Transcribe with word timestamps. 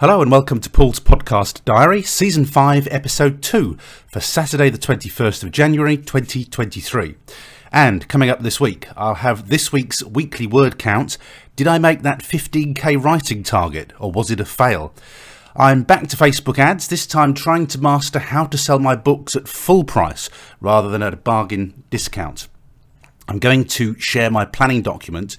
Hello 0.00 0.20
and 0.20 0.28
welcome 0.28 0.58
to 0.58 0.68
Paul's 0.68 0.98
Podcast 0.98 1.64
Diary, 1.64 2.02
Season 2.02 2.44
5, 2.44 2.88
Episode 2.90 3.40
2, 3.40 3.78
for 4.08 4.18
Saturday, 4.18 4.68
the 4.68 4.76
21st 4.76 5.44
of 5.44 5.52
January 5.52 5.96
2023. 5.96 7.14
And 7.70 8.08
coming 8.08 8.28
up 8.28 8.40
this 8.40 8.60
week, 8.60 8.88
I'll 8.96 9.14
have 9.14 9.48
this 9.48 9.70
week's 9.70 10.02
weekly 10.02 10.48
word 10.48 10.80
count. 10.80 11.16
Did 11.54 11.68
I 11.68 11.78
make 11.78 12.02
that 12.02 12.22
15k 12.24 13.04
writing 13.04 13.44
target, 13.44 13.92
or 14.00 14.10
was 14.10 14.32
it 14.32 14.40
a 14.40 14.44
fail? 14.44 14.92
I'm 15.54 15.84
back 15.84 16.08
to 16.08 16.16
Facebook 16.16 16.58
ads, 16.58 16.88
this 16.88 17.06
time 17.06 17.32
trying 17.32 17.68
to 17.68 17.80
master 17.80 18.18
how 18.18 18.46
to 18.46 18.58
sell 18.58 18.80
my 18.80 18.96
books 18.96 19.36
at 19.36 19.46
full 19.46 19.84
price 19.84 20.28
rather 20.60 20.88
than 20.88 21.04
at 21.04 21.14
a 21.14 21.18
bargain 21.18 21.84
discount. 21.90 22.48
I'm 23.28 23.38
going 23.38 23.64
to 23.66 23.96
share 24.00 24.28
my 24.28 24.44
planning 24.44 24.82
document 24.82 25.36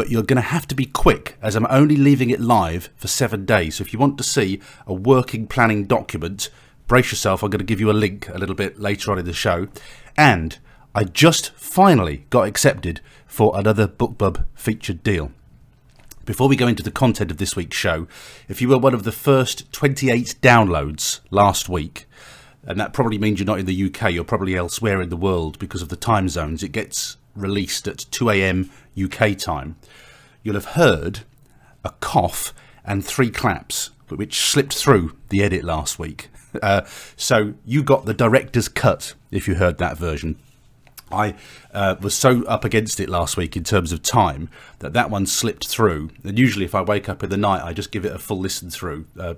but 0.00 0.08
you're 0.08 0.22
going 0.22 0.36
to 0.36 0.40
have 0.40 0.66
to 0.66 0.74
be 0.74 0.86
quick 0.86 1.36
as 1.42 1.54
I'm 1.54 1.66
only 1.68 1.94
leaving 1.94 2.30
it 2.30 2.40
live 2.40 2.88
for 2.96 3.06
seven 3.06 3.44
days. 3.44 3.74
So 3.74 3.82
if 3.82 3.92
you 3.92 3.98
want 3.98 4.16
to 4.16 4.24
see 4.24 4.58
a 4.86 4.94
working 4.94 5.46
planning 5.46 5.84
document, 5.84 6.48
brace 6.86 7.12
yourself. 7.12 7.42
I'm 7.42 7.50
going 7.50 7.58
to 7.58 7.66
give 7.66 7.80
you 7.80 7.90
a 7.90 7.92
link 7.92 8.26
a 8.30 8.38
little 8.38 8.54
bit 8.54 8.80
later 8.80 9.12
on 9.12 9.18
in 9.18 9.26
the 9.26 9.34
show. 9.34 9.68
And 10.16 10.56
I 10.94 11.04
just 11.04 11.50
finally 11.50 12.24
got 12.30 12.48
accepted 12.48 13.02
for 13.26 13.52
another 13.58 13.86
BookBub 13.86 14.46
featured 14.54 15.02
deal. 15.02 15.32
Before 16.24 16.48
we 16.48 16.56
go 16.56 16.66
into 16.66 16.82
the 16.82 16.90
content 16.90 17.30
of 17.30 17.36
this 17.36 17.54
week's 17.54 17.76
show, 17.76 18.08
if 18.48 18.62
you 18.62 18.68
were 18.68 18.78
one 18.78 18.94
of 18.94 19.02
the 19.02 19.12
first 19.12 19.70
28 19.70 20.36
downloads 20.40 21.20
last 21.30 21.68
week, 21.68 22.06
and 22.64 22.80
that 22.80 22.94
probably 22.94 23.18
means 23.18 23.38
you're 23.38 23.44
not 23.44 23.58
in 23.58 23.66
the 23.66 23.84
UK, 23.84 24.12
you're 24.12 24.24
probably 24.24 24.56
elsewhere 24.56 25.02
in 25.02 25.10
the 25.10 25.16
world 25.18 25.58
because 25.58 25.82
of 25.82 25.90
the 25.90 25.94
time 25.94 26.30
zones, 26.30 26.62
it 26.62 26.72
gets 26.72 27.18
released 27.34 27.86
at 27.88 27.98
2 28.10 28.30
a.m. 28.30 28.70
UK 29.02 29.36
time, 29.36 29.76
you'll 30.42 30.54
have 30.54 30.76
heard 30.76 31.20
a 31.84 31.90
cough 32.00 32.52
and 32.84 33.04
three 33.04 33.30
claps, 33.30 33.90
which 34.08 34.40
slipped 34.40 34.74
through 34.74 35.16
the 35.28 35.42
edit 35.42 35.64
last 35.64 35.98
week. 35.98 36.28
Uh, 36.64 36.84
so 37.16 37.54
you 37.64 37.80
got 37.80 38.06
the 38.06 38.12
director's 38.12 38.68
cut 38.68 39.14
if 39.30 39.46
you 39.46 39.54
heard 39.54 39.78
that 39.78 39.96
version. 39.96 40.36
I 41.12 41.36
uh, 41.72 41.94
was 42.00 42.14
so 42.14 42.44
up 42.46 42.64
against 42.64 42.98
it 42.98 43.08
last 43.08 43.36
week 43.36 43.56
in 43.56 43.62
terms 43.62 43.92
of 43.92 44.02
time 44.02 44.48
that 44.80 44.92
that 44.92 45.10
one 45.10 45.26
slipped 45.26 45.68
through. 45.68 46.10
And 46.24 46.36
usually, 46.36 46.64
if 46.64 46.74
I 46.74 46.82
wake 46.82 47.08
up 47.08 47.22
in 47.22 47.30
the 47.30 47.36
night, 47.36 47.62
I 47.62 47.72
just 47.72 47.92
give 47.92 48.04
it 48.04 48.12
a 48.12 48.18
full 48.18 48.40
listen 48.40 48.68
through. 48.68 49.06
Uh, 49.16 49.34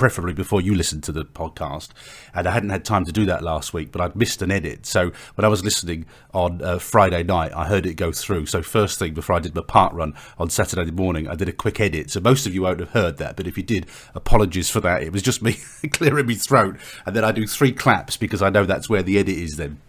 preferably 0.00 0.32
before 0.32 0.62
you 0.62 0.74
listened 0.74 1.04
to 1.04 1.12
the 1.12 1.26
podcast. 1.26 1.90
And 2.32 2.46
I 2.46 2.52
hadn't 2.52 2.70
had 2.70 2.86
time 2.86 3.04
to 3.04 3.12
do 3.12 3.26
that 3.26 3.42
last 3.42 3.74
week, 3.74 3.92
but 3.92 4.00
I'd 4.00 4.16
missed 4.16 4.40
an 4.40 4.50
edit. 4.50 4.86
So 4.86 5.12
when 5.34 5.44
I 5.44 5.48
was 5.48 5.62
listening 5.62 6.06
on 6.32 6.62
uh, 6.62 6.78
Friday 6.78 7.22
night, 7.22 7.52
I 7.54 7.66
heard 7.66 7.84
it 7.84 7.94
go 7.94 8.10
through. 8.10 8.46
So 8.46 8.62
first 8.62 8.98
thing 8.98 9.12
before 9.12 9.36
I 9.36 9.40
did 9.40 9.54
my 9.54 9.60
parkrun 9.60 10.16
on 10.38 10.48
Saturday 10.48 10.90
morning, 10.90 11.28
I 11.28 11.34
did 11.34 11.50
a 11.50 11.52
quick 11.52 11.80
edit. 11.80 12.10
So 12.10 12.18
most 12.18 12.46
of 12.46 12.54
you 12.54 12.62
won't 12.62 12.80
have 12.80 12.92
heard 12.92 13.18
that, 13.18 13.36
but 13.36 13.46
if 13.46 13.58
you 13.58 13.62
did, 13.62 13.88
apologies 14.14 14.70
for 14.70 14.80
that. 14.80 15.02
It 15.02 15.12
was 15.12 15.20
just 15.20 15.42
me 15.42 15.58
clearing 15.92 16.26
my 16.26 16.34
throat, 16.34 16.78
and 17.04 17.14
then 17.14 17.22
I 17.22 17.30
do 17.30 17.46
three 17.46 17.72
claps 17.72 18.16
because 18.16 18.40
I 18.40 18.48
know 18.48 18.64
that's 18.64 18.88
where 18.88 19.02
the 19.02 19.18
edit 19.18 19.36
is. 19.36 19.58
Then, 19.58 19.82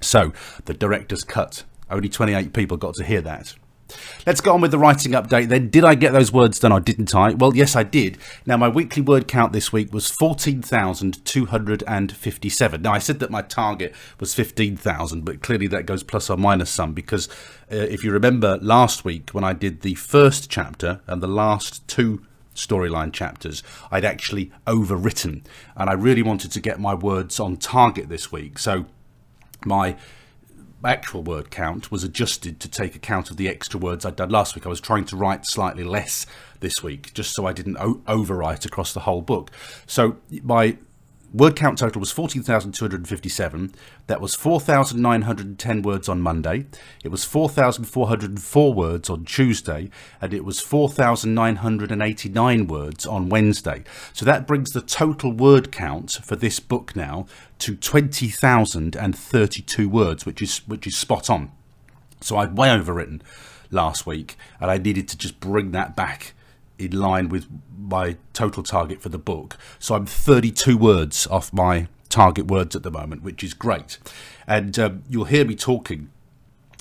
so 0.00 0.32
the 0.66 0.74
director's 0.74 1.24
cut. 1.24 1.64
Only 1.90 2.08
28 2.08 2.52
people 2.52 2.76
got 2.76 2.94
to 2.94 3.04
hear 3.04 3.20
that. 3.22 3.54
Let's 4.26 4.40
go 4.40 4.54
on 4.54 4.60
with 4.60 4.70
the 4.70 4.78
writing 4.78 5.10
update 5.12 5.48
then. 5.48 5.70
Did 5.70 5.84
I 5.84 5.94
get 5.94 6.12
those 6.12 6.32
words 6.32 6.58
done 6.58 6.72
or 6.72 6.80
didn't 6.80 7.14
I? 7.14 7.34
Well, 7.34 7.56
yes, 7.56 7.76
I 7.76 7.82
did. 7.82 8.18
Now, 8.46 8.56
my 8.56 8.68
weekly 8.68 9.02
word 9.02 9.28
count 9.28 9.52
this 9.52 9.70
week 9.72 9.92
was 9.92 10.10
14,257. 10.10 12.82
Now, 12.82 12.92
I 12.92 12.98
said 12.98 13.18
that 13.20 13.30
my 13.30 13.42
target 13.42 13.94
was 14.18 14.34
15,000, 14.34 15.24
but 15.24 15.42
clearly 15.42 15.66
that 15.68 15.86
goes 15.86 16.02
plus 16.02 16.28
or 16.30 16.36
minus 16.36 16.70
some 16.70 16.92
because 16.92 17.28
uh, 17.72 17.76
if 17.76 18.04
you 18.04 18.12
remember 18.12 18.58
last 18.60 19.04
week 19.04 19.30
when 19.30 19.44
I 19.44 19.52
did 19.52 19.82
the 19.82 19.94
first 19.94 20.50
chapter 20.50 21.00
and 21.06 21.22
the 21.22 21.28
last 21.28 21.86
two 21.88 22.22
storyline 22.54 23.12
chapters, 23.12 23.62
I'd 23.90 24.04
actually 24.04 24.52
overwritten 24.66 25.44
and 25.76 25.88
I 25.88 25.94
really 25.94 26.22
wanted 26.22 26.52
to 26.52 26.60
get 26.60 26.80
my 26.80 26.94
words 26.94 27.40
on 27.40 27.56
target 27.56 28.08
this 28.08 28.30
week. 28.30 28.58
So, 28.58 28.86
my 29.64 29.96
actual 30.84 31.22
word 31.22 31.50
count 31.50 31.90
was 31.90 32.04
adjusted 32.04 32.60
to 32.60 32.68
take 32.68 32.94
account 32.94 33.30
of 33.30 33.36
the 33.36 33.48
extra 33.48 33.78
words 33.78 34.04
I'd 34.04 34.16
done 34.16 34.30
last 34.30 34.54
week. 34.54 34.66
I 34.66 34.70
was 34.70 34.80
trying 34.80 35.04
to 35.06 35.16
write 35.16 35.46
slightly 35.46 35.84
less 35.84 36.26
this 36.60 36.82
week, 36.82 37.12
just 37.14 37.34
so 37.34 37.46
I 37.46 37.52
didn't 37.52 37.76
overwrite 37.76 38.64
across 38.64 38.92
the 38.92 39.00
whole 39.00 39.22
book. 39.22 39.50
So 39.86 40.16
my 40.42 40.78
Word 41.32 41.54
count 41.54 41.78
total 41.78 42.00
was 42.00 42.10
14,257. 42.10 43.72
That 44.08 44.20
was 44.20 44.34
4,910 44.34 45.82
words 45.82 46.08
on 46.08 46.20
Monday. 46.20 46.66
It 47.04 47.08
was 47.08 47.24
4,404 47.24 48.74
words 48.74 49.08
on 49.08 49.24
Tuesday. 49.24 49.90
And 50.20 50.34
it 50.34 50.44
was 50.44 50.58
4,989 50.58 52.66
words 52.66 53.06
on 53.06 53.28
Wednesday. 53.28 53.84
So 54.12 54.24
that 54.24 54.48
brings 54.48 54.72
the 54.72 54.80
total 54.80 55.32
word 55.32 55.70
count 55.70 56.18
for 56.24 56.34
this 56.34 56.58
book 56.58 56.96
now 56.96 57.26
to 57.60 57.76
20,032 57.76 59.88
words, 59.88 60.26
which 60.26 60.42
is, 60.42 60.66
which 60.66 60.88
is 60.88 60.96
spot 60.96 61.30
on. 61.30 61.52
So 62.20 62.38
I'd 62.38 62.56
way 62.56 62.70
overwritten 62.70 63.20
last 63.70 64.04
week 64.04 64.36
and 64.60 64.68
I 64.68 64.78
needed 64.78 65.06
to 65.08 65.16
just 65.16 65.38
bring 65.38 65.70
that 65.70 65.94
back 65.94 66.34
in 66.80 66.98
line 66.98 67.28
with 67.28 67.46
my 67.78 68.16
total 68.32 68.62
target 68.62 69.02
for 69.02 69.08
the 69.08 69.18
book. 69.18 69.56
So 69.78 69.94
I'm 69.94 70.06
32 70.06 70.76
words 70.76 71.26
off 71.26 71.52
my 71.52 71.88
target 72.08 72.46
words 72.46 72.74
at 72.74 72.82
the 72.82 72.90
moment, 72.90 73.22
which 73.22 73.44
is 73.44 73.54
great. 73.54 73.98
And 74.46 74.78
um, 74.78 75.02
you'll 75.08 75.24
hear 75.24 75.44
me 75.44 75.54
talking 75.54 76.10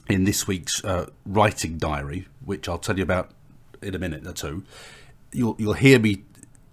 in 0.07 0.23
this 0.23 0.47
week's 0.47 0.83
uh, 0.83 1.07
writing 1.25 1.77
diary, 1.77 2.27
which 2.43 2.67
I'll 2.67 2.79
tell 2.79 2.97
you 2.97 3.03
about 3.03 3.31
in 3.81 3.93
a 3.95 3.99
minute 3.99 4.25
or 4.25 4.33
two. 4.33 4.63
You'll 5.31 5.55
you'll 5.59 5.73
hear 5.73 5.99
me 5.99 6.23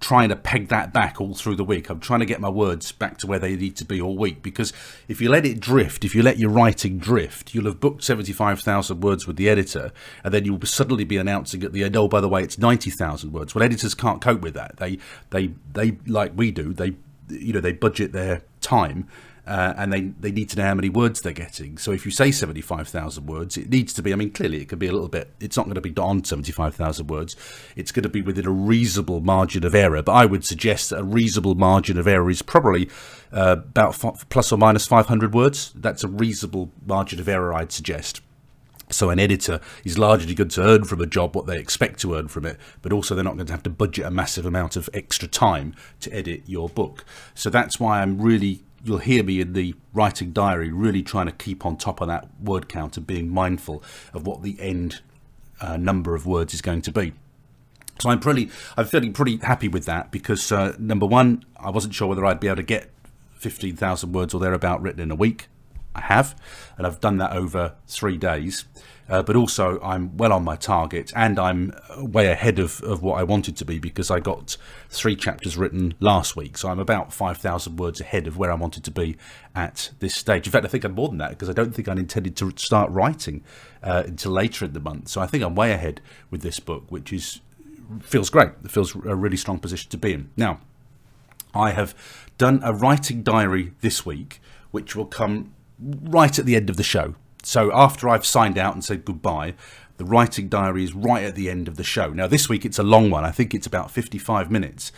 trying 0.07 0.29
to 0.29 0.37
peg 0.37 0.69
that 0.69 0.93
back 0.93 1.21
all 1.21 1.35
through 1.35 1.57
the 1.57 1.65
week. 1.65 1.91
I'm 1.91 1.99
trying 1.99 2.21
to 2.21 2.27
get 2.27 2.41
my 2.41 2.49
words 2.49 2.93
back 2.93 3.19
to 3.19 3.27
where 3.27 3.41
they 3.41 3.57
need 3.57 3.75
to 3.79 3.85
be 3.85 4.01
all 4.01 4.17
week 4.17 4.41
because 4.41 4.73
if 5.09 5.21
you 5.21 5.29
let 5.29 5.45
it 5.45 5.59
drift, 5.59 6.05
if 6.05 6.15
you 6.15 6.23
let 6.23 6.39
your 6.39 6.49
writing 6.49 6.97
drift, 6.97 7.53
you'll 7.53 7.65
have 7.65 7.81
booked 7.81 8.05
75,000 8.05 9.01
words 9.01 9.27
with 9.27 9.35
the 9.35 9.49
editor 9.49 9.91
and 10.23 10.33
then 10.33 10.45
you'll 10.45 10.61
suddenly 10.61 11.03
be 11.03 11.17
announcing 11.17 11.65
at 11.65 11.73
the 11.73 11.83
end, 11.83 11.97
oh, 11.97 12.07
by 12.07 12.21
the 12.21 12.29
way, 12.29 12.45
it's 12.45 12.57
90,000 12.57 13.33
words. 13.33 13.53
Well, 13.53 13.65
editors 13.65 13.97
can't 13.97 14.23
cope 14.23 14.43
with 14.43 14.55
that. 14.55 14.77
They, 14.77 14.99
they, 15.31 15.55
they, 15.73 15.99
like 16.07 16.31
we 16.37 16.53
do, 16.53 16.73
they, 16.73 16.95
you 17.29 17.53
know, 17.53 17.61
they 17.61 17.73
budget 17.73 18.13
their 18.13 18.43
time 18.61 19.09
uh, 19.47 19.75
and 19.77 19.93
they, 19.93 20.01
they 20.01 20.33
need 20.33 20.49
to 20.51 20.57
know 20.57 20.65
how 20.65 20.75
many 20.75 20.89
words 20.89 21.21
they're 21.21 21.33
getting. 21.33 21.79
So 21.79 21.93
if 21.93 22.05
you 22.05 22.11
say 22.11 22.33
75,000 22.33 23.27
words, 23.27 23.57
it 23.57 23.71
needs 23.71 23.93
to 23.95 24.03
be, 24.03 24.13
I 24.13 24.17
mean, 24.17 24.33
clearly 24.33 24.61
it 24.61 24.69
could 24.69 24.79
be 24.79 24.89
a 24.89 24.93
little 24.93 25.09
bit, 25.09 25.31
it's 25.41 25.57
not 25.57 25.67
going 25.67 25.77
to 25.77 25.81
be 25.81 25.95
on 25.97 26.25
75,000 26.25 27.07
words. 27.07 27.37
It's 27.77 27.93
going 27.93 28.03
to 28.03 28.09
be 28.09 28.23
within 28.23 28.47
a 28.47 28.51
reasonable 28.51 29.21
margin 29.21 29.65
of 29.65 29.75
error. 29.75 30.03
But 30.03 30.13
I 30.13 30.27
would 30.27 30.45
suggest 30.45 30.91
that 30.91 30.99
a 30.99 31.05
reasonable 31.05 31.55
margin 31.55 31.99
of 31.99 32.09
error 32.09 32.29
is 32.29 32.43
probably 32.43 32.91
uh, 33.33 33.57
about 33.59 33.97
plus 34.29 34.51
or 34.51 34.59
minus 34.59 34.87
500 34.87 35.33
words. 35.33 35.73
That's 35.77 36.03
a 36.03 36.09
reasonable 36.09 36.73
margin 36.85 37.21
of 37.21 37.29
error, 37.29 37.55
I'd 37.55 37.73
suggest. 37.73 38.23
So 38.91 39.11
an 39.11 39.19
editor 39.19 39.61
is 39.85 39.99
largely 39.99 40.35
going 40.35 40.51
to 40.51 40.63
earn 40.63 40.85
from 40.85 41.01
a 41.01 41.07
job 41.07 41.35
what 41.35 41.47
they 41.47 41.59
expect 41.59 42.01
to 42.01 42.15
earn 42.15 42.29
from 42.29 42.47
it, 42.47 42.57
but 42.83 42.93
also 42.93 43.15
they're 43.15 43.25
not 43.25 43.35
going 43.35 43.47
to 43.47 43.53
have 43.53 43.65
to 43.65 43.71
budget 43.71 44.07
a 44.07 44.11
massive 44.11 44.47
amount 44.47 44.77
of 44.77 44.89
extra 44.95 45.27
time 45.27 45.75
to 46.01 46.15
edit 46.15 46.43
your 46.47 46.69
book. 46.69 47.05
So 47.35 47.51
that's 47.51 47.81
why 47.81 48.01
I'm 48.01 48.21
really 48.21 48.63
you'll 48.87 48.99
hear 48.99 49.23
me 49.25 49.41
in 49.41 49.53
the 49.53 49.75
writing 49.93 50.33
diary 50.33 50.71
really 50.71 51.03
trying 51.03 51.27
to 51.27 51.33
keep 51.33 51.67
on 51.67 51.77
top 51.77 52.01
of 52.01 52.09
that 52.09 52.29
word 52.41 52.69
count 52.69 52.97
and 52.97 53.07
being 53.07 53.29
mindful 53.29 53.83
of 54.15 54.27
what 54.27 54.43
the 54.43 54.57
end 54.61 55.01
uh, 55.61 55.77
number 55.77 56.15
of 56.15 56.27
words 56.27 56.55
is 56.55 56.63
going 56.63 56.83
to 56.83 56.93
be. 56.93 57.13
So 57.99 58.11
I'm 58.11 58.21
pretty, 58.21 58.51
I'm 58.77 58.85
feeling 58.85 59.13
pretty 59.13 59.39
happy 59.39 59.69
with 59.69 59.87
that 59.87 60.11
because 60.11 60.53
uh, 60.53 60.77
number 60.79 61.07
one, 61.07 61.45
I 61.59 61.71
wasn't 61.71 61.95
sure 61.95 62.09
whether 62.09 62.25
I'd 62.25 62.41
be 62.41 62.47
able 62.47 62.57
to 62.57 62.63
get 62.63 62.91
15,000 63.37 64.13
words 64.13 64.35
or 64.35 64.41
thereabout 64.41 64.83
written 64.83 65.01
in 65.01 65.11
a 65.11 65.15
week. 65.15 65.49
I 65.97 66.03
have, 66.03 66.37
and 66.77 66.87
I've 66.87 67.01
done 67.01 67.17
that 67.19 67.33
over 67.33 67.75
three 67.87 68.17
days. 68.17 68.65
Uh, 69.09 69.23
but 69.23 69.37
also, 69.37 69.81
I'm 69.83 70.17
well 70.17 70.33
on 70.33 70.43
my 70.43 70.57
target 70.57 71.13
and 71.15 71.39
I'm 71.39 71.73
way 71.97 72.27
ahead 72.27 72.59
of, 72.59 72.83
of 72.83 73.03
what 73.03 73.19
I 73.19 73.23
wanted 73.23 73.57
to 73.59 73.65
be 73.65 73.79
because 73.79 74.11
I 74.11 74.19
got 74.19 74.57
three 74.89 75.15
chapters 75.15 75.57
written 75.57 75.95
last 76.01 76.35
week. 76.35 76.59
So 76.59 76.69
I'm 76.69 76.81
about 76.81 77.13
5,000 77.13 77.77
words 77.77 78.01
ahead 78.01 78.27
of 78.27 78.37
where 78.37 78.51
I 78.51 78.57
wanted 78.57 78.83
to 78.83 78.91
be 78.91 79.17
at 79.55 79.91
this 80.01 80.17
stage. 80.17 80.47
In 80.47 80.53
fact, 80.53 80.65
I 80.65 80.69
think 80.69 80.83
I'm 80.83 80.95
more 80.95 81.09
than 81.09 81.19
that 81.19 81.31
because 81.31 81.49
I 81.49 81.53
don't 81.53 81.73
think 81.73 81.89
I 81.89 81.93
intended 81.93 82.37
to 82.39 82.53
start 82.57 82.91
writing 82.91 83.45
uh, 83.81 84.03
until 84.07 84.33
later 84.33 84.65
in 84.65 84.73
the 84.73 84.81
month. 84.81 85.09
So 85.09 85.21
I 85.21 85.29
think 85.29 85.45
I'm 85.45 85.55
way 85.55 85.71
ahead 85.71 86.01
with 86.31 86.43
this 86.43 86.59
book, 86.59 86.85
which 86.89 87.13
is 87.13 87.41
feels 88.01 88.31
great. 88.31 88.51
It 88.65 88.73
feels 88.73 88.95
a 88.97 89.15
really 89.15 89.37
strong 89.37 89.61
position 89.61 89.89
to 89.91 89.97
be 89.97 90.15
in. 90.15 90.31
Now, 90.37 90.59
I 91.55 91.71
have 91.71 91.95
done 92.39 92.61
a 92.65 92.73
writing 92.73 93.23
diary 93.23 93.73
this 93.81 94.05
week, 94.05 94.41
which 94.73 94.97
will 94.97 95.07
come 95.07 95.55
right 95.79 96.39
at 96.39 96.47
the 96.47 96.57
end 96.57 96.71
of 96.71 96.77
the 96.77 96.83
show. 96.83 97.15
So 97.43 97.71
after 97.75 98.09
I've 98.09 98.27
signed 98.27 98.59
out 98.59 98.75
and 98.75 98.85
said 98.85 99.05
goodbye, 99.05 99.55
the 99.99 100.05
writing 100.05 100.49
diary 100.49 100.85
is 100.85 100.95
right 100.95 101.25
at 101.25 101.35
the 101.35 101.49
end 101.49 101.69
of 101.69 101.77
the 101.77 101.85
show. 101.85 102.11
Now, 102.11 102.27
this 102.27 102.49
week 102.49 102.65
it's 102.65 102.79
a 102.79 102.83
long 102.83 103.11
one. 103.11 103.25
I 103.25 103.31
think 103.31 103.55
it's 103.55 103.67
about 103.67 103.91
55 103.91 104.51
minutes. 104.51 104.93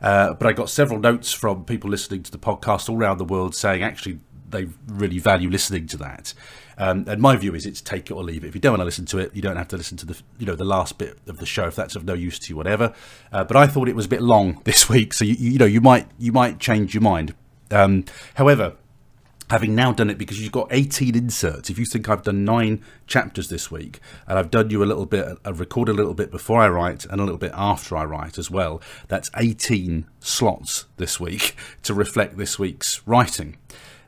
Uh, 0.00 0.32
but 0.34 0.46
I 0.46 0.52
got 0.52 0.70
several 0.70 0.98
notes 0.98 1.32
from 1.32 1.64
people 1.64 1.90
listening 1.90 2.22
to 2.22 2.30
the 2.30 2.38
podcast 2.38 2.88
all 2.88 2.96
around 2.96 3.18
the 3.18 3.24
world 3.24 3.54
saying, 3.54 3.82
actually, 3.82 4.20
they 4.48 4.66
really 4.86 5.18
value 5.18 5.50
listening 5.50 5.86
to 5.88 5.96
that. 5.98 6.34
Um, 6.78 7.04
and 7.06 7.20
my 7.20 7.36
view 7.36 7.54
is 7.54 7.66
it's 7.66 7.80
take 7.82 8.10
it 8.10 8.14
or 8.14 8.24
leave 8.24 8.42
it. 8.42 8.48
If 8.48 8.54
you 8.54 8.60
don't 8.60 8.72
want 8.72 8.80
to 8.80 8.86
listen 8.86 9.04
to 9.06 9.18
it, 9.18 9.34
you 9.34 9.42
don't 9.42 9.56
have 9.56 9.68
to 9.68 9.76
listen 9.76 9.98
to 9.98 10.06
the 10.06 10.18
you 10.38 10.46
know 10.46 10.54
the 10.54 10.64
last 10.64 10.96
bit 10.96 11.18
of 11.28 11.36
the 11.36 11.44
show 11.44 11.66
if 11.66 11.76
that's 11.76 11.94
of 11.94 12.04
no 12.04 12.14
use 12.14 12.38
to 12.38 12.48
you, 12.48 12.56
whatever. 12.56 12.94
Uh, 13.30 13.44
but 13.44 13.56
I 13.56 13.66
thought 13.66 13.86
it 13.88 13.94
was 13.94 14.06
a 14.06 14.08
bit 14.08 14.22
long 14.22 14.60
this 14.64 14.88
week, 14.88 15.12
so 15.12 15.26
you, 15.26 15.34
you 15.34 15.58
know 15.58 15.66
you 15.66 15.82
might 15.82 16.08
you 16.18 16.32
might 16.32 16.58
change 16.58 16.94
your 16.94 17.02
mind. 17.02 17.34
Um, 17.70 18.06
however, 18.34 18.76
having 19.50 19.74
now 19.74 19.92
done 19.92 20.08
it 20.08 20.16
because 20.16 20.40
you've 20.40 20.52
got 20.52 20.68
18 20.70 21.16
inserts. 21.16 21.70
If 21.70 21.78
you 21.78 21.84
think 21.84 22.08
i've 22.08 22.22
done 22.22 22.44
nine 22.44 22.82
chapters 23.06 23.48
this 23.48 23.70
week 23.70 24.00
and 24.26 24.38
i've 24.38 24.50
done 24.50 24.70
you 24.70 24.82
a 24.82 24.86
little 24.86 25.06
bit 25.06 25.38
i've 25.44 25.60
recorded 25.60 25.92
a 25.92 25.96
little 25.96 26.14
bit 26.14 26.30
before 26.30 26.60
i 26.60 26.68
write 26.68 27.04
and 27.04 27.20
a 27.20 27.24
little 27.24 27.38
bit 27.38 27.52
after 27.54 27.96
i 27.96 28.04
write 28.04 28.38
as 28.38 28.50
well 28.50 28.80
that's 29.08 29.30
18 29.36 30.06
slots 30.20 30.86
this 30.96 31.18
week 31.18 31.56
to 31.82 31.92
reflect 31.92 32.36
this 32.36 32.58
week's 32.58 33.06
writing. 33.06 33.56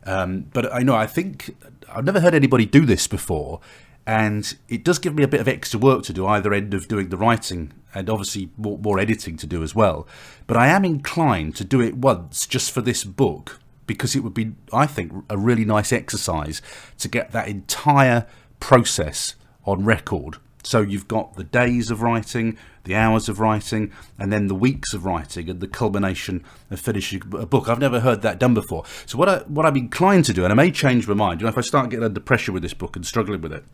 Um, 0.05 0.47
but 0.53 0.73
i 0.73 0.81
know 0.81 0.95
i 0.95 1.07
think 1.07 1.55
i've 1.93 2.05
never 2.05 2.21
heard 2.21 2.35
anybody 2.35 2.65
do 2.65 2.87
this 2.87 3.07
before 3.07 3.61
and 4.07 4.57
it 4.69 4.85
does 4.85 4.99
give 4.99 5.15
me 5.15 5.23
a 5.23 5.29
bit 5.29 5.41
of 5.41 5.47
extra 5.47 5.79
work 5.79 6.03
to 6.05 6.13
do 6.13 6.27
either 6.27 6.53
end 6.53 6.75
of 6.75 6.89
doing 6.89 7.09
the 7.09 7.17
writing 7.17 7.73
and 7.95 8.11
obviously 8.11 8.51
more, 8.57 8.79
more 8.79 8.99
editing 8.99 9.37
to 9.37 9.47
do 9.47 9.63
as 9.63 9.75
well. 9.75 10.09
But 10.47 10.57
i 10.57 10.67
am 10.69 10.85
inclined 10.85 11.55
to 11.57 11.65
do 11.65 11.81
it 11.81 11.97
once 11.97 12.47
just 12.47 12.73
for 12.73 12.81
this 12.81 13.05
book 13.05 13.61
because 13.87 14.15
it 14.15 14.21
would 14.21 14.35
be, 14.35 14.53
I 14.73 14.87
think, 14.87 15.13
a 15.29 15.37
really 15.37 15.65
nice 15.65 15.93
exercise 15.93 16.63
to 16.99 17.09
get 17.09 17.33
that 17.33 17.49
entire 17.49 18.27
process 18.61 19.35
on 19.65 19.85
record. 19.85 20.37
So 20.65 20.81
you've 20.81 21.09
got 21.09 21.35
the 21.35 21.45
days 21.45 21.91
of 21.91 22.03
writing, 22.03 22.57
the 22.85 22.95
hours 22.95 23.29
of 23.29 23.41
writing, 23.41 23.93
and 24.19 24.33
then 24.33 24.47
the 24.47 24.55
weeks 24.55 24.95
of 24.95 25.05
writing, 25.05 25.51
and 25.51 25.61
the 25.61 25.67
culmination 25.67 26.45
of 26.71 26.79
finishing 26.79 27.23
a 27.33 27.47
book. 27.47 27.69
I've 27.69 27.81
never 27.81 28.01
heard 28.01 28.23
that 28.23 28.39
done 28.39 28.55
before. 28.55 28.85
So 29.07 29.19
what 29.19 29.29
I 29.29 29.39
what 29.41 29.67
I'm 29.67 29.77
inclined 29.77 30.25
to 30.27 30.33
do, 30.33 30.45
and 30.45 30.53
I 30.53 30.57
may 30.57 30.71
change 30.71 31.09
my 31.09 31.15
mind. 31.15 31.41
You 31.41 31.47
know, 31.47 31.51
if 31.51 31.59
I 31.59 31.63
start 31.63 31.91
getting 31.91 32.05
under 32.05 32.21
pressure 32.21 32.53
with 32.53 32.63
this 32.63 32.75
book 32.75 32.95
and 32.95 33.05
struggling 33.05 33.41
with 33.41 33.53
it, 33.53 33.65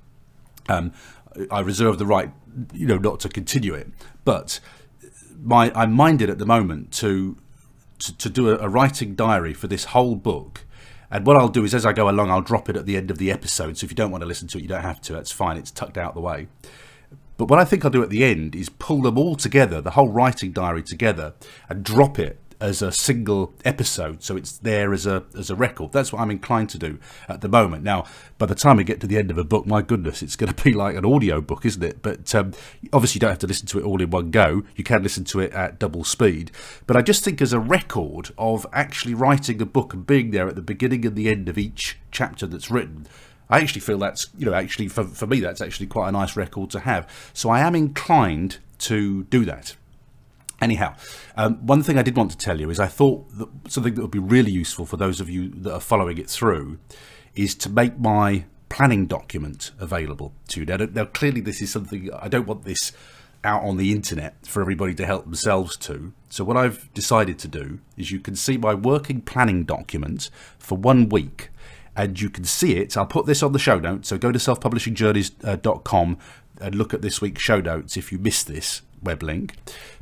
um, 0.69 0.93
I 1.51 1.61
reserve 1.61 1.99
the 1.99 2.07
right, 2.07 2.31
you 2.73 2.87
know, 2.87 2.99
not 2.99 3.21
to 3.21 3.29
continue 3.29 3.75
it. 3.75 3.89
But 4.25 4.61
my 5.43 5.71
I'm 5.75 5.93
minded 5.93 6.31
at 6.31 6.39
the 6.39 6.47
moment 6.47 6.93
to 6.95 7.37
to, 7.99 8.17
to 8.17 8.31
do 8.31 8.51
a, 8.51 8.59
a 8.59 8.69
writing 8.69 9.15
diary 9.15 9.55
for 9.55 9.67
this 9.67 9.87
whole 9.87 10.15
book. 10.15 10.65
And 11.11 11.27
what 11.27 11.37
I'll 11.37 11.49
do 11.49 11.65
is, 11.65 11.75
as 11.75 11.87
I 11.87 11.93
go 11.93 12.09
along, 12.09 12.31
I'll 12.31 12.43
drop 12.43 12.69
it 12.69 12.77
at 12.77 12.85
the 12.85 12.97
end 12.97 13.11
of 13.11 13.19
the 13.19 13.31
episode. 13.31 13.79
So 13.79 13.85
if 13.85 13.91
you 13.91 13.97
don't 13.97 14.11
want 14.11 14.23
to 14.23 14.27
listen 14.27 14.47
to 14.49 14.59
it, 14.59 14.63
you 14.63 14.69
don't 14.69 14.83
have 14.83 15.01
to. 15.03 15.15
That's 15.15 15.33
fine. 15.33 15.57
It's 15.57 15.71
tucked 15.71 15.97
out 15.97 16.15
the 16.15 16.21
way. 16.21 16.49
But 17.39 17.49
what 17.49 17.59
I 17.59 17.65
think 17.65 17.85
I'll 17.85 17.91
do 17.91 18.03
at 18.03 18.11
the 18.11 18.25
end 18.25 18.55
is 18.55 18.69
pull 18.69 19.01
them 19.01 19.17
all 19.17 19.37
together, 19.37 19.81
the 19.81 19.93
whole 19.93 20.09
writing 20.09 20.53
diary 20.53 20.83
together, 20.83 21.35
and 21.69 21.85
drop 21.85 22.19
it 22.19 22.39
as 22.61 22.83
a 22.83 22.91
single 22.91 23.55
episode, 23.65 24.23
so 24.23 24.37
it's 24.37 24.59
there 24.59 24.93
as 24.93 25.07
a 25.07 25.25
as 25.37 25.51
a 25.51 25.55
record. 25.55 25.93
That's 25.93 26.13
what 26.13 26.21
I'm 26.21 26.31
inclined 26.31 26.71
to 26.71 26.79
do 26.79 26.99
at 27.29 27.41
the 27.41 27.49
moment. 27.49 27.85
Now, 27.85 28.05
by 28.37 28.47
the 28.47 28.55
time 28.55 28.77
we 28.77 28.85
get 28.85 29.01
to 29.01 29.07
the 29.07 29.17
end 29.17 29.31
of 29.31 29.39
a 29.39 29.45
book, 29.45 29.67
my 29.67 29.83
goodness, 29.83 30.23
it's 30.23 30.37
going 30.37 30.53
to 30.53 30.65
be 30.65 30.73
like 30.73 30.97
an 30.97 31.05
audio 31.05 31.41
book, 31.41 31.65
isn't 31.65 31.83
it? 31.83 32.03
But 32.03 32.35
um, 32.35 32.53
obviously, 32.93 33.19
you 33.19 33.21
don't 33.21 33.31
have 33.31 33.39
to 33.41 33.47
listen 33.47 33.67
to 33.69 33.79
it 33.79 33.85
all 33.85 34.03
in 34.03 34.11
one 34.11 34.31
go. 34.31 34.63
You 34.77 34.85
can 34.85 35.03
listen 35.03 35.25
to 35.25 35.41
it 35.41 35.53
at 35.53 35.79
double 35.79 36.05
speed. 36.05 36.51
But 36.87 36.97
I 36.97 37.03
just 37.03 37.25
think 37.25 37.41
as 37.41 37.53
a 37.53 37.61
record 37.61 38.31
of 38.37 38.67
actually 38.73 39.15
writing 39.15 39.63
a 39.63 39.67
book 39.67 39.95
and 39.95 40.07
being 40.07 40.31
there 40.31 40.49
at 40.49 40.57
the 40.57 40.63
beginning 40.63 41.07
and 41.07 41.17
the 41.17 41.29
end 41.29 41.49
of 41.49 41.59
each 41.59 41.99
chapter 42.11 42.47
that's 42.47 42.71
written. 42.71 43.07
I 43.51 43.61
actually 43.61 43.81
feel 43.81 43.99
that's, 43.99 44.27
you 44.37 44.45
know, 44.45 44.53
actually 44.53 44.89
for, 44.89 45.05
for 45.05 45.27
me, 45.27 45.41
that's 45.41 45.61
actually 45.61 45.87
quite 45.87 46.09
a 46.09 46.13
nice 46.13 46.37
record 46.37 46.71
to 46.71 46.81
have. 46.81 47.09
So 47.33 47.49
I 47.49 47.61
am 47.61 47.75
inclined 47.75 48.59
to 48.81 49.25
do 49.25 49.45
that. 49.47 49.75
Anyhow, 50.61 50.97
um, 51.37 51.65
one 51.67 51.83
thing 51.83 51.99
I 51.99 52.03
did 52.03 52.17
want 52.17 52.33
to 52.33 52.37
tell 52.37 52.61
you 52.61 52.69
is 52.69 52.81
I 52.81 52.89
thought 52.89 53.29
that 53.39 53.49
something 53.69 53.95
that 53.95 54.03
would 54.03 54.11
be 54.11 54.19
really 54.19 54.51
useful 54.51 54.87
for 54.87 54.97
those 54.97 55.21
of 55.21 55.31
you 55.31 55.51
that 55.51 55.73
are 55.73 55.81
following 55.81 56.19
it 56.19 56.29
through 56.29 56.79
is 57.35 57.55
to 57.57 57.71
make 57.71 57.99
my 57.99 58.45
planning 58.69 59.07
document 59.07 59.71
available 59.79 60.33
to 60.49 60.61
you. 60.61 60.67
Now, 60.67 60.77
now 60.93 61.05
clearly, 61.05 61.41
this 61.41 61.63
is 61.63 61.71
something 61.71 62.11
I 62.13 62.29
don't 62.29 62.47
want 62.47 62.65
this 62.65 62.93
out 63.45 63.63
on 63.63 63.77
the 63.77 63.93
internet 63.93 64.47
for 64.47 64.61
everybody 64.61 64.95
to 64.97 65.07
help 65.07 65.25
themselves 65.25 65.77
to. 65.77 66.13
So, 66.29 66.43
what 66.43 66.57
I've 66.57 66.93
decided 66.93 67.39
to 67.39 67.49
do 67.49 67.79
is 67.97 68.11
you 68.11 68.19
can 68.19 68.35
see 68.35 68.57
my 68.57 68.75
working 68.75 69.21
planning 69.21 69.63
document 69.63 70.29
for 70.59 70.77
one 70.77 71.09
week 71.09 71.51
and 71.95 72.21
you 72.21 72.31
can 72.31 72.45
see 72.45 72.77
it. 72.77 72.97
I'll 72.97 73.07
put 73.07 73.27
this 73.27 73.45
on 73.45 73.53
the 73.53 73.61
show 73.61 73.79
notes. 73.79 74.09
So, 74.09 74.19
go 74.19 74.33
to 74.33 74.39
selfpublishingjourneys.com 74.41 76.19
and 76.61 76.75
look 76.75 76.93
at 76.93 77.03
this 77.03 77.21
week's 77.21 77.43
show 77.43 77.61
notes 77.61 77.97
if 77.97 78.11
you 78.11 78.19
missed 78.19 78.49
this 78.49 78.83
web 79.03 79.23
link. 79.23 79.55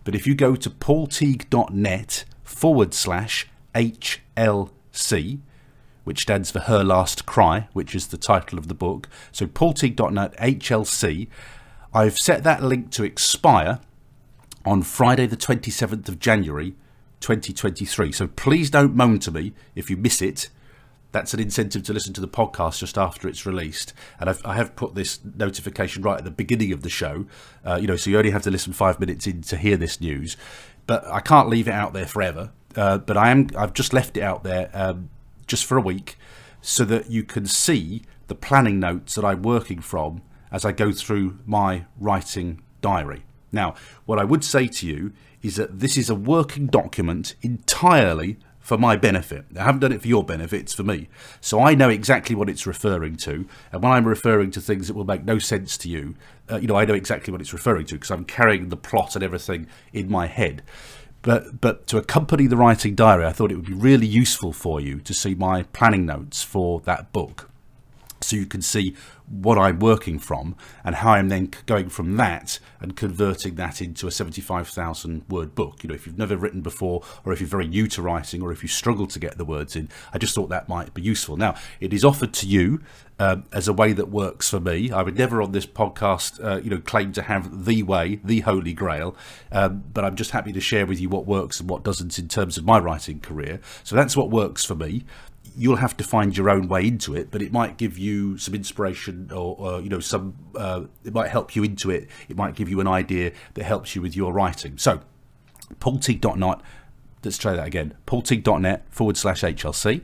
But 0.04 0.14
if 0.14 0.26
you 0.26 0.34
go 0.34 0.56
to 0.56 0.70
paulteague.net 0.70 2.24
forward 2.42 2.94
slash 2.94 3.48
HLC, 3.74 5.40
which 6.04 6.22
stands 6.22 6.52
for 6.52 6.60
Her 6.60 6.84
Last 6.84 7.26
Cry, 7.26 7.68
which 7.72 7.92
is 7.92 8.06
the 8.06 8.16
title 8.16 8.58
of 8.58 8.68
the 8.68 8.74
book. 8.74 9.08
So 9.32 9.46
paulteague.net 9.46 10.36
HLC. 10.36 11.26
I've 11.92 12.16
set 12.16 12.44
that 12.44 12.62
link 12.62 12.92
to 12.92 13.02
expire 13.02 13.80
on 14.64 14.82
Friday, 14.82 15.26
the 15.26 15.36
27th 15.36 16.08
of 16.08 16.20
January, 16.20 16.76
2023. 17.20 18.12
So 18.12 18.28
please 18.28 18.70
don't 18.70 18.94
moan 18.94 19.18
to 19.20 19.32
me 19.32 19.52
if 19.74 19.90
you 19.90 19.96
miss 19.96 20.22
it 20.22 20.48
that's 21.16 21.32
an 21.32 21.40
incentive 21.40 21.82
to 21.82 21.94
listen 21.94 22.12
to 22.12 22.20
the 22.20 22.28
podcast 22.28 22.80
just 22.80 22.98
after 22.98 23.26
it's 23.26 23.46
released. 23.46 23.94
And 24.20 24.28
I've, 24.28 24.44
I 24.44 24.54
have 24.54 24.76
put 24.76 24.94
this 24.94 25.18
notification 25.24 26.02
right 26.02 26.18
at 26.18 26.24
the 26.24 26.30
beginning 26.30 26.72
of 26.72 26.82
the 26.82 26.90
show, 26.90 27.24
uh, 27.64 27.76
you 27.76 27.86
know, 27.86 27.96
so 27.96 28.10
you 28.10 28.18
only 28.18 28.32
have 28.32 28.42
to 28.42 28.50
listen 28.50 28.74
five 28.74 29.00
minutes 29.00 29.26
in 29.26 29.40
to 29.42 29.56
hear 29.56 29.78
this 29.78 29.98
news. 29.98 30.36
But 30.86 31.06
I 31.06 31.20
can't 31.20 31.48
leave 31.48 31.68
it 31.68 31.72
out 31.72 31.94
there 31.94 32.04
forever. 32.04 32.52
Uh, 32.76 32.98
but 32.98 33.16
I 33.16 33.30
am, 33.30 33.48
I've 33.56 33.72
just 33.72 33.94
left 33.94 34.18
it 34.18 34.22
out 34.22 34.44
there 34.44 34.68
um, 34.74 35.08
just 35.46 35.64
for 35.64 35.78
a 35.78 35.80
week 35.80 36.18
so 36.60 36.84
that 36.84 37.10
you 37.10 37.22
can 37.22 37.46
see 37.46 38.02
the 38.26 38.34
planning 38.34 38.78
notes 38.78 39.14
that 39.14 39.24
I'm 39.24 39.40
working 39.40 39.80
from 39.80 40.20
as 40.52 40.66
I 40.66 40.72
go 40.72 40.92
through 40.92 41.38
my 41.46 41.86
writing 41.98 42.60
diary. 42.82 43.24
Now, 43.52 43.74
what 44.04 44.18
I 44.18 44.24
would 44.24 44.44
say 44.44 44.66
to 44.66 44.86
you 44.86 45.12
is 45.42 45.56
that 45.56 45.80
this 45.80 45.96
is 45.96 46.10
a 46.10 46.14
working 46.14 46.66
document 46.66 47.36
entirely 47.40 48.36
for 48.66 48.76
my 48.76 48.96
benefit. 48.96 49.44
I 49.56 49.62
haven't 49.62 49.78
done 49.78 49.92
it 49.92 50.02
for 50.02 50.08
your 50.08 50.24
benefit, 50.24 50.62
it's 50.62 50.74
for 50.74 50.82
me. 50.82 51.08
So 51.40 51.62
I 51.62 51.76
know 51.76 51.88
exactly 51.88 52.34
what 52.34 52.50
it's 52.50 52.66
referring 52.66 53.14
to. 53.18 53.46
And 53.70 53.80
when 53.80 53.92
I'm 53.92 54.08
referring 54.08 54.50
to 54.50 54.60
things 54.60 54.88
that 54.88 54.94
will 54.94 55.04
make 55.04 55.22
no 55.22 55.38
sense 55.38 55.78
to 55.78 55.88
you, 55.88 56.16
uh, 56.50 56.56
you 56.56 56.66
know, 56.66 56.74
I 56.74 56.84
know 56.84 56.94
exactly 56.94 57.30
what 57.30 57.40
it's 57.40 57.52
referring 57.52 57.86
to 57.86 57.94
because 57.94 58.10
I'm 58.10 58.24
carrying 58.24 58.68
the 58.68 58.76
plot 58.76 59.14
and 59.14 59.22
everything 59.22 59.68
in 59.92 60.10
my 60.10 60.26
head. 60.26 60.64
But, 61.22 61.60
but 61.60 61.86
to 61.86 61.98
accompany 61.98 62.48
the 62.48 62.56
writing 62.56 62.96
diary, 62.96 63.24
I 63.24 63.30
thought 63.30 63.52
it 63.52 63.54
would 63.54 63.66
be 63.66 63.72
really 63.72 64.08
useful 64.08 64.52
for 64.52 64.80
you 64.80 64.98
to 64.98 65.14
see 65.14 65.36
my 65.36 65.62
planning 65.62 66.04
notes 66.04 66.42
for 66.42 66.80
that 66.80 67.12
book 67.12 67.48
so 68.20 68.34
you 68.34 68.46
can 68.46 68.62
see 68.62 68.96
what 69.28 69.58
I'm 69.58 69.78
working 69.78 70.18
from 70.18 70.56
and 70.84 70.96
how 70.96 71.12
I'm 71.12 71.28
then 71.28 71.50
going 71.66 71.88
from 71.88 72.16
that 72.16 72.58
and 72.80 72.96
converting 72.96 73.56
that 73.56 73.80
into 73.80 74.06
a 74.06 74.10
75,000 74.10 75.24
word 75.28 75.54
book. 75.54 75.82
You 75.82 75.88
know, 75.88 75.94
if 75.94 76.06
you've 76.06 76.18
never 76.18 76.36
written 76.36 76.60
before, 76.60 77.02
or 77.24 77.32
if 77.32 77.40
you're 77.40 77.48
very 77.48 77.66
new 77.66 77.86
to 77.88 78.02
writing, 78.02 78.42
or 78.42 78.52
if 78.52 78.62
you 78.62 78.68
struggle 78.68 79.06
to 79.08 79.18
get 79.18 79.38
the 79.38 79.44
words 79.44 79.74
in, 79.74 79.88
I 80.12 80.18
just 80.18 80.34
thought 80.34 80.48
that 80.50 80.68
might 80.68 80.94
be 80.94 81.02
useful. 81.02 81.36
Now, 81.36 81.56
it 81.80 81.92
is 81.92 82.04
offered 82.04 82.32
to 82.34 82.46
you 82.46 82.80
um, 83.18 83.44
as 83.52 83.66
a 83.66 83.72
way 83.72 83.92
that 83.92 84.08
works 84.08 84.50
for 84.50 84.60
me. 84.60 84.90
I 84.90 85.02
would 85.02 85.16
never 85.16 85.42
on 85.42 85.52
this 85.52 85.66
podcast, 85.66 86.42
uh, 86.44 86.60
you 86.60 86.70
know, 86.70 86.80
claim 86.80 87.12
to 87.12 87.22
have 87.22 87.64
the 87.64 87.82
way, 87.82 88.20
the 88.22 88.40
holy 88.40 88.74
grail, 88.74 89.16
um, 89.50 89.84
but 89.92 90.04
I'm 90.04 90.16
just 90.16 90.32
happy 90.32 90.52
to 90.52 90.60
share 90.60 90.86
with 90.86 91.00
you 91.00 91.08
what 91.08 91.26
works 91.26 91.60
and 91.60 91.68
what 91.68 91.82
doesn't 91.82 92.18
in 92.18 92.28
terms 92.28 92.58
of 92.58 92.64
my 92.64 92.78
writing 92.78 93.20
career. 93.20 93.60
So 93.84 93.96
that's 93.96 94.16
what 94.16 94.30
works 94.30 94.64
for 94.64 94.74
me 94.74 95.04
you'll 95.56 95.76
have 95.76 95.96
to 95.96 96.04
find 96.04 96.36
your 96.36 96.50
own 96.50 96.68
way 96.68 96.86
into 96.86 97.14
it, 97.14 97.30
but 97.30 97.40
it 97.40 97.50
might 97.52 97.78
give 97.78 97.96
you 97.98 98.36
some 98.36 98.54
inspiration 98.54 99.30
or, 99.32 99.56
or 99.58 99.80
you 99.80 99.88
know, 99.88 100.00
some, 100.00 100.36
uh, 100.54 100.82
it 101.04 101.14
might 101.14 101.30
help 101.30 101.56
you 101.56 101.64
into 101.64 101.90
it. 101.90 102.08
It 102.28 102.36
might 102.36 102.54
give 102.54 102.68
you 102.68 102.78
an 102.80 102.86
idea 102.86 103.32
that 103.54 103.64
helps 103.64 103.96
you 103.96 104.02
with 104.02 104.14
your 104.14 104.32
writing. 104.32 104.76
So, 104.76 105.00
paulteague.net, 105.80 106.60
let's 107.24 107.38
try 107.38 107.54
that 107.54 107.66
again, 107.66 107.94
paulteague.net 108.06 108.86
forward 108.90 109.16
slash 109.16 109.42
HLC. 109.42 110.02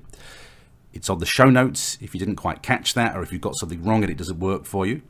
It's 0.94 1.08
on 1.08 1.18
the 1.18 1.26
show 1.26 1.50
notes 1.50 1.98
if 2.00 2.14
you 2.14 2.18
didn't 2.18 2.36
quite 2.36 2.62
catch 2.62 2.94
that 2.94 3.16
or 3.16 3.22
if 3.22 3.32
you've 3.32 3.40
got 3.40 3.56
something 3.56 3.82
wrong 3.82 4.02
and 4.02 4.10
it 4.10 4.18
doesn't 4.18 4.38
work 4.38 4.64
for 4.64 4.86
you. 4.86 5.02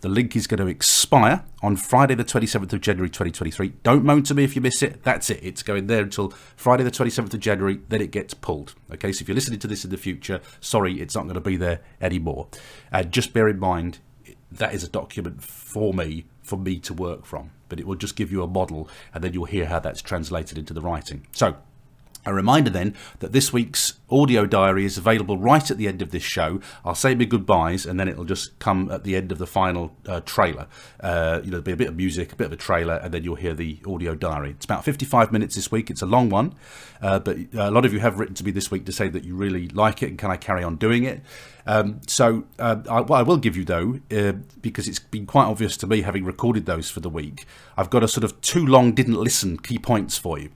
The 0.00 0.08
link 0.08 0.34
is 0.34 0.46
going 0.46 0.60
to 0.60 0.66
expire 0.66 1.44
on 1.62 1.76
Friday, 1.76 2.14
the 2.14 2.24
27th 2.24 2.72
of 2.72 2.80
January 2.80 3.10
2023. 3.10 3.74
Don't 3.82 4.02
moan 4.02 4.22
to 4.24 4.34
me 4.34 4.44
if 4.44 4.56
you 4.56 4.62
miss 4.62 4.82
it. 4.82 5.02
That's 5.02 5.28
it. 5.28 5.40
It's 5.42 5.62
going 5.62 5.88
there 5.88 6.02
until 6.02 6.30
Friday, 6.56 6.84
the 6.84 6.90
27th 6.90 7.34
of 7.34 7.40
January. 7.40 7.80
Then 7.90 8.00
it 8.00 8.10
gets 8.10 8.32
pulled. 8.32 8.74
Okay, 8.90 9.12
so 9.12 9.22
if 9.22 9.28
you're 9.28 9.34
listening 9.34 9.58
to 9.58 9.66
this 9.66 9.84
in 9.84 9.90
the 9.90 9.98
future, 9.98 10.40
sorry, 10.60 11.00
it's 11.00 11.14
not 11.14 11.24
going 11.24 11.34
to 11.34 11.40
be 11.40 11.56
there 11.56 11.80
anymore. 12.00 12.48
And 12.90 13.12
just 13.12 13.34
bear 13.34 13.46
in 13.46 13.58
mind, 13.58 13.98
that 14.50 14.72
is 14.72 14.82
a 14.82 14.88
document 14.88 15.42
for 15.42 15.92
me, 15.92 16.24
for 16.40 16.56
me 16.56 16.78
to 16.80 16.94
work 16.94 17.26
from. 17.26 17.50
But 17.68 17.78
it 17.78 17.86
will 17.86 17.94
just 17.94 18.16
give 18.16 18.32
you 18.32 18.42
a 18.42 18.48
model, 18.48 18.88
and 19.12 19.22
then 19.22 19.34
you'll 19.34 19.44
hear 19.44 19.66
how 19.66 19.80
that's 19.80 20.00
translated 20.00 20.56
into 20.56 20.72
the 20.72 20.80
writing. 20.80 21.26
So, 21.32 21.56
A 22.26 22.34
reminder 22.34 22.68
then 22.68 22.94
that 23.20 23.32
this 23.32 23.50
week's 23.50 23.94
audio 24.10 24.44
diary 24.44 24.84
is 24.84 24.98
available 24.98 25.38
right 25.38 25.70
at 25.70 25.78
the 25.78 25.88
end 25.88 26.02
of 26.02 26.10
this 26.10 26.22
show. 26.22 26.60
I'll 26.84 26.94
say 26.94 27.14
my 27.14 27.24
goodbyes 27.24 27.86
and 27.86 27.98
then 27.98 28.08
it'll 28.08 28.24
just 28.24 28.58
come 28.58 28.90
at 28.90 29.04
the 29.04 29.16
end 29.16 29.32
of 29.32 29.38
the 29.38 29.46
final 29.46 29.96
uh, 30.06 30.20
trailer. 30.20 30.66
Uh, 31.00 31.40
you 31.42 31.50
know, 31.50 31.60
there'll 31.60 31.62
be 31.62 31.72
a 31.72 31.76
bit 31.76 31.88
of 31.88 31.96
music, 31.96 32.32
a 32.32 32.36
bit 32.36 32.46
of 32.46 32.52
a 32.52 32.56
trailer, 32.56 32.96
and 32.96 33.14
then 33.14 33.24
you'll 33.24 33.36
hear 33.36 33.54
the 33.54 33.78
audio 33.86 34.14
diary. 34.14 34.50
It's 34.50 34.66
about 34.66 34.84
55 34.84 35.32
minutes 35.32 35.54
this 35.54 35.72
week. 35.72 35.90
It's 35.90 36.02
a 36.02 36.06
long 36.06 36.28
one, 36.28 36.54
uh, 37.00 37.20
but 37.20 37.38
a 37.54 37.70
lot 37.70 37.86
of 37.86 37.92
you 37.94 38.00
have 38.00 38.18
written 38.18 38.34
to 38.34 38.44
me 38.44 38.50
this 38.50 38.70
week 38.70 38.84
to 38.84 38.92
say 38.92 39.08
that 39.08 39.24
you 39.24 39.34
really 39.34 39.68
like 39.68 40.02
it 40.02 40.10
and 40.10 40.18
can 40.18 40.30
I 40.30 40.36
carry 40.36 40.62
on 40.62 40.76
doing 40.76 41.04
it. 41.04 41.22
Um, 41.66 42.00
so, 42.06 42.44
uh, 42.58 42.82
I, 42.90 43.00
what 43.00 43.18
I 43.18 43.22
will 43.22 43.36
give 43.36 43.56
you 43.56 43.64
though, 43.64 44.00
uh, 44.10 44.32
because 44.60 44.88
it's 44.88 44.98
been 44.98 45.26
quite 45.26 45.44
obvious 45.44 45.76
to 45.78 45.86
me 45.86 46.02
having 46.02 46.24
recorded 46.24 46.66
those 46.66 46.90
for 46.90 47.00
the 47.00 47.10
week, 47.10 47.46
I've 47.76 47.90
got 47.90 48.02
a 48.02 48.08
sort 48.08 48.24
of 48.24 48.40
too 48.40 48.66
long 48.66 48.92
didn't 48.92 49.14
listen 49.14 49.58
key 49.58 49.78
points 49.78 50.18
for 50.18 50.38
you. 50.38 50.50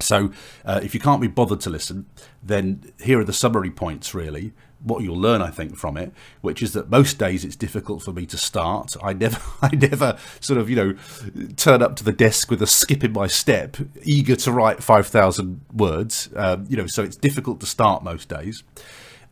So, 0.00 0.30
uh, 0.64 0.80
if 0.82 0.94
you 0.94 1.00
can't 1.00 1.20
be 1.20 1.28
bothered 1.28 1.60
to 1.60 1.70
listen, 1.70 2.06
then 2.42 2.92
here 3.00 3.20
are 3.20 3.24
the 3.24 3.32
summary 3.32 3.70
points 3.70 4.14
really. 4.14 4.52
What 4.82 5.02
you'll 5.02 5.18
learn, 5.18 5.40
I 5.40 5.50
think, 5.50 5.74
from 5.76 5.96
it, 5.96 6.12
which 6.42 6.62
is 6.62 6.74
that 6.74 6.90
most 6.90 7.18
days 7.18 7.44
it's 7.44 7.56
difficult 7.56 8.02
for 8.02 8.12
me 8.12 8.26
to 8.26 8.36
start. 8.36 8.94
I 9.02 9.14
never, 9.14 9.40
I 9.62 9.74
never 9.74 10.18
sort 10.40 10.60
of, 10.60 10.68
you 10.68 10.76
know, 10.76 10.94
turn 11.56 11.82
up 11.82 11.96
to 11.96 12.04
the 12.04 12.12
desk 12.12 12.50
with 12.50 12.60
a 12.62 12.66
skip 12.66 13.02
in 13.02 13.12
my 13.12 13.26
step, 13.26 13.78
eager 14.02 14.36
to 14.36 14.52
write 14.52 14.82
five 14.82 15.06
thousand 15.06 15.62
words. 15.72 16.28
Um, 16.36 16.66
you 16.68 16.76
know, 16.76 16.86
so 16.86 17.02
it's 17.02 17.16
difficult 17.16 17.60
to 17.60 17.66
start 17.66 18.04
most 18.04 18.28
days. 18.28 18.62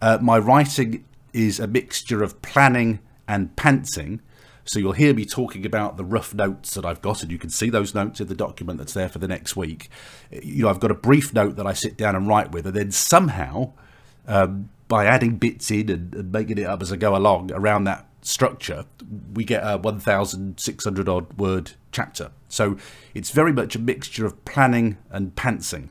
Uh, 0.01 0.19
my 0.21 0.39
writing 0.39 1.05
is 1.33 1.61
a 1.61 1.67
mixture 1.67 2.23
of 2.23 2.41
planning 2.41 3.01
and 3.29 3.55
pantsing. 3.57 4.21
So 4.65 4.79
you'll 4.79 4.93
hear 4.93 5.13
me 5.13 5.25
talking 5.25 5.67
about 5.67 5.97
the 5.97 6.05
rough 6.05 6.35
notes 6.35 6.75
that 6.75 6.85
I've 6.85 7.03
got, 7.03 7.23
and 7.23 7.31
you 7.31 7.39
can 7.39 7.51
see 7.51 7.69
those 7.69 7.95
notes 7.95 8.21
in 8.21 8.29
the 8.29 8.35
document 8.35 8.79
that's 8.79 8.95
there 8.95 9.09
for 9.09 9.19
the 9.19 9.29
next 9.29 9.57
week. 9.57 9.91
You 10.31 10.65
know, 10.65 10.71
I've 10.71 10.81
got 10.81 10.91
a 10.91 10.95
brief 10.95 11.35
note 11.35 11.57
that 11.57 11.67
I 11.67 11.75
sit 11.75 11.97
down 11.97 12.17
and 12.17 12.27
write 12.27 12.53
with, 12.53 12.67
and 12.67 12.75
then 12.75 12.91
somehow, 12.91 13.73
um, 14.27 14.71
by 14.89 15.05
adding 15.05 15.37
bits 15.37 15.71
in 15.71 15.91
and, 15.91 16.15
and, 16.15 16.33
making 16.33 16.59
it 16.59 16.65
up 16.65 16.81
as 16.81 16.93
I 16.93 16.97
go 16.97 17.15
along 17.15 17.53
around 17.53 17.85
that 17.85 18.07
structure, 18.23 18.87
we 19.35 19.45
get 19.45 19.63
a 19.63 19.77
1,600 19.77 21.09
odd 21.09 21.33
word 21.35 21.73
chapter. 21.93 22.31
So 22.49 22.79
it's 23.13 23.31
very 23.31 23.53
much 23.53 23.77
a 23.77 23.79
mixture 23.79 24.25
of 24.25 24.45
planning 24.47 24.97
and 25.11 25.35
pantsing. 25.35 25.89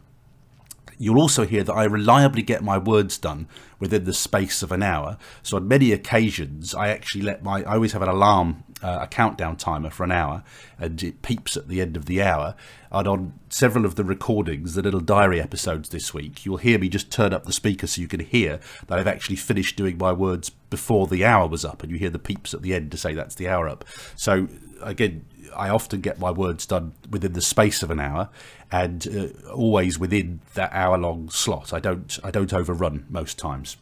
You'll 0.97 1.19
also 1.19 1.45
hear 1.45 1.63
that 1.63 1.73
I 1.73 1.83
reliably 1.85 2.41
get 2.41 2.63
my 2.63 2.77
words 2.77 3.17
done 3.17 3.47
within 3.79 4.05
the 4.05 4.13
space 4.13 4.63
of 4.63 4.71
an 4.71 4.83
hour. 4.83 5.17
So 5.41 5.57
on 5.57 5.67
many 5.67 5.91
occasions, 5.91 6.73
I 6.73 6.89
actually 6.89 7.21
let 7.21 7.43
my, 7.43 7.63
I 7.63 7.75
always 7.75 7.93
have 7.93 8.01
an 8.01 8.09
alarm, 8.09 8.63
uh, 8.81 8.99
a 9.01 9.07
countdown 9.07 9.57
timer 9.57 9.89
for 9.89 10.03
an 10.03 10.11
hour, 10.11 10.43
and 10.77 11.01
it 11.03 11.21
peeps 11.21 11.57
at 11.57 11.67
the 11.67 11.81
end 11.81 11.97
of 11.97 12.05
the 12.05 12.21
hour. 12.21 12.55
And 12.91 13.07
on 13.07 13.33
several 13.49 13.85
of 13.85 13.95
the 13.95 14.03
recordings, 14.03 14.75
the 14.75 14.81
little 14.81 14.99
diary 14.99 15.41
episodes 15.41 15.89
this 15.89 16.13
week, 16.13 16.45
you'll 16.45 16.57
hear 16.57 16.79
me 16.79 16.89
just 16.89 17.11
turn 17.11 17.33
up 17.33 17.45
the 17.45 17.53
speaker 17.53 17.87
so 17.87 18.01
you 18.01 18.07
can 18.07 18.19
hear 18.19 18.59
that 18.87 18.99
I've 18.99 19.07
actually 19.07 19.37
finished 19.37 19.75
doing 19.75 19.97
my 19.97 20.11
words 20.11 20.49
before 20.49 21.07
the 21.07 21.25
hour 21.25 21.47
was 21.47 21.65
up, 21.65 21.83
and 21.83 21.91
you 21.91 21.97
hear 21.97 22.09
the 22.09 22.19
peeps 22.19 22.53
at 22.53 22.61
the 22.61 22.73
end 22.73 22.91
to 22.91 22.97
say 22.97 23.13
that's 23.13 23.35
the 23.35 23.47
hour 23.47 23.67
up. 23.67 23.83
So 24.15 24.47
again, 24.81 25.25
I 25.55 25.69
often 25.69 26.01
get 26.01 26.19
my 26.19 26.31
words 26.31 26.65
done 26.65 26.93
within 27.09 27.33
the 27.33 27.41
space 27.41 27.83
of 27.83 27.91
an 27.91 27.99
hour, 27.99 28.29
and 28.71 29.07
uh, 29.07 29.51
always 29.51 29.99
within 29.99 30.41
that 30.53 30.71
hour-long 30.73 31.29
slot. 31.29 31.73
I 31.73 31.79
don't 31.79 32.19
I 32.23 32.31
don't 32.31 32.53
overrun 32.53 33.05
most 33.09 33.37
times. 33.37 33.77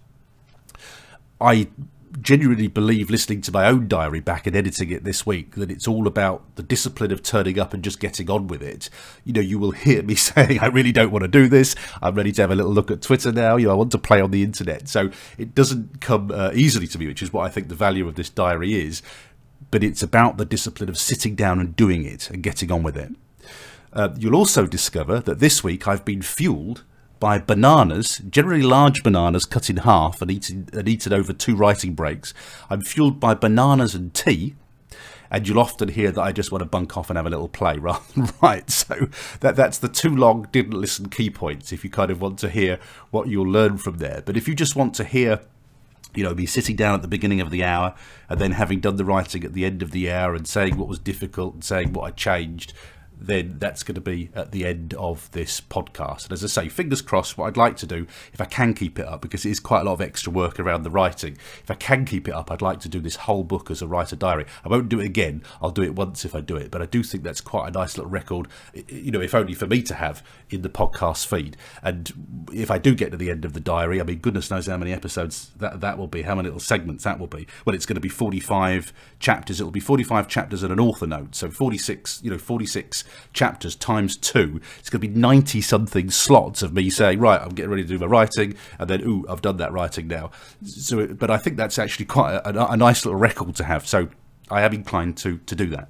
I 1.40 1.70
genuinely 2.20 2.68
believe 2.68 3.10
listening 3.10 3.42
to 3.42 3.52
my 3.52 3.68
own 3.68 3.88
diary 3.88 4.20
back 4.20 4.46
and 4.46 4.56
editing 4.56 4.92
it 4.92 5.04
this 5.04 5.26
week 5.26 5.56
that 5.56 5.72
it's 5.72 5.88
all 5.88 6.08
about 6.08 6.56
the 6.56 6.64
discipline 6.64 7.12
of 7.12 7.24
turning 7.24 7.58
up 7.58 7.74
and 7.74 7.84
just 7.84 8.00
getting 8.00 8.30
on 8.30 8.48
with 8.48 8.62
it. 8.62 8.90
You 9.24 9.34
know, 9.34 9.42
you 9.42 9.60
will 9.60 9.72
hear 9.72 10.04
me 10.04 10.16
saying, 10.16 10.60
I 10.60 10.68
really 10.68 10.92
don't 10.92 11.12
want 11.12 11.24
to 11.24 11.28
do 11.28 11.48
this. 11.48 11.76
I'm 12.02 12.16
ready 12.16 12.32
to 12.34 12.42
have 12.42 12.52
a 12.52 12.56
little 12.56 12.74
look 12.74 12.92
at 12.92 13.02
Twitter 13.02 13.32
now. 13.32 13.56
You 13.56 13.68
know, 13.68 13.72
I 13.72 13.76
want 13.76 13.92
to 13.92 13.98
play 13.98 14.20
on 14.20 14.32
the 14.32 14.44
internet. 14.44 14.90
So 14.90 15.10
it 15.38 15.56
doesn't 15.56 16.02
come 16.02 16.32
uh, 16.32 16.52
easily 16.54 16.88
to 16.88 17.00
me, 17.00 17.08
which 17.08 17.22
is 17.22 17.32
what 17.32 17.46
I 17.46 17.50
think 17.50 17.70
the 17.70 17.76
value 17.76 18.08
of 18.08 18.16
this 18.16 18.30
diary 18.30 18.74
is 18.74 19.02
but 19.70 19.84
it's 19.84 20.02
about 20.02 20.38
the 20.38 20.46
discipline 20.46 20.90
of 20.90 20.98
sitting 20.98 21.36
down 21.36 21.60
and 21.60 21.76
doing 21.76 22.04
it 22.06 22.30
and 22.30 22.42
getting 22.42 22.72
on 22.72 22.84
with 22.84 22.98
it. 22.98 23.12
Uh, 23.94 24.10
you'll 24.18 24.36
also 24.36 24.66
discover 24.66 25.20
that 25.20 25.40
this 25.40 25.64
week 25.64 25.88
I've 25.88 26.06
been 26.06 26.22
fueled 26.22 26.84
by 27.20 27.38
bananas, 27.38 28.18
generally 28.30 28.64
large 28.64 29.04
bananas 29.04 29.46
cut 29.46 29.70
in 29.70 29.78
half 29.78 30.22
and 30.22 30.32
eaten, 30.32 30.68
and 30.74 30.90
eaten 30.90 31.14
over 31.14 31.34
two 31.34 31.56
writing 31.56 31.94
breaks. 31.94 32.34
I'm 32.70 32.82
fueled 32.82 33.20
by 33.20 33.36
bananas 33.36 33.94
and 33.94 34.14
tea, 34.14 34.56
and 35.30 35.48
you'll 35.48 35.60
often 35.60 35.90
hear 35.90 36.12
that 36.12 36.22
I 36.22 36.32
just 36.32 36.52
want 36.52 36.64
to 36.64 36.66
bunk 36.66 36.98
off 36.98 37.10
and 37.10 37.18
have 37.18 37.28
a 37.28 37.30
little 37.30 37.48
play 37.48 37.78
rather 37.80 38.04
than 38.16 38.30
write. 38.42 38.72
So 38.72 39.08
that 39.40 39.56
that's 39.56 39.78
the 39.78 39.88
too 39.88 40.16
long 40.16 40.48
didn't 40.52 40.80
listen 40.80 41.10
key 41.10 41.30
points 41.30 41.72
if 41.72 41.84
you 41.84 41.90
kind 41.90 42.12
of 42.12 42.20
want 42.20 42.40
to 42.40 42.50
hear 42.50 42.80
what 43.12 43.28
you'll 43.28 43.50
learn 43.50 43.78
from 43.78 44.00
there. 44.00 44.24
But 44.26 44.36
if 44.36 44.48
you 44.48 44.56
just 44.56 44.76
want 44.76 44.96
to 44.96 45.04
hear 45.04 45.42
you 46.16 46.24
know, 46.24 46.34
be 46.34 46.46
sitting 46.46 46.76
down 46.76 46.96
at 46.96 47.02
the 47.02 47.08
beginning 47.08 47.42
of 47.42 47.50
the 47.50 47.64
hour 47.64 47.96
and 48.30 48.40
then 48.40 48.52
having 48.54 48.80
done 48.80 48.98
the 48.98 49.06
writing 49.06 49.44
at 49.44 49.54
the 49.54 49.66
end 49.66 49.82
of 49.82 49.92
the 49.92 50.12
hour 50.12 50.36
and 50.36 50.48
saying 50.48 50.78
what 50.78 50.88
was 50.88 51.00
difficult 51.00 51.54
and 51.54 51.64
saying 51.64 51.94
what 51.94 52.04
I 52.04 52.12
changed 52.12 52.74
then 53.22 53.58
that's 53.60 53.84
going 53.84 53.96
to 53.96 54.02
be 54.02 54.30
at 54.34 54.52
the 54.52 54.66
end 54.66 54.96
of 54.96 55.30
this 55.32 55.62
podcast. 55.62 56.24
And 56.24 56.34
as 56.34 56.44
I 56.44 56.48
say, 56.48 56.70
fingers 56.70 57.02
crossed, 57.02 57.38
what 57.38 57.46
I'd 57.46 57.58
like 57.58 57.78
to 57.78 57.86
do, 57.86 58.08
if 58.34 58.42
I 58.42 58.46
can 58.46 58.74
keep 58.74 58.98
it 58.98 59.06
up, 59.06 59.22
because 59.22 59.46
it 59.46 59.52
is 59.52 59.60
quite 59.60 59.82
a 59.82 59.84
lot 59.84 59.94
of 59.94 60.02
extra 60.02 60.34
work 60.34 60.60
around 60.60 60.84
the 60.84 60.90
writing, 60.90 61.38
if 61.62 61.70
I 61.70 61.76
can 61.76 62.04
keep 62.06 62.28
it 62.28 62.34
up, 62.34 62.52
I'd 62.52 62.64
like 62.64 62.80
to 62.82 62.90
do 62.90 63.00
this 63.00 63.18
whole 63.18 63.44
book 63.44 63.70
as 63.70 63.82
a 63.82 63.88
writer 63.88 64.16
diary. 64.16 64.46
I 64.66 64.70
won't 64.70 64.90
do 64.90 65.00
it 65.00 65.06
again, 65.06 65.44
I'll 65.62 65.72
do 65.72 65.84
it 65.84 65.94
once 65.94 66.26
if 66.26 66.34
I 66.34 66.42
do 66.42 66.56
it, 66.56 66.72
but 66.72 66.82
I 66.82 66.88
do 66.88 67.04
think 67.04 67.24
that's 67.24 67.42
quite 67.42 67.68
a 67.68 67.72
nice 67.72 67.96
little 67.96 68.10
record, 68.10 68.48
you 68.88 69.12
know, 69.12 69.22
if 69.22 69.36
only 69.36 69.54
for 69.54 69.68
me 69.68 69.84
to 69.84 69.94
have 69.94 70.24
in 70.50 70.64
the 70.64 70.70
podcast 70.70 71.28
feed. 71.28 71.58
And 71.84 72.48
if 72.52 72.72
I 72.72 72.80
do 72.80 72.96
get 72.96 73.12
to 73.12 73.18
the 73.18 73.30
end 73.30 73.46
of 73.46 73.54
the 73.54 73.60
diary, 73.60 74.02
I 74.02 74.04
mean, 74.04 74.18
goodness 74.18 74.50
knows 74.50 74.66
how 74.66 74.78
many 74.78 74.94
episodes 74.94 75.52
that, 75.58 75.82
that 75.82 76.00
will 76.00 76.08
be, 76.08 76.24
how 76.24 76.34
many 76.34 76.48
little 76.48 76.60
segments 76.60 77.04
that 77.04 77.20
will 77.20 77.28
be. 77.28 77.46
Well, 77.66 77.76
it's 77.76 77.86
going 77.86 77.96
to 77.96 78.02
be 78.02 78.10
45 78.10 78.92
chapters, 79.20 79.60
it'll 79.60 79.72
be 79.72 79.80
45 79.80 80.28
chapters 80.28 80.64
and 80.64 80.74
an 80.74 80.80
author 80.80 81.06
note, 81.06 81.36
so 81.36 81.52
46, 81.52 82.22
you 82.24 82.32
know, 82.32 82.40
46 82.40 83.04
chapters 83.34 83.76
times 83.76 84.18
two, 84.18 84.62
it's 84.80 84.90
going 84.90 85.02
to 85.02 85.08
be 85.08 85.14
90 85.14 85.62
something 85.62 86.10
slots 86.10 86.62
of 86.62 86.74
me 86.74 86.90
saying, 86.90 87.20
right, 87.20 87.42
I'm 87.42 87.50
getting 87.50 87.72
ready 87.72 87.84
to 87.84 87.90
do 87.90 88.00
my 88.00 88.06
writing, 88.06 88.56
and 88.80 88.90
then, 88.90 89.02
ooh, 89.02 89.26
I've 89.30 89.42
done 89.42 89.58
that 89.58 89.72
writing 89.72 90.08
now. 90.08 90.32
So, 90.64 91.08
but 91.08 91.30
I 91.30 91.38
think 91.38 91.58
that's 91.58 91.80
actually 91.80 92.06
quite 92.06 92.36
a, 92.36 92.72
a, 92.72 92.78
nice 92.78 93.06
little 93.06 93.20
record 93.20 93.56
to 93.56 93.64
have. 93.64 93.88
So 93.88 94.10
I 94.50 94.62
am 94.62 94.74
inclined 94.74 95.18
to, 95.18 95.38
to 95.40 95.56
do 95.56 95.68
that. 95.68 95.90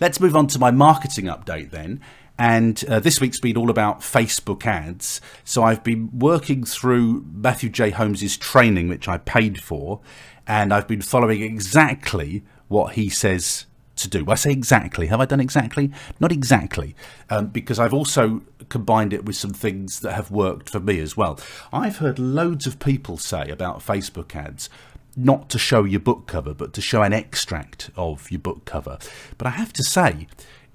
Let's 0.00 0.20
move 0.20 0.36
on 0.36 0.46
to 0.48 0.58
my 0.58 0.70
marketing 0.70 1.26
update 1.26 1.70
then. 1.70 2.00
And 2.38 2.84
uh, 2.88 3.00
this 3.00 3.20
week's 3.20 3.40
been 3.40 3.56
all 3.56 3.68
about 3.68 4.00
Facebook 4.00 4.64
ads. 4.64 5.20
So 5.42 5.64
I've 5.64 5.82
been 5.82 6.16
working 6.16 6.64
through 6.64 7.26
Matthew 7.32 7.68
J. 7.68 7.90
Holmes's 7.90 8.36
training, 8.36 8.88
which 8.88 9.08
I 9.08 9.18
paid 9.18 9.60
for, 9.60 10.00
and 10.46 10.72
I've 10.72 10.86
been 10.86 11.02
following 11.02 11.42
exactly 11.42 12.44
what 12.68 12.94
he 12.94 13.08
says 13.08 13.66
to 13.98 14.08
do. 14.08 14.24
I 14.28 14.34
say 14.34 14.50
exactly. 14.50 15.06
Have 15.06 15.20
I 15.20 15.24
done 15.24 15.40
exactly? 15.40 15.92
Not 16.20 16.32
exactly, 16.32 16.94
um, 17.30 17.48
because 17.48 17.78
I've 17.78 17.94
also 17.94 18.42
combined 18.68 19.12
it 19.12 19.24
with 19.24 19.36
some 19.36 19.52
things 19.52 20.00
that 20.00 20.14
have 20.14 20.30
worked 20.30 20.70
for 20.70 20.80
me 20.80 21.00
as 21.00 21.16
well. 21.16 21.38
I've 21.72 21.98
heard 21.98 22.18
loads 22.18 22.66
of 22.66 22.78
people 22.78 23.16
say 23.18 23.48
about 23.48 23.80
Facebook 23.80 24.34
ads 24.34 24.68
not 25.16 25.50
to 25.50 25.58
show 25.58 25.82
your 25.82 26.00
book 26.00 26.26
cover, 26.26 26.54
but 26.54 26.72
to 26.74 26.80
show 26.80 27.02
an 27.02 27.12
extract 27.12 27.90
of 27.96 28.30
your 28.30 28.38
book 28.38 28.64
cover. 28.64 28.98
But 29.36 29.48
I 29.48 29.50
have 29.50 29.72
to 29.74 29.82
say, 29.82 30.28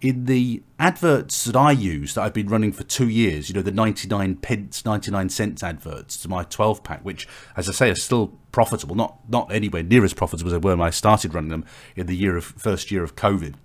in 0.03 0.25
the 0.25 0.61
adverts 0.79 1.45
that 1.45 1.55
I 1.55 1.71
use 1.71 2.13
that 2.13 2.23
I've 2.23 2.33
been 2.33 2.49
running 2.49 2.73
for 2.73 2.83
two 2.83 3.07
years, 3.07 3.47
you 3.47 3.55
know, 3.55 3.61
the 3.61 3.71
99 3.71 4.35
pence, 4.35 4.83
99 4.83 5.29
cents 5.29 5.63
adverts 5.63 6.17
to 6.17 6.27
my 6.27 6.43
12 6.43 6.83
pack, 6.83 6.99
which, 7.05 7.25
as 7.55 7.69
I 7.69 7.71
say, 7.71 7.89
are 7.89 7.95
still 7.95 8.37
profitable, 8.51 8.95
not, 8.95 9.17
not 9.29 9.49
anywhere 9.49 9.81
near 9.81 10.03
as 10.03 10.13
profitable 10.13 10.49
as 10.49 10.51
they 10.51 10.57
were 10.57 10.75
when 10.75 10.85
I 10.85 10.89
started 10.89 11.33
running 11.33 11.51
them 11.51 11.63
in 11.95 12.07
the 12.07 12.17
year 12.17 12.35
of 12.35 12.43
first 12.43 12.91
year 12.91 13.01
of 13.01 13.15
COVID. 13.15 13.55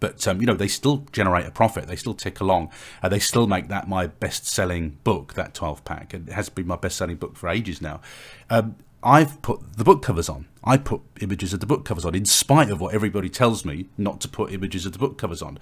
But, 0.00 0.28
um, 0.28 0.38
you 0.40 0.46
know, 0.46 0.54
they 0.54 0.68
still 0.68 1.06
generate 1.12 1.46
a 1.46 1.50
profit. 1.50 1.86
They 1.86 1.96
still 1.96 2.14
tick 2.14 2.40
along. 2.40 2.70
and 3.02 3.10
they 3.10 3.18
still 3.18 3.46
make 3.46 3.68
that 3.68 3.88
my 3.88 4.06
best 4.06 4.46
selling 4.46 4.98
book, 5.02 5.32
that 5.32 5.54
12 5.54 5.82
pack. 5.84 6.12
It 6.12 6.28
has 6.28 6.50
been 6.50 6.66
my 6.66 6.76
best 6.76 6.96
selling 6.96 7.16
book 7.16 7.36
for 7.36 7.48
ages 7.48 7.80
now. 7.80 8.02
Um, 8.50 8.76
I've 9.04 9.42
put 9.42 9.76
the 9.76 9.84
book 9.84 10.02
covers 10.02 10.28
on. 10.28 10.46
I 10.64 10.78
put 10.78 11.02
images 11.20 11.52
of 11.52 11.60
the 11.60 11.66
book 11.66 11.84
covers 11.84 12.06
on, 12.06 12.14
in 12.14 12.24
spite 12.24 12.70
of 12.70 12.80
what 12.80 12.94
everybody 12.94 13.28
tells 13.28 13.64
me 13.64 13.86
not 13.98 14.20
to 14.22 14.28
put 14.28 14.50
images 14.50 14.86
of 14.86 14.94
the 14.94 14.98
book 14.98 15.18
covers 15.18 15.42
on. 15.42 15.58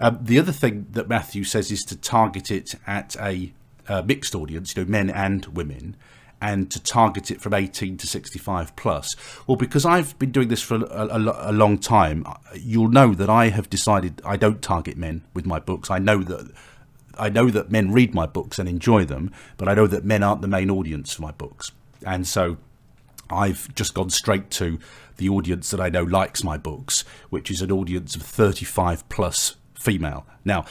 Um, 0.00 0.18
the 0.22 0.38
other 0.38 0.52
thing 0.52 0.86
that 0.92 1.08
Matthew 1.08 1.44
says 1.44 1.70
is 1.70 1.84
to 1.84 1.96
target 1.96 2.50
it 2.50 2.74
at 2.86 3.14
a 3.20 3.52
uh, 3.86 4.02
mixed 4.02 4.34
audience, 4.34 4.74
you 4.74 4.82
know, 4.82 4.90
men 4.90 5.10
and 5.10 5.44
women, 5.46 5.94
and 6.40 6.70
to 6.70 6.82
target 6.82 7.30
it 7.30 7.42
from 7.42 7.52
18 7.52 7.98
to 7.98 8.06
65 8.06 8.74
plus. 8.76 9.14
Well, 9.46 9.56
because 9.56 9.84
I've 9.84 10.18
been 10.18 10.32
doing 10.32 10.48
this 10.48 10.62
for 10.62 10.76
a, 10.76 11.06
a, 11.06 11.50
a 11.50 11.52
long 11.52 11.78
time, 11.78 12.24
you'll 12.54 12.88
know 12.88 13.14
that 13.14 13.28
I 13.28 13.50
have 13.50 13.68
decided 13.68 14.22
I 14.24 14.36
don't 14.38 14.62
target 14.62 14.96
men 14.96 15.22
with 15.34 15.44
my 15.44 15.58
books. 15.58 15.90
I 15.90 15.98
know 15.98 16.22
that 16.22 16.50
I 17.18 17.30
know 17.30 17.48
that 17.48 17.70
men 17.70 17.92
read 17.92 18.14
my 18.14 18.26
books 18.26 18.58
and 18.58 18.68
enjoy 18.68 19.04
them, 19.04 19.32
but 19.56 19.68
I 19.68 19.74
know 19.74 19.86
that 19.86 20.04
men 20.04 20.22
aren't 20.22 20.42
the 20.42 20.48
main 20.48 20.70
audience 20.70 21.14
for 21.14 21.22
my 21.22 21.32
books, 21.32 21.72
and 22.04 22.26
so 22.26 22.58
I've 23.30 23.74
just 23.74 23.94
gone 23.94 24.10
straight 24.10 24.50
to 24.52 24.78
the 25.16 25.28
audience 25.28 25.70
that 25.70 25.80
I 25.80 25.88
know 25.88 26.02
likes 26.02 26.44
my 26.44 26.56
books, 26.58 27.04
which 27.30 27.50
is 27.50 27.62
an 27.62 27.72
audience 27.72 28.16
of 28.16 28.22
35 28.22 29.08
plus 29.08 29.56
female. 29.74 30.26
Now, 30.44 30.64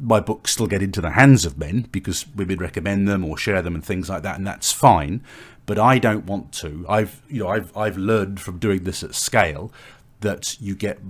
my 0.00 0.20
books 0.20 0.52
still 0.52 0.66
get 0.66 0.82
into 0.82 1.00
the 1.00 1.10
hands 1.10 1.44
of 1.44 1.58
men 1.58 1.86
because 1.92 2.26
women 2.34 2.58
recommend 2.58 3.06
them 3.06 3.24
or 3.24 3.38
share 3.38 3.62
them 3.62 3.74
and 3.74 3.84
things 3.84 4.08
like 4.08 4.22
that, 4.22 4.36
and 4.36 4.46
that's 4.46 4.72
fine. 4.72 5.22
But 5.66 5.78
I 5.78 5.98
don't 5.98 6.26
want 6.26 6.52
to. 6.54 6.84
I've 6.88 7.22
you 7.28 7.42
know 7.42 7.48
I've 7.48 7.76
I've 7.76 7.96
learned 7.96 8.40
from 8.40 8.58
doing 8.58 8.84
this 8.84 9.02
at 9.02 9.14
scale 9.14 9.72
that 10.20 10.60
you 10.60 10.74
get 10.74 11.00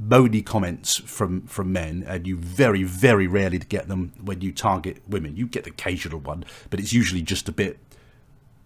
moany 0.00 0.44
comments 0.44 0.96
from 0.96 1.46
from 1.46 1.72
men, 1.72 2.04
and 2.06 2.26
you 2.26 2.36
very 2.36 2.82
very 2.82 3.26
rarely 3.26 3.58
get 3.58 3.88
them 3.88 4.12
when 4.22 4.40
you 4.40 4.52
target 4.52 5.02
women. 5.08 5.36
You 5.36 5.46
get 5.46 5.64
the 5.64 5.70
occasional 5.70 6.18
one, 6.18 6.44
but 6.70 6.80
it's 6.80 6.92
usually 6.92 7.22
just 7.22 7.48
a 7.48 7.52
bit. 7.52 7.78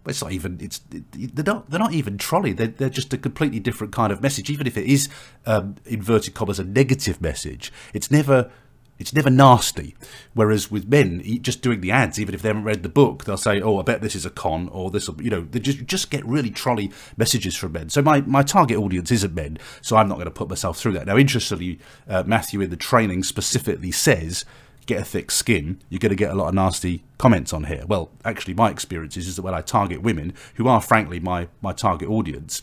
It's 0.08 0.22
not 0.22 0.32
even. 0.32 0.58
It's 0.60 0.80
they're 1.12 1.44
not. 1.44 1.70
They're 1.70 1.80
not 1.80 1.92
even 1.92 2.18
trolley. 2.18 2.52
They're, 2.52 2.68
they're 2.68 2.88
just 2.90 3.12
a 3.12 3.18
completely 3.18 3.60
different 3.60 3.92
kind 3.92 4.12
of 4.12 4.22
message. 4.22 4.50
Even 4.50 4.66
if 4.66 4.76
it 4.76 4.86
is 4.86 5.08
um, 5.46 5.76
inverted 5.86 6.34
commas 6.34 6.58
a 6.58 6.64
negative 6.64 7.20
message, 7.20 7.72
it's 7.92 8.10
never 8.10 8.50
it's 8.98 9.14
never 9.14 9.30
nasty. 9.30 9.96
Whereas 10.34 10.70
with 10.70 10.88
men, 10.88 11.22
just 11.42 11.62
doing 11.62 11.80
the 11.80 11.92
ads, 11.92 12.18
even 12.18 12.34
if 12.34 12.42
they 12.42 12.48
haven't 12.48 12.64
read 12.64 12.82
the 12.82 12.88
book, 12.88 13.24
they'll 13.24 13.36
say, 13.36 13.60
"Oh, 13.60 13.78
I 13.78 13.82
bet 13.82 14.00
this 14.00 14.16
is 14.16 14.26
a 14.26 14.30
con," 14.30 14.68
or 14.70 14.90
"This," 14.90 15.08
will, 15.08 15.22
you 15.22 15.30
know, 15.30 15.42
they 15.42 15.60
just 15.60 15.86
just 15.86 16.10
get 16.10 16.24
really 16.26 16.50
trolley 16.50 16.90
messages 17.16 17.56
from 17.56 17.72
men. 17.72 17.88
So 17.88 18.02
my 18.02 18.20
my 18.22 18.42
target 18.42 18.76
audience 18.76 19.10
isn't 19.12 19.34
men, 19.34 19.58
so 19.80 19.96
I'm 19.96 20.08
not 20.08 20.16
going 20.16 20.26
to 20.26 20.32
put 20.32 20.48
myself 20.48 20.78
through 20.78 20.92
that. 20.92 21.06
Now, 21.06 21.16
interestingly, 21.16 21.78
uh, 22.08 22.24
Matthew 22.26 22.60
in 22.60 22.70
the 22.70 22.76
training 22.76 23.22
specifically 23.22 23.92
says. 23.92 24.44
Get 24.88 25.02
a 25.02 25.04
thick 25.04 25.30
skin, 25.30 25.82
you're 25.90 25.98
going 25.98 26.08
to 26.08 26.16
get 26.16 26.30
a 26.30 26.34
lot 26.34 26.48
of 26.48 26.54
nasty 26.54 27.04
comments 27.18 27.52
on 27.52 27.64
here. 27.64 27.84
Well, 27.86 28.10
actually, 28.24 28.54
my 28.54 28.70
experience 28.70 29.18
is, 29.18 29.28
is 29.28 29.36
that 29.36 29.42
when 29.42 29.52
I 29.52 29.60
target 29.60 30.00
women, 30.00 30.32
who 30.54 30.66
are 30.66 30.80
frankly 30.80 31.20
my, 31.20 31.48
my 31.60 31.74
target 31.74 32.08
audience, 32.08 32.62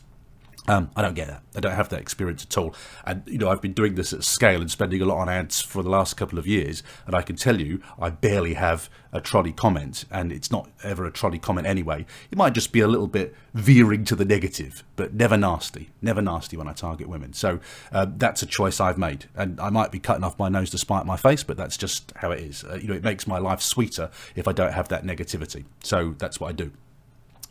um, 0.68 0.90
I 0.96 1.02
don't 1.02 1.14
get 1.14 1.28
that. 1.28 1.44
I 1.56 1.60
don't 1.60 1.76
have 1.76 1.90
that 1.90 2.02
experience 2.02 2.44
at 2.44 2.58
all. 2.58 2.74
And, 3.06 3.24
you 3.28 3.38
know, 3.38 3.50
I've 3.50 3.62
been 3.62 3.74
doing 3.74 3.96
this 3.96 4.14
at 4.14 4.24
scale 4.24 4.62
and 4.62 4.70
spending 4.70 5.02
a 5.02 5.06
lot 5.06 5.20
on 5.20 5.30
ads 5.30 5.62
for 5.62 5.84
the 5.84 5.90
last 5.90 6.16
couple 6.16 6.40
of 6.40 6.48
years. 6.48 6.82
And 7.06 7.16
I 7.16 7.22
can 7.22 7.36
tell 7.36 7.62
you, 7.62 7.82
I 8.00 8.10
barely 8.10 8.56
have 8.56 8.90
a 9.14 9.22
trolley 9.22 9.52
comment. 9.52 10.06
And 10.10 10.32
it's 10.32 10.52
not 10.52 10.70
ever 10.84 11.06
a 11.06 11.12
trolley 11.12 11.40
comment 11.40 11.68
anyway. 11.68 12.06
It 12.32 12.38
might 12.38 12.54
just 12.54 12.72
be 12.72 12.80
a 12.80 12.88
little 12.88 13.08
bit 13.08 13.36
veering 13.54 14.06
to 14.06 14.16
the 14.16 14.26
negative, 14.26 14.84
but 14.96 15.14
never 15.14 15.38
nasty. 15.38 15.92
Never 16.02 16.22
nasty 16.22 16.58
when 16.58 16.68
I 16.68 16.74
target 16.74 17.08
women. 17.08 17.34
So 17.34 17.60
uh, 17.92 18.08
that's 18.18 18.42
a 18.42 18.48
choice 18.48 18.80
I've 18.80 18.98
made. 18.98 19.26
And 19.36 19.60
I 19.60 19.70
might 19.70 19.92
be 19.92 20.00
cutting 20.00 20.24
off 20.24 20.40
my 20.40 20.50
nose 20.50 20.72
to 20.72 20.78
spite 20.78 21.06
my 21.06 21.18
face, 21.18 21.44
but 21.44 21.58
that's 21.58 21.78
just 21.78 22.12
how 22.18 22.32
it 22.32 22.40
is. 22.40 22.64
Uh, 22.64 22.76
you 22.76 22.88
know, 22.88 22.96
it 22.96 23.04
makes 23.04 23.28
my 23.28 23.38
life 23.38 23.62
sweeter 23.62 24.10
if 24.36 24.48
I 24.48 24.52
don't 24.52 24.74
have 24.74 24.88
that 24.90 25.04
negativity. 25.04 25.66
So 25.84 26.16
that's 26.18 26.40
what 26.40 26.50
I 26.50 26.54
do. 26.54 26.72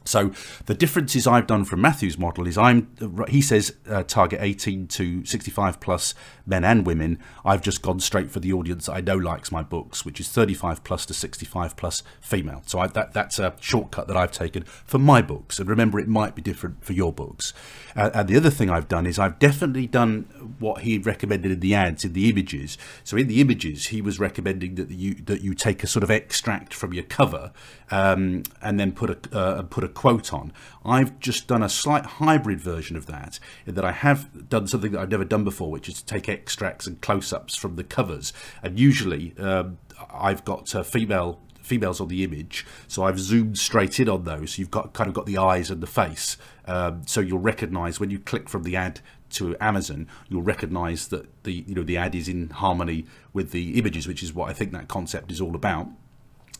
So 0.04 0.32
the 0.66 0.74
differences 0.74 1.26
I've 1.26 1.46
done 1.46 1.64
from 1.64 1.80
Matthew's 1.80 2.18
model 2.18 2.46
is 2.46 2.58
I'm 2.58 2.88
he 3.28 3.40
says 3.40 3.74
uh, 3.88 4.02
target 4.02 4.40
18 4.42 4.86
to 4.88 5.24
65 5.24 5.80
plus 5.80 6.14
men 6.46 6.64
and 6.64 6.86
women. 6.86 7.18
I've 7.44 7.62
just 7.62 7.82
gone 7.82 8.00
straight 8.00 8.30
for 8.30 8.40
the 8.40 8.52
audience 8.52 8.88
I 8.88 9.00
know 9.00 9.16
likes 9.16 9.50
my 9.50 9.62
books, 9.62 10.04
which 10.04 10.20
is 10.20 10.28
35 10.28 10.84
plus 10.84 11.06
to 11.06 11.14
65 11.14 11.76
plus 11.76 12.02
female. 12.20 12.62
So 12.66 12.78
I, 12.80 12.86
that 12.88 13.12
that's 13.12 13.38
a 13.38 13.54
shortcut 13.60 14.08
that 14.08 14.16
I've 14.16 14.32
taken 14.32 14.64
for 14.64 14.98
my 14.98 15.22
books. 15.22 15.58
And 15.58 15.68
remember, 15.68 15.98
it 15.98 16.08
might 16.08 16.34
be 16.34 16.42
different 16.42 16.84
for 16.84 16.92
your 16.92 17.12
books. 17.12 17.52
Uh, 17.96 18.10
and 18.14 18.28
the 18.28 18.36
other 18.36 18.50
thing 18.50 18.70
I've 18.70 18.88
done 18.88 19.06
is 19.06 19.18
I've 19.18 19.38
definitely 19.38 19.86
done 19.86 20.56
what 20.58 20.82
he 20.82 20.98
recommended 20.98 21.52
in 21.52 21.60
the 21.60 21.74
ads 21.74 22.04
in 22.04 22.12
the 22.12 22.28
images. 22.28 22.76
So 23.04 23.16
in 23.16 23.28
the 23.28 23.40
images, 23.40 23.86
he 23.86 24.02
was 24.02 24.18
recommending 24.18 24.74
that 24.74 24.90
you 24.90 25.14
that 25.14 25.40
you 25.40 25.54
take 25.54 25.82
a 25.82 25.86
sort 25.86 26.02
of 26.02 26.10
extract 26.10 26.74
from 26.74 26.92
your 26.92 27.04
cover 27.04 27.52
um, 27.90 28.42
and 28.60 28.78
then 28.78 28.92
put 28.92 29.10
a 29.10 29.36
uh, 29.36 29.62
put 29.62 29.84
a 29.84 29.88
quote 29.94 30.32
on. 30.32 30.52
I've 30.84 31.18
just 31.20 31.46
done 31.46 31.62
a 31.62 31.68
slight 31.68 32.04
hybrid 32.04 32.60
version 32.60 32.96
of 32.96 33.06
that, 33.06 33.38
in 33.66 33.74
that 33.74 33.84
I 33.84 33.92
have 33.92 34.48
done 34.48 34.66
something 34.66 34.92
that 34.92 35.00
I've 35.00 35.10
never 35.10 35.24
done 35.24 35.44
before, 35.44 35.70
which 35.70 35.88
is 35.88 36.02
to 36.02 36.04
take 36.04 36.28
extracts 36.28 36.86
and 36.86 37.00
close-ups 37.00 37.56
from 37.56 37.76
the 37.76 37.84
covers. 37.84 38.32
And 38.62 38.78
usually, 38.78 39.34
um, 39.38 39.78
I've 40.12 40.44
got 40.44 40.74
uh, 40.74 40.82
female 40.82 41.40
females 41.62 41.98
on 41.98 42.08
the 42.08 42.22
image, 42.22 42.66
so 42.86 43.04
I've 43.04 43.18
zoomed 43.18 43.58
straight 43.58 43.98
in 43.98 44.06
on 44.06 44.24
those. 44.24 44.58
You've 44.58 44.70
got 44.70 44.92
kind 44.92 45.08
of 45.08 45.14
got 45.14 45.24
the 45.24 45.38
eyes 45.38 45.70
and 45.70 45.82
the 45.82 45.86
face, 45.86 46.36
um, 46.66 47.02
so 47.06 47.20
you'll 47.20 47.38
recognise 47.38 47.98
when 47.98 48.10
you 48.10 48.18
click 48.18 48.50
from 48.50 48.64
the 48.64 48.76
ad 48.76 49.00
to 49.30 49.56
Amazon, 49.60 50.06
you'll 50.28 50.42
recognise 50.42 51.08
that 51.08 51.44
the 51.44 51.64
you 51.66 51.74
know 51.74 51.82
the 51.82 51.96
ad 51.96 52.14
is 52.14 52.28
in 52.28 52.50
harmony 52.50 53.06
with 53.32 53.50
the 53.50 53.78
images, 53.78 54.06
which 54.06 54.22
is 54.22 54.32
what 54.32 54.48
I 54.48 54.52
think 54.52 54.72
that 54.72 54.88
concept 54.88 55.32
is 55.32 55.40
all 55.40 55.54
about. 55.54 55.88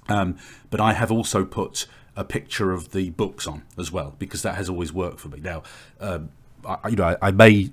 Um, 0.09 0.37
but 0.71 0.81
I 0.81 0.93
have 0.93 1.11
also 1.11 1.45
put 1.45 1.87
a 2.17 2.25
picture 2.25 2.73
of 2.73 2.93
the 2.93 3.11
books 3.11 3.47
on 3.47 3.63
as 3.79 3.91
well 3.91 4.15
because 4.19 4.43
that 4.43 4.55
has 4.55 4.69
always 4.69 4.93
worked 4.93 5.21
for 5.21 5.29
me. 5.29 5.41
Now, 5.41 5.63
um, 6.01 6.31
I, 6.65 6.89
you 6.89 6.97
know, 6.97 7.05
I, 7.05 7.29
I, 7.29 7.31
may 7.31 7.71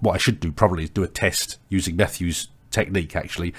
what 0.00 0.14
I 0.14 0.18
should 0.18 0.40
do 0.40 0.52
probably 0.52 0.84
is 0.84 0.90
do 0.90 1.02
a 1.02 1.08
test 1.08 1.58
using 1.68 1.96
Matthew's 1.96 2.48
technique 2.70 3.14
actually, 3.14 3.54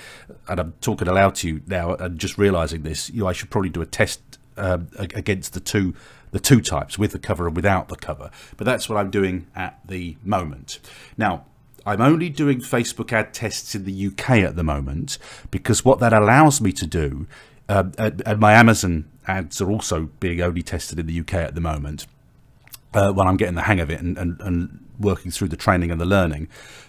and 0.47 0.59
I'm 0.59 0.73
talking 0.81 1.07
aloud 1.07 1.35
to 1.35 1.47
you 1.47 1.61
now 1.67 1.95
and 1.95 2.19
just 2.19 2.37
realizing 2.37 2.83
this. 2.83 3.09
You 3.09 3.21
know, 3.21 3.27
I 3.27 3.33
should 3.33 3.49
probably 3.49 3.69
do 3.69 3.81
a 3.81 3.85
test 3.85 4.21
um, 4.57 4.89
against 4.97 5.53
the 5.53 5.59
two 5.59 5.95
the 6.31 6.39
two 6.39 6.59
types 6.59 6.99
with 6.99 7.13
the 7.13 7.19
cover 7.19 7.47
and 7.47 7.55
without 7.55 7.87
the 7.87 7.95
cover. 7.95 8.29
But 8.57 8.65
that's 8.65 8.89
what 8.89 8.97
I'm 8.97 9.09
doing 9.09 9.47
at 9.55 9.79
the 9.87 10.17
moment. 10.23 10.79
Now. 11.17 11.45
I'm 11.87 12.01
only 12.01 12.29
doing 12.29 12.61
Facebook 12.61 13.13
ad 13.13 13.31
tests 13.31 13.75
in 13.75 13.85
the 13.85 14.07
UK 14.07 14.39
at 14.39 14.55
the 14.55 14.63
moment 14.63 15.19
because 15.51 15.85
what 15.85 15.99
that 15.99 16.13
allows 16.13 16.59
me 16.59 16.71
to 16.71 16.87
do 16.87 17.27
um, 17.69 17.93
and, 17.97 18.39
my 18.39 18.53
Amazon 18.53 19.05
ads 19.27 19.61
are 19.61 19.69
also 19.71 20.09
being 20.19 20.41
only 20.41 20.61
tested 20.61 20.99
in 20.99 21.07
the 21.07 21.19
UK 21.19 21.35
at 21.35 21.55
the 21.55 21.61
moment. 21.61 22.07
Uh, 22.93 23.11
when 23.11 23.27
I'm 23.27 23.35
getting 23.35 23.55
the 23.55 23.63
hang 23.63 23.81
of 23.81 23.89
it 23.89 23.99
and, 23.99 24.17
and, 24.17 24.39
and 24.39 24.85
working 24.99 25.29
through 25.29 25.49
the 25.49 25.57
training 25.57 25.91
and 25.91 25.99
the 25.99 26.05
learning, 26.05 26.47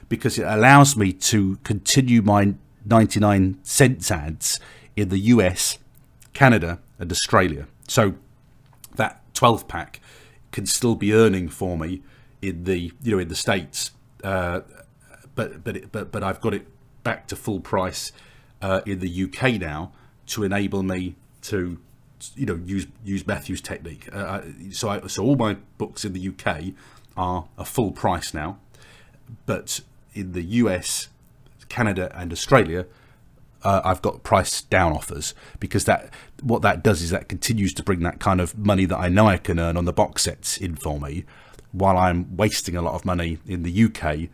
because 0.09 0.39
it 0.39 0.45
allows 0.45 0.97
me 0.97 1.13
to 1.13 1.57
continue 1.65 2.23
my 2.23 2.55
99 2.85 3.59
cents 3.65 4.11
ads 4.11 4.61
in 4.95 5.09
the 5.09 5.19
US, 5.19 5.79
Canada, 6.33 6.79
and 6.99 7.11
Australia. 7.11 7.67
So 7.89 8.15
that 8.95 9.23
12 9.35 9.67
pack 9.69 10.01
can 10.53 10.67
still 10.67 10.95
be 10.95 11.13
earning 11.13 11.49
for 11.49 11.77
me 11.77 12.03
in 12.41 12.65
the 12.65 12.93
you 13.03 13.13
know 13.13 13.19
in 13.19 13.29
the 13.29 13.35
states, 13.35 13.91
uh, 14.23 14.61
but 15.35 15.65
but 15.65 15.77
it, 15.77 15.93
but 15.93 16.13
but 16.13 16.23
I've 16.23 16.41
got 16.41 16.55
it 16.55 16.67
back 17.03 17.27
to 17.29 17.37
full 17.37 17.61
price 17.61 18.13
uh, 18.63 18.81
in 18.87 19.01
the 19.01 19.25
UK 19.25 19.61
now 19.61 19.93
to 20.27 20.45
enable 20.45 20.83
me 20.83 21.17
to 21.43 21.79
you 22.35 22.47
know 22.47 22.57
use 22.65 22.87
use 23.05 23.27
Matthew's 23.27 23.61
technique. 23.61 24.09
Uh, 24.13 24.43
so 24.71 24.89
I, 24.89 25.07
so 25.07 25.25
all 25.25 25.37
my 25.37 25.57
books 25.79 26.05
in 26.05 26.13
the 26.13 26.29
UK 26.29 26.75
are 27.17 27.47
a 27.59 27.65
full 27.65 27.93
price 27.93 28.35
now, 28.35 28.59
but 29.47 29.81
in 30.15 30.33
the 30.33 30.43
US, 30.43 31.09
Canada, 31.69 32.11
and 32.15 32.33
Australia. 32.33 32.87
Uh, 33.63 33.81
I've 33.85 34.01
got 34.01 34.23
price 34.23 34.63
down 34.63 34.93
offers 34.93 35.35
because 35.59 35.87
that 35.87 36.11
what 36.41 36.63
that 36.63 36.85
does 36.85 37.03
is 37.03 37.11
that 37.11 37.29
continues 37.29 37.73
to 37.75 37.83
bring 37.83 38.01
that 38.01 38.21
kind 38.21 38.41
of 38.41 38.57
money 38.57 38.85
that 38.85 38.97
I 38.97 39.09
know 39.09 39.27
I 39.27 39.39
can 39.39 39.59
earn 39.59 39.77
on 39.77 39.87
the 39.87 39.93
box 39.93 40.23
sets 40.23 40.57
in 40.57 40.77
for 40.77 41.01
me, 41.01 41.25
while 41.73 41.97
I'm 41.97 42.37
wasting 42.37 42.77
a 42.77 42.83
lot 42.83 42.95
of 42.95 43.05
money 43.05 43.39
in 43.45 43.65
the 43.65 43.85
UK 43.85 44.29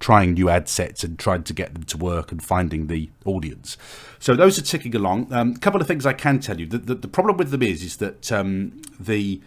trying 0.00 0.34
new 0.34 0.48
ad 0.48 0.68
sets 0.68 1.04
and 1.04 1.18
trying 1.18 1.44
to 1.44 1.52
get 1.52 1.74
them 1.74 1.84
to 1.84 1.96
work 1.96 2.32
and 2.32 2.42
finding 2.42 2.86
the 2.86 3.10
audience. 3.24 3.76
So 4.18 4.34
those 4.34 4.58
are 4.58 4.62
ticking 4.62 4.96
along. 4.96 5.32
Um, 5.32 5.52
a 5.52 5.58
couple 5.58 5.80
of 5.80 5.86
things 5.86 6.06
I 6.06 6.14
can 6.14 6.40
tell 6.40 6.58
you. 6.58 6.66
The, 6.66 6.78
the, 6.78 6.94
the 6.96 7.08
problem 7.08 7.36
with 7.36 7.50
them 7.50 7.62
is, 7.62 7.82
is 7.82 7.98
that 7.98 8.32
um, 8.32 8.80
the 8.98 9.40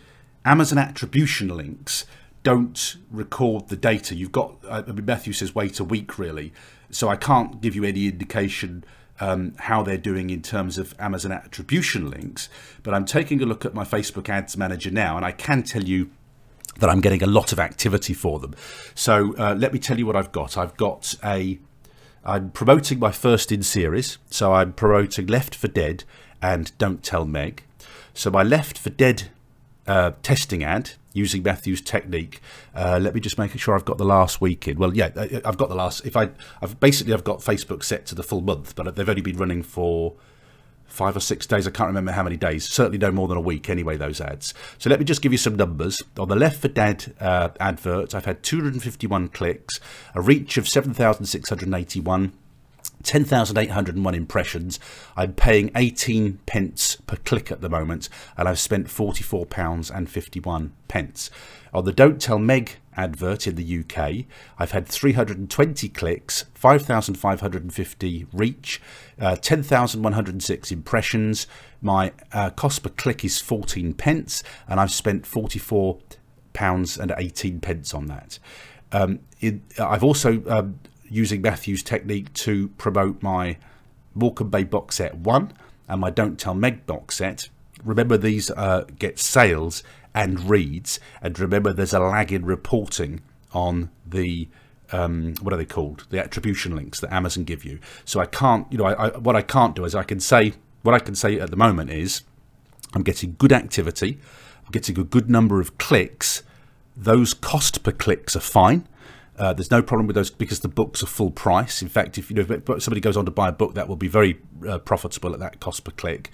Amazon 0.45 0.77
attribution 0.77 1.49
links 1.49 2.05
don't 2.43 2.97
record 3.09 3.69
the 3.69 3.75
data. 3.75 4.15
You've 4.15 4.31
got, 4.31 4.55
I 4.69 4.81
mean, 4.83 5.05
Matthew 5.05 5.33
says 5.33 5.55
wait 5.55 5.79
a 5.79 5.83
week 5.83 6.17
really. 6.19 6.53
So 6.91 7.09
I 7.09 7.15
can't 7.15 7.59
give 7.59 7.75
you 7.75 7.83
any 7.83 8.07
indication 8.07 8.83
um, 9.19 9.55
how 9.57 9.81
they're 9.81 9.97
doing 9.97 10.29
in 10.29 10.41
terms 10.41 10.77
of 10.77 10.93
Amazon 10.99 11.31
attribution 11.31 12.11
links. 12.11 12.49
But 12.83 12.93
I'm 12.93 13.05
taking 13.05 13.41
a 13.41 13.45
look 13.45 13.65
at 13.65 13.73
my 13.73 13.83
Facebook 13.83 14.29
Ads 14.29 14.57
Manager 14.57 14.91
now, 14.91 15.17
and 15.17 15.25
I 15.25 15.31
can 15.31 15.63
tell 15.63 15.83
you 15.83 16.11
that 16.79 16.89
I'm 16.89 17.01
getting 17.01 17.23
a 17.23 17.27
lot 17.27 17.51
of 17.51 17.59
activity 17.59 18.13
for 18.13 18.39
them. 18.39 18.55
So 18.95 19.35
uh, 19.37 19.55
let 19.57 19.73
me 19.73 19.79
tell 19.79 19.97
you 19.97 20.05
what 20.05 20.15
I've 20.15 20.31
got. 20.31 20.57
I've 20.57 20.75
got 20.77 21.15
a, 21.23 21.59
I'm 22.23 22.51
promoting 22.51 22.99
my 22.99 23.11
first 23.11 23.51
in 23.51 23.63
series. 23.63 24.17
So 24.29 24.53
I'm 24.53 24.73
promoting 24.73 25.27
Left 25.27 25.55
for 25.55 25.67
Dead 25.67 26.03
and 26.41 26.75
Don't 26.77 27.03
Tell 27.03 27.25
Meg. 27.25 27.63
So 28.13 28.29
my 28.31 28.43
Left 28.43 28.77
for 28.77 28.89
Dead 28.89 29.29
uh, 29.87 30.11
testing 30.21 30.63
ad 30.63 30.91
using 31.13 31.43
Matthew's 31.43 31.81
technique. 31.81 32.41
Uh, 32.73 32.99
let 33.01 33.13
me 33.13 33.21
just 33.21 33.37
make 33.37 33.57
sure 33.57 33.75
I've 33.75 33.85
got 33.85 33.97
the 33.97 34.05
last 34.05 34.41
week 34.41 34.67
in. 34.67 34.77
Well, 34.77 34.95
yeah, 34.95 35.11
I've 35.45 35.57
got 35.57 35.69
the 35.69 35.75
last. 35.75 36.05
If 36.05 36.17
I, 36.17 36.29
I've 36.61 36.79
basically 36.79 37.13
I've 37.13 37.23
got 37.23 37.39
Facebook 37.39 37.83
set 37.83 38.05
to 38.07 38.15
the 38.15 38.23
full 38.23 38.41
month, 38.41 38.75
but 38.75 38.95
they've 38.95 39.07
only 39.07 39.21
been 39.21 39.37
running 39.37 39.61
for 39.61 40.15
five 40.85 41.15
or 41.15 41.19
six 41.19 41.47
days. 41.47 41.67
I 41.67 41.71
can't 41.71 41.87
remember 41.87 42.11
how 42.11 42.23
many 42.23 42.37
days. 42.37 42.67
Certainly 42.67 42.99
no 42.99 43.11
more 43.11 43.27
than 43.27 43.37
a 43.37 43.41
week 43.41 43.69
anyway, 43.69 43.97
those 43.97 44.21
ads. 44.21 44.53
So 44.77 44.89
let 44.89 44.99
me 44.99 45.05
just 45.05 45.21
give 45.21 45.31
you 45.31 45.37
some 45.37 45.55
numbers. 45.55 46.01
On 46.17 46.27
the 46.27 46.35
Left 46.35 46.61
for 46.61 46.67
Dead 46.67 47.13
uh, 47.19 47.49
advert, 47.59 48.13
I've 48.13 48.25
had 48.25 48.43
251 48.43 49.29
clicks, 49.29 49.79
a 50.13 50.21
reach 50.21 50.57
of 50.57 50.67
7,681. 50.67 52.33
10,801 53.01 54.15
impressions. 54.15 54.79
I'm 55.17 55.33
paying 55.33 55.71
18 55.75 56.39
pence 56.45 56.95
per 57.07 57.17
click 57.17 57.51
at 57.51 57.61
the 57.61 57.69
moment, 57.69 58.07
and 58.37 58.47
I've 58.47 58.59
spent 58.59 58.89
44 58.89 59.45
pounds 59.45 59.91
and 59.91 60.09
51 60.09 60.73
pence. 60.87 61.29
On 61.73 61.83
the 61.83 61.91
Don't 61.91 62.21
Tell 62.21 62.39
Meg 62.39 62.77
advert 62.97 63.47
in 63.47 63.55
the 63.55 63.79
UK. 63.79 64.25
I've 64.57 64.71
had 64.71 64.87
320 64.87 65.89
clicks, 65.89 66.45
5,550 66.53 68.27
reach, 68.33 68.81
uh, 69.19 69.35
10,106 69.35 70.71
impressions. 70.71 71.47
My 71.81 72.13
uh, 72.31 72.49
cost 72.51 72.83
per 72.83 72.89
click 72.89 73.23
is 73.25 73.39
14 73.39 73.93
pence, 73.93 74.43
and 74.67 74.79
I've 74.79 74.91
spent 74.91 75.25
44 75.25 75.99
pounds 76.53 76.97
and 76.97 77.13
18 77.17 77.59
pence 77.59 77.93
on 77.93 78.07
that. 78.07 78.39
Um, 78.91 79.19
it, 79.39 79.61
I've 79.79 80.03
also 80.03 80.43
um, 80.47 80.79
using 81.09 81.41
Matthew's 81.41 81.83
technique 81.83 82.31
to 82.33 82.69
promote 82.69 83.21
my 83.21 83.57
Morecambe 84.13 84.49
Bay 84.49 84.63
box 84.63 84.95
set 84.95 85.15
one 85.15 85.53
and 85.87 85.99
my 85.99 86.09
Don't 86.09 86.39
Tell 86.39 86.53
Meg 86.53 86.85
box 86.85 87.17
set. 87.17 87.49
Remember, 87.83 88.17
these 88.17 88.49
uh, 88.51 88.85
get 88.97 89.19
sales 89.19 89.83
and 90.13 90.49
reads, 90.49 90.99
and 91.21 91.37
remember, 91.39 91.73
there's 91.73 91.93
a 91.93 91.99
lag 91.99 92.31
in 92.31 92.45
reporting 92.45 93.21
on 93.51 93.89
the 94.05 94.47
um, 94.91 95.33
what 95.41 95.53
are 95.53 95.57
they 95.57 95.65
called? 95.65 96.05
The 96.09 96.19
attribution 96.19 96.75
links 96.75 96.99
that 96.99 97.11
Amazon 97.11 97.45
give 97.45 97.65
you. 97.65 97.79
So 98.05 98.19
I 98.19 98.25
can't, 98.25 98.71
you 98.71 98.77
know, 98.77 98.85
I, 98.85 99.07
I, 99.07 99.17
what 99.17 99.35
I 99.35 99.41
can't 99.41 99.75
do 99.75 99.85
is 99.85 99.95
I 99.95 100.03
can 100.03 100.19
say 100.19 100.53
what 100.83 100.93
I 100.93 100.99
can 100.99 101.15
say 101.15 101.39
at 101.39 101.49
the 101.49 101.57
moment 101.57 101.89
is 101.89 102.21
I'm 102.93 103.03
getting 103.03 103.35
good 103.39 103.51
activity, 103.51 104.19
I'm 104.65 104.71
getting 104.71 104.99
a 104.99 105.03
good 105.03 105.29
number 105.29 105.59
of 105.59 105.77
clicks. 105.77 106.43
Those 106.95 107.33
cost 107.33 107.81
per 107.83 107.91
clicks 107.91 108.35
are 108.35 108.41
fine. 108.41 108.87
Uh, 109.35 109.51
there's 109.51 109.71
no 109.71 109.81
problem 109.81 110.05
with 110.05 110.15
those 110.15 110.29
because 110.29 110.59
the 110.59 110.67
books 110.67 111.01
are 111.01 111.07
full 111.07 111.31
price. 111.31 111.81
In 111.81 111.89
fact, 111.89 112.19
if 112.19 112.29
you 112.29 112.35
know 112.35 112.45
if 112.47 112.83
somebody 112.83 113.01
goes 113.01 113.17
on 113.17 113.25
to 113.25 113.31
buy 113.31 113.49
a 113.49 113.51
book, 113.51 113.73
that 113.73 113.87
will 113.87 113.95
be 113.95 114.07
very 114.07 114.39
uh, 114.67 114.77
profitable 114.77 115.33
at 115.33 115.39
that 115.39 115.59
cost 115.59 115.83
per 115.83 115.91
click. 115.91 116.29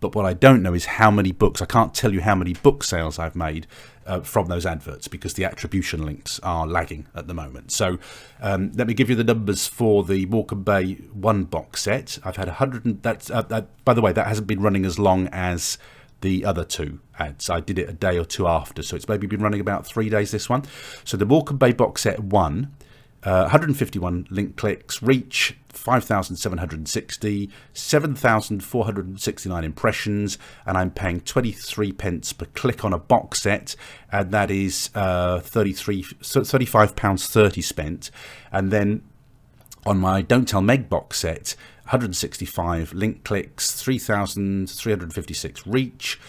But 0.00 0.14
what 0.14 0.24
I 0.24 0.32
don't 0.32 0.62
know 0.62 0.74
is 0.74 0.84
how 0.84 1.10
many 1.10 1.32
books. 1.32 1.60
I 1.60 1.66
can't 1.66 1.94
tell 1.94 2.12
you 2.12 2.20
how 2.20 2.34
many 2.34 2.52
book 2.54 2.84
sales 2.84 3.18
I've 3.18 3.34
made 3.36 3.66
uh, 4.06 4.20
from 4.20 4.46
those 4.46 4.64
adverts 4.64 5.06
because 5.06 5.34
the 5.34 5.44
attribution 5.44 6.04
links 6.04 6.40
are 6.42 6.66
lagging 6.66 7.06
at 7.14 7.26
the 7.28 7.34
moment. 7.34 7.70
So 7.70 7.98
um, 8.40 8.72
let 8.74 8.86
me 8.86 8.94
give 8.94 9.10
you 9.10 9.16
the 9.16 9.24
numbers 9.24 9.66
for 9.66 10.04
the 10.04 10.26
Morecambe 10.26 10.62
Bay 10.62 10.94
one 11.12 11.44
box 11.44 11.82
set. 11.82 12.18
I've 12.24 12.36
had 12.36 12.48
100. 12.48 12.84
And 12.84 13.02
that's 13.02 13.30
uh, 13.30 13.42
that, 13.42 13.84
by 13.84 13.94
the 13.94 14.00
way, 14.00 14.12
that 14.12 14.26
hasn't 14.26 14.46
been 14.46 14.60
running 14.60 14.86
as 14.86 14.98
long 14.98 15.28
as 15.28 15.78
the 16.20 16.44
other 16.44 16.64
two 16.64 17.00
ads. 17.18 17.48
I 17.48 17.60
did 17.60 17.78
it 17.78 17.88
a 17.88 17.92
day 17.92 18.18
or 18.18 18.24
two 18.24 18.48
after, 18.48 18.82
so 18.82 18.96
it's 18.96 19.08
maybe 19.08 19.26
been 19.26 19.42
running 19.42 19.60
about 19.60 19.86
three 19.86 20.08
days. 20.08 20.30
This 20.30 20.48
one. 20.48 20.64
So 21.04 21.16
the 21.16 21.26
Morecambe 21.26 21.58
Bay 21.58 21.72
box 21.72 22.02
set 22.02 22.20
one. 22.20 22.74
Uh, 23.24 23.42
151 23.42 24.28
link 24.30 24.56
clicks, 24.56 25.02
reach 25.02 25.56
5,760, 25.70 27.50
7,469 27.72 29.64
impressions, 29.64 30.38
and 30.64 30.78
I'm 30.78 30.90
paying 30.90 31.20
23 31.20 31.92
pence 31.92 32.32
per 32.32 32.46
click 32.46 32.84
on 32.84 32.92
a 32.92 32.98
box 32.98 33.42
set, 33.42 33.74
and 34.12 34.30
that 34.32 34.50
is 34.50 34.90
uh, 34.94 35.40
33, 35.40 36.02
35 36.02 36.94
pounds 36.94 37.26
30 37.26 37.60
spent. 37.60 38.10
And 38.52 38.70
then 38.70 39.02
on 39.84 39.98
my 39.98 40.22
Don't 40.22 40.46
Tell 40.46 40.62
Meg 40.62 40.88
box 40.88 41.18
set, 41.20 41.56
165 41.84 42.92
link 42.92 43.24
clicks, 43.24 43.72
3,356 43.82 45.66
reach, 45.66 46.20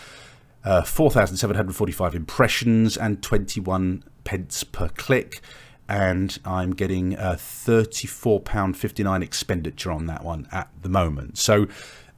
uh, 0.64 0.82
4,745 0.84 2.16
impressions, 2.16 2.98
and 2.98 3.22
21 3.22 4.04
pence 4.24 4.64
per 4.64 4.88
click. 4.90 5.42
And 5.90 6.38
I'm 6.46 6.72
getting 6.76 7.16
a 7.16 7.34
£34.59 7.34 9.24
expenditure 9.24 9.92
on 9.92 10.06
that 10.06 10.24
one 10.24 10.48
at 10.52 10.70
the 10.84 10.90
moment. 10.90 11.38
So, 11.40 11.68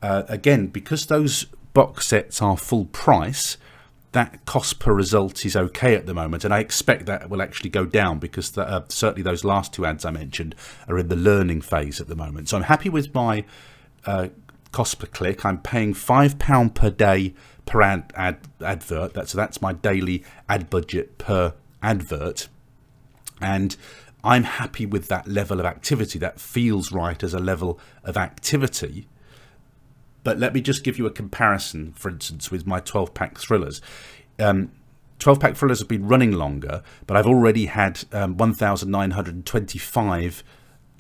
uh, 0.02 0.24
again, 0.28 0.68
because 0.68 1.06
those 1.06 1.46
box 1.74 2.08
sets 2.08 2.42
are 2.42 2.58
full 2.58 2.86
price, 2.86 3.58
that 4.12 4.46
cost 4.46 4.80
per 4.80 4.94
result 4.94 5.46
is 5.46 5.56
okay 5.56 5.96
at 5.96 6.06
the 6.06 6.14
moment, 6.14 6.44
and 6.44 6.54
I 6.54 6.60
expect 6.60 7.06
that 7.06 7.30
will 7.30 7.42
actually 7.42 7.70
go 7.70 7.86
down 7.86 8.20
because 8.20 8.52
the, 8.52 8.68
uh, 8.68 8.84
certainly 8.90 9.22
those 9.22 9.46
last 9.46 9.74
two 9.74 9.86
ads 9.86 10.04
I 10.04 10.12
mentioned 10.12 10.54
are 10.90 10.98
in 10.98 11.08
the 11.08 11.16
learning 11.16 11.62
phase 11.62 12.02
at 12.02 12.08
the 12.08 12.16
moment. 12.16 12.50
So 12.50 12.58
I'm 12.58 12.64
happy 12.64 12.90
with 12.90 13.14
my 13.16 13.46
uh, 14.06 14.28
cost 14.72 15.00
per 15.00 15.08
click. 15.08 15.46
I'm 15.46 15.60
paying 15.60 15.94
five 15.94 16.40
pound 16.40 16.76
per 16.76 16.90
day 16.90 17.34
per 17.66 17.82
ad, 17.82 18.12
ad 18.16 18.40
advert. 18.62 19.30
So 19.30 19.38
that's 19.38 19.62
my 19.62 19.74
daily 19.74 20.26
ad 20.50 20.70
budget 20.70 21.18
per 21.18 21.54
advert, 21.82 22.50
and 23.42 23.76
I'm 24.24 24.44
happy 24.44 24.86
with 24.86 25.08
that 25.08 25.28
level 25.28 25.60
of 25.60 25.66
activity. 25.66 26.20
That 26.20 26.40
feels 26.40 26.92
right 26.92 27.24
as 27.24 27.34
a 27.34 27.40
level 27.40 27.80
of 28.04 28.18
activity. 28.18 29.08
But 30.24 30.38
let 30.38 30.54
me 30.54 30.62
just 30.62 30.84
give 30.84 31.00
you 31.00 31.08
a 31.08 31.12
comparison, 31.12 31.94
for 31.94 32.10
instance, 32.10 32.52
with 32.52 32.68
my 32.68 32.80
12 32.80 33.14
pack 33.14 33.40
thrillers. 33.40 33.82
Um, 34.40 34.72
12 35.20 35.40
pack 35.40 35.56
thrillers 35.56 35.80
have 35.80 35.88
been 35.88 36.08
running 36.08 36.32
longer, 36.32 36.84
but 37.08 37.16
I've 37.18 37.28
already 37.28 37.68
had 37.68 38.04
um, 38.12 38.38
1,925 38.38 40.44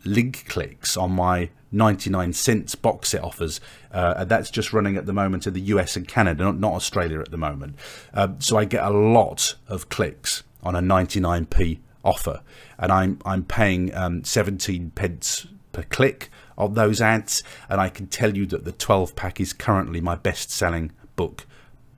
link 0.03 0.45
clicks 0.47 0.97
on 0.97 1.11
my 1.11 1.51
99 1.71 2.33
cents 2.33 2.75
box 2.75 3.09
set 3.09 3.23
offers. 3.23 3.61
Uh, 3.91 4.15
and 4.17 4.29
that's 4.29 4.49
just 4.49 4.73
running 4.73 4.97
at 4.97 5.05
the 5.05 5.13
moment 5.13 5.45
in 5.45 5.53
the 5.53 5.61
US 5.61 5.95
and 5.95 6.07
Canada, 6.07 6.43
not, 6.43 6.59
not 6.59 6.73
Australia 6.73 7.19
at 7.19 7.29
the 7.31 7.37
moment. 7.37 7.75
Um, 8.13 8.41
so 8.41 8.57
I 8.57 8.65
get 8.65 8.83
a 8.83 8.89
lot 8.89 9.55
of 9.67 9.89
clicks 9.89 10.43
on 10.63 10.75
a 10.75 10.81
99p 10.81 11.79
offer, 12.03 12.41
and 12.77 12.91
I'm 12.91 13.19
I'm 13.25 13.43
paying 13.43 13.93
um, 13.95 14.23
17 14.23 14.91
pence 14.91 15.47
per 15.71 15.83
click 15.83 16.29
of 16.57 16.75
those 16.75 17.01
ads. 17.01 17.43
And 17.69 17.81
I 17.81 17.89
can 17.89 18.07
tell 18.07 18.35
you 18.35 18.45
that 18.47 18.65
the 18.65 18.71
12 18.71 19.15
pack 19.15 19.39
is 19.39 19.53
currently 19.53 20.01
my 20.01 20.15
best 20.15 20.51
selling 20.51 20.91
book 21.15 21.45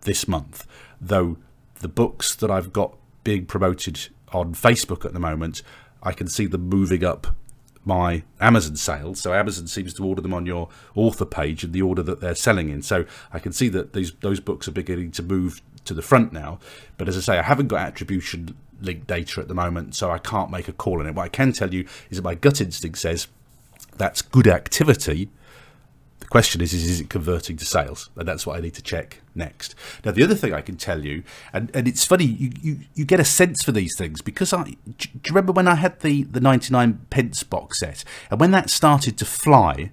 this 0.02 0.28
month. 0.28 0.68
Though 1.02 1.38
the 1.80 1.88
books 1.88 2.36
that 2.36 2.50
I've 2.50 2.74
got 2.74 2.96
being 3.24 3.46
promoted 3.46 4.10
on 4.32 4.54
Facebook 4.54 5.06
at 5.06 5.14
the 5.14 5.20
moment, 5.20 5.62
I 6.02 6.12
can 6.12 6.28
see 6.28 6.46
them 6.46 6.70
moving 6.70 7.04
up 7.04 7.28
my 7.86 8.24
Amazon 8.40 8.76
sales. 8.76 9.20
So 9.20 9.34
Amazon 9.34 9.68
seems 9.68 9.94
to 9.96 10.06
order 10.06 10.22
them 10.22 10.34
on 10.34 10.46
your 10.46 10.70
author 10.96 11.26
page 11.26 11.64
in 11.64 11.74
the 11.74 11.82
order 11.82 12.02
that 12.04 12.22
they're 12.22 12.36
selling 12.36 12.70
in. 12.70 12.82
So 12.82 13.06
I 13.32 13.40
can 13.40 13.52
see 13.52 13.70
that 13.70 13.94
these 13.94 14.14
those 14.22 14.40
books 14.40 14.68
are 14.68 14.72
beginning 14.72 15.12
to 15.12 15.24
move 15.24 15.62
to 15.86 15.94
the 15.94 16.02
front 16.02 16.32
now. 16.32 16.60
But 16.98 17.10
as 17.10 17.18
I 17.18 17.20
say, 17.20 17.40
I 17.40 17.44
haven't 17.44 17.68
got 17.68 17.82
attribution 17.82 18.56
link 18.84 19.08
data 19.08 19.42
at 19.42 19.48
the 19.48 19.54
moment, 19.54 19.96
so 19.96 20.12
I 20.12 20.18
can't 20.18 20.52
make 20.52 20.68
a 20.68 20.74
call 20.74 21.00
on 21.00 21.08
it. 21.08 21.16
What 21.16 21.24
I 21.24 21.30
can 21.30 21.54
tell 21.54 21.74
you 21.74 21.88
is 22.10 22.18
that 22.18 22.24
my 22.24 22.36
gut 22.36 22.62
instinct 22.62 23.00
says 23.00 23.28
that's 23.98 24.22
good 24.22 24.48
activity. 24.48 25.30
The 26.20 26.26
question 26.28 26.62
is, 26.62 26.74
is, 26.74 26.86
is 26.86 27.00
it 27.02 27.10
converting 27.10 27.58
to 27.58 27.66
sales? 27.66 28.10
And 28.16 28.28
that's 28.28 28.46
what 28.46 28.58
I 28.58 28.62
need 28.62 28.74
to 28.76 28.82
check 28.82 29.22
next. 29.36 29.76
Now, 30.06 30.12
the 30.12 30.24
other 30.24 30.36
thing 30.36 30.54
I 30.54 30.62
can 30.62 30.78
tell 30.78 31.04
you, 31.04 31.24
and, 31.52 31.70
and 31.76 31.88
it's 31.88 32.06
funny, 32.06 32.26
you, 32.26 32.52
you, 32.62 32.80
you 32.96 33.06
get 33.06 33.20
a 33.20 33.26
sense 33.26 33.64
for 33.64 33.72
these 33.72 33.96
things 33.98 34.22
because 34.22 34.54
I, 34.54 34.64
do 34.64 34.76
you 35.00 35.22
remember 35.30 35.52
when 35.52 35.68
I 35.68 35.76
had 35.76 36.00
the, 36.00 36.24
the 36.24 36.40
99 36.40 37.06
pence 37.10 37.44
box 37.44 37.80
set? 37.80 38.04
And 38.32 38.40
when 38.40 38.52
that 38.52 38.70
started 38.70 39.18
to 39.18 39.26
fly, 39.26 39.92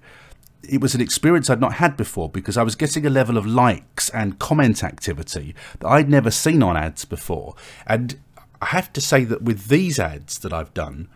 it 0.69 0.81
was 0.81 0.95
an 0.95 1.01
experience 1.01 1.51
I'd 1.51 1.61
not 1.61 1.75
had 1.75 1.97
before 1.97 2.29
because 2.29 2.57
I 2.57 2.63
was 2.63 2.75
getting 2.75 3.07
a 3.07 3.11
level 3.11 3.37
of 3.37 3.47
likes 3.47 4.09
and 4.11 4.39
comment 4.39 4.85
activity 4.85 5.55
that 5.81 5.89
I'd 5.89 6.09
never 6.09 6.31
seen 6.31 6.63
on 6.63 6.77
ads 6.77 7.05
before. 7.05 7.55
And 7.87 8.19
I 8.61 8.67
have 8.67 8.93
to 8.93 9.01
say 9.01 9.25
that 9.25 9.43
with 9.43 9.69
these 9.69 9.99
ads 9.99 10.39
that 10.41 10.53
I've 10.53 10.75
done, 10.75 11.09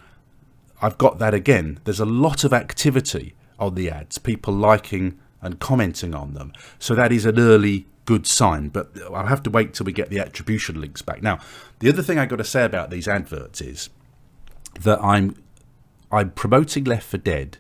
I've 0.81 0.99
got 0.99 1.19
that 1.19 1.35
again. 1.35 1.81
There's 1.85 2.01
a 2.01 2.07
lot 2.07 2.45
of 2.45 2.53
activity 2.53 3.35
on 3.59 3.75
the 3.75 3.91
ads, 3.91 4.19
people 4.19 4.55
liking 4.55 5.19
and 5.41 5.61
commenting 5.61 6.15
on 6.15 6.35
them. 6.35 6.53
So 6.79 6.95
that 6.95 7.13
is 7.13 7.27
an 7.27 7.39
early 7.39 7.87
good 8.07 8.27
sign, 8.27 8.69
but 8.69 8.91
I'll 9.13 9.27
have 9.27 9.43
to 9.45 9.51
wait 9.51 9.75
till 9.75 9.85
we 9.85 9.93
get 9.93 10.11
the 10.11 10.19
attribution 10.19 10.81
links 10.81 11.03
back. 11.03 11.23
Now, 11.23 11.39
the 11.79 11.89
other 11.89 12.03
thing 12.03 12.19
I've 12.19 12.29
got 12.29 12.37
to 12.37 12.45
say 12.45 12.65
about 12.65 12.91
these 12.91 13.09
adverts 13.09 13.61
is 13.61 13.91
that 14.81 15.03
I'm 15.03 15.37
I'm 16.11 16.31
promoting 16.31 16.85
Left 16.85 17.07
for 17.07 17.19
Dead, 17.19 17.59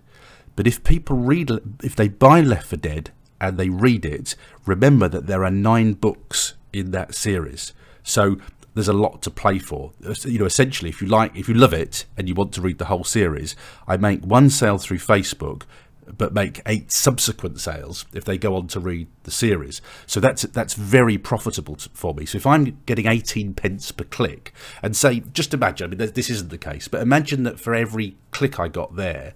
but 0.56 0.66
if 0.66 0.84
people 0.84 1.16
read 1.16 1.50
if 1.82 1.96
they 1.96 2.08
buy 2.08 2.40
Left 2.40 2.66
for 2.66 2.76
Dead 2.76 3.10
and 3.40 3.58
they 3.58 3.68
read 3.68 4.04
it, 4.04 4.34
remember 4.66 5.08
that 5.08 5.26
there 5.26 5.44
are 5.44 5.50
nine 5.50 5.94
books 5.94 6.54
in 6.72 6.90
that 6.92 7.14
series. 7.14 7.72
So 8.02 8.38
there's 8.74 8.88
a 8.88 8.92
lot 8.92 9.22
to 9.22 9.30
play 9.30 9.58
for. 9.58 9.92
You 10.24 10.38
know, 10.38 10.44
essentially, 10.44 10.90
if 10.90 11.00
you 11.00 11.08
like, 11.08 11.36
if 11.36 11.48
you 11.48 11.54
love 11.54 11.72
it 11.72 12.04
and 12.16 12.28
you 12.28 12.34
want 12.34 12.52
to 12.54 12.60
read 12.60 12.78
the 12.78 12.86
whole 12.86 13.04
series, 13.04 13.56
I 13.86 13.96
make 13.96 14.24
one 14.24 14.50
sale 14.50 14.78
through 14.78 14.98
Facebook, 14.98 15.62
but 16.06 16.34
make 16.34 16.60
eight 16.66 16.92
subsequent 16.92 17.60
sales 17.60 18.04
if 18.12 18.24
they 18.24 18.36
go 18.36 18.56
on 18.56 18.66
to 18.68 18.80
read 18.80 19.06
the 19.22 19.30
series. 19.30 19.80
So 20.06 20.20
that's 20.20 20.42
that's 20.42 20.74
very 20.74 21.16
profitable 21.18 21.76
for 21.92 22.14
me. 22.14 22.26
So 22.26 22.36
if 22.36 22.46
I'm 22.46 22.78
getting 22.84 23.06
18 23.06 23.54
pence 23.54 23.92
per 23.92 24.04
click, 24.04 24.52
and 24.82 24.96
say, 24.96 25.20
just 25.32 25.54
imagine, 25.54 25.92
I 25.92 25.96
mean, 25.96 26.12
this 26.12 26.30
isn't 26.30 26.50
the 26.50 26.58
case, 26.58 26.88
but 26.88 27.00
imagine 27.00 27.44
that 27.44 27.60
for 27.60 27.74
every 27.74 28.16
click 28.32 28.58
I 28.58 28.68
got 28.68 28.96
there, 28.96 29.34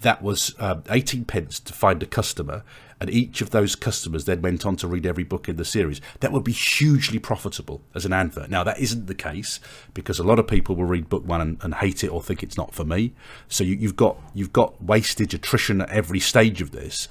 that 0.00 0.22
was 0.22 0.54
um, 0.58 0.82
18 0.90 1.24
pence 1.24 1.60
to 1.60 1.72
find 1.72 2.02
a 2.02 2.06
customer 2.06 2.64
and 3.00 3.10
each 3.10 3.40
of 3.40 3.50
those 3.50 3.74
customers 3.74 4.26
then 4.26 4.42
went 4.42 4.66
on 4.66 4.76
to 4.76 4.86
read 4.86 5.06
every 5.06 5.24
book 5.24 5.48
in 5.48 5.56
the 5.56 5.64
series 5.64 6.00
that 6.20 6.32
would 6.32 6.44
be 6.44 6.52
hugely 6.52 7.18
profitable 7.18 7.80
as 7.94 8.04
an 8.04 8.12
advert 8.12 8.50
now 8.50 8.62
that 8.62 8.78
isn't 8.78 9.06
the 9.06 9.14
case 9.14 9.60
because 9.94 10.18
a 10.18 10.24
lot 10.24 10.38
of 10.38 10.46
people 10.46 10.76
will 10.76 10.84
read 10.84 11.08
book 11.08 11.26
one 11.26 11.40
and, 11.40 11.58
and 11.62 11.74
hate 11.76 12.04
it 12.04 12.08
or 12.08 12.22
think 12.22 12.42
it's 12.42 12.56
not 12.56 12.74
for 12.74 12.84
me 12.84 13.12
so 13.48 13.64
you, 13.64 13.74
you've 13.74 13.96
got 13.96 14.16
you've 14.34 14.52
got 14.52 14.82
wastage 14.82 15.34
attrition 15.34 15.80
at 15.80 15.90
every 15.90 16.20
stage 16.20 16.60
of 16.60 16.70
this 16.70 17.08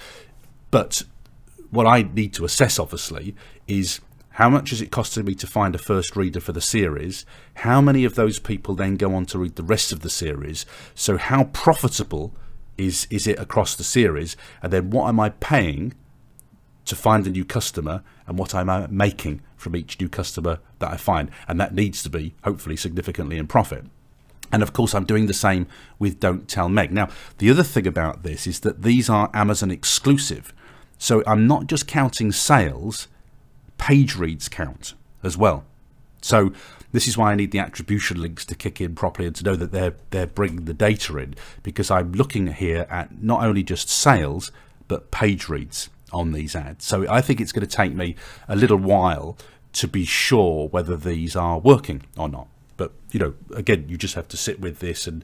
but 0.72 1.04
what 1.72 1.88
i 1.88 2.02
need 2.02 2.34
to 2.34 2.46
assess 2.46 2.80
obviously 2.80 3.36
is 3.68 4.00
how 4.40 4.50
much 4.50 4.72
is 4.72 4.82
it 4.82 4.90
costing 4.90 5.26
me 5.26 5.36
to 5.36 5.46
find 5.46 5.76
a 5.76 5.78
first 5.78 6.16
reader 6.16 6.40
for 6.40 6.54
the 6.54 6.62
series? 6.62 7.26
How 7.56 7.82
many 7.82 8.06
of 8.06 8.16
those 8.16 8.40
people 8.40 8.74
then 8.74 8.96
go 8.96 9.14
on 9.14 9.26
to 9.26 9.38
read 9.38 9.58
the 9.58 9.64
rest 9.64 9.92
of 9.92 10.00
the 10.00 10.10
series? 10.10 10.66
So 10.96 11.18
how 11.18 11.44
profitable 11.44 12.34
is 12.80 13.08
is 13.10 13.28
it 13.28 13.40
across 13.40 13.76
the 13.76 13.84
series? 13.84 14.36
And 14.64 14.74
then 14.74 14.90
what 14.90 15.10
am 15.10 15.20
I 15.20 15.30
paying 15.30 15.94
to 16.86 16.96
find 16.96 17.28
a 17.28 17.30
new 17.30 17.46
customer 17.46 18.02
and 18.26 18.38
what 18.40 18.56
I'm 18.56 18.96
making 18.96 19.42
from 19.58 19.76
each 19.76 20.00
new 20.00 20.10
customer 20.10 20.60
that 20.80 20.92
I 20.92 20.98
find? 20.98 21.30
And 21.48 21.60
that 21.60 21.76
needs 21.76 22.02
to 22.04 22.10
be 22.10 22.34
hopefully 22.44 22.78
significantly 22.78 23.38
in 23.38 23.48
profit. 23.48 23.86
And 24.52 24.64
of 24.64 24.74
course, 24.74 24.96
I'm 24.96 25.06
doing 25.06 25.28
the 25.28 25.34
same 25.34 25.68
with 26.00 26.20
Don't 26.20 26.48
Tell 26.48 26.70
Meg. 26.70 26.92
Now, 26.92 27.10
the 27.38 27.52
other 27.52 27.64
thing 27.64 27.86
about 27.86 28.24
this 28.24 28.48
is 28.48 28.62
that 28.62 28.82
these 28.82 29.10
are 29.10 29.30
Amazon 29.34 29.70
exclusive. 29.70 30.54
So 30.98 31.24
I'm 31.28 31.46
not 31.46 31.68
just 31.68 31.88
counting 31.88 32.32
sales, 32.32 33.08
page 33.78 34.16
reads 34.16 34.50
count 34.50 34.96
as 35.22 35.38
well. 35.38 35.66
So 36.22 36.52
this 36.92 37.08
is 37.08 37.18
why 37.18 37.32
I 37.32 37.36
need 37.36 37.52
the 37.52 37.60
attribution 37.60 38.22
links 38.22 38.46
to 38.46 38.56
kick 38.56 38.82
in 38.82 38.96
properly 38.96 39.28
and 39.28 39.36
to 39.36 39.44
know 39.44 39.56
that 39.56 39.72
they're 39.72 39.96
they're 40.10 40.28
bringing 40.28 40.66
the 40.66 40.74
data 40.74 41.18
in 41.18 41.36
because 41.64 41.92
I'm 41.92 42.14
looking 42.14 42.48
here 42.48 42.88
at 42.90 43.22
not 43.22 43.44
only 43.44 43.64
just 43.64 43.90
sales 43.90 44.52
but 44.88 45.12
page 45.12 45.48
reads 45.48 45.90
on 46.12 46.32
these 46.32 46.56
ads. 46.56 46.86
So 46.86 47.08
I 47.10 47.22
think 47.22 47.40
it's 47.40 47.52
going 47.52 47.68
to 47.68 47.76
take 47.76 47.94
me 47.94 48.16
a 48.48 48.56
little 48.56 48.78
while 48.78 49.38
to 49.74 49.88
be 49.88 50.04
sure 50.04 50.68
whether 50.70 50.98
these 50.98 51.36
are 51.36 51.60
working 51.60 52.02
or 52.18 52.28
not. 52.28 52.48
But 52.76 52.92
you 53.12 53.20
know, 53.20 53.34
again, 53.54 53.86
you 53.88 53.98
just 53.98 54.16
have 54.16 54.28
to 54.30 54.38
sit 54.38 54.60
with 54.60 54.80
this 54.80 55.06
and 55.08 55.24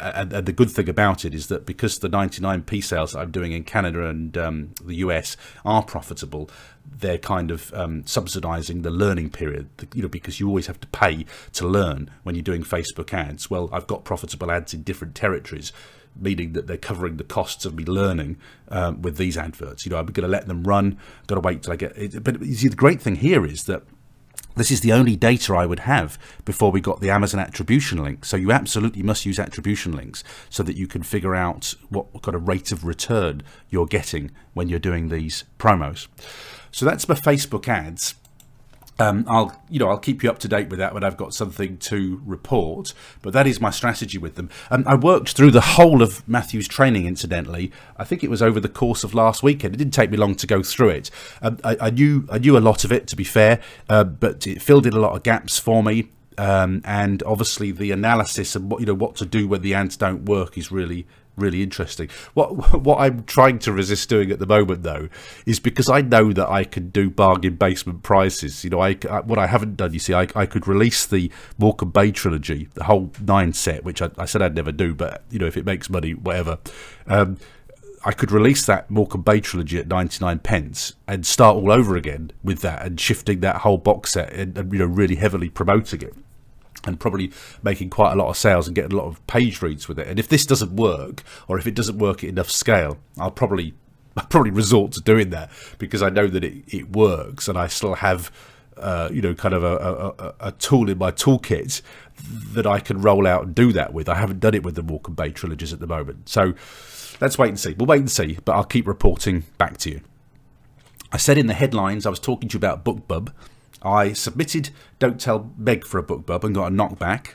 and, 0.00 0.32
and, 0.32 0.46
the 0.46 0.52
good 0.52 0.70
thing 0.70 0.88
about 0.88 1.24
it 1.24 1.34
is 1.34 1.48
that 1.48 1.66
because 1.66 1.98
the 1.98 2.08
99p 2.08 2.82
sales 2.82 3.12
that 3.12 3.20
I'm 3.20 3.30
doing 3.30 3.52
in 3.52 3.64
Canada 3.64 4.06
and 4.06 4.36
um, 4.36 4.74
the 4.84 4.96
US 4.96 5.36
are 5.64 5.82
profitable, 5.82 6.50
they're 6.84 7.18
kind 7.18 7.50
of 7.50 7.72
um, 7.74 8.06
subsidizing 8.06 8.82
the 8.82 8.90
learning 8.90 9.30
period, 9.30 9.68
you 9.94 10.02
know, 10.02 10.08
because 10.08 10.40
you 10.40 10.48
always 10.48 10.66
have 10.66 10.80
to 10.80 10.88
pay 10.88 11.26
to 11.52 11.66
learn 11.66 12.10
when 12.22 12.34
you're 12.34 12.42
doing 12.42 12.62
Facebook 12.62 13.12
ads. 13.12 13.50
Well, 13.50 13.68
I've 13.72 13.86
got 13.86 14.04
profitable 14.04 14.50
ads 14.50 14.74
in 14.74 14.82
different 14.82 15.14
territories, 15.14 15.72
meaning 16.16 16.52
that 16.52 16.66
they're 16.66 16.76
covering 16.76 17.16
the 17.16 17.24
costs 17.24 17.64
of 17.64 17.74
me 17.74 17.84
learning 17.84 18.38
um, 18.68 19.02
with 19.02 19.16
these 19.16 19.36
adverts. 19.36 19.84
You 19.84 19.90
know, 19.90 19.98
I'm 19.98 20.06
going 20.06 20.26
to 20.26 20.28
let 20.28 20.46
them 20.48 20.64
run, 20.64 20.98
got 21.26 21.36
to 21.36 21.40
wait 21.40 21.62
till 21.62 21.72
I 21.72 21.76
get 21.76 21.96
it. 21.96 22.22
But 22.24 22.40
you 22.42 22.54
see, 22.54 22.68
the 22.68 22.76
great 22.76 23.00
thing 23.00 23.16
here 23.16 23.44
is 23.44 23.64
that 23.64 23.82
this 24.58 24.70
is 24.70 24.80
the 24.80 24.92
only 24.92 25.16
data 25.16 25.54
I 25.54 25.66
would 25.66 25.80
have 25.80 26.18
before 26.44 26.70
we 26.70 26.80
got 26.80 27.00
the 27.00 27.10
Amazon 27.10 27.40
attribution 27.40 28.02
link. 28.02 28.24
So 28.24 28.36
you 28.36 28.52
absolutely 28.52 29.02
must 29.02 29.24
use 29.24 29.38
attribution 29.38 29.92
links 29.92 30.24
so 30.50 30.62
that 30.62 30.76
you 30.76 30.86
can 30.86 31.02
figure 31.02 31.34
out 31.34 31.74
what 31.88 32.06
kind 32.22 32.34
of 32.34 32.48
rate 32.48 32.72
of 32.72 32.84
return 32.84 33.42
you're 33.70 33.86
getting 33.86 34.30
when 34.54 34.68
you're 34.68 34.78
doing 34.78 35.08
these 35.08 35.44
promos. 35.58 36.08
So 36.70 36.84
that's 36.84 37.08
my 37.08 37.14
Facebook 37.14 37.68
ads. 37.68 38.14
Um, 38.98 39.24
I'll, 39.28 39.56
you 39.68 39.78
know, 39.78 39.88
I'll 39.88 39.98
keep 39.98 40.22
you 40.22 40.30
up 40.30 40.38
to 40.40 40.48
date 40.48 40.68
with 40.70 40.78
that 40.80 40.92
when 40.92 41.04
I've 41.04 41.16
got 41.16 41.32
something 41.32 41.78
to 41.78 42.20
report. 42.24 42.92
But 43.22 43.32
that 43.32 43.46
is 43.46 43.60
my 43.60 43.70
strategy 43.70 44.18
with 44.18 44.34
them. 44.34 44.50
Um, 44.70 44.84
I 44.86 44.96
worked 44.96 45.32
through 45.32 45.52
the 45.52 45.60
whole 45.60 46.02
of 46.02 46.26
Matthew's 46.28 46.66
training. 46.66 47.06
Incidentally, 47.06 47.70
I 47.96 48.04
think 48.04 48.24
it 48.24 48.30
was 48.30 48.42
over 48.42 48.58
the 48.58 48.68
course 48.68 49.04
of 49.04 49.14
last 49.14 49.42
weekend. 49.42 49.74
It 49.74 49.78
didn't 49.78 49.94
take 49.94 50.10
me 50.10 50.16
long 50.16 50.34
to 50.36 50.46
go 50.46 50.62
through 50.62 50.90
it. 50.90 51.10
Um, 51.40 51.58
I, 51.62 51.76
I, 51.80 51.90
knew, 51.90 52.26
I 52.30 52.38
knew 52.38 52.56
a 52.56 52.60
lot 52.60 52.84
of 52.84 52.90
it, 52.90 53.06
to 53.08 53.16
be 53.16 53.24
fair, 53.24 53.60
uh, 53.88 54.04
but 54.04 54.46
it 54.46 54.60
filled 54.60 54.86
in 54.86 54.94
a 54.94 55.00
lot 55.00 55.14
of 55.14 55.22
gaps 55.22 55.58
for 55.58 55.82
me. 55.82 56.10
Um, 56.36 56.82
and 56.84 57.22
obviously, 57.24 57.72
the 57.72 57.90
analysis 57.90 58.54
and 58.54 58.70
what 58.70 58.78
you 58.80 58.86
know 58.86 58.94
what 58.94 59.16
to 59.16 59.26
do 59.26 59.48
when 59.48 59.60
the 59.62 59.74
ads 59.74 59.96
don't 59.96 60.24
work 60.24 60.56
is 60.56 60.70
really 60.70 61.04
really 61.38 61.62
interesting. 61.62 62.08
What 62.34 62.74
what 62.82 63.00
I'm 63.00 63.24
trying 63.24 63.58
to 63.60 63.72
resist 63.72 64.08
doing 64.08 64.30
at 64.30 64.38
the 64.38 64.46
moment, 64.46 64.82
though, 64.82 65.08
is 65.46 65.60
because 65.60 65.88
I 65.88 66.00
know 66.00 66.32
that 66.32 66.48
I 66.48 66.64
can 66.64 66.90
do 66.90 67.10
bargain 67.10 67.56
basement 67.56 68.02
prices. 68.02 68.64
You 68.64 68.70
know, 68.70 68.80
I, 68.80 68.96
I 69.10 69.20
what 69.20 69.38
I 69.38 69.46
haven't 69.46 69.76
done. 69.76 69.92
You 69.92 69.98
see, 69.98 70.14
I, 70.14 70.28
I 70.34 70.46
could 70.46 70.66
release 70.66 71.06
the 71.06 71.30
Morecambe 71.58 71.90
Bay 71.90 72.12
trilogy, 72.12 72.68
the 72.74 72.84
whole 72.84 73.12
nine 73.20 73.52
set, 73.52 73.84
which 73.84 74.02
I, 74.02 74.10
I 74.18 74.24
said 74.24 74.42
I'd 74.42 74.54
never 74.54 74.72
do, 74.72 74.94
but 74.94 75.22
you 75.30 75.38
know, 75.38 75.46
if 75.46 75.56
it 75.56 75.64
makes 75.64 75.88
money, 75.88 76.12
whatever. 76.12 76.58
Um, 77.06 77.38
I 78.04 78.12
could 78.12 78.30
release 78.30 78.64
that 78.66 78.90
Morecambe 78.90 79.22
Bay 79.22 79.40
trilogy 79.40 79.78
at 79.78 79.88
99 79.88 80.38
pence 80.38 80.94
and 81.06 81.26
start 81.26 81.56
all 81.56 81.72
over 81.72 81.96
again 81.96 82.30
with 82.42 82.60
that 82.60 82.86
and 82.86 82.98
shifting 82.98 83.40
that 83.40 83.56
whole 83.56 83.78
box 83.78 84.12
set 84.12 84.32
and, 84.32 84.56
and 84.56 84.72
you 84.72 84.78
know 84.78 84.86
really 84.86 85.16
heavily 85.16 85.48
promoting 85.48 86.02
it 86.02 86.14
and 86.86 86.98
probably 87.00 87.32
making 87.62 87.90
quite 87.90 88.12
a 88.12 88.16
lot 88.16 88.28
of 88.28 88.36
sales 88.36 88.66
and 88.66 88.74
getting 88.74 88.92
a 88.92 88.96
lot 88.96 89.06
of 89.06 89.24
page 89.26 89.60
reads 89.62 89.88
with 89.88 89.98
it. 89.98 90.06
And 90.06 90.18
if 90.18 90.28
this 90.28 90.46
doesn't 90.46 90.72
work, 90.76 91.22
or 91.48 91.58
if 91.58 91.66
it 91.66 91.74
doesn't 91.74 91.98
work 91.98 92.22
at 92.22 92.30
enough 92.30 92.50
scale, 92.50 92.98
I'll 93.18 93.30
probably 93.30 93.74
I'll 94.16 94.26
probably 94.26 94.50
resort 94.50 94.92
to 94.92 95.00
doing 95.00 95.30
that 95.30 95.50
because 95.78 96.02
I 96.02 96.08
know 96.08 96.26
that 96.26 96.42
it, 96.42 96.64
it 96.66 96.90
works 96.90 97.46
and 97.46 97.56
I 97.56 97.68
still 97.68 97.94
have 97.94 98.32
uh, 98.76 99.08
you 99.12 99.20
know 99.20 99.34
kind 99.34 99.54
of 99.54 99.64
a, 99.64 99.76
a, 100.18 100.48
a, 100.48 100.52
tool 100.52 100.88
in 100.88 100.98
my 100.98 101.10
toolkit 101.10 101.82
that 102.52 102.66
I 102.66 102.78
can 102.80 103.00
roll 103.00 103.26
out 103.26 103.44
and 103.44 103.54
do 103.54 103.72
that 103.72 103.92
with. 103.92 104.08
I 104.08 104.14
haven't 104.14 104.40
done 104.40 104.54
it 104.54 104.62
with 104.62 104.76
the 104.76 104.82
Morecambe 104.82 105.14
Bay 105.14 105.30
trilogies 105.30 105.72
at 105.72 105.80
the 105.80 105.86
moment, 105.86 106.28
so 106.28 106.54
let's 107.20 107.38
wait 107.38 107.48
and 107.48 107.58
see. 107.58 107.74
We'll 107.76 107.86
wait 107.86 108.00
and 108.00 108.10
see, 108.10 108.38
but 108.44 108.52
I'll 108.52 108.64
keep 108.64 108.86
reporting 108.86 109.44
back 109.56 109.78
to 109.78 109.90
you. 109.90 110.00
I 111.10 111.16
said 111.16 111.38
in 111.38 111.48
the 111.48 111.54
headlines 111.54 112.06
I 112.06 112.10
was 112.10 112.20
talking 112.20 112.48
to 112.50 112.54
you 112.54 112.58
about 112.58 112.84
BookBub 112.84 113.32
I 113.82 114.12
submitted 114.12 114.70
Don't 114.98 115.20
Tell 115.20 115.52
Meg 115.56 115.84
for 115.84 115.98
a 115.98 116.02
BookBub 116.02 116.44
and 116.44 116.54
got 116.54 116.72
a 116.72 116.74
knockback. 116.74 117.34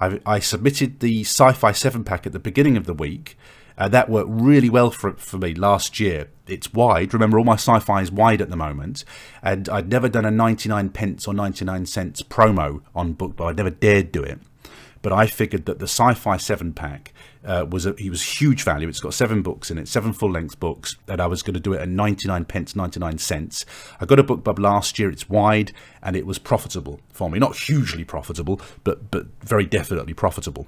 I, 0.00 0.20
I 0.24 0.38
submitted 0.38 1.00
the 1.00 1.20
Sci-Fi 1.20 1.72
7 1.72 2.04
pack 2.04 2.26
at 2.26 2.32
the 2.32 2.38
beginning 2.38 2.76
of 2.76 2.86
the 2.86 2.94
week. 2.94 3.36
Uh, 3.76 3.88
that 3.88 4.10
worked 4.10 4.28
really 4.30 4.68
well 4.68 4.90
for, 4.90 5.14
for 5.14 5.38
me 5.38 5.54
last 5.54 5.98
year. 5.98 6.28
It's 6.46 6.72
wide. 6.72 7.14
Remember, 7.14 7.38
all 7.38 7.44
my 7.44 7.54
sci-fi 7.54 8.02
is 8.02 8.12
wide 8.12 8.42
at 8.42 8.50
the 8.50 8.56
moment, 8.56 9.04
and 9.42 9.68
I'd 9.68 9.88
never 9.88 10.08
done 10.08 10.26
a 10.26 10.30
99 10.30 10.90
pence 10.90 11.26
or 11.26 11.32
99 11.32 11.86
cents 11.86 12.22
promo 12.22 12.82
on 12.94 13.14
BookBub. 13.14 13.50
I'd 13.50 13.56
never 13.56 13.70
dared 13.70 14.12
do 14.12 14.22
it 14.22 14.40
but 15.02 15.12
I 15.12 15.26
figured 15.26 15.66
that 15.66 15.78
the 15.78 15.86
Sci-Fi 15.86 16.36
Seven 16.36 16.72
pack 16.72 17.12
uh, 17.44 17.66
was 17.68 17.86
a, 17.86 17.94
he 17.96 18.10
was 18.10 18.40
huge 18.40 18.64
value. 18.64 18.88
It's 18.88 19.00
got 19.00 19.14
seven 19.14 19.42
books 19.42 19.70
in 19.70 19.78
it, 19.78 19.88
seven 19.88 20.12
full-length 20.12 20.60
books, 20.60 20.96
and 21.08 21.20
I 21.20 21.26
was 21.26 21.42
going 21.42 21.54
to 21.54 21.60
do 21.60 21.72
it 21.72 21.80
at 21.80 21.88
99 21.88 22.44
pence, 22.44 22.76
99 22.76 23.18
cents. 23.18 23.64
I 24.00 24.06
got 24.06 24.18
a 24.18 24.24
BookBub 24.24 24.58
last 24.58 24.98
year. 24.98 25.10
It's 25.10 25.28
wide 25.28 25.72
and 26.02 26.16
it 26.16 26.26
was 26.26 26.38
profitable 26.38 27.00
for 27.08 27.30
me. 27.30 27.38
Not 27.38 27.56
hugely 27.56 28.04
profitable, 28.04 28.60
but 28.84 29.10
but 29.10 29.26
very 29.42 29.66
definitely 29.66 30.14
profitable 30.14 30.66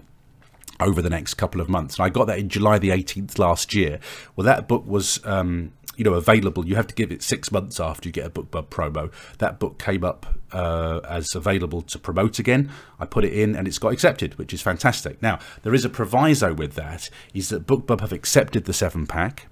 over 0.80 1.00
the 1.00 1.10
next 1.10 1.34
couple 1.34 1.60
of 1.60 1.68
months. 1.68 1.96
And 1.96 2.06
I 2.06 2.08
got 2.08 2.26
that 2.26 2.38
in 2.38 2.48
July 2.48 2.78
the 2.78 2.90
18th 2.90 3.38
last 3.38 3.74
year. 3.74 4.00
Well, 4.34 4.44
that 4.44 4.68
book 4.68 4.86
was 4.86 5.24
um, 5.24 5.72
you 6.02 6.10
know 6.10 6.16
available. 6.16 6.66
You 6.66 6.74
have 6.74 6.88
to 6.88 6.94
give 6.96 7.12
it 7.12 7.22
six 7.22 7.52
months 7.52 7.78
after 7.78 8.08
you 8.08 8.12
get 8.12 8.26
a 8.26 8.30
bookbub 8.30 8.66
promo. 8.66 9.12
That 9.38 9.60
book 9.60 9.78
came 9.78 10.02
up 10.02 10.26
uh, 10.50 10.98
as 11.08 11.32
available 11.36 11.80
to 11.82 11.98
promote 11.98 12.40
again. 12.40 12.72
I 12.98 13.06
put 13.06 13.24
it 13.24 13.32
in 13.32 13.54
and 13.54 13.68
it's 13.68 13.78
got 13.78 13.92
accepted 13.92 14.36
which 14.36 14.52
is 14.52 14.60
fantastic. 14.60 15.22
Now 15.22 15.38
there 15.62 15.72
is 15.72 15.84
a 15.84 15.88
proviso 15.88 16.54
with 16.54 16.74
that 16.74 17.08
is 17.32 17.50
that 17.50 17.68
bookbub 17.68 18.00
have 18.00 18.12
accepted 18.12 18.64
the 18.64 18.72
seven 18.72 19.06
pack 19.06 19.46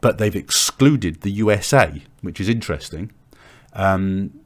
but 0.00 0.18
they've 0.18 0.36
excluded 0.36 1.22
the 1.22 1.30
usa 1.32 2.04
which 2.20 2.40
is 2.40 2.48
interesting. 2.48 3.10
Um, 3.72 4.38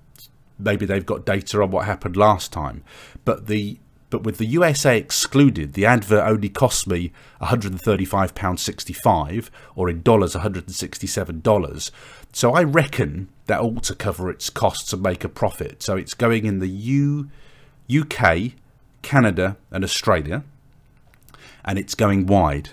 maybe 0.59 0.87
they've 0.87 1.05
got 1.05 1.27
data 1.27 1.61
on 1.63 1.71
what 1.71 1.85
happened 1.85 2.17
last 2.17 2.53
time. 2.53 2.85
But 3.27 3.49
the 3.49 3.79
but 4.15 4.23
with 4.23 4.39
the 4.39 4.47
USA 4.47 4.97
excluded, 4.97 5.73
the 5.73 5.85
advert 5.85 6.25
only 6.25 6.49
cost 6.49 6.87
me 6.87 7.11
£135.65, 7.43 9.51
or 9.75 9.91
in 9.91 10.03
dollars, 10.03 10.37
$167. 10.37 11.91
So 12.33 12.53
I 12.53 12.63
reckon 12.63 13.29
that 13.47 13.59
ought 13.59 13.83
to 13.83 13.97
cover 13.97 14.31
its 14.31 14.51
costs 14.51 14.93
and 14.93 15.03
make 15.03 15.25
a 15.25 15.29
profit. 15.29 15.83
So 15.83 15.97
it's 15.97 16.15
going 16.15 16.45
in 16.45 16.61
the 16.61 16.69
U, 16.69 17.29
UK, 17.93 18.53
Canada, 19.03 19.57
and 19.73 19.83
Australia, 19.83 20.45
and 21.65 21.77
it's 21.77 21.97
going 21.97 22.27
wide. 22.27 22.69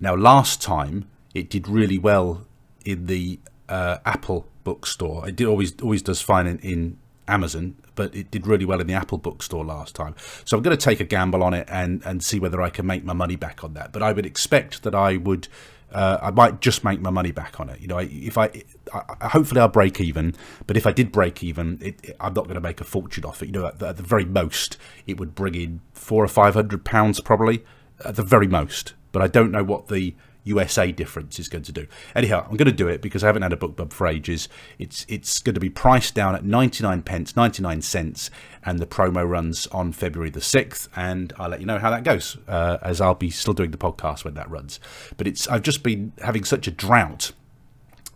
Now, 0.00 0.14
last 0.14 0.62
time 0.62 1.08
it 1.34 1.50
did 1.50 1.66
really 1.66 1.98
well 1.98 2.46
in 2.84 3.06
the 3.06 3.40
uh, 3.68 3.98
Apple 4.06 4.46
bookstore. 4.62 5.28
It 5.28 5.34
did 5.34 5.48
always 5.48 5.74
always 5.82 6.02
does 6.02 6.20
fine 6.20 6.46
in, 6.46 6.60
in 6.60 6.96
Amazon, 7.26 7.74
but 7.98 8.14
it 8.14 8.30
did 8.30 8.46
really 8.46 8.64
well 8.64 8.80
in 8.80 8.86
the 8.86 8.94
Apple 8.94 9.18
bookstore 9.18 9.64
last 9.64 9.96
time. 9.96 10.14
So 10.44 10.56
I'm 10.56 10.62
going 10.62 10.76
to 10.76 10.82
take 10.82 11.00
a 11.00 11.04
gamble 11.04 11.42
on 11.42 11.52
it 11.52 11.66
and, 11.68 12.00
and 12.04 12.22
see 12.22 12.38
whether 12.38 12.62
I 12.62 12.70
can 12.70 12.86
make 12.86 13.04
my 13.04 13.12
money 13.12 13.34
back 13.34 13.64
on 13.64 13.74
that. 13.74 13.92
But 13.92 14.04
I 14.04 14.12
would 14.12 14.24
expect 14.24 14.84
that 14.84 14.94
I 14.94 15.16
would. 15.16 15.48
Uh, 15.90 16.18
I 16.22 16.30
might 16.30 16.60
just 16.60 16.84
make 16.84 17.00
my 17.00 17.10
money 17.10 17.32
back 17.32 17.58
on 17.58 17.70
it. 17.70 17.80
You 17.80 17.88
know, 17.88 17.98
if 17.98 18.38
I, 18.38 18.62
I 18.92 19.28
hopefully 19.28 19.60
I'll 19.60 19.68
break 19.68 20.00
even. 20.00 20.34
But 20.66 20.76
if 20.76 20.86
I 20.86 20.92
did 20.92 21.10
break 21.10 21.42
even, 21.42 21.78
it, 21.82 21.96
it, 22.04 22.16
I'm 22.20 22.34
not 22.34 22.44
going 22.44 22.54
to 22.54 22.60
make 22.60 22.80
a 22.80 22.84
fortune 22.84 23.24
off 23.24 23.42
it. 23.42 23.46
You 23.46 23.52
know, 23.52 23.66
at 23.66 23.80
the, 23.80 23.88
at 23.88 23.96
the 23.96 24.02
very 24.04 24.26
most, 24.26 24.76
it 25.06 25.18
would 25.18 25.34
bring 25.34 25.56
in 25.56 25.80
four 25.92 26.22
or 26.22 26.28
five 26.28 26.54
hundred 26.54 26.84
pounds 26.84 27.20
probably 27.20 27.64
at 28.04 28.14
the 28.14 28.22
very 28.22 28.46
most. 28.46 28.94
But 29.10 29.22
I 29.22 29.26
don't 29.26 29.50
know 29.50 29.64
what 29.64 29.88
the 29.88 30.14
USA 30.44 30.92
difference 30.92 31.38
is 31.38 31.48
going 31.48 31.64
to 31.64 31.72
do. 31.72 31.86
Anyhow, 32.14 32.46
I'm 32.48 32.56
going 32.56 32.66
to 32.66 32.72
do 32.72 32.88
it 32.88 33.02
because 33.02 33.22
I 33.22 33.26
haven't 33.26 33.42
had 33.42 33.52
a 33.52 33.56
BookBub 33.56 33.92
for 33.92 34.06
ages. 34.06 34.48
It's 34.78 35.04
it's 35.08 35.40
going 35.40 35.54
to 35.54 35.60
be 35.60 35.70
priced 35.70 36.14
down 36.14 36.34
at 36.34 36.44
99 36.44 37.02
pence, 37.02 37.36
99 37.36 37.82
cents, 37.82 38.30
and 38.64 38.78
the 38.78 38.86
promo 38.86 39.28
runs 39.28 39.66
on 39.68 39.92
February 39.92 40.30
the 40.30 40.40
6th. 40.40 40.88
And 40.96 41.32
I'll 41.38 41.50
let 41.50 41.60
you 41.60 41.66
know 41.66 41.78
how 41.78 41.90
that 41.90 42.04
goes, 42.04 42.38
uh, 42.46 42.78
as 42.82 43.00
I'll 43.00 43.14
be 43.14 43.30
still 43.30 43.54
doing 43.54 43.70
the 43.70 43.78
podcast 43.78 44.24
when 44.24 44.34
that 44.34 44.50
runs. 44.50 44.80
But 45.16 45.26
it's 45.26 45.46
I've 45.48 45.62
just 45.62 45.82
been 45.82 46.12
having 46.22 46.44
such 46.44 46.66
a 46.66 46.70
drought 46.70 47.32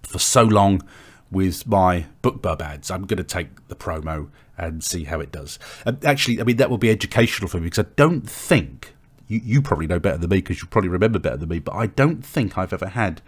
for 0.03 0.19
so 0.19 0.43
long 0.43 0.83
with 1.31 1.67
my 1.67 2.07
BookBub 2.23 2.61
ads. 2.61 2.91
I'm 2.91 3.07
going 3.07 3.17
to 3.17 3.25
take 3.25 3.69
the 3.69 3.75
promo 3.75 4.29
and 4.59 4.85
see 4.85 5.05
how 5.05 5.19
it 5.21 5.33
does. 5.33 5.59
And 5.85 6.05
actually, 6.05 6.41
I 6.41 6.45
mean, 6.45 6.57
that 6.59 6.71
will 6.71 6.79
be 6.79 6.91
educational 6.91 7.49
for 7.49 7.57
me 7.57 7.65
because 7.65 7.85
I 7.85 7.89
don't 7.97 8.29
think, 8.29 8.95
you, 9.33 9.41
you 9.43 9.63
probably 9.63 9.87
know 9.87 9.99
better 9.99 10.19
than 10.19 10.31
me 10.31 10.39
because 10.39 10.61
you 10.61 10.69
probably 10.69 10.91
remember 10.91 11.19
better 11.19 11.39
than 11.39 11.49
me, 11.49 11.59
but 11.59 11.75
I 11.75 11.87
don't 11.87 12.25
think 12.25 12.59
I've 12.59 12.73
ever 12.73 12.89
had 12.89 13.23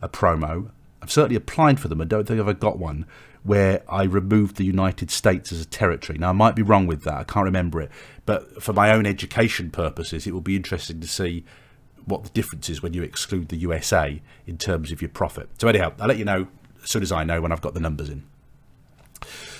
a 0.00 0.08
promo. 0.08 0.70
I've 1.02 1.10
certainly 1.10 1.36
applied 1.36 1.80
for 1.80 1.88
them. 1.88 2.00
I 2.00 2.04
don't 2.04 2.26
think 2.26 2.40
I've 2.40 2.48
ever 2.48 2.54
got 2.54 2.78
one 2.78 3.06
where 3.42 3.82
I 3.88 4.02
removed 4.04 4.56
the 4.56 4.64
United 4.64 5.10
States 5.10 5.52
as 5.52 5.60
a 5.60 5.64
territory. 5.64 6.18
Now, 6.18 6.30
I 6.30 6.32
might 6.32 6.54
be 6.54 6.62
wrong 6.62 6.86
with 6.86 7.02
that. 7.04 7.14
I 7.14 7.24
can't 7.24 7.44
remember 7.44 7.80
it. 7.80 7.90
But 8.26 8.62
for 8.62 8.72
my 8.72 8.90
own 8.90 9.06
education 9.06 9.70
purposes, 9.70 10.26
it 10.26 10.32
will 10.32 10.40
be 10.40 10.56
interesting 10.56 11.00
to 11.00 11.08
see 11.08 11.44
what 12.04 12.24
the 12.24 12.30
difference 12.30 12.68
is 12.68 12.82
when 12.82 12.94
you 12.94 13.02
exclude 13.02 13.48
the 13.48 13.56
USA 13.56 14.20
in 14.46 14.58
terms 14.58 14.92
of 14.92 15.00
your 15.00 15.08
profit. 15.08 15.48
So 15.58 15.68
anyhow, 15.68 15.92
I'll 16.00 16.08
let 16.08 16.18
you 16.18 16.24
know 16.24 16.48
as 16.82 16.90
soon 16.90 17.02
as 17.02 17.12
I 17.12 17.24
know 17.24 17.40
when 17.40 17.52
I've 17.52 17.60
got 17.60 17.74
the 17.74 17.80
numbers 17.80 18.08
in. 18.08 18.24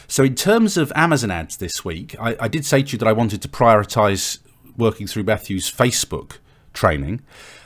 So 0.07 0.25
in 0.25 0.35
terms 0.35 0.77
of 0.77 0.91
Amazon 0.95 1.31
ads 1.31 1.59
this 1.59 1.85
week, 1.85 2.17
I, 2.19 2.37
I 2.41 2.49
did 2.49 2.65
say 2.65 2.83
to 2.83 2.93
you 2.93 2.99
that 2.99 3.09
I 3.09 3.13
wanted 3.13 3.43
to 3.43 3.49
prioritise 3.49 4.39
working 4.79 5.07
through 5.07 5.25
Matthew's 5.25 5.71
Facebook 5.71 6.39
training. 6.73 7.21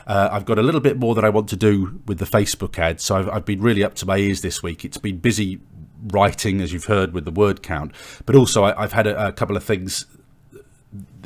Uh, 0.07 0.31
I've 0.33 0.44
got 0.44 0.59
a 0.59 0.62
little 0.62 0.81
bit 0.81 0.98
more 0.98 1.14
that 1.14 1.25
I 1.25 1.29
want 1.29 1.48
to 1.51 1.57
do 1.57 2.01
with 2.07 2.18
the 2.18 2.25
Facebook 2.25 2.79
ads, 2.79 3.05
so 3.05 3.16
I've, 3.16 3.29
I've 3.29 3.44
been 3.44 3.61
really 3.61 3.85
up 3.85 3.94
to 3.96 4.07
my 4.07 4.16
ears 4.16 4.40
this 4.40 4.62
week. 4.62 4.85
It's 4.85 4.98
been 4.98 5.18
busy 5.18 5.61
writing, 6.09 6.61
as 6.61 6.72
you've 6.72 6.87
heard, 6.87 7.12
with 7.12 7.25
the 7.25 7.31
word 7.31 7.62
count, 7.62 7.92
but 8.27 8.35
also 8.35 8.64
I, 8.64 8.81
have 8.81 8.92
had 8.92 9.07
a, 9.07 9.29
a 9.29 9.33
couple 9.33 9.57
of 9.57 9.62
things 9.62 10.07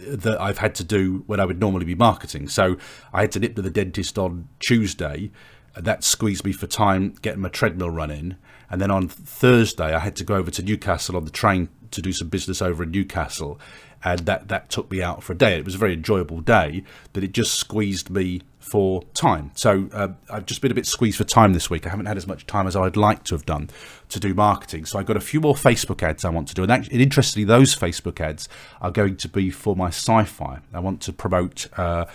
that 0.07 0.40
I've 0.40 0.59
had 0.59 0.75
to 0.77 0.85
do 0.85 1.25
when 1.27 1.40
I 1.40 1.44
would 1.44 1.59
normally 1.59 1.85
be 1.85 1.94
marketing. 1.94 2.49
So 2.49 2.77
I 3.12 3.22
had 3.22 3.33
to 3.33 3.40
nip 3.40 3.57
to 3.57 3.62
the 3.62 3.70
dentist 3.70 4.18
on 4.18 4.49
Tuesday. 4.61 5.31
That 5.75 6.05
squeezed 6.05 6.44
me 6.44 6.53
for 6.53 6.66
time 6.66 7.14
getting 7.22 7.40
my 7.40 7.49
treadmill 7.49 7.90
running. 7.90 8.37
And 8.70 8.81
then 8.81 8.90
on 8.90 9.09
Thursday, 9.09 9.94
I 9.94 9.99
had 9.99 10.16
to 10.16 10.25
go 10.25 10.37
over 10.37 10.51
to 10.51 10.62
Newcastle 10.62 11.16
on 11.16 11.25
the 11.25 11.31
train 11.31 11.68
to 11.90 12.03
do 12.03 12.12
some 12.12 12.29
business 12.29 12.62
over 12.62 12.83
in 12.83 12.90
Newcastle. 12.90 13.61
And 14.05 14.21
that, 14.21 14.49
that 14.49 14.71
took 14.71 14.91
me 14.91 15.03
out 15.03 15.23
for 15.23 15.33
a 15.33 15.37
day. 15.37 15.59
It 15.59 15.65
was 15.65 15.75
a 15.75 15.79
very 15.79 15.95
enjoyable 15.95 16.41
day, 16.41 16.85
but 17.13 17.25
it 17.25 17.33
just 17.33 17.55
squeezed 17.55 18.09
me 18.11 18.43
for 18.67 19.03
time. 19.15 19.53
So 19.55 19.89
uh, 19.93 20.09
I've 20.29 20.47
just 20.47 20.61
been 20.61 20.73
a 20.73 20.75
bit 20.75 20.87
squeezed 20.87 21.19
for 21.19 21.25
time 21.25 21.53
this 21.53 21.71
week. 21.71 21.87
I 21.87 21.91
haven't 21.91 22.07
had 22.07 22.17
as 22.17 22.27
much 22.27 22.47
time 22.47 22.67
as 22.67 22.75
I'd 22.75 22.97
like 22.97 23.23
to 23.25 23.35
have 23.35 23.47
done 23.47 23.71
to 24.09 24.21
do 24.21 24.35
marketing. 24.35 24.87
So 24.87 24.99
I've 24.99 25.07
got 25.07 25.17
a 25.17 25.21
few 25.21 25.41
more 25.41 25.55
Facebook 25.55 26.03
ads 26.03 26.25
I 26.25 26.31
want 26.31 26.49
to 26.49 26.55
do. 26.55 26.63
And, 26.63 26.73
actually, 26.73 27.01
interestingly, 27.01 27.45
those 27.45 27.77
Facebook 27.77 28.21
ads 28.21 28.49
are 28.81 28.91
going 28.91 29.17
to 29.19 29.29
be 29.29 29.51
for 29.51 29.77
my 29.77 29.89
sci 29.89 30.25
fi. 30.25 30.59
I 30.73 30.81
want 30.81 31.01
to 31.03 31.13
promote 31.13 31.69
uh, 31.77 32.07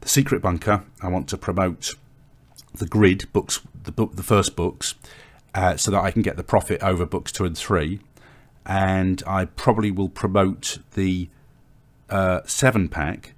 The 0.00 0.08
Secret 0.08 0.42
Bunker. 0.42 0.84
I 1.02 1.08
want 1.08 1.28
to 1.30 1.36
promote 1.36 1.94
The 2.74 2.86
Grid 2.86 3.32
books, 3.32 3.60
the, 3.82 3.92
book, 3.92 4.14
the 4.14 4.22
first 4.22 4.54
books 4.54 4.94
uh, 5.54 5.76
so 5.76 5.90
that 5.90 6.02
I 6.02 6.12
can 6.12 6.22
get 6.22 6.36
the 6.36 6.44
profit 6.44 6.82
over 6.82 7.04
books 7.04 7.32
two 7.32 7.44
and 7.44 7.58
three. 7.58 8.00
And 8.66 9.22
I 9.26 9.44
probably 9.44 9.90
will 9.90 10.08
promote 10.08 10.78
the 10.94 11.28
uh, 12.10 12.40
seven 12.44 12.88
pack, 12.88 13.34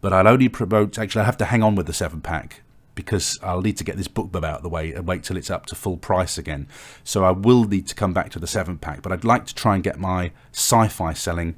but 0.00 0.12
I'll 0.12 0.28
only 0.28 0.48
promote. 0.48 0.98
Actually, 0.98 1.22
I 1.22 1.24
have 1.24 1.38
to 1.38 1.46
hang 1.46 1.62
on 1.62 1.74
with 1.74 1.86
the 1.86 1.92
seven 1.92 2.20
pack 2.20 2.62
because 2.94 3.38
I'll 3.42 3.62
need 3.62 3.78
to 3.78 3.84
get 3.84 3.96
this 3.96 4.08
BookBub 4.08 4.44
out 4.44 4.58
of 4.58 4.62
the 4.62 4.68
way 4.68 4.92
and 4.92 5.06
wait 5.06 5.22
till 5.22 5.38
it's 5.38 5.50
up 5.50 5.64
to 5.66 5.74
full 5.74 5.96
price 5.96 6.36
again. 6.36 6.66
So 7.02 7.24
I 7.24 7.30
will 7.30 7.64
need 7.64 7.86
to 7.86 7.94
come 7.94 8.12
back 8.12 8.30
to 8.32 8.38
the 8.38 8.46
seven 8.46 8.76
pack, 8.76 9.00
but 9.00 9.10
I'd 9.12 9.24
like 9.24 9.46
to 9.46 9.54
try 9.54 9.74
and 9.74 9.82
get 9.82 9.98
my 9.98 10.32
sci-fi 10.52 11.14
selling. 11.14 11.56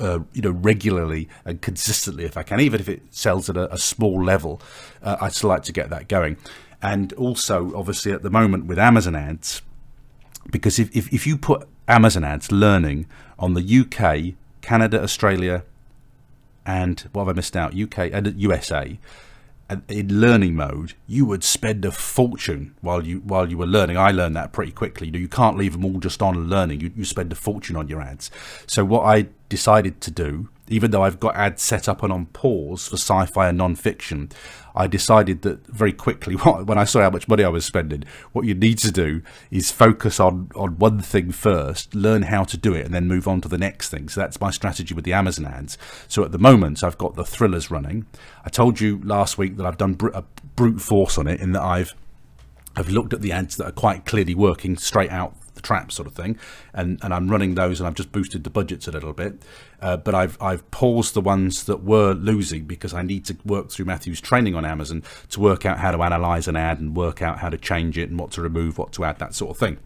Uh, 0.00 0.20
you 0.32 0.42
know, 0.42 0.50
regularly 0.50 1.28
and 1.44 1.60
consistently 1.60 2.24
if 2.24 2.36
I 2.36 2.44
can, 2.44 2.60
even 2.60 2.78
if 2.78 2.88
it 2.88 3.02
sells 3.10 3.50
at 3.50 3.56
a, 3.56 3.72
a 3.72 3.78
small 3.78 4.22
level, 4.22 4.60
uh, 5.02 5.16
I'd 5.20 5.32
still 5.32 5.48
like 5.48 5.64
to 5.64 5.72
get 5.72 5.90
that 5.90 6.08
going 6.08 6.36
and 6.82 7.12
also 7.14 7.72
obviously 7.74 8.12
at 8.12 8.22
the 8.22 8.30
moment 8.30 8.66
with 8.66 8.78
Amazon 8.78 9.14
ads, 9.14 9.62
because 10.50 10.78
if, 10.78 10.94
if, 10.94 11.12
if 11.12 11.26
you 11.26 11.38
put 11.38 11.68
Amazon 11.92 12.24
ads 12.24 12.50
learning 12.50 13.06
on 13.38 13.52
the 13.52 13.80
UK, 13.80 14.34
Canada, 14.62 15.02
Australia, 15.02 15.62
and 16.64 17.00
what 17.12 17.26
have 17.26 17.28
I 17.28 17.36
missed 17.36 17.54
out? 17.54 17.78
UK 17.78 18.10
and 18.12 18.40
USA, 18.40 18.98
in 19.88 20.20
learning 20.20 20.54
mode, 20.54 20.94
you 21.06 21.26
would 21.26 21.44
spend 21.44 21.84
a 21.84 21.92
fortune 21.92 22.74
while 22.80 23.06
you 23.06 23.18
while 23.20 23.50
you 23.50 23.58
were 23.58 23.66
learning. 23.66 23.98
I 23.98 24.10
learned 24.10 24.36
that 24.36 24.52
pretty 24.52 24.72
quickly. 24.72 25.08
You 25.08 25.12
know, 25.12 25.18
you 25.18 25.28
can't 25.28 25.58
leave 25.58 25.72
them 25.72 25.84
all 25.84 26.00
just 26.00 26.22
on 26.22 26.48
learning. 26.48 26.80
You, 26.80 26.92
you 26.96 27.04
spend 27.04 27.30
a 27.30 27.34
fortune 27.34 27.76
on 27.76 27.88
your 27.88 28.00
ads. 28.00 28.30
So 28.66 28.86
what 28.86 29.02
I 29.02 29.26
decided 29.50 30.00
to 30.00 30.10
do 30.10 30.48
even 30.72 30.90
though 30.90 31.02
I've 31.02 31.20
got 31.20 31.36
ads 31.36 31.62
set 31.62 31.88
up 31.88 32.02
and 32.02 32.12
on 32.12 32.26
pause 32.26 32.88
for 32.88 32.96
sci-fi 32.96 33.48
and 33.48 33.58
non-fiction, 33.58 34.30
I 34.74 34.86
decided 34.86 35.42
that 35.42 35.66
very 35.66 35.92
quickly 35.92 36.34
when 36.64 36.78
I 36.78 36.84
saw 36.84 37.02
how 37.02 37.10
much 37.10 37.28
money 37.28 37.44
I 37.44 37.48
was 37.48 37.64
spending, 37.64 38.04
what 38.32 38.46
you 38.46 38.54
need 38.54 38.78
to 38.78 38.92
do 38.92 39.22
is 39.50 39.70
focus 39.70 40.20
on 40.20 40.50
on 40.54 40.78
one 40.78 41.00
thing 41.00 41.32
first, 41.32 41.94
learn 41.94 42.22
how 42.22 42.44
to 42.44 42.56
do 42.56 42.74
it, 42.74 42.84
and 42.84 42.94
then 42.94 43.06
move 43.06 43.28
on 43.28 43.40
to 43.42 43.48
the 43.48 43.58
next 43.58 43.90
thing. 43.90 44.08
So 44.08 44.20
that's 44.20 44.40
my 44.40 44.50
strategy 44.50 44.94
with 44.94 45.04
the 45.04 45.12
Amazon 45.12 45.46
ads. 45.46 45.78
So 46.08 46.24
at 46.24 46.32
the 46.32 46.38
moment, 46.38 46.82
I've 46.82 46.98
got 46.98 47.14
the 47.14 47.24
thrillers 47.24 47.70
running. 47.70 48.06
I 48.44 48.48
told 48.48 48.80
you 48.80 49.00
last 49.04 49.38
week 49.38 49.56
that 49.56 49.66
I've 49.66 49.78
done 49.78 49.94
br- 49.94 50.08
a 50.08 50.24
brute 50.56 50.80
force 50.80 51.18
on 51.18 51.26
it 51.26 51.40
in 51.40 51.52
that 51.52 51.62
I've 51.62 51.94
I've 52.74 52.88
looked 52.88 53.12
at 53.12 53.20
the 53.20 53.32
ads 53.32 53.56
that 53.56 53.66
are 53.66 53.72
quite 53.72 54.06
clearly 54.06 54.34
working 54.34 54.76
straight 54.76 55.10
out 55.10 55.36
the 55.62 55.66
trap 55.66 55.92
sort 55.92 56.06
of 56.06 56.14
thing, 56.14 56.38
and 56.72 56.98
and 57.02 57.14
I'm 57.14 57.28
running 57.28 57.54
those, 57.54 57.80
and 57.80 57.86
I've 57.86 57.94
just 57.94 58.12
boosted 58.12 58.44
the 58.44 58.50
budgets 58.50 58.88
a 58.88 58.92
little 58.92 59.12
bit. 59.12 59.42
Uh, 59.80 59.96
but 59.96 60.14
I've 60.14 60.40
I've 60.40 60.68
paused 60.70 61.14
the 61.14 61.20
ones 61.20 61.64
that 61.64 61.82
were 61.82 62.12
losing 62.12 62.64
because 62.64 62.94
I 62.94 63.02
need 63.02 63.24
to 63.26 63.36
work 63.44 63.70
through 63.70 63.86
Matthew's 63.86 64.20
training 64.20 64.54
on 64.54 64.64
Amazon 64.64 65.02
to 65.30 65.40
work 65.40 65.64
out 65.64 65.78
how 65.78 65.90
to 65.90 66.02
analyze 66.02 66.48
an 66.48 66.56
ad 66.56 66.80
and 66.80 66.96
work 66.96 67.22
out 67.22 67.38
how 67.38 67.48
to 67.48 67.58
change 67.58 67.98
it 67.98 68.10
and 68.10 68.18
what 68.18 68.30
to 68.32 68.42
remove, 68.42 68.78
what 68.78 68.92
to 68.92 69.04
add, 69.04 69.18
that 69.18 69.34
sort 69.34 69.50
of 69.50 69.58
thing. 69.58 69.78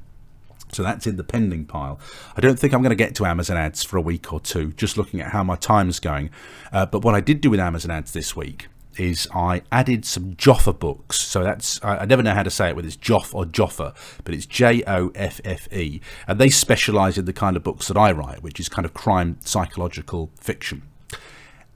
So 0.73 0.83
that's 0.83 1.07
in 1.07 1.17
the 1.17 1.25
pending 1.25 1.65
pile. 1.67 2.01
I 2.37 2.41
don't 2.41 2.59
think 2.59 2.75
I'm 2.75 2.83
going 2.83 2.91
to 2.91 2.97
get 2.97 3.15
to 3.17 3.27
Amazon 3.27 3.57
ads 3.57 3.85
for 3.85 3.97
a 3.97 4.01
week 4.01 4.33
or 4.33 4.41
two, 4.41 4.73
just 4.73 4.97
looking 4.97 5.21
at 5.21 5.31
how 5.31 5.45
my 5.45 5.55
time's 5.55 6.01
going. 6.01 6.31
Uh, 6.73 6.87
but 6.87 7.05
what 7.05 7.15
I 7.15 7.21
did 7.21 7.41
do 7.41 7.51
with 7.51 7.61
Amazon 7.61 7.93
ads 7.93 8.13
this 8.13 8.35
week 8.35 8.67
is 8.99 9.29
I 9.35 9.63
added 9.71 10.05
some 10.05 10.35
Joffe 10.35 10.79
books. 10.79 11.19
So 11.19 11.43
that's, 11.43 11.83
I, 11.83 11.99
I, 11.99 12.05
never 12.05 12.23
know 12.23 12.35
how 12.35 12.43
to 12.43 12.51
say 12.51 12.71
it, 12.71 12.77
whether 12.77 12.89
it's 12.89 12.97
Joff 12.97 13.35
or 13.35 13.45
Joffe, 13.45 13.95
but 14.25 14.35
it's 14.35 14.47
J 14.47 14.83
O 14.87 15.11
F 15.15 15.41
F 15.45 15.73
E. 15.73 16.01
And 16.27 16.39
they 16.39 16.51
specialize 16.51 17.19
in 17.19 17.25
the 17.25 17.33
kind 17.33 17.57
of 17.57 17.63
books 17.63 17.89
that 17.89 17.97
I 17.97 18.13
write, 18.13 18.43
which 18.43 18.61
is 18.61 18.69
kind 18.69 18.85
of 18.85 18.95
crime 18.95 19.39
psychological 19.45 20.31
fiction. 20.41 20.83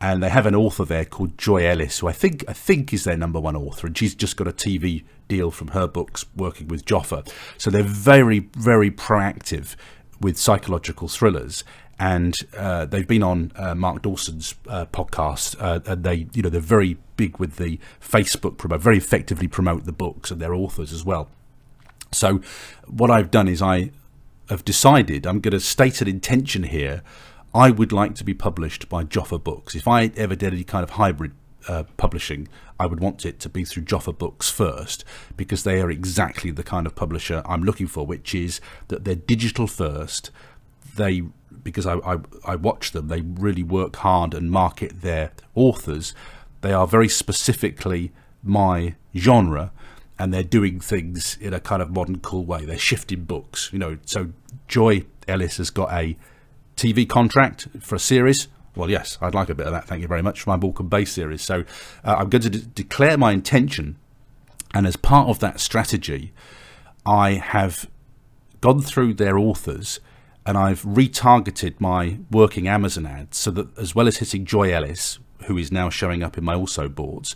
And 0.01 0.23
they 0.23 0.31
have 0.31 0.47
an 0.47 0.55
author 0.55 0.87
there 0.87 1.05
called 1.05 1.37
Joy 1.37 1.67
Ellis, 1.67 1.99
who 1.99 2.09
I 2.09 2.13
think 2.13 2.43
I 2.49 2.55
think 2.55 2.93
is 2.93 3.05
their 3.05 3.19
number 3.19 3.39
one 3.39 3.55
author, 3.55 3.87
and 3.87 3.97
she's 3.97 4.15
just 4.15 4.37
got 4.37 4.49
a 4.49 4.53
TV 4.53 5.05
deal 5.29 5.51
from 5.51 5.69
her 5.69 5.87
books 5.87 6.25
working 6.35 6.69
with 6.69 6.87
Joffe. 6.87 7.31
So 7.59 7.71
they're 7.71 7.83
very, 7.83 8.49
very 8.57 8.91
proactive 8.91 9.77
with 10.21 10.39
psychological 10.39 11.09
thrillers 11.09 11.65
and 12.01 12.35
uh, 12.57 12.87
they've 12.87 13.07
been 13.07 13.23
on 13.23 13.53
uh, 13.57 13.75
Mark 13.75 14.01
Dawson's 14.01 14.55
uh, 14.67 14.87
podcast, 14.87 15.55
uh, 15.61 15.81
and 15.85 16.03
they, 16.03 16.27
you 16.33 16.41
know, 16.41 16.49
they're 16.49 16.59
very 16.59 16.97
big 17.17 17.37
with 17.37 17.57
the 17.57 17.79
Facebook 18.01 18.57
promote, 18.57 18.81
very 18.81 18.97
effectively 18.97 19.47
promote 19.47 19.85
the 19.85 19.93
books 19.93 20.31
and 20.31 20.41
their 20.41 20.55
authors 20.55 20.95
as 20.95 21.05
well. 21.05 21.29
So, 22.11 22.41
what 22.87 23.11
I've 23.11 23.31
done 23.31 23.49
is 23.49 23.61
I 23.61 23.91
have 24.49 24.65
decided 24.65 25.27
I'm 25.27 25.41
going 25.41 25.53
to 25.53 25.61
state 25.61 26.01
an 26.01 26.09
intention 26.09 26.63
here. 26.63 27.03
I 27.55 27.71
would 27.71 27.93
like 27.93 28.15
to 28.15 28.25
be 28.25 28.33
published 28.33 28.89
by 28.89 29.05
Joffe 29.05 29.45
Books. 29.45 29.75
If 29.75 29.87
I 29.87 30.11
ever 30.17 30.35
did 30.35 30.55
any 30.55 30.65
kind 30.65 30.83
of 30.83 30.91
hybrid 30.91 31.33
uh, 31.69 31.83
publishing, 31.99 32.49
I 32.79 32.87
would 32.87 33.01
want 33.01 33.27
it 33.27 33.39
to 33.41 33.51
be 33.51 33.67
through 33.67 33.83
Joffe 33.83 34.17
Books 34.17 34.49
first 34.49 35.05
because 35.37 35.65
they 35.65 35.83
are 35.83 35.91
exactly 35.91 36.51
the 36.51 36.63
kind 36.63 36.87
of 36.87 36.95
publisher 36.95 37.43
I'm 37.45 37.63
looking 37.63 37.89
for, 37.89 38.07
which 38.07 38.35
is 38.35 38.59
that 38.89 39.05
they're 39.05 39.17
digital 39.17 39.67
first. 39.67 40.31
They 40.97 41.25
because 41.63 41.87
I, 41.87 41.95
I, 41.99 42.19
I 42.45 42.57
watch 42.57 42.93
them, 42.93 43.09
they 43.09 43.21
really 43.21 43.63
work 43.63 43.97
hard 43.97 44.35
and 44.35 44.51
market 44.51 45.03
their 45.03 45.33
authors. 45.55 46.15
They 46.61 46.73
are 46.73 46.87
very 46.87 47.09
specifically 47.09 48.13
my 48.43 48.95
genre 49.17 49.73
and 50.19 50.35
they're 50.35 50.43
doing 50.43 50.81
things 50.81 51.39
in 51.41 51.55
a 51.55 51.61
kind 51.61 51.81
of 51.81 51.91
modern, 51.91 52.21
cool 52.21 52.45
way. 52.45 52.67
They're 52.67 52.77
shifting 52.77 53.25
books, 53.25 53.71
you 53.73 53.79
know. 53.79 53.97
So 54.05 54.31
Joy 54.69 55.05
Ellis 55.27 55.57
has 55.57 55.71
got 55.71 55.91
a 55.93 56.17
TV 56.77 57.09
contract 57.09 57.69
for 57.81 57.95
a 57.95 57.99
series. 57.99 58.49
Well, 58.77 58.91
yes, 58.91 59.17
I'd 59.23 59.35
like 59.35 59.49
a 59.49 59.55
bit 59.55 59.67
of 59.67 59.73
that. 59.73 59.87
Thank 59.87 60.03
you 60.03 60.09
very 60.09 60.23
much 60.23 60.43
for 60.43 60.51
my 60.51 60.57
Morecambe 60.57 60.89
Bay 60.89 61.07
series. 61.07 61.43
So 61.43 61.65
uh, 62.05 62.17
I'm 62.19 62.29
going 62.29 62.43
to 62.43 62.51
de- 62.51 62.59
declare 62.59 63.17
my 63.17 63.33
intention, 63.33 63.97
and 64.75 64.87
as 64.87 64.97
part 64.97 65.29
of 65.29 65.39
that 65.41 65.59
strategy, 65.59 66.33
I 67.07 67.33
have 67.33 67.89
gone 68.61 68.83
through 68.83 69.15
their 69.15 69.39
authors 69.39 70.01
and 70.47 70.57
I've 70.57 70.83
retargeted 70.83 71.81
my 71.81 72.19
working 72.31 72.67
Amazon 72.67 73.07
ads 73.07 73.39
so 73.39 73.51
that 73.53 73.77
as 73.79 73.95
well 73.95 74.09
as 74.09 74.19
hitting 74.19 74.45
Joy 74.45 74.73
Ellis, 74.73 75.19
who 75.45 75.59
is 75.59 75.71
now 75.71 75.91
showing 75.91 76.23
up 76.23 76.39
in 76.39 76.45
my 76.45 76.55
also 76.55 76.89
boughts, 76.89 77.35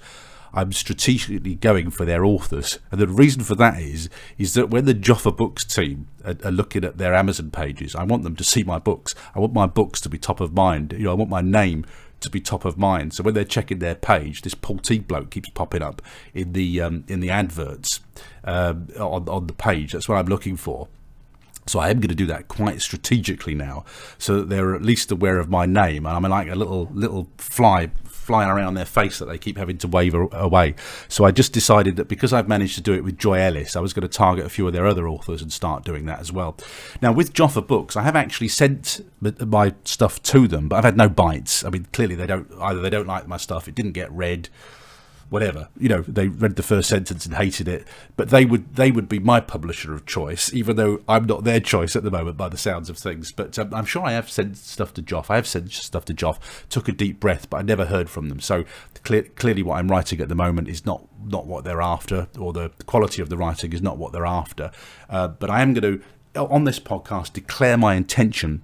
I'm 0.55 0.73
strategically 0.73 1.57
going 1.57 1.91
for 1.91 2.05
their 2.05 2.25
authors. 2.25 2.79
And 2.91 3.01
the 3.01 3.09
reason 3.09 3.43
for 3.43 3.57
that 3.57 3.81
is 3.81 4.09
is 4.39 4.55
that 4.55 4.71
when 4.71 4.85
the 4.85 4.95
Joffe 4.95 5.37
Books 5.37 5.65
team 5.65 6.07
are, 6.25 6.37
are, 6.45 6.53
looking 6.53 6.85
at 6.85 6.99
their 6.99 7.13
Amazon 7.13 7.51
pages, 7.51 7.95
I 7.95 8.05
want 8.05 8.23
them 8.23 8.37
to 8.37 8.45
see 8.45 8.63
my 8.63 8.79
books. 8.79 9.15
I 9.35 9.41
want 9.41 9.53
my 9.53 9.67
books 9.67 10.01
to 10.03 10.09
be 10.09 10.19
top 10.19 10.41
of 10.41 10.55
mind. 10.55 10.93
You 10.93 11.05
know, 11.05 11.11
I 11.11 11.15
want 11.15 11.31
my 11.31 11.41
name 11.41 11.85
to 12.21 12.31
be 12.31 12.41
top 12.41 12.65
of 12.65 12.79
mind. 12.79 13.15
So 13.15 13.25
when 13.25 13.35
they're 13.35 13.45
checking 13.45 13.81
their 13.81 13.97
page, 13.97 14.43
this 14.43 14.55
Paul 14.55 14.79
Teague 14.79 15.09
bloke 15.09 15.31
keeps 15.31 15.51
popping 15.51 15.83
up 15.83 16.01
in 16.33 16.53
the 16.53 16.81
um, 16.81 17.05
in 17.09 17.19
the 17.21 17.31
adverts 17.31 18.01
um, 18.45 18.89
on 18.99 19.29
on 19.29 19.49
the 19.49 19.55
page. 19.55 19.93
That's 19.93 20.09
what 20.09 20.19
I'm 20.19 20.27
looking 20.27 20.57
for. 20.57 20.89
So 21.67 21.79
I 21.79 21.91
am 21.91 22.01
going 22.01 22.09
to 22.09 22.15
do 22.15 22.27
that 22.27 22.49
quite 22.49 22.81
strategically 22.83 23.55
now, 23.55 23.85
so 24.19 24.41
that 24.41 24.49
they're 24.49 24.75
at 24.75 24.83
least 24.83 25.11
aware 25.11 25.39
of 25.39 25.49
my 25.49 25.67
name, 25.67 26.07
and 26.07 26.15
I'm 26.17 26.31
like 26.31 26.49
a 26.49 26.55
little 26.55 26.89
little 26.93 27.29
fly 27.39 27.91
flying 28.25 28.49
around 28.49 28.73
their 28.73 28.87
face 28.87 29.19
that 29.19 29.27
they 29.27 29.37
keep 29.37 29.59
having 29.59 29.77
to 29.77 29.87
wave 29.87 30.15
away. 30.15 30.75
So 31.09 31.25
I 31.25 31.31
just 31.31 31.53
decided 31.53 31.97
that 31.97 32.09
because 32.09 32.33
I've 32.33 32.49
managed 32.49 32.75
to 32.77 32.81
do 32.81 32.95
it 32.95 33.05
with 33.05 33.19
Joy 33.19 33.39
Ellis, 33.39 33.77
I 33.77 33.81
was 33.81 33.93
going 33.93 34.09
to 34.09 34.09
target 34.09 34.47
a 34.47 34.49
few 34.49 34.67
of 34.67 34.73
their 34.73 34.87
other 34.87 35.07
authors 35.07 35.43
and 35.43 35.53
start 35.53 35.85
doing 35.85 36.07
that 36.07 36.21
as 36.21 36.33
well. 36.33 36.57
Now 37.03 37.13
with 37.13 37.35
Joffe 37.35 37.67
Books, 37.67 37.97
I 37.97 38.03
have 38.03 38.17
actually 38.17 38.49
sent 38.49 39.05
my 39.21 39.75
stuff 39.85 40.23
to 40.23 40.49
them, 40.49 40.69
but 40.69 40.77
I've 40.77 40.85
had 40.85 40.97
no 40.97 41.11
bites. 41.11 41.65
I 41.65 41.69
mean, 41.69 41.87
clearly 41.93 42.15
they 42.15 42.27
don't 42.27 42.51
either. 42.61 42.81
They 42.81 42.91
don't 42.91 43.07
like 43.07 43.29
my 43.29 43.37
stuff. 43.37 43.69
It 43.69 43.75
didn't 43.75 43.93
get 43.93 44.11
read 44.11 44.49
whatever. 45.35 45.69
You 45.77 45.89
know 45.89 46.03
they 46.03 46.29
read 46.29 46.55
the 46.55 46.63
first 46.63 46.89
sentence 46.89 47.27
and 47.27 47.35
hated 47.35 47.67
it. 47.67 47.89
But 48.17 48.31
they 48.31 48.45
would 48.45 48.77
they 48.77 48.93
would 48.93 49.09
be 49.09 49.19
my 49.19 49.41
publisher 49.41 49.93
of 49.93 50.07
choice 50.07 50.55
even 50.55 50.77
though 50.77 51.03
i'm 51.09 51.25
not 51.25 51.43
their 51.43 51.59
choice 51.59 51.97
at 51.97 52.05
the 52.05 52.11
moment 52.11 52.37
by 52.37 52.49
the 52.49 52.57
sounds 52.57 52.89
of 52.89 52.97
things. 52.97 53.33
But 53.33 53.59
um, 53.59 53.75
i'm 53.75 53.85
sure 53.85 54.05
i 54.05 54.13
have 54.13 54.31
sent 54.31 54.57
stuff 54.57 54.95
to 54.95 55.03
joff. 55.03 55.31
I 55.31 55.35
have 55.35 55.49
sent 55.49 55.73
stuff 55.73 56.05
to 56.05 56.15
joff. 56.15 56.39
Took 56.69 56.89
a 56.89 56.93
deep 56.93 57.19
breath 57.19 57.51
but 57.51 57.57
i 57.57 57.63
never 57.63 57.87
heard 57.87 58.09
from 58.09 58.29
them. 58.29 58.39
So 58.39 58.65
clear, 59.03 59.25
clearly 59.25 59.65
what 59.65 59.79
i'm 59.79 59.89
writing 59.89 60.21
at 60.21 60.29
the 60.29 60.37
moment 60.37 60.69
is 60.69 60.87
not 60.87 61.05
not 61.25 61.47
what 61.47 61.65
they're 61.65 61.83
after 61.83 62.29
or 62.39 62.53
the 62.53 62.71
quality 62.87 63.21
of 63.21 63.29
the 63.29 63.37
writing 63.37 63.73
is 63.73 63.83
not 63.83 63.99
what 63.99 64.13
they're 64.13 64.25
after. 64.25 64.71
Uh, 65.11 65.27
but 65.27 65.51
i 65.51 65.63
am 65.63 65.75
going 65.75 65.99
to 65.99 66.05
on 66.37 66.63
this 66.63 66.79
podcast 66.79 67.33
declare 67.33 67.77
my 67.77 67.95
intention. 67.95 68.63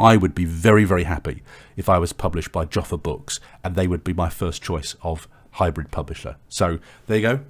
I 0.00 0.16
would 0.16 0.34
be 0.34 0.44
very, 0.44 0.84
very 0.84 1.04
happy 1.04 1.44
if 1.76 1.88
I 1.88 1.98
was 1.98 2.12
published 2.12 2.50
by 2.50 2.64
Joffe 2.64 3.00
Books 3.00 3.38
and 3.62 3.76
they 3.76 3.86
would 3.86 4.02
be 4.02 4.12
my 4.12 4.28
first 4.28 4.60
choice 4.60 4.96
of 5.02 5.28
hybrid 5.54 5.90
publisher. 5.90 6.36
So 6.48 6.78
there 7.06 7.16
you 7.16 7.22
go. 7.22 7.40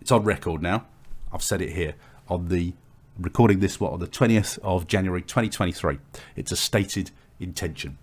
It's 0.00 0.12
on 0.12 0.24
record 0.24 0.62
now. 0.62 0.86
I've 1.32 1.42
said 1.42 1.60
it 1.60 1.72
here 1.72 1.94
on 2.28 2.48
the 2.48 2.74
recording 3.18 3.60
this 3.60 3.80
what 3.80 3.92
on 3.92 4.00
the 4.00 4.08
20th 4.08 4.58
of 4.62 4.86
January 4.86 5.22
2023. 5.22 5.98
It's 6.36 6.52
a 6.52 6.56
stated 6.56 7.10
intention. 7.40 7.98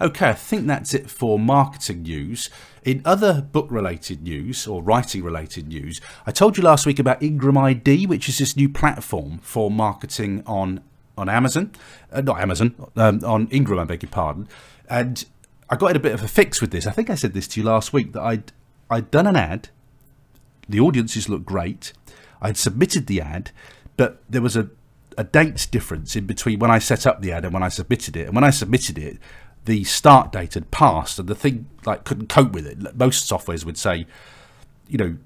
Okay, 0.00 0.30
I 0.30 0.32
think 0.32 0.66
that's 0.66 0.94
it 0.94 1.10
for 1.10 1.38
marketing 1.38 2.02
news. 2.02 2.48
In 2.84 3.02
other 3.04 3.42
book 3.42 3.66
related 3.70 4.22
news 4.22 4.66
or 4.66 4.82
writing 4.82 5.22
related 5.22 5.68
news, 5.68 6.00
I 6.26 6.32
told 6.32 6.56
you 6.56 6.62
last 6.62 6.86
week 6.86 6.98
about 6.98 7.22
Ingram 7.22 7.58
ID, 7.58 8.06
which 8.06 8.28
is 8.28 8.38
this 8.38 8.56
new 8.56 8.68
platform 8.68 9.38
for 9.42 9.70
marketing 9.70 10.42
on 10.46 10.80
on 11.18 11.28
Amazon, 11.28 11.72
uh, 12.10 12.22
not 12.22 12.40
Amazon, 12.40 12.74
um, 12.96 13.22
on 13.24 13.46
Ingram, 13.48 13.78
I 13.78 13.84
beg 13.84 14.02
your 14.02 14.10
pardon. 14.10 14.48
And 14.88 15.26
I 15.70 15.76
got 15.76 15.90
in 15.90 15.96
a 15.96 16.00
bit 16.00 16.12
of 16.12 16.22
a 16.22 16.28
fix 16.28 16.60
with 16.60 16.72
this. 16.72 16.86
I 16.86 16.90
think 16.90 17.08
I 17.08 17.14
said 17.14 17.32
this 17.32 17.46
to 17.48 17.60
you 17.60 17.66
last 17.66 17.92
week 17.92 18.12
that 18.12 18.22
I'd 18.22 18.52
I'd 18.90 19.10
done 19.10 19.26
an 19.26 19.36
ad. 19.36 19.68
The 20.68 20.80
audiences 20.80 21.28
looked 21.28 21.46
great. 21.46 21.92
I'd 22.42 22.56
submitted 22.56 23.06
the 23.06 23.20
ad, 23.20 23.52
but 23.96 24.22
there 24.28 24.42
was 24.42 24.56
a 24.56 24.70
a 25.16 25.24
date 25.24 25.68
difference 25.70 26.16
in 26.16 26.26
between 26.26 26.58
when 26.58 26.70
I 26.70 26.78
set 26.78 27.06
up 27.06 27.20
the 27.20 27.32
ad 27.32 27.44
and 27.44 27.52
when 27.52 27.62
I 27.62 27.68
submitted 27.68 28.16
it. 28.16 28.26
And 28.26 28.34
when 28.34 28.44
I 28.44 28.50
submitted 28.50 28.98
it, 28.98 29.18
the 29.64 29.84
start 29.84 30.32
date 30.32 30.54
had 30.54 30.70
passed, 30.70 31.18
and 31.18 31.28
the 31.28 31.34
thing 31.34 31.68
like 31.86 32.04
couldn't 32.04 32.28
cope 32.28 32.52
with 32.52 32.66
it. 32.66 32.96
Most 32.96 33.30
softwares 33.30 33.64
would 33.64 33.78
say, 33.78 34.06
you 34.88 34.98
know, 34.98 35.16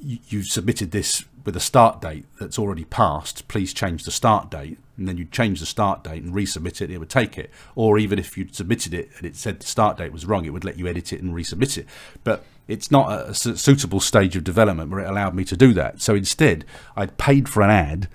you've 0.00 0.46
submitted 0.46 0.90
this 0.90 1.24
with 1.44 1.56
a 1.56 1.60
start 1.60 2.00
date 2.00 2.24
that's 2.38 2.58
already 2.58 2.84
passed, 2.84 3.48
please 3.48 3.72
change 3.72 4.04
the 4.04 4.10
start 4.10 4.50
date. 4.50 4.78
And 4.96 5.08
then 5.08 5.16
you'd 5.16 5.32
change 5.32 5.60
the 5.60 5.66
start 5.66 6.04
date 6.04 6.22
and 6.22 6.34
resubmit 6.34 6.80
it, 6.80 6.90
it 6.90 6.98
would 6.98 7.10
take 7.10 7.38
it. 7.38 7.50
Or 7.74 7.98
even 7.98 8.18
if 8.18 8.36
you'd 8.36 8.54
submitted 8.54 8.94
it 8.94 9.10
and 9.16 9.26
it 9.26 9.36
said 9.36 9.60
the 9.60 9.66
start 9.66 9.96
date 9.96 10.12
was 10.12 10.26
wrong, 10.26 10.44
it 10.44 10.50
would 10.50 10.64
let 10.64 10.78
you 10.78 10.86
edit 10.86 11.12
it 11.12 11.22
and 11.22 11.34
resubmit 11.34 11.78
it. 11.78 11.86
But 12.22 12.44
it's 12.68 12.90
not 12.90 13.30
a 13.30 13.34
suitable 13.34 14.00
stage 14.00 14.36
of 14.36 14.44
development 14.44 14.90
where 14.90 15.00
it 15.00 15.08
allowed 15.08 15.34
me 15.34 15.44
to 15.46 15.56
do 15.56 15.72
that. 15.72 16.00
So 16.00 16.14
instead, 16.14 16.64
I'd 16.96 17.18
paid 17.18 17.48
for 17.48 17.62
an 17.62 17.70
ad 17.70 18.08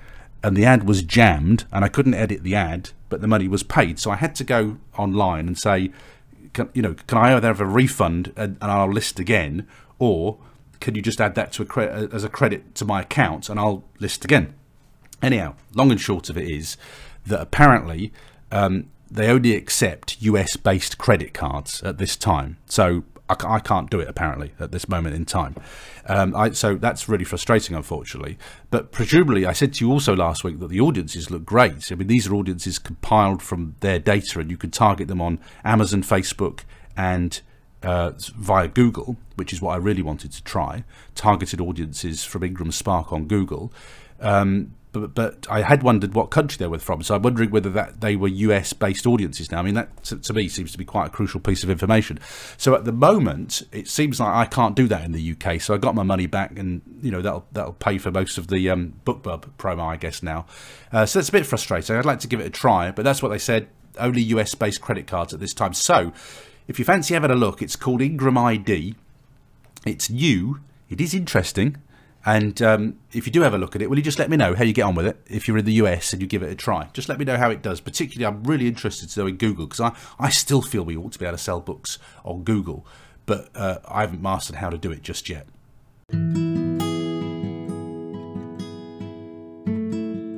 and 0.44 0.56
the 0.56 0.66
ad 0.66 0.88
was 0.88 1.02
jammed 1.02 1.66
and 1.72 1.84
I 1.84 1.90
couldn't 1.90 2.14
edit 2.14 2.44
the 2.44 2.56
ad, 2.56 2.92
but 3.10 3.22
the 3.22 3.28
money 3.28 3.48
was 3.48 3.64
paid. 3.64 4.00
So 4.00 4.12
I 4.12 4.16
had 4.16 4.36
to 4.36 4.44
go 4.44 4.78
online 4.98 5.48
and 5.48 5.58
say, 5.58 5.92
can, 6.54 6.70
you 6.74 6.82
know, 6.82 6.96
can 7.08 7.18
I 7.18 7.36
either 7.36 7.48
have 7.48 7.62
a 7.62 7.66
refund 7.66 8.32
and, 8.38 8.58
and 8.62 8.72
I'll 8.72 8.92
list 8.92 9.20
again, 9.20 9.68
or 10.00 10.38
can 10.80 10.96
you 10.96 11.02
just 11.02 11.20
add 11.22 11.36
that 11.36 11.52
to 11.54 11.64
a 11.64 11.66
credit 11.66 12.14
as 12.14 12.24
a 12.24 12.30
credit 12.30 12.76
to 12.76 12.86
my 12.86 13.02
account 13.02 13.50
and 13.50 13.60
I'll 13.60 13.84
list 14.00 14.24
again? 14.26 14.54
Anyhow, 15.22 15.56
long 15.74 15.92
and 15.92 16.00
short 16.00 16.30
of 16.30 16.38
it 16.38 16.48
is 16.48 16.78
that 17.26 17.42
apparently 17.42 18.14
um, 18.52 18.90
they 19.10 19.30
only 19.30 19.56
accept 19.56 20.22
US 20.22 20.58
based 20.58 20.98
credit 20.98 21.34
cards 21.34 21.82
at 21.84 21.98
this 21.98 22.16
time. 22.16 22.58
So 22.68 23.04
I, 23.30 23.36
I, 23.46 23.60
can't 23.60 23.90
do 23.90 24.00
it 24.00 24.08
apparently 24.08 24.54
at 24.60 24.72
this 24.72 24.88
moment 24.88 25.16
in 25.16 25.26
time. 25.26 25.56
Um, 26.06 26.36
I, 26.36 26.52
so 26.52 26.76
that's 26.76 27.10
really 27.10 27.26
frustrating, 27.26 27.76
unfortunately. 27.76 28.38
But 28.70 28.92
presumably, 28.92 29.46
I 29.46 29.54
said 29.54 29.74
to 29.76 29.86
you 29.86 29.92
also 29.92 30.16
last 30.16 30.44
week 30.44 30.60
that 30.60 30.70
the 30.70 30.80
audiences 30.80 31.30
look 31.30 31.46
great. 31.46 31.92
I 31.92 31.96
mean, 31.96 32.08
these 32.08 32.28
are 32.28 32.36
audiences 32.36 32.80
compiled 32.80 33.42
from 33.42 33.76
their 33.82 34.00
data, 34.00 34.40
and 34.40 34.50
you 34.50 34.58
can 34.58 34.72
target 34.72 35.08
them 35.08 35.22
on 35.22 35.40
Amazon, 35.64 36.04
Facebook, 36.04 36.62
and 36.96 37.42
uh, 37.84 38.12
via 38.36 38.68
Google, 38.68 39.18
which 39.36 39.54
is 39.54 39.62
what 39.62 39.74
I 39.74 39.78
really 39.78 40.02
wanted 40.02 40.32
to 40.34 40.44
try, 40.44 40.84
targeted 41.16 41.62
audiences 41.62 42.24
from 42.24 42.44
Ingram 42.44 42.72
Spark 42.72 43.14
on 43.14 43.28
Google. 43.28 43.72
Um, 44.20 44.74
but, 44.94 45.14
but, 45.14 45.48
I 45.50 45.62
had 45.62 45.84
wondered 45.84 46.14
what 46.16 46.32
country 46.32 46.58
they 46.58 46.68
were 46.68 46.80
from, 46.80 47.04
so 47.04 47.16
I'm 47.16 47.22
wondering 47.22 47.52
whether 47.52 47.70
that 47.72 48.02
they 48.02 48.16
were 48.16 48.30
US-based 48.30 49.06
audiences. 49.06 49.52
Now, 49.52 49.60
I 49.60 49.62
mean, 49.62 49.76
that 49.76 50.04
to, 50.06 50.18
to, 50.18 50.34
me 50.34 50.48
seems 50.48 50.72
to 50.72 50.78
be 50.78 50.86
quite 50.86 51.08
a 51.08 51.10
crucial 51.10 51.40
piece 51.40 51.64
of 51.64 51.70
information. 51.70 52.20
So 52.58 52.74
at 52.74 52.86
the 52.86 52.92
moment, 52.92 53.62
it 53.72 53.88
seems 53.88 54.20
like 54.20 54.34
I 54.34 54.46
can't 54.46 54.76
do 54.76 54.88
that 54.88 55.04
in 55.04 55.12
the 55.12 55.36
UK. 55.36 55.62
So 55.62 55.76
I 55.76 55.78
got 55.78 55.94
my 55.94 56.04
money 56.04 56.26
back, 56.26 56.58
and 56.58 56.82
you 57.02 57.12
know 57.12 57.22
that'll 57.22 57.46
that'll 57.52 57.74
pay 57.74 57.98
for 57.98 58.12
most 58.12 58.38
of 58.38 58.48
the 58.48 58.70
um, 58.70 59.00
BookBub 59.06 59.52
promo, 59.60 59.84
I 59.84 59.98
guess 59.98 60.24
now. 60.24 60.46
Uh, 60.92 61.06
so 61.06 61.20
it's 61.20 61.30
a 61.30 61.34
bit 61.34 61.46
frustrating. 61.46 61.96
I'd 61.96 62.06
like 62.06 62.22
to 62.22 62.28
give 62.28 62.40
it 62.40 62.48
a 62.48 62.52
try, 62.52 62.92
but 62.92 63.04
that's 63.04 63.22
what 63.22 63.30
they 63.30 63.40
said. 63.40 63.68
Only 64.00 64.22
US-based 64.22 64.82
credit 64.82 65.06
cards 65.06 65.34
at 65.34 65.40
this 65.40 65.54
time. 65.54 65.74
So 65.74 66.14
if 66.68 66.80
you 66.80 66.86
fancy 66.86 67.14
having 67.14 67.32
a 67.32 67.36
look, 67.36 67.62
it's 67.62 67.76
called 67.76 68.02
Ingram 68.02 68.38
ID. 68.38 68.96
It's 69.86 70.10
new. 70.10 70.60
It 70.90 71.00
is 71.00 71.14
interesting. 71.14 71.78
And 72.26 72.62
um, 72.62 73.00
if 73.14 73.26
you 73.26 73.32
do 73.32 73.42
have 73.42 73.54
a 73.54 73.58
look 73.58 73.74
at 73.74 73.82
it, 73.82 73.90
will 73.90 73.98
you 73.98 74.04
just 74.04 74.20
let 74.20 74.30
me 74.30 74.36
know 74.36 74.54
how 74.54 74.66
you 74.66 74.74
get 74.74 74.82
on 74.82 74.96
with 74.96 75.06
it? 75.06 75.18
If 75.28 75.48
you're 75.48 75.58
in 75.58 75.64
the 75.64 75.74
US 75.74 76.12
and 76.12 76.22
you 76.22 76.28
give 76.28 76.44
it 76.44 76.52
a 76.52 76.56
try, 76.56 76.90
just 76.92 77.08
let 77.08 77.20
me 77.20 77.24
know 77.24 77.38
how 77.38 77.50
it 77.50 77.62
does. 77.62 77.80
Particularly, 77.80 78.26
I'm 78.26 78.44
really 78.44 78.68
interested 78.68 79.08
to 79.10 79.20
know 79.22 79.28
in 79.28 79.38
Google 79.38 79.66
because 79.66 79.80
I, 79.80 79.96
I 80.20 80.30
still 80.30 80.62
feel 80.62 80.84
we 80.84 80.98
ought 80.98 81.14
to 81.14 81.20
be 81.20 81.26
able 81.26 81.38
to 81.38 81.44
sell 81.44 81.62
books 81.62 82.00
on 82.26 82.44
Google, 82.44 82.86
but 83.26 83.50
uh, 83.56 83.78
I 83.88 84.02
haven't 84.02 84.22
mastered 84.22 84.58
how 84.58 84.70
to 84.70 84.78
do 84.78 84.92
it 84.92 85.04
just 85.04 85.30
yet. 85.30 85.48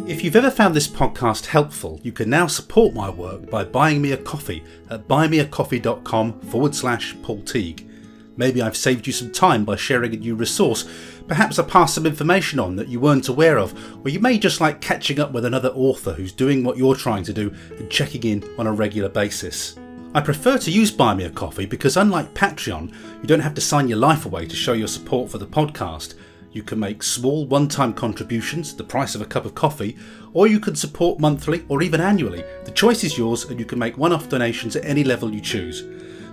If 0.09 0.23
you've 0.23 0.35
ever 0.35 0.49
found 0.49 0.73
this 0.73 0.87
podcast 0.87 1.45
helpful, 1.45 1.99
you 2.01 2.11
can 2.11 2.31
now 2.31 2.47
support 2.47 2.95
my 2.95 3.11
work 3.11 3.47
by 3.47 3.63
buying 3.63 4.01
me 4.01 4.11
a 4.11 4.17
coffee 4.17 4.63
at 4.89 5.07
buymeacoffee.com 5.07 6.39
forward 6.39 6.73
slash 6.73 7.15
Paul 7.21 7.43
Teague. 7.43 7.87
Maybe 8.35 8.59
I've 8.59 8.75
saved 8.75 9.05
you 9.05 9.13
some 9.13 9.31
time 9.31 9.65
by 9.65 9.75
sharing 9.75 10.15
a 10.15 10.17
new 10.17 10.33
resource. 10.33 10.89
Perhaps 11.27 11.59
I 11.59 11.63
passed 11.63 11.93
some 11.93 12.07
information 12.07 12.59
on 12.59 12.75
that 12.77 12.87
you 12.87 12.99
weren't 12.99 13.29
aware 13.29 13.59
of, 13.59 14.03
or 14.03 14.09
you 14.09 14.19
may 14.19 14.39
just 14.39 14.59
like 14.59 14.81
catching 14.81 15.19
up 15.19 15.31
with 15.31 15.45
another 15.45 15.69
author 15.75 16.13
who's 16.13 16.31
doing 16.31 16.63
what 16.63 16.77
you're 16.77 16.95
trying 16.95 17.23
to 17.25 17.33
do 17.33 17.53
and 17.77 17.91
checking 17.91 18.23
in 18.23 18.43
on 18.57 18.65
a 18.65 18.73
regular 18.73 19.09
basis. 19.09 19.77
I 20.15 20.21
prefer 20.21 20.57
to 20.57 20.71
use 20.71 20.89
Buy 20.89 21.13
Me 21.13 21.25
a 21.25 21.29
Coffee 21.29 21.67
because, 21.67 21.97
unlike 21.97 22.33
Patreon, 22.33 22.95
you 23.21 23.27
don't 23.27 23.41
have 23.41 23.53
to 23.53 23.61
sign 23.61 23.87
your 23.87 23.99
life 23.99 24.25
away 24.25 24.47
to 24.47 24.55
show 24.55 24.73
your 24.73 24.87
support 24.87 25.29
for 25.29 25.37
the 25.37 25.45
podcast. 25.45 26.15
You 26.51 26.63
can 26.63 26.79
make 26.79 27.03
small 27.03 27.45
one 27.45 27.67
time 27.67 27.93
contributions, 27.93 28.75
the 28.75 28.83
price 28.83 29.13
of 29.13 29.21
a 29.21 29.25
cup 29.25 29.45
of 29.45 29.53
coffee, 29.53 29.97
or 30.33 30.47
you 30.47 30.59
can 30.59 30.75
support 30.75 31.19
monthly 31.19 31.63
or 31.69 31.83
even 31.83 32.01
annually. 32.01 32.43
The 32.65 32.71
choice 32.71 33.03
is 33.03 33.17
yours, 33.17 33.45
and 33.45 33.59
you 33.59 33.65
can 33.65 33.77
make 33.77 33.97
one 33.97 34.11
off 34.11 34.29
donations 34.29 34.75
at 34.75 34.85
any 34.85 35.03
level 35.03 35.33
you 35.33 35.41
choose. 35.41 35.83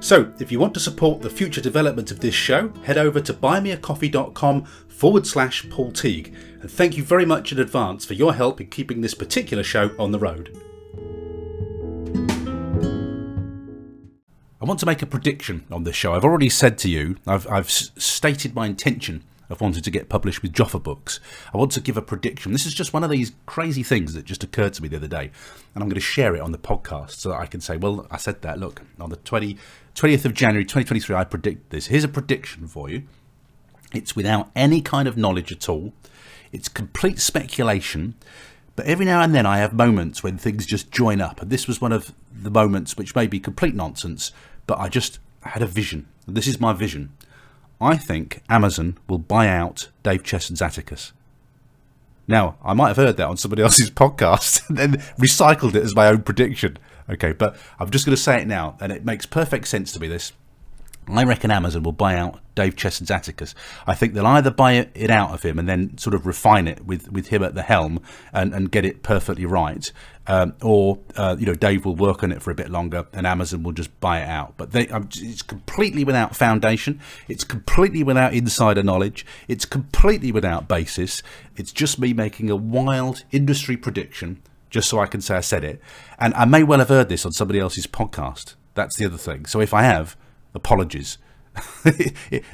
So, 0.01 0.33
if 0.39 0.53
you 0.53 0.59
want 0.59 0.75
to 0.75 0.81
support 0.81 1.21
the 1.21 1.31
future 1.31 1.61
development 1.61 2.11
of 2.11 2.21
this 2.21 2.35
show, 2.35 2.69
head 2.85 2.99
over 2.99 3.21
to 3.21 3.35
buymeacoffee.com 3.35 4.65
forward 4.89 5.27
slash 5.27 5.69
Paul 5.69 5.93
Teague. 5.93 6.35
And 6.61 6.71
thank 6.71 6.97
you 6.97 7.03
very 7.03 7.27
much 7.27 7.53
in 7.53 7.59
advance 7.59 8.05
for 8.05 8.15
your 8.15 8.35
help 8.35 8.61
in 8.61 8.69
keeping 8.69 9.01
this 9.01 9.15
particular 9.15 9.63
show 9.63 9.91
on 9.99 10.13
the 10.13 10.19
road. 10.19 10.57
I 14.61 14.65
want 14.65 14.81
to 14.81 14.87
make 14.87 15.03
a 15.03 15.07
prediction 15.07 15.67
on 15.71 15.85
this 15.85 15.97
show. 15.97 16.15
I've 16.15 16.25
already 16.25 16.49
said 16.49 16.79
to 16.79 16.91
you, 16.91 17.17
I've, 17.27 17.47
I've 17.49 17.71
stated 17.71 18.55
my 18.55 18.67
intention 18.67 19.23
of 19.49 19.61
wanting 19.61 19.83
to 19.83 19.91
get 19.91 20.09
published 20.09 20.43
with 20.43 20.53
Joffe 20.53 20.83
Books. 20.83 21.21
I 21.53 21.59
want 21.59 21.73
to 21.73 21.81
give 21.81 21.97
a 21.97 22.03
prediction. 22.03 22.53
This 22.53 22.67
is 22.67 22.75
just 22.75 22.93
one 22.93 23.05
of 23.05 23.11
these 23.11 23.33
crazy 23.47 23.83
things 23.83 24.15
that 24.15 24.25
just 24.25 24.45
occurred 24.45 24.75
to 24.75 24.83
me 24.83 24.89
the 24.89 24.97
other 24.97 25.09
day, 25.09 25.31
and 25.75 25.83
I'm 25.83 25.89
going 25.89 25.95
to 25.95 26.01
share 26.01 26.35
it 26.35 26.41
on 26.41 26.53
the 26.53 26.59
podcast 26.59 27.13
so 27.13 27.31
that 27.31 27.41
I 27.41 27.47
can 27.47 27.61
say, 27.61 27.77
well, 27.77 28.07
I 28.11 28.17
said 28.17 28.43
that. 28.43 28.59
Look, 28.59 28.83
on 29.01 29.11
the 29.11 29.17
20, 29.17 29.57
20th 29.95 30.25
of 30.25 30.35
January 30.35 30.65
2023, 30.65 31.15
I 31.15 31.25
predict 31.25 31.71
this. 31.71 31.87
Here's 31.87 32.05
a 32.05 32.09
prediction 32.09 32.67
for 32.67 32.89
you. 32.89 33.05
It's 33.93 34.17
without 34.17 34.51
any 34.57 34.81
kind 34.81 35.07
of 35.09 35.17
knowledge 35.17 35.53
at 35.53 35.69
all. 35.69 35.93
It's 36.53 36.69
complete 36.69 37.19
speculation. 37.21 38.15
But 38.77 38.87
every 38.87 39.07
now 39.07 39.23
and 39.23 39.35
then 39.35 39.47
I 39.47 39.59
have 39.59 39.73
moments 39.73 40.23
when 40.23 40.37
things 40.37 40.67
just 40.67 40.91
join 40.91 41.21
up. 41.21 41.41
And 41.41 41.51
this 41.51 41.67
was 41.67 41.81
one 41.81 41.93
of 41.93 42.13
the 42.31 42.51
moments 42.51 42.97
which 42.97 43.15
may 43.15 43.27
be 43.27 43.41
complete 43.41 43.75
nonsense, 43.75 44.33
but 44.67 44.79
I 44.79 44.89
just 44.89 45.19
had 45.41 45.63
a 45.63 45.67
vision. 45.67 46.07
This 46.29 46.47
is 46.47 46.61
my 46.61 46.75
vision. 46.75 47.13
I 47.81 47.97
think 47.97 48.43
Amazon 48.49 48.99
will 49.09 49.19
buy 49.19 49.49
out 49.49 49.91
Dave 50.03 50.23
Chesson's 50.23 50.63
Atticus. 50.63 51.13
Now, 52.29 52.57
I 52.65 52.75
might 52.75 52.89
have 52.89 52.97
heard 52.97 53.17
that 53.19 53.29
on 53.29 53.37
somebody 53.37 53.63
else's 53.65 53.91
podcast 53.91 54.69
and 54.69 54.79
then 54.79 54.93
recycled 55.19 55.75
it 55.75 55.83
as 55.83 55.95
my 55.95 56.09
own 56.09 56.23
prediction. 56.23 56.79
Okay, 57.09 57.33
but 57.33 57.57
I'm 57.79 57.91
just 57.91 58.05
going 58.05 58.17
to 58.17 58.23
say 58.23 58.41
it 58.41 58.49
now, 58.49 58.77
and 58.81 58.91
it 58.91 59.05
makes 59.05 59.27
perfect 59.27 59.69
sense 59.69 59.93
to 59.93 60.01
me. 60.01 60.09
This 60.09 60.33
I 61.09 61.25
reckon 61.25 61.51
Amazon 61.51 61.85
will 61.85 61.93
buy 61.93 62.17
out 62.17 62.41
Dave 62.57 62.75
Chesson's 62.75 63.11
Atticus. 63.11 63.55
I 63.87 63.95
think 63.95 64.15
they'll 64.15 64.27
either 64.27 64.51
buy 64.51 64.73
it 64.73 65.11
out 65.11 65.33
of 65.33 65.43
him 65.43 65.59
and 65.59 65.69
then 65.69 65.97
sort 65.99 66.15
of 66.15 66.27
refine 66.27 66.67
it 66.67 66.85
with, 66.85 67.11
with 67.13 67.29
him 67.29 67.45
at 67.45 67.55
the 67.55 67.63
helm 67.63 68.01
and, 68.33 68.53
and 68.53 68.73
get 68.73 68.85
it 68.85 69.03
perfectly 69.03 69.47
right, 69.47 69.93
um, 70.27 70.55
or 70.63 70.99
uh, 71.17 71.37
you 71.39 71.47
know 71.47 71.55
Dave 71.55 71.85
will 71.85 71.95
work 71.95 72.25
on 72.25 72.33
it 72.33 72.43
for 72.43 72.51
a 72.51 72.55
bit 72.55 72.71
longer 72.71 73.07
and 73.13 73.27
Amazon 73.27 73.63
will 73.63 73.73
just 73.73 74.01
buy 74.01 74.21
it 74.21 74.29
out. 74.29 74.55
But 74.57 74.73
they, 74.73 74.89
um, 74.89 75.09
it's 75.15 75.43
completely 75.43 76.03
without 76.03 76.35
foundation. 76.35 77.01
It's 77.29 77.45
completely 77.45 78.03
without 78.03 78.35
insider 78.35 78.83
knowledge. 78.83 79.25
It's 79.47 79.65
completely 79.65 80.33
without 80.33 80.67
basis. 80.67 81.23
It's 81.57 81.73
just 81.73 82.01
me 82.01 82.13
making 82.13 82.51
a 82.51 82.57
wild 82.57 83.23
industry 83.31 83.77
prediction 83.77 84.43
just 84.71 84.89
so 84.89 84.99
I 84.99 85.07
can 85.07 85.21
say 85.21 85.37
I 85.37 85.41
said 85.41 85.63
it. 85.63 85.81
And 86.19 86.35
I 86.35 86.45
may 86.45 86.65
well 86.65 86.81
have 86.81 86.89
heard 86.89 87.09
this 87.09 87.25
on 87.25 87.33
somebody 87.33 87.61
else's 87.61 87.87
podcast. 87.87 88.55
That's 88.75 88.97
the 88.97 89.07
other 89.07 89.17
thing. 89.17 89.47
So 89.47 89.61
if 89.61 89.73
I 89.73 89.83
have 89.83 90.17
apologies. 90.57 91.19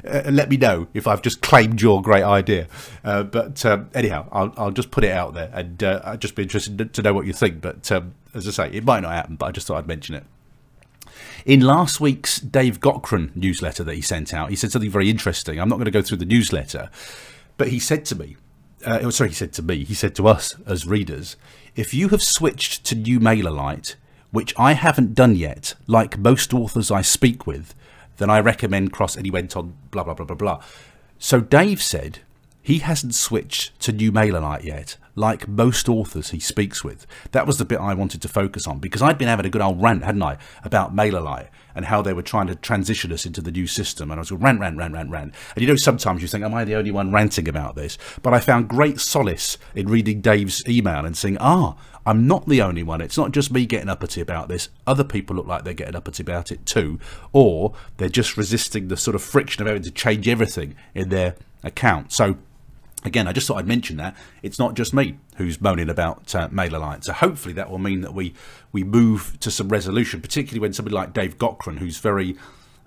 Uh, 0.05 0.31
let 0.31 0.49
me 0.51 0.57
know 0.57 0.87
if 0.95 1.07
I've 1.07 1.23
just 1.23 1.41
claimed 1.41 1.81
your 1.81 2.03
great 2.03 2.23
idea. 2.23 2.69
Uh, 3.03 3.23
but 3.23 3.65
um, 3.65 3.89
anyhow, 3.95 4.29
I'll, 4.31 4.53
I'll, 4.57 4.71
just 4.71 4.91
put 4.91 5.03
it 5.03 5.11
out 5.11 5.35
there, 5.35 5.51
and 5.53 5.83
uh, 5.83 6.01
I'd 6.05 6.21
just 6.21 6.35
be 6.35 6.43
interested 6.43 6.93
to 6.93 7.03
know 7.03 7.15
what 7.15 7.27
you 7.27 7.33
think. 7.33 7.61
But 7.61 7.91
um, 7.91 8.15
as 8.35 8.47
I 8.47 8.51
say, 8.51 8.77
it 8.77 8.85
might 8.85 9.01
not 9.01 9.13
happen, 9.13 9.37
but 9.37 9.47
I 9.47 9.53
just 9.53 9.67
thought 9.67 9.79
I'd 9.79 9.89
mention 9.89 10.15
it. 10.15 10.25
In 11.47 11.61
last 11.61 12.01
week's 12.01 12.39
Dave 12.39 12.81
Gaughran 12.81 13.35
newsletter 13.35 13.83
that 13.85 13.95
he 13.95 14.03
sent 14.03 14.35
out, 14.35 14.51
he 14.51 14.57
said 14.57 14.71
something 14.71 14.91
very 14.91 15.11
interesting. 15.11 15.59
I'm 15.59 15.69
not 15.69 15.77
going 15.77 15.87
to 15.87 15.91
go 15.91 16.03
through 16.03 16.19
the 16.19 16.27
newsletter, 16.27 16.91
but 17.57 17.69
he 17.69 17.79
said 17.79 18.05
to 18.07 18.15
me, 18.15 18.37
uh, 18.85 19.11
sorry, 19.11 19.31
he 19.31 19.35
said 19.35 19.53
to 19.55 19.63
me, 19.63 19.85
he 19.85 19.95
said 19.95 20.15
to 20.17 20.29
us 20.29 20.57
as 20.67 20.87
readers, 20.87 21.37
if 21.75 21.95
you 21.95 22.09
have 22.09 22.23
switched 22.23 22.85
to 22.85 22.95
New 22.95 23.19
MailerLite, 23.19 23.95
which 24.31 24.55
I 24.59 24.73
haven't 24.73 25.15
done 25.15 25.37
yet, 25.37 25.75
like 25.87 26.19
most 26.19 26.53
authors 26.55 26.91
I 26.91 27.03
speak 27.03 27.47
with, 27.47 27.75
then 28.19 28.31
I 28.31 28.41
recommend 28.41 28.93
Cross. 28.93 29.17
And 29.17 29.25
he 29.25 29.31
went 29.31 29.57
on, 29.57 29.75
blah, 29.91 30.05
blah, 30.05 30.15
blah, 30.15 30.27
blah, 30.27 30.37
blah. 30.37 30.63
So 31.19 31.41
Dave 31.41 31.83
said 31.83 32.21
he 32.63 32.79
hasn't 32.79 33.15
switched 33.15 33.79
to 33.81 33.93
New 33.93 34.13
MailerLite 34.13 34.65
yet, 34.65 34.97
like 35.15 35.49
most 35.49 35.89
authors 35.89 36.31
he 36.31 36.41
speaks 36.41 36.85
with. 36.85 37.07
That 37.33 37.47
was 37.47 37.59
the 37.59 37.65
bit 37.65 37.81
I 37.81 37.95
wanted 37.95 38.23
to 38.23 38.29
focus 38.29 38.67
on 38.67 38.79
because 38.79 39.03
I'd 39.03 39.19
been 39.19 39.29
having 39.29 39.47
a 39.47 39.51
good 39.51 39.63
old 39.63 39.83
rant, 39.83 40.05
hadn't 40.05 40.23
I, 40.23 40.39
about 40.63 40.95
MailerLite 40.95 41.49
and 41.75 41.87
how 41.87 42.03
they 42.03 42.13
were 42.13 42.23
trying 42.23 42.47
to 42.49 42.55
transition 42.55 43.13
us 43.13 43.27
into 43.27 43.41
the 43.41 43.51
new 43.51 43.67
system. 43.67 44.11
And 44.11 44.19
I 44.19 44.23
was 44.23 44.31
going 44.31 44.43
rant, 44.43 44.61
rant, 44.61 44.77
rant, 44.77 44.95
rant, 44.95 45.11
rant. 45.11 45.35
And 45.55 45.63
you 45.63 45.69
know, 45.69 45.77
sometimes 45.77 46.23
you 46.23 46.29
think, 46.29 46.45
am 46.45 46.55
I 46.55 46.65
the 46.65 46.75
only 46.75 46.91
one 46.91 47.13
ranting 47.13 47.49
about 47.49 47.75
this? 47.75 47.99
But 48.23 48.35
I 48.35 48.41
found 48.41 48.69
great 48.69 49.01
solace 49.01 49.59
in 49.75 49.89
reading 49.89 50.21
Dave's 50.21 50.63
email 50.69 51.05
and 51.05 51.17
saying, 51.17 51.39
ah, 51.41 51.77
I'm 52.05 52.27
not 52.27 52.49
the 52.49 52.63
only 52.63 52.83
one. 52.83 53.01
It's 53.01 53.17
not 53.17 53.33
just 53.33 53.53
me 53.53 53.67
getting 53.67 53.89
uppity 53.89 54.21
about 54.21 54.49
this. 54.49 54.69
Other 54.87 55.05
people 55.05 55.37
look 55.37 55.47
like 55.47 55.65
they're 55.65 55.75
getting 55.75 55.97
uppity 55.97 56.23
about 56.23 56.51
it 56.51 56.67
too. 56.67 56.99
Or 57.33 57.75
they're 57.97 58.09
just 58.09 58.37
resisting 58.37 58.89
the 58.89 58.97
sort 58.97 59.15
of 59.15 59.23
friction 59.23 59.63
of 59.63 59.69
having 59.69 59.83
to 59.83 59.91
change 59.91 60.29
everything 60.29 60.75
in 60.95 61.11
their 61.11 61.37
account. 61.63 62.13
So 62.13 62.37
again, 63.05 63.29
I 63.29 63.33
just 63.33 63.47
thought 63.47 63.59
I'd 63.59 63.67
mention 63.67 63.97
that 63.99 64.17
it's 64.43 64.59
not 64.59 64.75
just 64.75 64.93
me 64.93 65.19
who's 65.43 65.61
moaning 65.61 65.91
about 65.91 66.35
uh, 66.35 66.49
MailerLite. 66.49 67.05
So 67.05 67.13
hopefully 67.13 67.55
that 67.55 67.71
will 67.71 67.79
mean 67.79 68.01
that 68.03 68.15
we 68.15 68.35
we 68.73 68.85
move 68.85 69.39
to 69.41 69.51
some 69.51 69.69
resolution, 69.69 70.21
particularly 70.21 70.61
when 70.61 70.73
somebody 70.73 70.95
like 70.95 71.13
Dave 71.13 71.39
Gaughran, 71.39 71.79
who's 71.79 71.99
very 71.99 72.37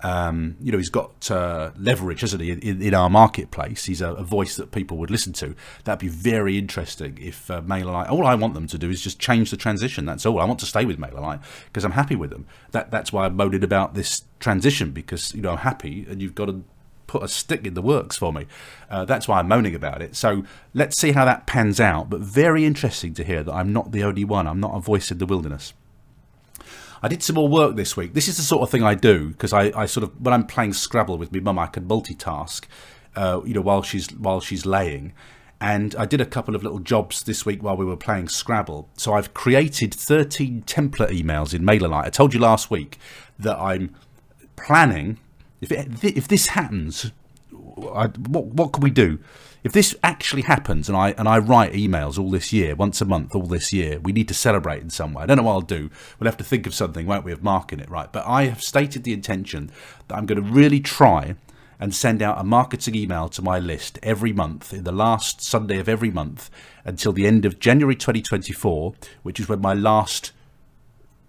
um, 0.02 0.58
you 0.62 0.72
know, 0.72 0.78
he's 0.78 0.90
got 0.90 1.32
uh, 1.32 1.72
leverage, 1.78 2.22
hasn't 2.22 2.42
he, 2.42 2.52
in, 2.52 2.82
in 2.82 2.94
our 2.94 3.10
marketplace? 3.10 3.86
He's 3.86 4.02
a, 4.02 4.14
a, 4.14 4.24
voice 4.24 4.56
that 4.58 4.72
people 4.72 4.98
would 4.98 5.10
listen 5.10 5.34
to. 5.34 5.56
That'd 5.84 6.00
be 6.00 6.10
very 6.10 6.58
interesting 6.58 7.18
if 7.20 7.50
uh, 7.50 7.62
MailerLite. 7.62 8.12
All 8.12 8.26
I 8.26 8.36
want 8.36 8.54
them 8.54 8.68
to 8.68 8.78
do 8.78 8.90
is 8.90 9.02
just 9.02 9.20
change 9.20 9.52
the 9.52 9.58
transition. 9.58 10.06
That's 10.06 10.26
all. 10.26 10.40
I 10.40 10.46
want 10.46 10.60
to 10.60 10.66
stay 10.66 10.86
with 10.86 11.00
Mail 11.00 11.12
MailerLite 11.12 11.42
because 11.66 11.86
I'm 11.86 11.94
happy 11.94 12.16
with 12.16 12.30
them. 12.30 12.46
That 12.72 12.92
that's 12.92 13.14
why 13.14 13.26
I'm 13.26 13.36
moaning 13.36 13.64
about 13.64 13.96
this 13.96 14.24
transition 14.40 14.92
because 14.92 15.34
you 15.34 15.42
know 15.42 15.52
I'm 15.52 15.60
happy, 15.60 16.06
and 16.10 16.22
you've 16.22 16.36
got 16.36 16.46
to 16.46 16.64
put 17.16 17.24
a 17.24 17.28
stick 17.30 17.66
in 17.66 17.76
the 17.76 17.82
works 17.82 18.18
for 18.18 18.34
me. 18.34 18.46
Uh, 18.90 19.06
that's 19.06 19.26
why 19.26 19.40
I'm 19.40 19.48
moaning 19.48 19.74
about 19.74 20.02
it. 20.02 20.18
So 20.18 20.44
let's 20.74 20.98
see 20.98 21.14
how 21.14 21.24
that 21.24 21.48
pans 21.48 21.80
out. 21.80 22.10
But 22.10 22.20
very 22.20 22.66
interesting 22.66 23.14
to 23.14 23.24
hear 23.24 23.42
that 23.42 23.54
I'm 23.54 23.72
not 23.72 23.94
the 23.94 24.04
only 24.04 24.26
one. 24.26 24.48
I'm 24.48 24.60
not 24.60 24.76
a 24.76 24.82
voice 24.82 25.12
in 25.12 25.18
the 25.18 25.26
wilderness. 25.26 25.74
I 27.02 27.08
did 27.08 27.24
some 27.24 27.36
more 27.36 27.48
work 27.48 27.78
this 27.78 27.96
week. 27.96 28.14
This 28.14 28.28
is 28.28 28.36
the 28.36 28.44
sort 28.44 28.64
of 28.64 28.70
thing 28.70 28.84
I 28.84 28.96
do 28.96 29.30
because 29.30 29.54
I, 29.54 29.72
I, 29.76 29.86
sort 29.86 30.04
of 30.04 30.20
when 30.20 30.34
I'm 30.34 30.46
playing 30.46 30.74
Scrabble 30.74 31.18
with 31.18 31.32
my 31.32 31.40
mum, 31.40 31.58
I 31.58 31.68
can 31.68 31.88
multitask, 31.88 32.66
uh, 33.16 33.40
you 33.46 33.54
know, 33.54 33.62
while 33.62 33.82
she's 33.82 34.12
while 34.12 34.42
she's 34.42 34.66
laying. 34.66 35.14
And 35.62 35.96
I 35.96 36.06
did 36.06 36.20
a 36.20 36.26
couple 36.26 36.54
of 36.54 36.64
little 36.64 36.80
jobs 36.80 37.24
this 37.24 37.46
week 37.46 37.64
while 37.64 37.78
we 37.78 37.86
were 37.86 37.96
playing 37.96 38.28
Scrabble. 38.28 38.90
So 38.98 39.14
I've 39.14 39.34
created 39.34 39.94
13 39.94 40.64
template 40.64 41.18
emails 41.18 41.54
in 41.54 41.62
MailerLite. 41.62 42.06
I 42.06 42.10
told 42.10 42.34
you 42.34 42.42
last 42.42 42.70
week 42.70 42.98
that 43.40 43.58
I'm 43.58 43.96
planning 44.58 45.18
if 45.62 45.72
it, 45.72 46.04
if 46.04 46.28
this 46.28 46.48
happens, 46.48 47.12
I, 47.94 48.08
what 48.08 48.46
what 48.46 48.74
can 48.74 48.84
we 48.84 48.90
do? 48.90 49.20
If 49.64 49.72
this 49.72 49.96
actually 50.04 50.44
happens, 50.44 50.88
and 50.88 50.98
I 50.98 51.12
and 51.12 51.28
I 51.28 51.40
write 51.40 51.74
emails 51.74 52.20
all 52.20 52.30
this 52.30 52.54
year, 52.54 52.76
once 52.76 53.02
a 53.02 53.06
month, 53.06 53.34
all 53.34 53.48
this 53.48 53.74
year, 53.74 54.00
we 54.00 54.12
need 54.12 54.28
to 54.28 54.34
celebrate 54.34 54.82
in 54.82 54.90
some 54.90 55.14
way. 55.14 55.24
I 55.24 55.26
don't 55.26 55.38
know 55.38 55.44
what 55.44 55.54
I'll 55.54 55.62
do. 55.62 55.90
We'll 56.20 56.30
have 56.30 56.38
to 56.38 56.44
think 56.44 56.68
of 56.68 56.74
something, 56.74 57.08
won't 57.08 57.26
we, 57.26 57.32
of 57.32 57.44
marking 57.44 57.80
it 57.80 57.90
right? 57.90 58.12
But 58.12 58.26
I 58.28 58.46
have 58.46 58.62
stated 58.62 59.04
the 59.04 59.14
intention 59.14 59.72
that 60.08 60.16
I'm 60.16 60.26
going 60.26 60.44
to 60.44 60.50
really 60.50 60.80
try 60.80 61.36
and 61.80 61.94
send 61.94 62.22
out 62.22 62.40
a 62.40 62.44
marketing 62.44 62.96
email 62.96 63.28
to 63.30 63.42
my 63.42 63.60
list 63.60 64.00
every 64.02 64.32
month 64.32 64.74
in 64.74 64.84
the 64.84 64.92
last 64.92 65.42
Sunday 65.42 65.78
of 65.78 65.90
every 65.90 66.10
month 66.10 66.50
until 66.86 67.12
the 67.12 67.28
end 67.28 67.44
of 67.44 67.60
January 67.60 67.96
2024, 67.96 68.94
which 69.24 69.40
is 69.40 69.50
when 69.50 69.60
my 69.60 69.74
last 69.74 70.32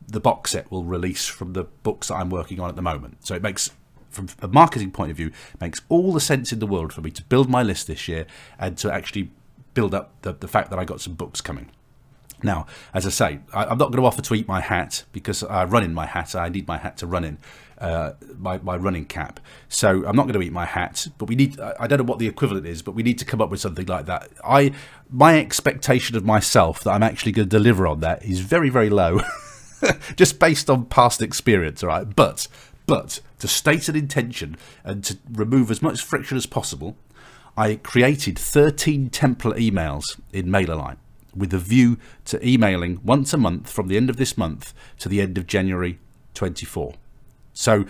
the 0.08 0.20
box 0.20 0.52
set 0.52 0.70
will 0.70 0.84
release 0.84 1.26
from 1.26 1.52
the 1.52 1.64
books 1.64 2.08
that 2.08 2.14
I'm 2.14 2.30
working 2.30 2.60
on 2.60 2.68
at 2.68 2.76
the 2.76 2.82
moment. 2.82 3.26
So 3.26 3.34
it 3.34 3.42
makes 3.42 3.70
from 4.16 4.28
a 4.40 4.48
marketing 4.48 4.90
point 4.90 5.10
of 5.10 5.16
view, 5.16 5.30
makes 5.60 5.80
all 5.88 6.12
the 6.12 6.20
sense 6.20 6.52
in 6.52 6.58
the 6.58 6.66
world 6.66 6.92
for 6.92 7.02
me 7.02 7.10
to 7.12 7.22
build 7.22 7.48
my 7.48 7.62
list 7.62 7.86
this 7.86 8.08
year 8.08 8.26
and 8.58 8.76
to 8.78 8.92
actually 8.92 9.30
build 9.74 9.94
up 9.94 10.12
the, 10.22 10.32
the 10.32 10.48
fact 10.48 10.70
that 10.70 10.78
I 10.78 10.84
got 10.84 11.00
some 11.00 11.14
books 11.14 11.40
coming. 11.40 11.70
Now, 12.42 12.66
as 12.92 13.06
I 13.06 13.10
say, 13.10 13.40
I, 13.52 13.62
am 13.64 13.78
not 13.78 13.90
going 13.90 14.02
to 14.02 14.04
offer 14.04 14.22
to 14.22 14.34
eat 14.34 14.46
my 14.46 14.60
hat 14.60 15.04
because 15.12 15.42
I 15.42 15.64
run 15.64 15.84
in 15.84 15.94
my 15.94 16.06
hat. 16.06 16.34
I 16.34 16.48
need 16.48 16.68
my 16.68 16.76
hat 16.76 16.98
to 16.98 17.06
run 17.06 17.24
in, 17.24 17.38
uh, 17.78 18.12
my, 18.38 18.58
my 18.58 18.76
running 18.76 19.06
cap. 19.06 19.40
So 19.68 20.04
I'm 20.06 20.16
not 20.16 20.24
going 20.24 20.34
to 20.34 20.42
eat 20.42 20.52
my 20.52 20.66
hat. 20.66 21.08
But 21.16 21.28
we 21.28 21.34
need, 21.34 21.58
I 21.60 21.86
don't 21.86 21.98
know 21.98 22.04
what 22.04 22.18
the 22.18 22.26
equivalent 22.26 22.66
is, 22.66 22.82
but 22.82 22.92
we 22.92 23.02
need 23.02 23.18
to 23.18 23.24
come 23.24 23.40
up 23.40 23.50
with 23.50 23.60
something 23.60 23.86
like 23.86 24.06
that. 24.06 24.28
I, 24.44 24.72
my 25.10 25.38
expectation 25.38 26.16
of 26.16 26.24
myself 26.24 26.84
that 26.84 26.90
I'm 26.90 27.02
actually 27.02 27.32
going 27.32 27.48
to 27.48 27.56
deliver 27.56 27.86
on 27.86 28.00
that 28.00 28.22
is 28.22 28.40
very, 28.40 28.68
very 28.68 28.90
low. 28.90 29.20
just 30.16 30.38
based 30.38 30.68
on 30.68 30.86
past 30.86 31.22
experience, 31.22 31.82
all 31.82 31.88
right? 31.88 32.16
But 32.16 32.48
but 32.86 33.20
to 33.40 33.48
state 33.48 33.88
an 33.88 33.96
intention 33.96 34.56
and 34.84 35.04
to 35.04 35.18
remove 35.30 35.70
as 35.70 35.82
much 35.82 36.02
friction 36.02 36.36
as 36.36 36.46
possible, 36.46 36.96
I 37.56 37.76
created 37.76 38.38
13 38.38 39.10
template 39.10 39.58
emails 39.58 40.20
in 40.32 40.46
MailerLite 40.46 40.98
with 41.34 41.52
a 41.52 41.58
view 41.58 41.98
to 42.24 42.46
emailing 42.46 43.00
once 43.04 43.32
a 43.32 43.36
month 43.36 43.70
from 43.70 43.88
the 43.88 43.96
end 43.96 44.08
of 44.08 44.16
this 44.16 44.38
month 44.38 44.72
to 44.98 45.08
the 45.08 45.20
end 45.20 45.36
of 45.36 45.46
January 45.46 45.98
24. 46.34 46.94
So 47.52 47.86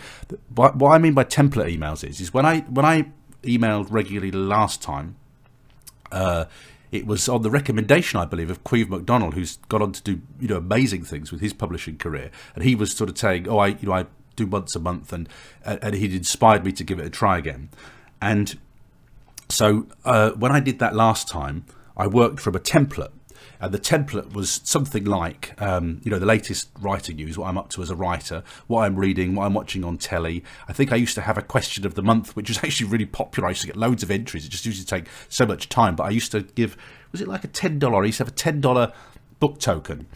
what 0.55 0.91
I 0.91 0.99
mean 0.99 1.15
by 1.15 1.25
template 1.25 1.77
emails 1.77 2.09
is, 2.09 2.21
is 2.21 2.33
when 2.33 2.47
I 2.47 2.61
when 2.61 2.85
I 2.85 3.11
emailed 3.43 3.89
regularly 3.91 4.31
last 4.31 4.81
time, 4.81 5.17
uh, 6.13 6.45
it 6.93 7.05
was 7.05 7.29
on 7.29 7.43
the 7.43 7.51
recommendation, 7.51 8.21
I 8.21 8.25
believe, 8.25 8.49
of 8.49 8.63
Queeve 8.63 8.89
McDonald, 8.89 9.35
who's 9.35 9.57
gone 9.69 9.83
on 9.83 9.93
to 9.93 10.03
do 10.03 10.23
you 10.41 10.47
know 10.47 10.57
amazing 10.57 11.05
things 11.05 11.33
with 11.33 11.41
his 11.41 11.53
publishing 11.53 11.99
career, 11.99 12.31
and 12.55 12.63
he 12.63 12.77
was 12.77 12.93
sort 12.93 13.11
of 13.11 13.19
saying, 13.19 13.49
"Oh, 13.49 13.59
I 13.59 13.69
you 13.69 13.89
know 13.89 13.93
I 13.93 14.07
do 14.37 14.47
once 14.47 14.77
a 14.77 14.81
month, 14.81 15.13
and 15.13 15.29
and 15.65 15.95
he'd 15.95 16.15
inspired 16.15 16.65
me 16.65 16.73
to 16.73 16.85
give 16.85 16.99
it 16.99 17.07
a 17.07 17.11
try 17.11 17.39
again. 17.39 17.71
And 18.21 18.59
so 19.49 19.87
uh, 20.05 20.31
when 20.33 20.53
I 20.53 20.61
did 20.61 20.79
that 20.79 20.95
last 20.95 21.29
time, 21.29 21.65
I 21.97 22.07
worked 22.07 22.41
from 22.41 22.55
a 22.55 22.61
template, 22.61 23.13
and 23.61 23.73
the 23.73 23.79
template 23.79 24.33
was 24.33 24.61
something 24.65 25.05
like, 25.05 25.61
um, 25.61 26.01
you 26.05 26.11
know, 26.11 26.19
the 26.19 26.27
latest 26.27 26.69
writing 26.81 27.17
news, 27.17 27.39
what 27.39 27.49
I'm 27.49 27.57
up 27.57 27.71
to 27.71 27.83
as 27.83 27.91
a 27.91 27.97
writer, 27.97 28.43
what 28.67 28.83
I'm 28.83 28.97
reading, 28.97 29.35
what 29.35 29.47
I'm 29.47 29.55
watching 29.55 29.85
on 29.85 29.99
telly. 29.99 30.45
I 30.69 30.73
think 30.73 30.93
I 30.93 30.97
used 30.97 31.15
to 31.15 31.23
have 31.23 31.39
a 31.39 31.43
question 31.43 31.87
of 31.87 31.95
the 31.95 32.03
month, 32.03 32.37
which 32.37 32.49
was 32.49 32.59
actually 32.65 32.89
really 32.89 33.07
popular. 33.07 33.47
I 33.47 33.51
used 33.51 33.63
to 33.63 33.67
get 33.67 33.77
loads 33.77 34.03
of 34.03 34.11
entries. 34.11 34.45
It 34.45 34.51
just 34.51 34.67
used 34.67 34.81
to 34.81 34.87
take 34.87 35.07
so 35.29 35.47
much 35.47 35.69
time, 35.69 35.97
but 35.97 36.05
I 36.05 36.11
used 36.11 36.33
to 36.33 36.43
give, 36.43 36.77
was 37.13 37.21
it 37.21 37.29
like 37.29 37.45
a 37.45 37.49
$10? 37.49 37.83
I 38.03 38.05
used 38.05 38.19
to 38.19 38.25
have 38.25 38.33
a 38.33 38.61
$10 38.61 38.93
book 39.41 39.59
token 39.59 40.07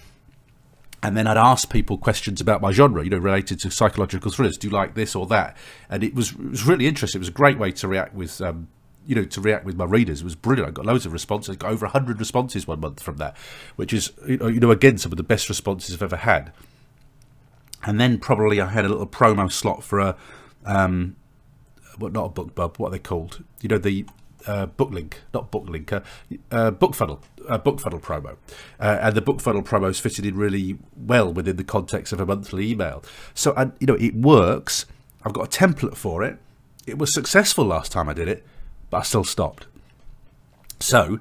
and 1.02 1.16
then 1.16 1.26
I'd 1.26 1.36
ask 1.36 1.70
people 1.70 1.96
questions 1.96 2.40
about 2.40 2.60
my 2.60 2.72
genre, 2.72 3.02
you 3.02 3.10
know, 3.10 3.18
related 3.18 3.58
to 3.60 3.70
psychological 3.70 4.30
thrillers. 4.30 4.58
Do 4.58 4.68
you 4.68 4.72
like 4.72 4.94
this 4.94 5.14
or 5.14 5.26
that? 5.28 5.56
And 5.88 6.04
it 6.04 6.14
was 6.14 6.32
it 6.32 6.50
was 6.50 6.64
really 6.64 6.86
interesting. 6.86 7.18
It 7.18 7.22
was 7.22 7.28
a 7.28 7.32
great 7.32 7.58
way 7.58 7.72
to 7.72 7.88
react 7.88 8.14
with, 8.14 8.40
um, 8.42 8.68
you 9.06 9.14
know, 9.14 9.24
to 9.24 9.40
react 9.40 9.64
with 9.64 9.76
my 9.76 9.86
readers. 9.86 10.20
It 10.20 10.24
was 10.24 10.34
brilliant. 10.34 10.68
I 10.68 10.72
got 10.72 10.84
loads 10.84 11.06
of 11.06 11.12
responses. 11.12 11.54
I 11.54 11.56
got 11.56 11.72
over 11.72 11.86
hundred 11.86 12.18
responses 12.18 12.66
one 12.66 12.80
month 12.80 13.02
from 13.02 13.16
that, 13.16 13.36
which 13.76 13.94
is 13.94 14.12
you 14.26 14.60
know 14.60 14.70
again 14.70 14.98
some 14.98 15.12
of 15.12 15.16
the 15.16 15.22
best 15.22 15.48
responses 15.48 15.94
I've 15.94 16.02
ever 16.02 16.16
had. 16.16 16.52
And 17.82 17.98
then 17.98 18.18
probably 18.18 18.60
I 18.60 18.66
had 18.66 18.84
a 18.84 18.88
little 18.88 19.06
promo 19.06 19.50
slot 19.50 19.82
for 19.82 20.00
a, 20.00 20.16
um, 20.66 21.16
what 21.96 22.12
not 22.12 22.26
a 22.26 22.28
book 22.28 22.54
BookBub, 22.54 22.78
what 22.78 22.88
are 22.88 22.90
they 22.90 22.98
called? 22.98 23.42
You 23.62 23.70
know 23.70 23.78
the 23.78 24.04
uh, 24.46 24.66
Booklink, 24.66 25.14
not 25.32 25.50
Booklink, 25.50 25.92
uh, 25.92 26.00
uh, 26.50 26.70
Bookfunnel, 26.70 27.20
uh, 27.48 27.58
Bookfunnel 27.58 28.00
promo, 28.00 28.36
uh, 28.78 28.98
and 29.00 29.14
the 29.14 29.22
Bookfunnel 29.22 29.64
promos 29.64 30.00
fitted 30.00 30.26
in 30.26 30.36
really 30.36 30.78
well 30.96 31.32
within 31.32 31.56
the 31.56 31.64
context 31.64 32.12
of 32.12 32.20
a 32.20 32.26
monthly 32.26 32.70
email. 32.70 33.02
So, 33.34 33.52
and 33.54 33.72
you 33.80 33.86
know, 33.86 33.96
it 33.96 34.14
works. 34.14 34.86
I've 35.24 35.32
got 35.32 35.54
a 35.54 35.58
template 35.58 35.96
for 35.96 36.22
it. 36.22 36.38
It 36.86 36.98
was 36.98 37.12
successful 37.12 37.64
last 37.64 37.92
time 37.92 38.08
I 38.08 38.14
did 38.14 38.28
it, 38.28 38.46
but 38.88 38.98
I 38.98 39.02
still 39.02 39.24
stopped. 39.24 39.66
So, 40.80 41.20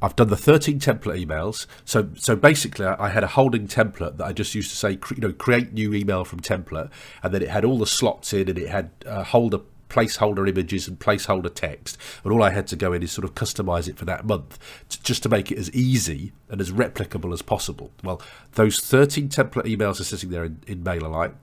I've 0.00 0.14
done 0.14 0.28
the 0.28 0.36
13 0.36 0.78
template 0.78 1.24
emails. 1.24 1.66
So 1.84 2.10
so 2.16 2.36
basically, 2.36 2.86
I 2.86 3.08
had 3.08 3.24
a 3.24 3.28
holding 3.28 3.66
template 3.66 4.16
that 4.18 4.24
I 4.24 4.32
just 4.32 4.54
used 4.54 4.70
to 4.70 4.76
say, 4.76 4.92
you 4.92 5.18
know, 5.18 5.32
create 5.32 5.72
new 5.72 5.92
email 5.94 6.24
from 6.24 6.40
template, 6.40 6.90
and 7.22 7.34
then 7.34 7.42
it 7.42 7.48
had 7.48 7.64
all 7.64 7.78
the 7.78 7.86
slots 7.86 8.32
in, 8.32 8.48
and 8.48 8.58
it 8.58 8.68
had 8.68 8.90
uh, 9.06 9.24
holder 9.24 9.60
placeholder 9.88 10.48
images 10.48 10.86
and 10.86 10.98
placeholder 10.98 11.52
text 11.52 11.96
and 12.24 12.32
all 12.32 12.42
I 12.42 12.50
had 12.50 12.66
to 12.68 12.76
go 12.76 12.92
in 12.92 13.02
is 13.02 13.12
sort 13.12 13.24
of 13.24 13.34
customize 13.34 13.88
it 13.88 13.96
for 13.96 14.04
that 14.04 14.26
month 14.26 14.58
to, 14.90 15.02
just 15.02 15.22
to 15.22 15.28
make 15.28 15.50
it 15.50 15.58
as 15.58 15.70
easy 15.72 16.32
and 16.48 16.60
as 16.60 16.70
replicable 16.70 17.32
as 17.32 17.42
possible. 17.42 17.90
Well 18.02 18.20
those 18.52 18.80
13 18.80 19.28
template 19.28 19.64
emails 19.64 20.00
are 20.00 20.04
sitting 20.04 20.30
there 20.30 20.44
in, 20.44 20.60
in 20.66 20.84
MailerLite 20.84 21.34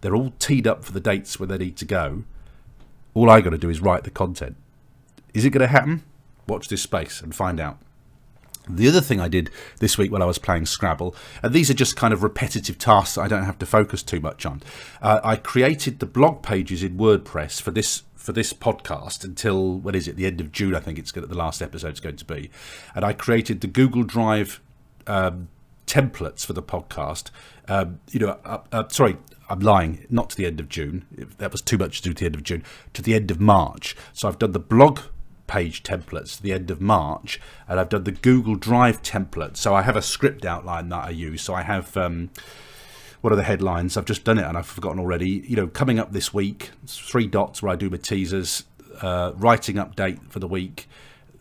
they're 0.00 0.14
all 0.14 0.32
teed 0.38 0.66
up 0.66 0.84
for 0.84 0.92
the 0.92 1.00
dates 1.00 1.38
where 1.40 1.46
they 1.46 1.58
need 1.58 1.76
to 1.78 1.84
go. 1.84 2.24
All 3.14 3.30
I 3.30 3.40
got 3.40 3.50
to 3.50 3.58
do 3.58 3.68
is 3.68 3.80
write 3.80 4.04
the 4.04 4.10
content. 4.10 4.56
Is 5.34 5.44
it 5.44 5.50
going 5.50 5.60
to 5.60 5.66
happen? 5.66 6.04
Watch 6.46 6.68
this 6.68 6.82
space 6.82 7.20
and 7.20 7.34
find 7.34 7.58
out 7.58 7.78
the 8.76 8.88
other 8.88 9.00
thing 9.00 9.20
I 9.20 9.28
did 9.28 9.50
this 9.80 9.96
week 9.96 10.10
while 10.10 10.22
I 10.22 10.26
was 10.26 10.38
playing 10.38 10.66
Scrabble, 10.66 11.14
and 11.42 11.52
these 11.52 11.70
are 11.70 11.74
just 11.74 11.96
kind 11.96 12.12
of 12.12 12.22
repetitive 12.22 12.78
tasks 12.78 13.18
I 13.18 13.28
don't 13.28 13.44
have 13.44 13.58
to 13.58 13.66
focus 13.66 14.02
too 14.02 14.20
much 14.20 14.44
on. 14.44 14.62
Uh, 15.00 15.20
I 15.24 15.36
created 15.36 15.98
the 15.98 16.06
blog 16.06 16.42
pages 16.42 16.82
in 16.82 16.96
WordPress 16.96 17.60
for 17.60 17.70
this 17.70 18.02
for 18.14 18.32
this 18.32 18.52
podcast 18.52 19.24
until 19.24 19.78
what 19.78 19.96
is 19.96 20.06
it? 20.06 20.16
The 20.16 20.26
end 20.26 20.40
of 20.40 20.52
June, 20.52 20.74
I 20.74 20.80
think 20.80 20.98
it's 20.98 21.12
going. 21.12 21.26
The 21.26 21.34
last 21.36 21.62
episode 21.62 21.94
is 21.94 22.00
going 22.00 22.16
to 22.16 22.24
be, 22.24 22.50
and 22.94 23.04
I 23.04 23.12
created 23.12 23.60
the 23.60 23.66
Google 23.66 24.02
Drive 24.02 24.60
um, 25.06 25.48
templates 25.86 26.44
for 26.44 26.52
the 26.52 26.62
podcast. 26.62 27.30
Um, 27.66 28.00
you 28.10 28.20
know, 28.20 28.38
uh, 28.44 28.58
uh, 28.70 28.84
sorry, 28.88 29.16
I'm 29.48 29.60
lying. 29.60 30.06
Not 30.10 30.30
to 30.30 30.36
the 30.36 30.46
end 30.46 30.60
of 30.60 30.68
June. 30.68 31.06
That 31.38 31.52
was 31.52 31.62
too 31.62 31.78
much 31.78 32.02
to 32.02 32.10
do 32.10 32.14
to 32.14 32.20
the 32.20 32.26
end 32.26 32.34
of 32.34 32.42
June. 32.42 32.62
To 32.92 33.02
the 33.02 33.14
end 33.14 33.30
of 33.30 33.40
March. 33.40 33.96
So 34.12 34.28
I've 34.28 34.38
done 34.38 34.52
the 34.52 34.58
blog 34.60 35.00
page 35.48 35.82
templates 35.82 36.40
the 36.40 36.52
end 36.52 36.70
of 36.70 36.80
March, 36.80 37.40
and 37.66 37.80
I've 37.80 37.88
done 37.88 38.04
the 38.04 38.12
Google 38.12 38.54
Drive 38.54 39.02
template. 39.02 39.56
So 39.56 39.74
I 39.74 39.82
have 39.82 39.96
a 39.96 40.02
script 40.02 40.44
outline 40.44 40.88
that 40.90 41.04
I 41.04 41.10
use. 41.10 41.42
So 41.42 41.54
I 41.54 41.62
have 41.62 41.96
um, 41.96 42.30
what 43.20 43.32
are 43.32 43.36
the 43.36 43.42
headlines? 43.42 43.96
I've 43.96 44.04
just 44.04 44.24
done 44.24 44.38
it 44.38 44.44
and 44.44 44.56
I've 44.56 44.66
forgotten 44.66 45.00
already. 45.00 45.44
You 45.46 45.56
know, 45.56 45.66
coming 45.66 45.98
up 45.98 46.12
this 46.12 46.32
week, 46.32 46.70
three 46.86 47.26
dots 47.26 47.62
where 47.62 47.72
I 47.72 47.76
do 47.76 47.90
my 47.90 47.96
teasers, 47.96 48.64
uh, 49.02 49.32
writing 49.34 49.76
update 49.76 50.30
for 50.30 50.38
the 50.38 50.46
week, 50.46 50.88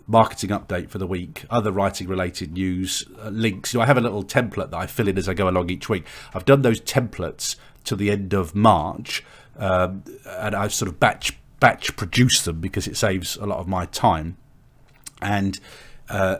marketing 0.08 0.50
update 0.50 0.90
for 0.90 0.98
the 0.98 1.08
week, 1.08 1.46
other 1.50 1.72
writing 1.72 2.08
related 2.08 2.54
news, 2.54 3.06
uh, 3.22 3.30
links. 3.30 3.74
Know, 3.74 3.82
I 3.82 3.86
have 3.86 3.98
a 3.98 4.02
little 4.02 4.24
template 4.24 4.72
that 4.72 4.78
I 4.78 4.88
fill 4.88 5.08
in 5.08 5.18
as 5.18 5.30
I 5.30 5.34
go 5.34 5.48
along 5.48 5.70
each 5.70 5.90
week. 5.90 6.06
I've 6.34 6.46
done 6.46 6.62
those 6.62 6.82
templates 6.82 7.58
to 7.84 7.96
the 7.96 8.10
end 8.10 8.34
of 8.34 8.56
March, 8.56 9.24
um, 9.58 10.04
and 10.26 10.56
I've 10.56 10.74
sort 10.74 10.90
of 10.90 11.00
batch 11.00 11.38
batch 11.60 11.96
produce 11.96 12.42
them 12.44 12.60
because 12.60 12.88
it 12.88 12.98
saves 12.98 13.36
a 13.38 13.46
lot 13.46 13.60
of 13.60 13.68
my 13.68 13.86
time. 13.86 14.38
And, 15.22 15.60
uh, 16.10 16.38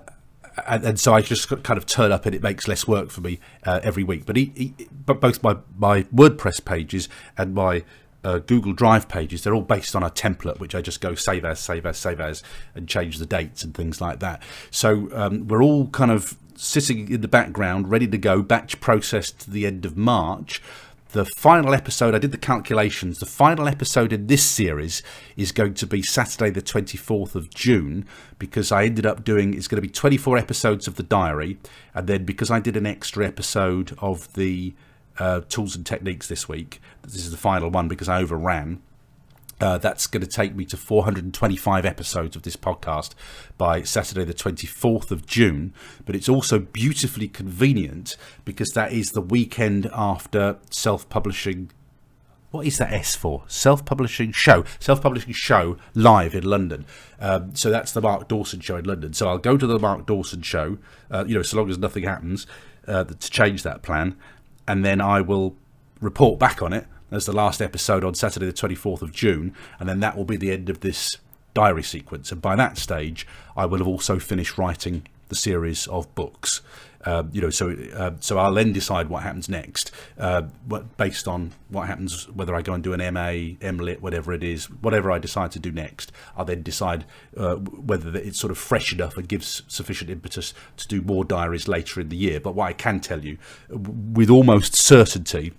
and, 0.68 0.84
and, 0.84 1.00
so 1.00 1.14
I 1.14 1.22
just 1.22 1.50
kind 1.64 1.78
of 1.78 1.86
turn 1.86 2.12
up 2.12 2.26
and 2.26 2.36
it 2.36 2.44
makes 2.44 2.68
less 2.68 2.88
work 2.88 3.10
for 3.10 3.22
me 3.22 3.40
uh, 3.64 3.80
every 3.84 4.04
week. 4.04 4.26
But, 4.26 4.36
he, 4.36 4.52
he, 4.56 4.88
but 5.06 5.20
both 5.20 5.42
my, 5.42 5.58
my 5.78 6.04
WordPress 6.04 6.64
pages 6.64 7.10
and 7.38 7.54
my 7.54 7.84
uh, 8.24 8.40
Google 8.40 8.74
Drive 8.74 9.08
pages, 9.08 9.44
they're 9.44 9.56
all 9.56 9.62
based 9.62 9.96
on 9.96 10.04
a 10.04 10.10
template, 10.10 10.60
which 10.60 10.76
I 10.76 10.82
just 10.82 11.02
go 11.02 11.16
save 11.16 11.46
as, 11.46 11.60
save 11.60 11.86
as, 11.86 11.98
save 11.98 12.20
as, 12.20 12.44
and 12.76 12.88
change 12.88 13.18
the 13.18 13.26
dates 13.26 13.64
and 13.64 13.74
things 13.74 14.02
like 14.02 14.20
that. 14.20 14.42
So 14.70 15.10
um, 15.14 15.48
we're 15.48 15.64
all 15.64 15.88
kind 15.88 16.12
of 16.12 16.38
sitting 16.56 17.12
in 17.12 17.22
the 17.22 17.28
background, 17.28 17.90
ready 17.90 18.08
to 18.08 18.18
go, 18.18 18.42
batch 18.42 18.80
processed 18.80 19.40
to 19.40 19.52
the 19.52 19.66
end 19.66 19.86
of 19.86 19.96
March 19.96 20.62
the 21.18 21.26
final 21.26 21.74
episode, 21.74 22.14
I 22.14 22.20
did 22.20 22.32
the 22.32 22.38
calculations. 22.38 23.18
The 23.18 23.26
final 23.26 23.68
episode 23.68 24.14
in 24.14 24.28
this 24.28 24.46
series 24.46 25.02
is 25.36 25.52
going 25.52 25.74
to 25.74 25.88
be 25.88 26.04
Saturday, 26.04 26.52
the 26.52 26.62
24th 26.62 27.34
of 27.34 27.50
June, 27.50 28.06
because 28.38 28.72
I 28.72 28.84
ended 28.84 29.08
up 29.08 29.24
doing 29.24 29.56
it's 29.56 29.68
going 29.68 29.82
to 29.82 29.88
be 29.88 29.92
24 29.92 30.38
episodes 30.38 30.88
of 30.88 30.94
the 30.94 31.02
diary. 31.02 31.58
And 31.96 32.06
then 32.06 32.24
because 32.24 32.52
I 32.52 32.60
did 32.60 32.78
an 32.78 32.86
extra 32.86 33.26
episode 33.26 33.98
of 33.98 34.32
the 34.34 34.76
uh, 35.18 35.42
tools 35.50 35.76
and 35.76 35.84
techniques 35.84 36.28
this 36.28 36.48
week, 36.48 36.80
this 37.02 37.16
is 37.16 37.32
the 37.32 37.38
final 37.38 37.72
one 37.72 37.88
because 37.88 38.08
I 38.08 38.22
overran. 38.22 38.80
Uh, 39.60 39.78
that's 39.78 40.06
going 40.06 40.22
to 40.22 40.28
take 40.28 40.56
me 40.56 40.66
to 40.66 40.78
425 40.78 41.86
episodes 41.86 42.36
of 42.36 42.44
this 42.44 42.56
podcast 42.56 43.12
by 43.58 43.82
Saturday, 43.82 44.24
the 44.24 44.34
24th 44.34 45.10
of 45.10 45.26
June. 45.26 45.74
But 46.06 46.16
it's 46.16 46.30
also 46.30 46.60
beautifully 46.60 47.28
convenient 47.28 48.16
because 48.46 48.70
that 48.70 48.92
is 48.92 49.12
the 49.12 49.22
weekend 49.22 49.90
after 49.94 50.58
self 50.70 51.10
publishing. 51.10 51.72
What 52.52 52.68
is 52.68 52.78
that 52.78 52.94
S 52.94 53.16
for? 53.16 53.44
Self 53.48 53.84
publishing 53.84 54.32
show. 54.32 54.64
Self 54.80 55.02
publishing 55.02 55.34
show 55.34 55.78
live 55.96 56.36
in 56.36 56.44
London. 56.44 56.86
Um, 57.20 57.56
so 57.56 57.72
that's 57.72 57.92
the 57.92 58.02
Mark 58.02 58.28
Dawson 58.28 58.60
show 58.60 58.78
in 58.78 58.86
London. 58.86 59.14
So 59.14 59.28
I'll 59.28 59.40
go 59.40 59.58
to 59.58 59.66
the 59.66 59.80
Mark 59.80 60.06
Dawson 60.06 60.44
show, 60.44 60.78
uh, 61.10 61.26
you 61.28 61.34
know, 61.34 61.42
so 61.42 61.58
long 61.58 61.70
as 61.72 61.80
nothing 61.80 62.04
happens 62.04 62.46
uh, 62.88 63.06
to 63.06 63.30
change 63.32 63.64
that 63.64 63.82
plan. 63.82 64.16
And 64.68 64.86
then 64.86 65.02
I 65.02 65.22
will 65.22 65.56
report 66.00 66.38
back 66.38 66.62
on 66.62 66.74
it 66.74 66.86
as 67.12 67.26
the 67.26 67.34
last 67.34 67.62
episode 67.62 68.04
on 68.04 68.14
Saturday, 68.14 68.46
the 68.46 68.54
24th 68.54 69.02
of 69.02 69.12
June, 69.12 69.54
and 69.80 69.88
then 69.88 70.00
that 70.00 70.18
will 70.18 70.26
be 70.26 70.38
the 70.38 70.52
end 70.52 70.70
of 70.70 70.82
this 70.82 71.18
diary 71.54 71.84
sequence. 71.84 72.32
And 72.32 72.42
by 72.42 72.56
that 72.56 72.78
stage, 72.78 73.26
I 73.56 73.66
will 73.66 73.80
have 73.80 73.88
also 73.88 74.20
finished 74.20 74.58
writing 74.58 75.08
the 75.30 75.36
series 75.36 75.88
of 75.88 76.14
books. 76.16 76.62
Uh, 77.06 77.24
you 77.32 77.42
know, 77.42 77.50
so 77.50 77.72
uh, 77.96 78.12
so 78.20 78.38
I'll 78.38 78.54
then 78.54 78.74
decide 78.74 79.08
what 79.08 79.24
happens 79.24 79.48
next, 79.48 79.92
uh, 80.18 80.42
based 80.98 81.28
on 81.28 81.54
what 81.70 81.88
happens, 81.88 82.28
whether 82.30 82.54
I 82.54 82.62
go 82.62 82.74
and 82.74 82.84
do 82.84 82.92
an 82.92 83.00
MA, 83.14 83.56
MLit, 83.62 84.02
whatever 84.02 84.34
it 84.34 84.44
is, 84.44 84.66
whatever 84.66 85.12
I 85.12 85.18
decide 85.18 85.52
to 85.54 85.60
do 85.60 85.72
next. 85.72 86.12
I'll 86.36 86.44
then 86.44 86.64
decide 86.64 87.06
uh, 87.38 87.56
whether 87.56 88.16
it's 88.18 88.40
sort 88.40 88.52
of 88.52 88.58
fresh 88.58 88.92
enough 88.92 89.16
and 89.16 89.28
gives 89.28 89.64
sufficient 89.68 90.10
impetus 90.10 90.54
to 90.78 90.88
do 90.88 91.02
more 91.02 91.24
diaries 91.24 91.68
later 91.68 92.02
in 92.02 92.10
the 92.10 92.18
year. 92.18 92.40
But 92.40 92.56
what 92.56 92.66
I 92.66 92.74
can 92.74 93.00
tell 93.00 93.24
you, 93.24 93.38
with 93.70 94.30
almost 94.30 94.76
certainty, 94.76 95.54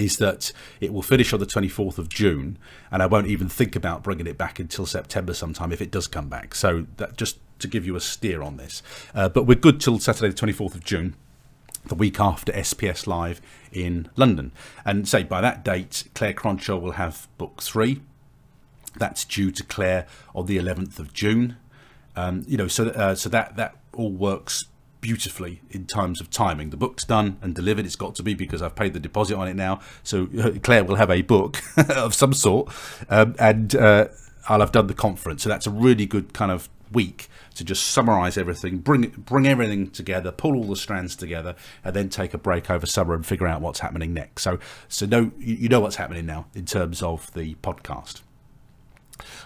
is 0.00 0.16
that 0.18 0.52
it 0.80 0.92
will 0.92 1.02
finish 1.02 1.32
on 1.32 1.40
the 1.40 1.46
24th 1.46 1.98
of 1.98 2.08
June, 2.08 2.58
and 2.90 3.02
I 3.02 3.06
won't 3.06 3.26
even 3.26 3.48
think 3.48 3.76
about 3.76 4.02
bringing 4.02 4.26
it 4.26 4.38
back 4.38 4.58
until 4.58 4.86
September 4.86 5.34
sometime 5.34 5.72
if 5.72 5.80
it 5.80 5.90
does 5.90 6.06
come 6.06 6.28
back. 6.28 6.54
So 6.54 6.86
that 6.96 7.16
just 7.16 7.38
to 7.60 7.68
give 7.68 7.86
you 7.86 7.94
a 7.94 8.00
steer 8.00 8.42
on 8.42 8.56
this. 8.56 8.82
Uh, 9.14 9.28
but 9.28 9.44
we're 9.44 9.54
good 9.54 9.80
till 9.80 9.98
Saturday, 9.98 10.32
the 10.32 10.46
24th 10.46 10.74
of 10.74 10.84
June, 10.84 11.14
the 11.84 11.94
week 11.94 12.18
after 12.18 12.52
SPS 12.52 13.06
Live 13.06 13.40
in 13.72 14.08
London. 14.16 14.52
And 14.84 15.06
say 15.06 15.22
by 15.22 15.40
that 15.40 15.64
date, 15.64 16.04
Claire 16.14 16.34
Cronshaw 16.34 16.80
will 16.80 16.92
have 16.92 17.28
book 17.38 17.62
three. 17.62 18.00
That's 18.96 19.24
due 19.24 19.50
to 19.52 19.62
Claire 19.62 20.06
on 20.34 20.46
the 20.46 20.58
11th 20.58 20.98
of 20.98 21.12
June. 21.12 21.56
Um, 22.16 22.44
you 22.48 22.56
know, 22.56 22.66
so 22.66 22.88
uh, 22.88 23.14
so 23.14 23.28
that 23.28 23.56
that 23.56 23.76
all 23.92 24.10
works 24.10 24.66
beautifully 25.00 25.62
in 25.70 25.86
terms 25.86 26.20
of 26.20 26.30
timing. 26.30 26.70
The 26.70 26.76
book's 26.76 27.04
done 27.04 27.38
and 27.42 27.54
delivered. 27.54 27.86
It's 27.86 27.96
got 27.96 28.14
to 28.16 28.22
be 28.22 28.34
because 28.34 28.62
I've 28.62 28.74
paid 28.74 28.92
the 28.92 29.00
deposit 29.00 29.36
on 29.36 29.48
it 29.48 29.54
now. 29.54 29.80
So 30.02 30.28
uh, 30.38 30.52
Claire 30.62 30.84
will 30.84 30.96
have 30.96 31.10
a 31.10 31.22
book 31.22 31.60
of 31.90 32.14
some 32.14 32.34
sort, 32.34 32.72
um, 33.08 33.34
and 33.38 33.74
uh, 33.74 34.08
I'll 34.48 34.60
have 34.60 34.72
done 34.72 34.86
the 34.86 34.94
conference. 34.94 35.42
So 35.42 35.48
that's 35.48 35.66
a 35.66 35.70
really 35.70 36.06
good 36.06 36.32
kind 36.32 36.50
of 36.50 36.68
week 36.92 37.28
to 37.54 37.64
just 37.64 37.88
summarize 37.88 38.36
everything, 38.36 38.78
bring 38.78 39.08
bring 39.10 39.46
everything 39.46 39.90
together, 39.90 40.32
pull 40.32 40.56
all 40.56 40.64
the 40.64 40.76
strands 40.76 41.16
together, 41.16 41.54
and 41.84 41.94
then 41.94 42.08
take 42.08 42.34
a 42.34 42.38
break 42.38 42.70
over 42.70 42.86
summer 42.86 43.14
and 43.14 43.24
figure 43.24 43.46
out 43.46 43.60
what's 43.60 43.80
happening 43.80 44.12
next. 44.14 44.42
So 44.42 44.58
so 44.88 45.06
know 45.06 45.32
you 45.38 45.68
know 45.68 45.80
what's 45.80 45.96
happening 45.96 46.26
now 46.26 46.46
in 46.54 46.64
terms 46.64 47.02
of 47.02 47.32
the 47.34 47.54
podcast. 47.56 48.22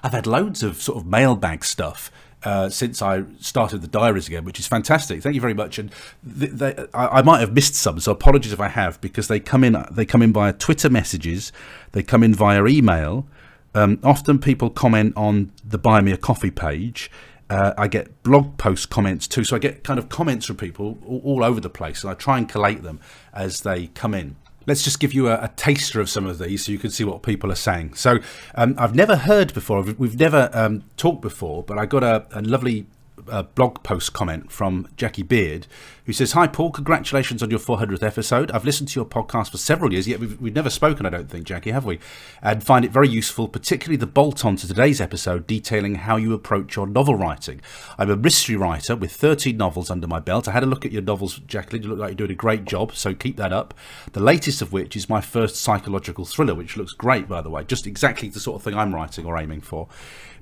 I've 0.03 0.13
had 0.13 0.27
loads 0.27 0.63
of 0.63 0.81
sort 0.81 0.99
of 0.99 1.07
mailbag 1.07 1.65
stuff 1.65 2.11
uh, 2.45 2.69
since 2.69 3.01
I 3.01 3.25
started 3.41 3.81
the 3.81 3.89
diaries 3.89 4.29
again, 4.29 4.45
which 4.45 4.61
is 4.61 4.67
fantastic. 4.67 5.23
Thank 5.23 5.35
you 5.35 5.41
very 5.41 5.55
much. 5.55 5.79
And 5.79 5.91
they, 6.23 6.47
they, 6.47 6.87
I, 6.93 7.19
I, 7.19 7.23
might 7.23 7.41
have 7.41 7.55
missed 7.55 7.75
some, 7.75 7.99
so 8.01 8.13
apologies 8.13 8.53
if 8.53 8.61
I 8.61 8.69
have, 8.69 9.01
because 9.01 9.29
they 9.29 9.41
come 9.41 9.65
in. 9.65 9.83
They 9.91 10.05
come 10.05 10.23
in 10.23 10.33
via 10.33 10.53
Twitter 10.53 10.91
messages, 10.91 11.53
they 11.93 12.03
come 12.03 12.23
in 12.23 12.35
via 12.35 12.65
email. 12.67 13.27
Um, 13.75 13.99
often 14.05 14.39
people 14.39 14.71
comment 14.71 15.15
on 15.17 15.51
the 15.65 15.79
Buy 15.79 16.01
Me 16.01 16.13
a 16.13 16.17
Coffee 16.17 16.51
page. 16.51 17.11
Uh, 17.51 17.73
I 17.77 17.89
get 17.89 18.23
blog 18.23 18.57
post 18.57 18.89
comments 18.89 19.27
too, 19.27 19.45
so 19.45 19.57
I 19.57 19.59
get 19.59 19.83
kind 19.83 19.99
of 19.99 20.09
comments 20.09 20.47
from 20.47 20.57
people 20.57 20.99
all, 21.05 21.21
all 21.25 21.45
over 21.45 21.61
the 21.61 21.71
place, 21.71 22.03
and 22.03 22.11
I 22.11 22.15
try 22.15 22.39
and 22.39 22.49
collate 22.49 22.83
them 22.83 23.01
as 23.33 23.63
they 23.63 23.89
come 23.89 24.15
in 24.15 24.37
let's 24.67 24.83
just 24.83 25.01
give 25.01 25.13
you 25.13 25.29
a, 25.29 25.35
a, 25.45 25.49
taster 25.57 26.01
of 26.01 26.09
some 26.09 26.27
of 26.27 26.39
these 26.39 26.65
so 26.65 26.73
you 26.73 26.79
can 26.79 26.91
see 26.91 27.05
what 27.05 27.23
people 27.23 27.51
are 27.51 27.57
saying. 27.57 27.95
So 27.95 28.19
um, 28.55 28.75
I've 28.79 28.95
never 28.95 29.17
heard 29.17 29.55
before, 29.55 29.83
we've 29.83 30.19
never 30.19 30.51
um, 30.53 30.85
talked 30.97 31.23
before, 31.23 31.63
but 31.63 31.79
I 31.79 31.87
got 31.87 32.03
a, 32.03 32.27
a, 32.33 32.43
lovely 32.43 32.87
a 33.29 33.43
blog 33.43 33.83
post 33.83 34.13
comment 34.13 34.51
from 34.51 34.89
Jackie 34.97 35.23
Beard, 35.23 35.67
who 36.07 36.13
says, 36.13 36.33
Hi, 36.33 36.47
Paul, 36.47 36.71
congratulations 36.71 37.43
on 37.43 37.51
your 37.51 37.59
400th 37.59 38.03
episode. 38.03 38.51
I've 38.51 38.65
listened 38.65 38.89
to 38.91 39.01
your 39.01 39.07
podcast 39.07 39.51
for 39.51 39.59
several 39.59 39.93
years, 39.93 40.07
yet 40.07 40.21
we've, 40.21 40.41
we've 40.41 40.55
never 40.55 40.71
spoken, 40.71 41.07
I 41.07 41.11
don't 41.11 41.31
think, 41.31 41.45
Jackie, 41.45 41.71
have 41.71 41.85
we? 41.85 41.99
And 42.43 42.63
find 42.63 42.85
it 42.85 42.91
very 42.91 43.09
useful, 43.09 43.49
particularly 43.49 43.97
the 43.97 44.07
bolt 44.07 44.45
on 44.45 44.57
to 44.57 44.69
today's 44.69 45.01
episode 45.01 45.47
detailing 45.47 45.97
how 45.97 46.17
you 46.17 46.33
approach 46.33 46.77
your 46.77 46.87
novel 46.87 47.15
writing. 47.15 47.61
I'm 47.99 48.11
a 48.11 48.17
mystery 48.17 48.57
writer 48.57 48.97
with 48.97 49.13
13 49.13 49.57
novels 49.57 49.91
under 49.91 50.07
my 50.07 50.21
belt. 50.21 50.49
I 50.49 50.53
had 50.53 50.63
a 50.63 50.67
look 50.67 50.85
at 50.85 50.93
your 50.93 51.03
novels, 51.03 51.41
Jacqueline. 51.47 51.83
You 51.83 51.91
look 51.91 51.99
like 51.99 52.11
you're 52.11 52.17
doing 52.17 52.33
a 52.33 52.35
great 52.35 52.65
job, 52.65 52.95
so 52.95 53.15
keep 53.15 53.37
that 53.39 53.53
up. 53.53 53.75
The 54.13 54.21
latest 54.21 54.63
of 54.63 54.73
which 54.73 54.97
is 54.97 55.09
my 55.09 55.21
first 55.21 55.57
psychological 55.57 56.25
thriller, 56.25 56.55
which 56.55 56.77
looks 56.77 56.93
great, 56.93 57.29
by 57.29 57.41
the 57.41 57.51
way, 57.51 57.65
just 57.65 57.87
exactly 57.87 58.29
the 58.29 58.41
sort 58.41 58.57
of 58.57 58.63
thing 58.63 58.75
I'm 58.75 58.95
writing 58.95 59.25
or 59.25 59.39
aiming 59.39 59.63
for. 59.63 59.89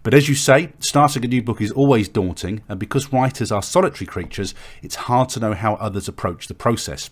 But 0.02 0.14
as 0.14 0.28
you 0.28 0.34
say, 0.34 0.72
starting 0.80 1.24
a 1.24 1.28
new 1.28 1.42
book 1.42 1.60
is 1.60 1.70
always 1.70 2.08
daunting, 2.08 2.62
and 2.68 2.80
because 2.80 3.12
writers 3.12 3.52
are 3.52 3.62
solitary 3.62 4.06
creatures, 4.06 4.54
it's 4.82 4.96
hard 4.96 5.28
to 5.30 5.40
know 5.40 5.54
how 5.54 5.74
others 5.74 6.08
approach 6.08 6.48
the 6.48 6.54
process. 6.54 7.08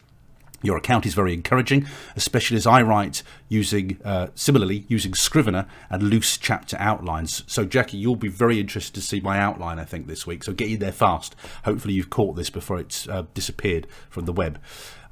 Your 0.63 0.77
account 0.77 1.07
is 1.07 1.15
very 1.15 1.33
encouraging, 1.33 1.87
especially 2.17 2.59
as 2.59 2.67
I 2.67 2.83
write 2.83 3.23
using, 3.49 3.99
uh, 4.05 4.27
similarly, 4.35 4.85
using 4.89 5.15
Scrivener 5.15 5.67
and 5.89 6.03
loose 6.03 6.37
chapter 6.37 6.77
outlines. 6.79 7.45
So, 7.47 7.65
Jackie, 7.65 7.97
you'll 7.97 8.17
be 8.17 8.29
very 8.29 8.61
interested 8.61 8.95
to 8.97 9.01
see 9.01 9.21
my 9.21 9.39
outline, 9.39 9.79
I 9.79 9.85
think, 9.85 10.07
this 10.07 10.27
week. 10.27 10.45
So, 10.45 10.53
get 10.53 10.69
in 10.69 10.81
there 10.81 10.93
fast. 10.93 11.35
Hopefully, 11.65 11.95
you've 11.95 12.11
caught 12.11 12.37
this 12.37 12.51
before 12.51 12.79
it's 12.79 13.09
uh, 13.09 13.25
disappeared 13.33 13.87
from 14.11 14.27
the 14.27 14.35
web. 14.35 14.59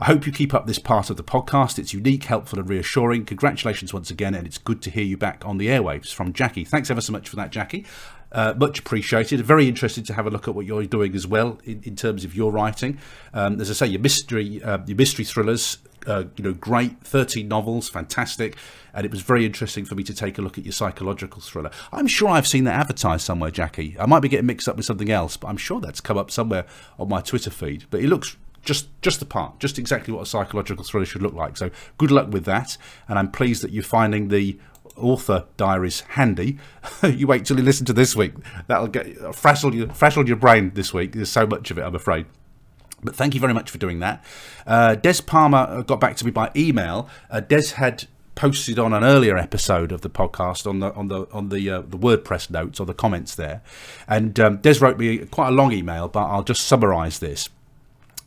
I 0.00 0.04
hope 0.04 0.26
you 0.26 0.32
keep 0.32 0.54
up 0.54 0.68
this 0.68 0.78
part 0.78 1.10
of 1.10 1.16
the 1.16 1.24
podcast. 1.24 1.76
It's 1.76 1.92
unique, 1.92 2.22
helpful, 2.22 2.60
and 2.60 2.68
reassuring. 2.68 3.24
Congratulations 3.24 3.92
once 3.92 4.12
again, 4.12 4.32
and 4.32 4.46
it's 4.46 4.56
good 4.56 4.80
to 4.82 4.90
hear 4.90 5.02
you 5.02 5.16
back 5.16 5.44
on 5.44 5.58
the 5.58 5.66
airwaves 5.66 6.14
from 6.14 6.32
Jackie. 6.32 6.64
Thanks 6.64 6.88
ever 6.88 7.00
so 7.00 7.12
much 7.12 7.28
for 7.28 7.34
that, 7.34 7.50
Jackie. 7.50 7.84
Uh, 8.30 8.54
much 8.56 8.78
appreciated. 8.78 9.40
Very 9.40 9.66
interested 9.66 10.06
to 10.06 10.14
have 10.14 10.24
a 10.24 10.30
look 10.30 10.46
at 10.46 10.54
what 10.54 10.66
you're 10.66 10.84
doing 10.84 11.16
as 11.16 11.26
well 11.26 11.58
in, 11.64 11.82
in 11.82 11.96
terms 11.96 12.24
of 12.24 12.36
your 12.36 12.52
writing. 12.52 12.98
Um, 13.34 13.60
as 13.60 13.70
I 13.70 13.72
say, 13.72 13.86
your 13.88 14.00
mystery, 14.00 14.62
uh, 14.62 14.78
your 14.86 14.96
mystery 14.96 15.24
thrillers, 15.24 15.78
uh, 16.06 16.24
you 16.36 16.44
know, 16.44 16.52
great. 16.52 17.00
Thirteen 17.00 17.48
novels, 17.48 17.88
fantastic. 17.88 18.56
And 18.94 19.04
it 19.04 19.10
was 19.10 19.22
very 19.22 19.44
interesting 19.44 19.84
for 19.84 19.96
me 19.96 20.04
to 20.04 20.14
take 20.14 20.38
a 20.38 20.42
look 20.42 20.58
at 20.58 20.64
your 20.64 20.72
psychological 20.72 21.40
thriller. 21.40 21.72
I'm 21.92 22.06
sure 22.06 22.28
I've 22.28 22.46
seen 22.46 22.62
that 22.64 22.78
advertised 22.78 23.24
somewhere, 23.24 23.50
Jackie. 23.50 23.96
I 23.98 24.06
might 24.06 24.20
be 24.20 24.28
getting 24.28 24.46
mixed 24.46 24.68
up 24.68 24.76
with 24.76 24.86
something 24.86 25.10
else, 25.10 25.36
but 25.36 25.48
I'm 25.48 25.56
sure 25.56 25.80
that's 25.80 26.00
come 26.00 26.18
up 26.18 26.30
somewhere 26.30 26.66
on 27.00 27.08
my 27.08 27.20
Twitter 27.20 27.50
feed. 27.50 27.86
But 27.90 28.00
it 28.00 28.06
looks 28.06 28.36
just 28.68 28.86
just 29.00 29.18
the 29.18 29.24
part, 29.24 29.58
just 29.58 29.78
exactly 29.78 30.12
what 30.12 30.20
a 30.20 30.26
psychological 30.26 30.84
thriller 30.84 31.06
should 31.06 31.22
look 31.22 31.32
like. 31.32 31.56
So 31.56 31.70
good 31.96 32.10
luck 32.10 32.30
with 32.30 32.44
that, 32.44 32.76
and 33.08 33.18
I'm 33.18 33.30
pleased 33.30 33.62
that 33.62 33.72
you're 33.72 33.82
finding 33.82 34.28
the 34.28 34.58
author 34.94 35.46
diaries 35.56 36.00
handy. 36.00 36.58
you 37.02 37.26
wait 37.26 37.46
till 37.46 37.56
you 37.56 37.64
listen 37.64 37.86
to 37.86 37.94
this 37.94 38.14
week. 38.14 38.34
That'll 38.66 38.88
get 38.88 39.34
frazzle 39.34 39.74
your 39.74 39.88
frazzle 39.88 40.28
your 40.28 40.36
brain 40.36 40.72
this 40.74 40.92
week. 40.92 41.12
There's 41.12 41.30
so 41.30 41.46
much 41.46 41.70
of 41.70 41.78
it, 41.78 41.82
I'm 41.82 41.94
afraid. 41.94 42.26
But 43.02 43.16
thank 43.16 43.32
you 43.32 43.40
very 43.40 43.54
much 43.54 43.70
for 43.70 43.78
doing 43.78 44.00
that. 44.00 44.22
Uh, 44.66 44.96
Des 44.96 45.22
Palmer 45.22 45.82
got 45.84 45.98
back 45.98 46.16
to 46.16 46.24
me 46.26 46.30
by 46.30 46.50
email. 46.54 47.08
Uh, 47.30 47.40
Des 47.40 47.74
had 47.76 48.06
posted 48.34 48.78
on 48.78 48.92
an 48.92 49.02
earlier 49.02 49.38
episode 49.38 49.92
of 49.92 50.02
the 50.02 50.10
podcast 50.10 50.66
on 50.66 50.80
the 50.80 50.92
on 50.92 51.08
the 51.08 51.26
on 51.32 51.48
the 51.48 51.70
uh, 51.70 51.80
the 51.80 51.96
WordPress 51.96 52.50
notes 52.50 52.78
or 52.80 52.84
the 52.84 52.94
comments 52.94 53.34
there, 53.34 53.62
and 54.06 54.38
um, 54.38 54.58
Des 54.58 54.78
wrote 54.80 54.98
me 54.98 55.18
quite 55.24 55.48
a 55.48 55.52
long 55.52 55.72
email, 55.72 56.06
but 56.06 56.26
I'll 56.26 56.44
just 56.44 56.66
summarise 56.66 57.18
this. 57.18 57.48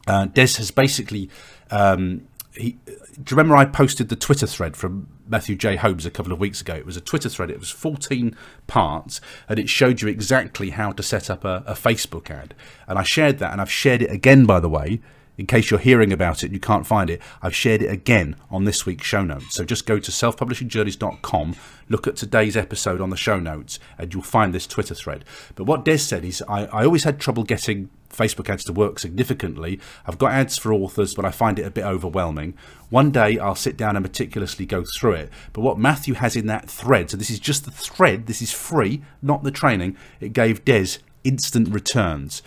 Uh, 0.07 0.25
Des 0.25 0.57
has 0.57 0.71
basically 0.71 1.29
um, 1.69 2.27
he, 2.55 2.77
do 2.85 2.91
you 3.17 3.37
remember 3.37 3.55
I 3.55 3.65
posted 3.65 4.09
the 4.09 4.15
Twitter 4.15 4.47
thread 4.47 4.75
from 4.75 5.07
Matthew 5.27 5.55
J. 5.55 5.75
Holmes 5.77 6.05
a 6.05 6.11
couple 6.11 6.33
of 6.33 6.39
weeks 6.39 6.61
ago? 6.61 6.75
It 6.75 6.85
was 6.85 6.97
a 6.97 7.01
Twitter 7.01 7.29
thread. 7.29 7.49
It 7.49 7.59
was 7.59 7.69
14 7.69 8.35
parts, 8.67 9.21
and 9.47 9.59
it 9.59 9.69
showed 9.69 10.01
you 10.01 10.07
exactly 10.07 10.71
how 10.71 10.91
to 10.91 11.03
set 11.03 11.29
up 11.29 11.45
a, 11.45 11.63
a 11.65 11.73
Facebook 11.73 12.29
ad. 12.29 12.53
And 12.87 12.99
I 12.99 13.03
shared 13.03 13.39
that, 13.39 13.51
and 13.51 13.61
I've 13.61 13.71
shared 13.71 14.01
it 14.01 14.11
again, 14.11 14.45
by 14.45 14.59
the 14.59 14.69
way, 14.69 15.01
in 15.37 15.45
case 15.45 15.71
you're 15.71 15.79
hearing 15.79 16.11
about 16.13 16.43
it 16.43 16.51
you 16.51 16.59
can't 16.59 16.85
find 16.85 17.09
it, 17.09 17.21
I've 17.41 17.55
shared 17.55 17.81
it 17.81 17.91
again 17.91 18.35
on 18.49 18.65
this 18.65 18.85
week's 18.85 19.05
show 19.05 19.23
notes. 19.23 19.55
So 19.55 19.63
just 19.63 19.85
go 19.85 19.99
to 19.99 20.11
selfpublishingjourneys.com, 20.11 21.55
look 21.89 22.07
at 22.07 22.15
today's 22.15 22.57
episode 22.57 23.01
on 23.01 23.09
the 23.09 23.17
show 23.17 23.39
notes, 23.39 23.79
and 23.97 24.13
you'll 24.13 24.23
find 24.23 24.53
this 24.53 24.67
Twitter 24.67 24.95
thread. 24.95 25.25
But 25.55 25.65
what 25.65 25.85
Des 25.85 25.97
said 25.97 26.25
is, 26.25 26.43
I, 26.47 26.65
I 26.65 26.85
always 26.85 27.03
had 27.03 27.19
trouble 27.19 27.43
getting 27.43 27.89
Facebook 28.11 28.49
ads 28.49 28.63
to 28.65 28.73
work 28.73 28.99
significantly. 28.99 29.79
I've 30.05 30.17
got 30.17 30.31
ads 30.31 30.57
for 30.57 30.73
authors, 30.73 31.13
but 31.13 31.25
I 31.25 31.31
find 31.31 31.57
it 31.57 31.65
a 31.65 31.71
bit 31.71 31.85
overwhelming. 31.85 32.55
One 32.89 33.11
day 33.11 33.39
I'll 33.39 33.55
sit 33.55 33.77
down 33.77 33.95
and 33.95 34.03
meticulously 34.03 34.65
go 34.65 34.83
through 34.97 35.13
it. 35.13 35.29
But 35.53 35.61
what 35.61 35.79
Matthew 35.79 36.15
has 36.15 36.35
in 36.35 36.47
that 36.47 36.69
thread, 36.69 37.09
so 37.09 37.17
this 37.17 37.29
is 37.29 37.39
just 37.39 37.65
the 37.65 37.71
thread, 37.71 38.27
this 38.27 38.41
is 38.41 38.51
free, 38.51 39.01
not 39.21 39.43
the 39.43 39.51
training, 39.51 39.97
it 40.19 40.33
gave 40.33 40.65
Des 40.65 40.97
instant 41.23 41.69
returns. 41.73 42.41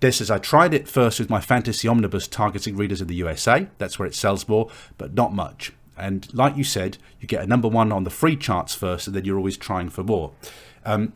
Des 0.00 0.12
says, 0.12 0.30
I 0.30 0.38
tried 0.38 0.72
it 0.72 0.88
first 0.88 1.20
with 1.20 1.28
my 1.28 1.40
fantasy 1.40 1.86
omnibus 1.86 2.26
targeting 2.26 2.76
readers 2.76 3.02
in 3.02 3.06
the 3.06 3.14
USA. 3.16 3.68
That's 3.78 3.98
where 3.98 4.08
it 4.08 4.14
sells 4.14 4.48
more, 4.48 4.70
but 4.96 5.14
not 5.14 5.34
much. 5.34 5.72
And 5.96 6.32
like 6.32 6.56
you 6.56 6.64
said, 6.64 6.96
you 7.20 7.28
get 7.28 7.42
a 7.42 7.46
number 7.46 7.68
one 7.68 7.92
on 7.92 8.04
the 8.04 8.10
free 8.10 8.36
charts 8.36 8.74
first, 8.74 9.06
and 9.06 9.14
then 9.14 9.26
you're 9.26 9.36
always 9.36 9.58
trying 9.58 9.90
for 9.90 10.02
more. 10.02 10.32
Um, 10.86 11.12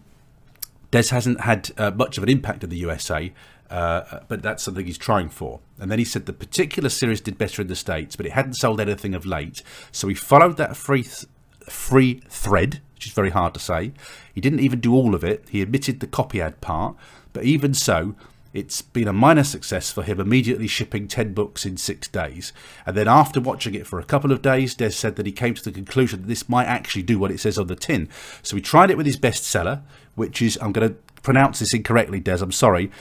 Des 0.91 1.09
hasn't 1.09 1.41
had 1.41 1.71
uh, 1.79 1.91
much 1.91 2.19
of 2.19 2.23
an 2.23 2.29
impact 2.29 2.63
in 2.63 2.71
the 2.71 2.77
USA, 2.77 3.33
uh, 3.71 4.21
but 4.29 4.43
that's 4.43 4.63
something 4.63 4.85
he's 4.85 4.99
trying 4.99 5.31
for. 5.31 5.61
And 5.81 5.91
then 5.91 5.99
he 5.99 6.05
said 6.05 6.27
the 6.27 6.35
particular 6.35 6.91
series 6.91 7.23
did 7.23 7.39
better 7.39 7.63
in 7.63 7.69
the 7.69 7.75
States, 7.75 8.15
but 8.15 8.27
it 8.27 8.33
hadn't 8.33 8.55
sold 8.55 8.81
anything 8.81 9.15
of 9.15 9.25
late. 9.25 9.63
So 9.91 10.07
he 10.09 10.15
followed 10.15 10.59
that 10.59 10.77
free, 10.77 11.03
th- 11.03 11.25
free 11.63 12.23
thread, 12.29 12.81
which 12.95 13.07
is 13.07 13.13
very 13.13 13.31
hard 13.31 13.55
to 13.55 13.61
say. 13.61 13.93
He 14.35 14.43
didn't 14.43 14.61
even 14.61 14.81
do 14.81 14.95
all 14.95 15.15
of 15.15 15.25
it. 15.25 15.49
He 15.51 15.63
admitted 15.63 16.01
the 16.01 16.07
copy 16.07 16.41
ad 16.41 16.61
part. 16.61 16.95
But 17.33 17.45
even 17.45 17.75
so, 17.75 18.15
it's 18.55 18.81
been 18.83 19.09
a 19.09 19.13
minor 19.13 19.43
success 19.43 19.91
for 19.91 20.05
him, 20.05 20.21
immediately 20.21 20.69
shipping 20.69 21.09
10 21.09 21.35
books 21.35 21.67
in 21.67 21.77
six 21.77 22.07
days. 22.07 22.53
And 22.87 22.97
then, 22.97 23.09
after 23.09 23.41
watching 23.41 23.75
it 23.75 23.85
for 23.85 23.99
a 23.99 24.05
couple 24.05 24.31
of 24.31 24.43
days, 24.43 24.77
Des 24.77 24.93
said 24.93 25.17
that 25.17 25.27
he 25.27 25.33
came 25.33 25.55
to 25.55 25.65
the 25.65 25.73
conclusion 25.73 26.23
that 26.23 26.29
this 26.29 26.49
might 26.49 26.67
actually 26.67 27.03
do 27.03 27.19
what 27.19 27.33
it 27.33 27.41
says 27.41 27.59
on 27.59 27.67
the 27.67 27.75
tin. 27.75 28.09
So 28.43 28.55
he 28.55 28.63
tried 28.63 28.91
it 28.91 28.97
with 28.97 29.07
his 29.07 29.19
bestseller, 29.19 29.83
which 30.15 30.41
is, 30.41 30.57
I'm 30.63 30.71
going 30.71 30.89
to 30.89 30.95
pronounce 31.23 31.59
this 31.59 31.75
incorrectly, 31.75 32.21
Des, 32.21 32.39
I'm 32.41 32.53
sorry, 32.53 32.93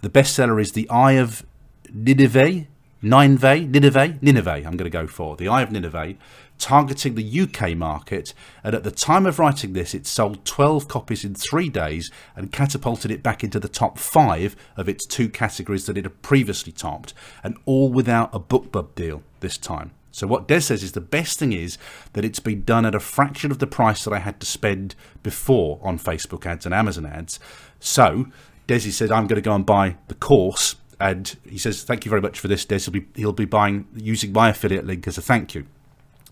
the 0.00 0.10
bestseller 0.10 0.60
is 0.60 0.72
The 0.72 0.90
Eye 0.90 1.12
of 1.12 1.46
Nineveh. 1.92 2.66
Nineveh, 3.00 3.60
Nineveh, 3.60 4.18
Nineveh, 4.20 4.50
I'm 4.50 4.76
going 4.76 4.78
to 4.78 4.90
go 4.90 5.06
for. 5.06 5.36
The 5.36 5.46
Eye 5.46 5.62
of 5.62 5.70
Nineveh, 5.70 6.14
targeting 6.58 7.14
the 7.14 7.40
UK 7.40 7.76
market. 7.76 8.34
And 8.62 8.74
at 8.74 8.84
the 8.84 8.90
time 8.90 9.26
of 9.26 9.38
writing 9.38 9.72
this, 9.72 9.94
it 9.94 10.06
sold 10.06 10.44
12 10.44 10.88
copies 10.88 11.24
in 11.24 11.34
three 11.34 11.68
days 11.68 12.10
and 12.36 12.52
catapulted 12.52 13.10
it 13.10 13.22
back 13.22 13.44
into 13.44 13.60
the 13.60 13.68
top 13.68 13.98
five 13.98 14.56
of 14.76 14.88
its 14.88 15.06
two 15.06 15.28
categories 15.28 15.86
that 15.86 15.98
it 15.98 16.04
had 16.04 16.22
previously 16.22 16.72
topped, 16.72 17.14
and 17.42 17.56
all 17.64 17.90
without 17.92 18.34
a 18.34 18.40
BookBub 18.40 18.94
deal 18.94 19.22
this 19.40 19.56
time. 19.56 19.92
So 20.10 20.26
what 20.26 20.48
Des 20.48 20.62
says 20.62 20.82
is 20.82 20.92
the 20.92 21.00
best 21.00 21.38
thing 21.38 21.52
is 21.52 21.78
that 22.14 22.24
it's 22.24 22.40
been 22.40 22.64
done 22.64 22.84
at 22.84 22.94
a 22.94 23.00
fraction 23.00 23.50
of 23.50 23.60
the 23.60 23.66
price 23.66 24.02
that 24.04 24.12
I 24.12 24.18
had 24.18 24.40
to 24.40 24.46
spend 24.46 24.96
before 25.22 25.78
on 25.82 25.98
Facebook 25.98 26.44
ads 26.44 26.66
and 26.66 26.74
Amazon 26.74 27.06
ads. 27.06 27.38
So 27.78 28.26
Desi 28.66 28.90
said, 28.90 29.12
I'm 29.12 29.26
going 29.26 29.40
to 29.40 29.42
go 29.42 29.54
and 29.54 29.64
buy 29.64 29.96
the 30.08 30.14
course. 30.14 30.76
And 31.00 31.36
he 31.48 31.58
says, 31.58 31.84
Thank 31.84 32.04
you 32.04 32.10
very 32.10 32.20
much 32.20 32.40
for 32.40 32.48
this, 32.48 32.64
Des. 32.64 32.80
He'll 32.80 32.92
be, 32.92 33.06
he'll 33.14 33.32
be 33.32 33.44
buying 33.44 33.86
using 33.94 34.32
my 34.32 34.50
affiliate 34.50 34.84
link 34.84 35.06
as 35.06 35.16
a 35.16 35.22
thank 35.22 35.54
you. 35.54 35.66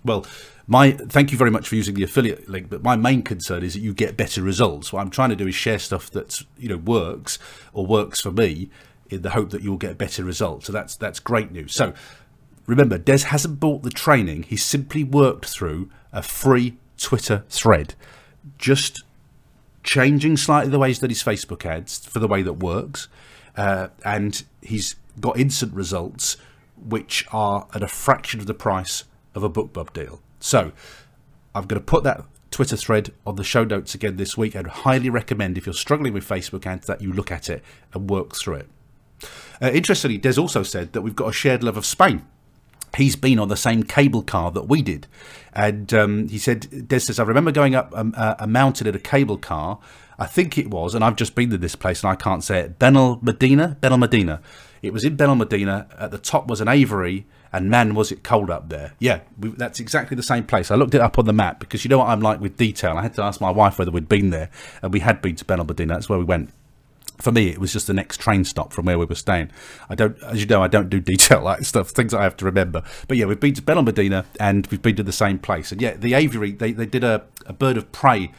Well, 0.06 0.24
my 0.66 0.92
thank 0.92 1.32
you 1.32 1.38
very 1.38 1.50
much 1.50 1.68
for 1.68 1.74
using 1.74 1.94
the 1.94 2.02
affiliate 2.02 2.48
link, 2.48 2.68
but 2.68 2.82
my 2.82 2.96
main 2.96 3.22
concern 3.22 3.62
is 3.62 3.74
that 3.74 3.80
you 3.80 3.92
get 3.92 4.16
better 4.16 4.42
results. 4.42 4.92
What 4.92 5.00
I'm 5.00 5.10
trying 5.10 5.30
to 5.30 5.36
do 5.36 5.46
is 5.46 5.54
share 5.54 5.78
stuff 5.78 6.10
that 6.12 6.42
you 6.58 6.68
know 6.68 6.76
works 6.76 7.38
or 7.72 7.86
works 7.86 8.20
for 8.20 8.30
me 8.30 8.70
in 9.08 9.22
the 9.22 9.30
hope 9.30 9.50
that 9.50 9.62
you'll 9.62 9.76
get 9.76 9.98
better 9.98 10.24
results. 10.24 10.66
So 10.66 10.72
that's 10.72 10.96
that's 10.96 11.20
great 11.20 11.52
news. 11.52 11.74
So 11.74 11.92
remember, 12.66 12.98
Des 12.98 13.26
hasn't 13.26 13.60
bought 13.60 13.82
the 13.82 13.90
training. 13.90 14.44
He's 14.44 14.64
simply 14.64 15.04
worked 15.04 15.46
through 15.46 15.90
a 16.12 16.22
free 16.22 16.76
Twitter 16.98 17.44
thread. 17.48 17.94
Just 18.58 19.04
changing 19.82 20.36
slightly 20.36 20.70
the 20.70 20.78
ways 20.78 20.98
that 21.00 21.10
his 21.10 21.22
Facebook 21.22 21.64
ads 21.64 22.04
for 22.04 22.18
the 22.18 22.28
way 22.28 22.42
that 22.42 22.54
works, 22.54 23.08
uh, 23.56 23.88
and 24.04 24.44
he's 24.62 24.96
got 25.20 25.38
instant 25.38 25.72
results 25.74 26.36
which 26.76 27.24
are 27.32 27.66
at 27.72 27.82
a 27.82 27.88
fraction 27.88 28.40
of 28.40 28.46
the 28.46 28.54
price 28.54 29.04
of 29.36 29.44
a 29.44 29.50
BookBub 29.50 29.92
deal. 29.92 30.20
So 30.40 30.72
I'm 31.54 31.66
going 31.66 31.80
to 31.80 31.86
put 31.86 32.02
that 32.04 32.24
Twitter 32.50 32.76
thread 32.76 33.12
on 33.24 33.36
the 33.36 33.44
show 33.44 33.62
notes 33.62 33.94
again 33.94 34.16
this 34.16 34.36
week. 34.36 34.56
I'd 34.56 34.66
highly 34.66 35.10
recommend 35.10 35.56
if 35.56 35.66
you're 35.66 35.74
struggling 35.74 36.12
with 36.12 36.28
Facebook 36.28 36.66
ads 36.66 36.86
that 36.86 37.00
you 37.00 37.12
look 37.12 37.30
at 37.30 37.48
it 37.48 37.62
and 37.92 38.10
work 38.10 38.34
through 38.34 38.54
it. 38.54 38.68
Uh, 39.62 39.70
interestingly, 39.72 40.18
Des 40.18 40.40
also 40.40 40.62
said 40.62 40.92
that 40.92 41.02
we've 41.02 41.16
got 41.16 41.28
a 41.28 41.32
shared 41.32 41.62
love 41.62 41.76
of 41.76 41.86
Spain 41.86 42.26
he's 42.96 43.16
been 43.16 43.38
on 43.38 43.48
the 43.48 43.56
same 43.56 43.82
cable 43.82 44.22
car 44.22 44.50
that 44.50 44.68
we 44.68 44.82
did. 44.82 45.06
And 45.52 45.92
um, 45.94 46.28
he 46.28 46.38
said, 46.38 46.88
Des 46.88 47.00
says, 47.00 47.18
I 47.18 47.24
remember 47.24 47.52
going 47.52 47.74
up 47.74 47.92
um, 47.96 48.14
uh, 48.16 48.34
a 48.38 48.46
mountain 48.46 48.86
in 48.86 48.94
a 48.94 48.98
cable 48.98 49.38
car. 49.38 49.78
I 50.18 50.26
think 50.26 50.56
it 50.56 50.70
was, 50.70 50.94
and 50.94 51.04
I've 51.04 51.16
just 51.16 51.34
been 51.34 51.50
to 51.50 51.58
this 51.58 51.76
place 51.76 52.02
and 52.02 52.10
I 52.10 52.16
can't 52.16 52.42
say 52.42 52.60
it, 52.60 52.78
Benalmádena? 52.78 53.76
Benal 53.80 53.98
Medina. 53.98 54.40
It 54.82 54.92
was 54.92 55.04
in 55.04 55.16
Benalmádena. 55.16 55.88
At 55.98 56.10
the 56.10 56.18
top 56.18 56.48
was 56.48 56.60
an 56.60 56.68
aviary, 56.68 57.26
and 57.56 57.70
man, 57.70 57.94
was 57.94 58.12
it 58.12 58.22
cold 58.22 58.50
up 58.50 58.68
there. 58.68 58.92
Yeah, 58.98 59.20
we, 59.38 59.48
that's 59.48 59.80
exactly 59.80 60.14
the 60.14 60.22
same 60.22 60.44
place. 60.44 60.70
I 60.70 60.74
looked 60.74 60.94
it 60.94 61.00
up 61.00 61.18
on 61.18 61.24
the 61.24 61.32
map 61.32 61.58
because 61.58 61.84
you 61.84 61.88
know 61.88 61.98
what 61.98 62.08
I'm 62.08 62.20
like 62.20 62.38
with 62.38 62.56
detail. 62.58 62.98
I 62.98 63.02
had 63.02 63.14
to 63.14 63.22
ask 63.22 63.40
my 63.40 63.50
wife 63.50 63.78
whether 63.78 63.90
we'd 63.90 64.08
been 64.08 64.28
there, 64.30 64.50
and 64.82 64.92
we 64.92 65.00
had 65.00 65.22
been 65.22 65.36
to 65.36 65.44
Benalmádena. 65.44 65.88
That's 65.88 66.08
where 66.08 66.18
we 66.18 66.24
went. 66.24 66.50
for 67.18 67.32
me, 67.32 67.48
it 67.48 67.58
was 67.58 67.72
just 67.72 67.86
the 67.86 67.94
next 67.94 68.20
train 68.20 68.44
stop 68.44 68.72
from 68.72 68.84
where 68.84 68.98
we 68.98 69.06
were 69.06 69.14
staying. 69.14 69.50
I 69.88 69.94
don't, 69.94 70.22
as 70.22 70.40
you 70.40 70.46
know, 70.46 70.62
I 70.62 70.68
don't 70.68 70.90
do 70.90 71.00
detail 71.00 71.42
like 71.50 71.62
stuff, 71.62 71.90
things 71.90 72.12
I 72.12 72.22
have 72.22 72.36
to 72.38 72.44
remember. 72.44 72.82
But 73.08 73.16
yeah, 73.16 73.24
we've 73.24 73.40
been 73.40 73.54
to 73.54 73.62
Benalmadena 73.62 74.26
and 74.38 74.66
we've 74.66 74.82
been 74.82 74.96
to 74.96 75.02
the 75.02 75.12
same 75.12 75.38
place. 75.38 75.72
And 75.72 75.80
yeah, 75.80 75.94
the 75.94 76.14
aviary, 76.14 76.52
they, 76.52 76.72
they 76.72 76.86
did 76.86 77.04
a, 77.04 77.24
a 77.46 77.52
bird 77.52 77.76
of 77.76 77.90
prey 77.92 78.32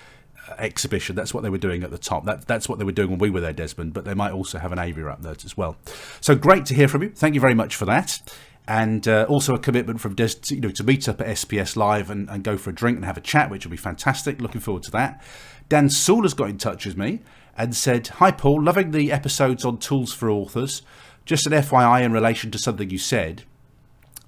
uh, 0.47 0.53
exhibition. 0.59 1.15
That's 1.15 1.33
what 1.33 1.41
they 1.43 1.49
were 1.49 1.57
doing 1.57 1.83
at 1.83 1.89
the 1.89 1.97
top. 1.97 2.25
That, 2.25 2.45
that's 2.45 2.69
what 2.69 2.77
they 2.77 2.85
were 2.85 2.91
doing 2.91 3.09
when 3.09 3.19
we 3.19 3.29
were 3.29 3.41
there, 3.41 3.53
Desmond. 3.53 3.93
But 3.93 4.05
they 4.05 4.13
might 4.13 4.31
also 4.31 4.59
have 4.59 4.71
an 4.71 4.79
aviary 4.79 5.11
up 5.11 5.23
there 5.23 5.35
as 5.43 5.57
well. 5.57 5.77
So 6.21 6.35
great 6.35 6.65
to 6.67 6.75
hear 6.75 6.87
from 6.87 7.01
you. 7.01 7.09
Thank 7.09 7.33
you 7.33 7.41
very 7.41 7.55
much 7.55 7.75
for 7.75 7.85
that. 7.85 8.19
And 8.67 9.07
uh, 9.07 9.25
also 9.29 9.55
a 9.55 9.59
commitment 9.59 10.01
from 10.01 10.13
Des, 10.15 10.29
to, 10.29 10.55
you 10.55 10.61
know, 10.61 10.71
to 10.71 10.83
meet 10.83 11.07
up 11.07 11.21
at 11.21 11.27
SPS 11.27 11.77
Live 11.77 12.09
and, 12.09 12.29
and 12.29 12.43
go 12.43 12.57
for 12.57 12.71
a 12.71 12.75
drink 12.75 12.97
and 12.97 13.05
have 13.05 13.17
a 13.17 13.21
chat, 13.21 13.49
which 13.49 13.65
will 13.65 13.71
be 13.71 13.77
fantastic. 13.77 14.41
Looking 14.41 14.59
forward 14.59 14.83
to 14.83 14.91
that. 14.91 15.23
Dan 15.69 15.89
Sewell 15.89 16.23
has 16.23 16.33
got 16.33 16.49
in 16.49 16.57
touch 16.57 16.85
with 16.85 16.97
me 16.97 17.21
and 17.57 17.75
said, 17.75 18.07
Hi, 18.07 18.31
Paul, 18.31 18.61
loving 18.61 18.91
the 18.91 19.11
episodes 19.11 19.63
on 19.63 19.77
tools 19.77 20.13
for 20.13 20.29
authors. 20.29 20.81
Just 21.25 21.47
an 21.47 21.53
FYI 21.53 22.03
in 22.03 22.11
relation 22.11 22.51
to 22.51 22.57
something 22.57 22.89
you 22.89 22.97
said. 22.97 23.43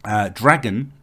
Uh, 0.04 0.30
Dragon, 0.30 0.94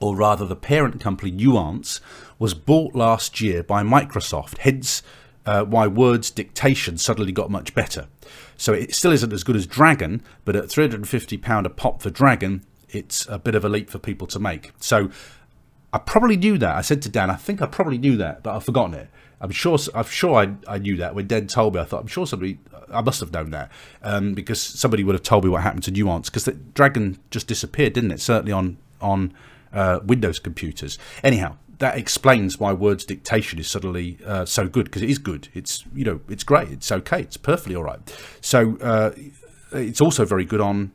or 0.00 0.16
rather 0.16 0.46
the 0.46 0.56
parent 0.56 1.00
company 1.00 1.30
Nuance, 1.30 2.00
was 2.38 2.54
bought 2.54 2.94
last 2.94 3.40
year 3.40 3.62
by 3.62 3.82
Microsoft, 3.82 4.58
hence 4.58 5.02
uh, 5.44 5.64
why 5.64 5.86
Word's 5.86 6.30
dictation 6.30 6.98
suddenly 6.98 7.32
got 7.32 7.50
much 7.50 7.74
better. 7.74 8.06
So 8.58 8.74
it 8.74 8.94
still 8.94 9.12
isn't 9.12 9.32
as 9.32 9.44
good 9.44 9.56
as 9.56 9.66
Dragon, 9.66 10.22
but 10.44 10.54
at 10.56 10.64
£350 10.64 11.64
a 11.64 11.70
pop 11.70 12.02
for 12.02 12.10
Dragon, 12.10 12.64
it's 12.90 13.26
a 13.28 13.38
bit 13.38 13.54
of 13.54 13.64
a 13.64 13.68
leap 13.68 13.88
for 13.88 13.98
people 13.98 14.26
to 14.26 14.38
make. 14.38 14.72
So 14.80 15.10
I 15.92 15.98
probably 15.98 16.36
knew 16.36 16.58
that. 16.58 16.76
I 16.76 16.82
said 16.82 17.00
to 17.02 17.08
Dan, 17.08 17.30
I 17.30 17.36
think 17.36 17.62
I 17.62 17.66
probably 17.66 17.98
knew 17.98 18.16
that, 18.16 18.42
but 18.42 18.54
I've 18.54 18.64
forgotten 18.64 18.94
it. 18.94 19.08
I'm 19.40 19.50
sure. 19.52 19.78
I'm 19.94 20.04
sure 20.04 20.34
I, 20.34 20.54
I 20.66 20.78
knew 20.78 20.96
that 20.96 21.14
when 21.14 21.28
Dan 21.28 21.46
told 21.46 21.74
me. 21.74 21.80
I 21.80 21.84
thought 21.84 22.00
I'm 22.00 22.08
sure 22.08 22.26
somebody. 22.26 22.58
I 22.92 23.02
must 23.02 23.20
have 23.20 23.32
known 23.32 23.50
that 23.50 23.70
um, 24.02 24.34
because 24.34 24.60
somebody 24.60 25.04
would 25.04 25.14
have 25.14 25.22
told 25.22 25.44
me 25.44 25.50
what 25.50 25.62
happened 25.62 25.84
to 25.84 25.90
Nuance 25.92 26.28
because 26.28 26.44
the 26.44 26.52
Dragon 26.52 27.18
just 27.30 27.46
disappeared, 27.46 27.92
didn't 27.92 28.10
it? 28.10 28.20
Certainly 28.20 28.52
on 28.52 28.78
on 29.00 29.32
uh, 29.72 30.00
Windows 30.04 30.40
computers. 30.40 30.98
Anyhow, 31.22 31.56
that 31.78 31.96
explains 31.96 32.58
why 32.58 32.72
Word's 32.72 33.04
dictation 33.04 33.58
is 33.58 33.68
suddenly 33.68 34.18
uh, 34.26 34.44
so 34.44 34.68
good 34.68 34.86
because 34.86 35.02
it 35.02 35.10
is 35.10 35.18
good. 35.18 35.48
It's 35.54 35.84
you 35.94 36.04
know 36.04 36.20
it's 36.28 36.44
great. 36.44 36.68
It's 36.70 36.90
okay. 36.90 37.20
It's 37.20 37.36
perfectly 37.36 37.76
all 37.76 37.84
right. 37.84 38.00
So 38.40 38.76
uh, 38.78 39.12
it's 39.72 40.00
also 40.00 40.24
very 40.24 40.44
good 40.44 40.60
on 40.60 40.92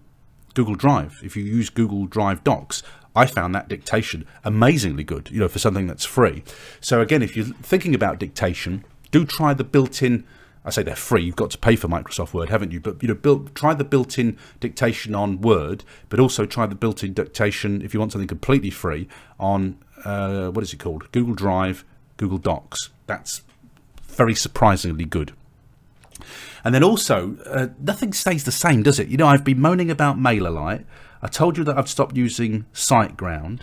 Google 0.53 0.75
Drive. 0.75 1.19
If 1.23 1.35
you 1.35 1.43
use 1.43 1.69
Google 1.69 2.05
Drive 2.05 2.43
Docs, 2.43 2.83
I 3.15 3.25
found 3.25 3.53
that 3.55 3.67
dictation 3.67 4.25
amazingly 4.43 5.03
good, 5.03 5.29
you 5.31 5.39
know, 5.39 5.47
for 5.47 5.59
something 5.59 5.87
that's 5.87 6.05
free. 6.05 6.43
So 6.81 6.99
again, 7.01 7.21
if 7.21 7.37
you're 7.37 7.45
thinking 7.45 7.93
about 7.93 8.19
dictation, 8.19 8.83
do 9.11 9.25
try 9.25 9.53
the 9.53 9.63
built-in. 9.63 10.25
I 10.65 10.71
say 10.71 10.81
they're 10.81 10.95
free. 10.95 11.23
You've 11.23 11.35
got 11.35 11.51
to 11.51 11.57
pay 11.57 11.75
for 11.75 11.87
Microsoft 11.87 12.33
Word, 12.33 12.49
haven't 12.49 12.71
you? 12.71 12.79
But 12.79 13.01
you 13.03 13.09
know, 13.09 13.15
build, 13.15 13.53
try 13.53 13.73
the 13.73 13.83
built-in 13.83 14.37
dictation 14.59 15.13
on 15.13 15.41
Word, 15.41 15.83
but 16.09 16.19
also 16.19 16.45
try 16.45 16.65
the 16.65 16.75
built-in 16.75 17.13
dictation 17.13 17.81
if 17.81 17.93
you 17.93 17.99
want 17.99 18.13
something 18.13 18.27
completely 18.27 18.69
free 18.69 19.07
on 19.39 19.77
uh, 20.05 20.49
what 20.49 20.63
is 20.63 20.73
it 20.73 20.79
called? 20.79 21.11
Google 21.11 21.35
Drive, 21.35 21.85
Google 22.17 22.37
Docs. 22.37 22.89
That's 23.07 23.41
very 24.03 24.35
surprisingly 24.35 25.05
good. 25.05 25.33
And 26.63 26.73
then 26.73 26.83
also, 26.83 27.37
uh, 27.45 27.67
nothing 27.79 28.13
stays 28.13 28.45
the 28.45 28.51
same, 28.51 28.83
does 28.83 28.99
it? 28.99 29.09
You 29.09 29.17
know, 29.17 29.27
I've 29.27 29.43
been 29.43 29.59
moaning 29.59 29.91
about 29.91 30.17
MailerLite. 30.17 30.85
I 31.21 31.27
told 31.27 31.57
you 31.57 31.63
that 31.65 31.77
I've 31.77 31.89
stopped 31.89 32.15
using 32.15 32.65
SiteGround. 32.73 33.61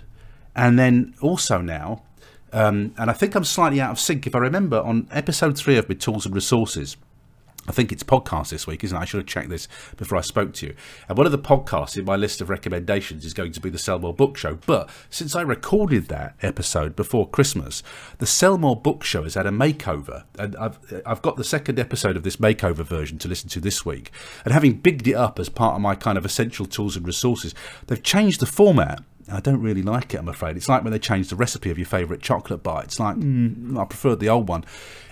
And 0.54 0.78
then 0.78 1.14
also 1.20 1.60
now, 1.60 2.02
um, 2.52 2.94
and 2.98 3.08
I 3.08 3.12
think 3.12 3.34
I'm 3.34 3.44
slightly 3.44 3.80
out 3.80 3.92
of 3.92 4.00
sync. 4.00 4.26
If 4.26 4.34
I 4.34 4.38
remember 4.38 4.80
on 4.80 5.08
episode 5.12 5.56
three 5.56 5.76
of 5.76 5.88
my 5.88 5.94
tools 5.94 6.26
and 6.26 6.34
resources, 6.34 6.96
I 7.68 7.72
think 7.72 7.92
it's 7.92 8.02
podcast 8.02 8.48
this 8.48 8.66
week, 8.66 8.82
isn't 8.82 8.96
it? 8.96 9.00
I 9.00 9.04
should 9.04 9.18
have 9.18 9.26
checked 9.26 9.50
this 9.50 9.68
before 9.96 10.16
I 10.16 10.22
spoke 10.22 10.54
to 10.54 10.66
you. 10.66 10.74
And 11.08 11.18
one 11.18 11.26
of 11.26 11.32
the 11.32 11.38
podcasts 11.38 11.96
in 11.96 12.04
my 12.04 12.16
list 12.16 12.40
of 12.40 12.48
recommendations 12.48 13.24
is 13.24 13.34
going 13.34 13.52
to 13.52 13.60
be 13.60 13.68
the 13.68 13.78
Sell 13.78 13.98
More 13.98 14.14
Book 14.14 14.36
Show. 14.36 14.58
But 14.66 14.88
since 15.10 15.36
I 15.36 15.42
recorded 15.42 16.08
that 16.08 16.36
episode 16.42 16.96
before 16.96 17.28
Christmas, 17.28 17.82
the 18.18 18.26
Sell 18.26 18.56
More 18.56 18.80
Book 18.80 19.04
Show 19.04 19.24
has 19.24 19.34
had 19.34 19.46
a 19.46 19.50
makeover. 19.50 20.24
And 20.38 20.56
I've, 20.56 20.78
I've 21.04 21.22
got 21.22 21.36
the 21.36 21.44
second 21.44 21.78
episode 21.78 22.16
of 22.16 22.22
this 22.22 22.36
makeover 22.36 22.84
version 22.84 23.18
to 23.18 23.28
listen 23.28 23.50
to 23.50 23.60
this 23.60 23.84
week. 23.84 24.10
And 24.44 24.54
having 24.54 24.78
bigged 24.78 25.06
it 25.06 25.14
up 25.14 25.38
as 25.38 25.48
part 25.50 25.74
of 25.74 25.82
my 25.82 25.94
kind 25.94 26.16
of 26.16 26.24
essential 26.24 26.66
tools 26.66 26.96
and 26.96 27.06
resources, 27.06 27.54
they've 27.86 28.02
changed 28.02 28.40
the 28.40 28.46
format 28.46 29.02
I 29.30 29.40
don't 29.40 29.62
really 29.62 29.82
like 29.82 30.14
it, 30.14 30.18
I'm 30.18 30.28
afraid. 30.28 30.56
It's 30.56 30.68
like 30.68 30.82
when 30.82 30.92
they 30.92 30.98
change 30.98 31.28
the 31.28 31.36
recipe 31.36 31.70
of 31.70 31.78
your 31.78 31.86
favourite 31.86 32.22
chocolate 32.22 32.62
bar. 32.62 32.82
It's 32.82 32.98
like, 32.98 33.16
mm, 33.16 33.78
I 33.78 33.84
preferred 33.84 34.20
the 34.20 34.28
old 34.28 34.48
one. 34.48 34.64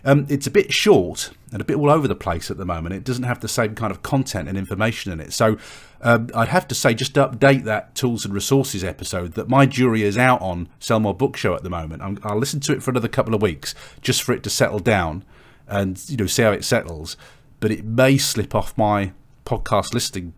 Um, 0.05 0.27
it's 0.29 0.47
a 0.47 0.51
bit 0.51 0.73
short 0.73 1.31
and 1.53 1.61
a 1.61 1.65
bit 1.65 1.77
all 1.77 1.91
over 1.91 2.09
the 2.09 2.15
place 2.15 2.51
at 2.51 2.57
the 2.57 2.65
moment. 2.65 2.95
It 2.95 3.05
doesn't 3.05 3.25
have 3.25 3.41
the 3.41 3.49
same 3.49 3.75
kind 3.75 3.91
of 3.91 4.03
content 4.03 4.49
and 4.49 4.57
information 4.57 5.13
in 5.13 5.21
it. 5.21 5.33
So 5.33 5.57
um, 6.01 6.31
I'd 6.35 6.49
have 6.49 6.69
to 6.69 6.75
say, 6.75 6.95
just 6.95 7.15
to 7.15 7.29
update 7.29 7.65
that 7.65 7.95
tools 7.95 8.25
and 8.25 8.35
resources 8.35 8.85
episode, 8.85 9.33
that 9.35 9.49
my 9.49 9.67
jury 9.67 10.03
is 10.03 10.19
out 10.19 10.41
on 10.41 10.69
Sell 10.79 11.01
More 11.01 11.15
Book 11.15 11.37
Show 11.37 11.55
at 11.55 11.63
the 11.63 11.71
moment. 11.71 12.03
i 12.03 12.29
I'll 12.29 12.39
listen 12.39 12.61
to 12.61 12.73
it 12.73 12.83
for 12.83 12.91
another 12.91 13.09
couple 13.09 13.35
of 13.35 13.43
weeks 13.43 13.75
just 14.01 14.23
for 14.23 14.33
it 14.33 14.43
to 14.45 14.51
settle 14.51 14.79
down 14.79 15.25
and 15.67 16.03
you 16.09 16.17
know 16.17 16.27
see 16.27 16.43
how 16.43 16.53
it 16.53 16.65
settles. 16.65 17.17
But 17.61 17.71
it 17.71 17.85
may 17.85 18.19
slip 18.19 18.55
off 18.55 18.77
my 18.79 19.13
podcast 19.45 19.95
listing 19.95 20.35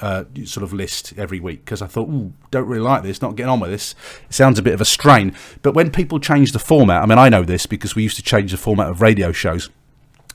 uh, 0.00 0.24
sort 0.44 0.64
of 0.64 0.72
list 0.72 1.14
every 1.16 1.40
week 1.40 1.64
because 1.64 1.82
I 1.82 1.86
thought, 1.86 2.08
ooh, 2.08 2.32
don't 2.50 2.66
really 2.66 2.82
like 2.82 3.02
this, 3.02 3.22
not 3.22 3.36
getting 3.36 3.50
on 3.50 3.60
with 3.60 3.70
this. 3.70 3.94
It 4.28 4.34
sounds 4.34 4.58
a 4.58 4.62
bit 4.62 4.74
of 4.74 4.80
a 4.80 4.84
strain. 4.84 5.34
But 5.62 5.74
when 5.74 5.90
people 5.90 6.18
change 6.20 6.52
the 6.52 6.58
format, 6.58 7.02
I 7.02 7.06
mean, 7.06 7.18
I 7.18 7.28
know 7.28 7.42
this 7.42 7.66
because 7.66 7.94
we 7.94 8.02
used 8.02 8.16
to 8.16 8.22
change 8.22 8.50
the 8.50 8.56
format 8.56 8.88
of 8.88 9.00
radio 9.00 9.32
shows. 9.32 9.70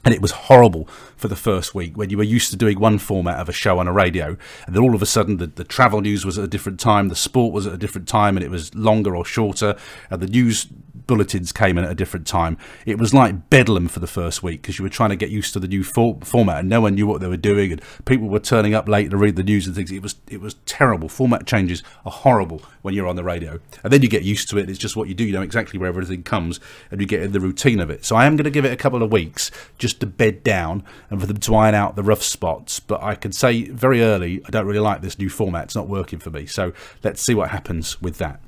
And 0.04 0.16
it 0.16 0.22
was 0.22 0.32
horrible 0.32 0.86
for 1.16 1.28
the 1.28 1.36
first 1.36 1.76
week 1.76 1.96
when 1.96 2.10
you 2.10 2.18
were 2.18 2.24
used 2.24 2.50
to 2.50 2.58
doing 2.58 2.80
one 2.80 2.98
format 2.98 3.38
of 3.38 3.48
a 3.48 3.54
show 3.54 3.78
on 3.78 3.88
a 3.88 3.94
radio, 3.94 4.36
and 4.66 4.76
then 4.76 4.82
all 4.82 4.96
of 4.96 5.02
a 5.04 5.06
sudden 5.06 5.38
the, 5.38 5.46
the 5.46 5.64
travel 5.64 6.02
news 6.02 6.26
was 6.26 6.40
at 6.40 6.44
a 6.44 6.48
different 6.48 6.80
time, 6.80 7.10
the 7.10 7.16
sport 7.16 7.54
was 7.54 7.68
at 7.68 7.74
a 7.74 7.78
different 7.78 8.08
time, 8.08 8.36
and 8.36 8.44
it 8.44 8.50
was 8.50 8.74
longer 8.74 9.16
or 9.16 9.24
shorter, 9.24 9.76
and 10.10 10.20
the 10.20 10.26
news 10.26 10.66
bulletins 11.08 11.52
came 11.52 11.78
in 11.78 11.84
at 11.84 11.92
a 11.92 11.96
different 11.96 12.28
time. 12.28 12.58
It 12.86 12.98
was 12.98 13.14
like 13.14 13.50
bedlam 13.50 13.88
for 13.88 14.00
the 14.00 14.08
first 14.08 14.44
week 14.44 14.62
because 14.62 14.80
you 14.80 14.84
were 14.84 14.90
trying 14.90 15.10
to 15.10 15.16
get 15.16 15.30
used 15.30 15.54
to 15.54 15.60
the 15.60 15.68
new 15.68 15.84
for- 15.84 16.20
format 16.24 16.60
and 16.60 16.70
no 16.70 16.82
one 16.82 16.96
knew 16.96 17.08
what 17.08 17.22
they 17.22 17.28
were 17.28 17.38
doing 17.38 17.72
and 17.72 17.82
people 18.06 18.28
were 18.28 18.40
turning 18.40 18.74
up 18.74 18.88
late 18.88 19.10
to 19.12 19.18
read 19.18 19.36
the 19.36 19.44
news 19.44 19.68
and 19.68 19.76
things. 19.76 19.92
It 19.92 20.02
was 20.02 20.16
it 20.28 20.42
was 20.42 20.56
terrible. 20.66 21.10
Format 21.10 21.46
changes 21.46 21.84
are 22.06 22.12
horrible 22.12 22.62
when 22.82 22.94
you're 22.94 23.08
on 23.08 23.16
the 23.16 23.24
radio, 23.24 23.60
and 23.84 23.92
then 23.92 24.02
you 24.02 24.08
get 24.08 24.24
used 24.24 24.50
to 24.50 24.58
it. 24.58 24.70
It's 24.70 24.80
just 24.80 24.96
what 24.96 25.08
you 25.08 25.14
do. 25.14 25.24
You 25.24 25.34
know 25.34 25.42
exactly 25.42 25.80
where 25.80 25.90
everything 25.90 26.24
comes, 26.24 26.60
and 26.90 27.02
you 27.02 27.08
get 27.08 27.22
in 27.22 27.32
the 27.32 27.40
routine 27.40 27.80
of 27.80 27.90
it. 27.90 28.06
So 28.06 28.16
I 28.16 28.26
am 28.26 28.36
going 28.36 28.46
to 28.46 28.52
give 28.52 28.66
it 28.66 28.72
a 28.72 28.78
couple 28.78 29.04
of 29.04 29.12
weeks 29.12 29.52
just 29.78 30.00
to 30.00 30.06
bed 30.06 30.44
down 30.44 30.84
and 31.10 31.20
for 31.20 31.28
them 31.28 31.38
to 31.38 31.56
iron 31.56 31.76
out 31.76 31.96
the 31.96 32.04
rough 32.04 32.24
spots. 32.24 32.80
But 32.80 33.02
I 33.02 33.16
can 33.16 33.32
say 33.32 33.66
very 33.66 34.02
early, 34.02 34.42
I 34.46 34.50
don't 34.50 34.66
really 34.66 34.80
like 34.80 35.02
this 35.02 35.20
new 35.20 35.30
format. 35.30 35.66
It's 35.66 35.76
not 35.76 35.88
working 35.88 36.20
for 36.20 36.30
me. 36.30 36.46
So 36.46 36.74
let's 37.04 37.22
see 37.22 37.36
what 37.36 37.50
happens 37.50 38.02
with 38.02 38.18
that. 38.18 38.42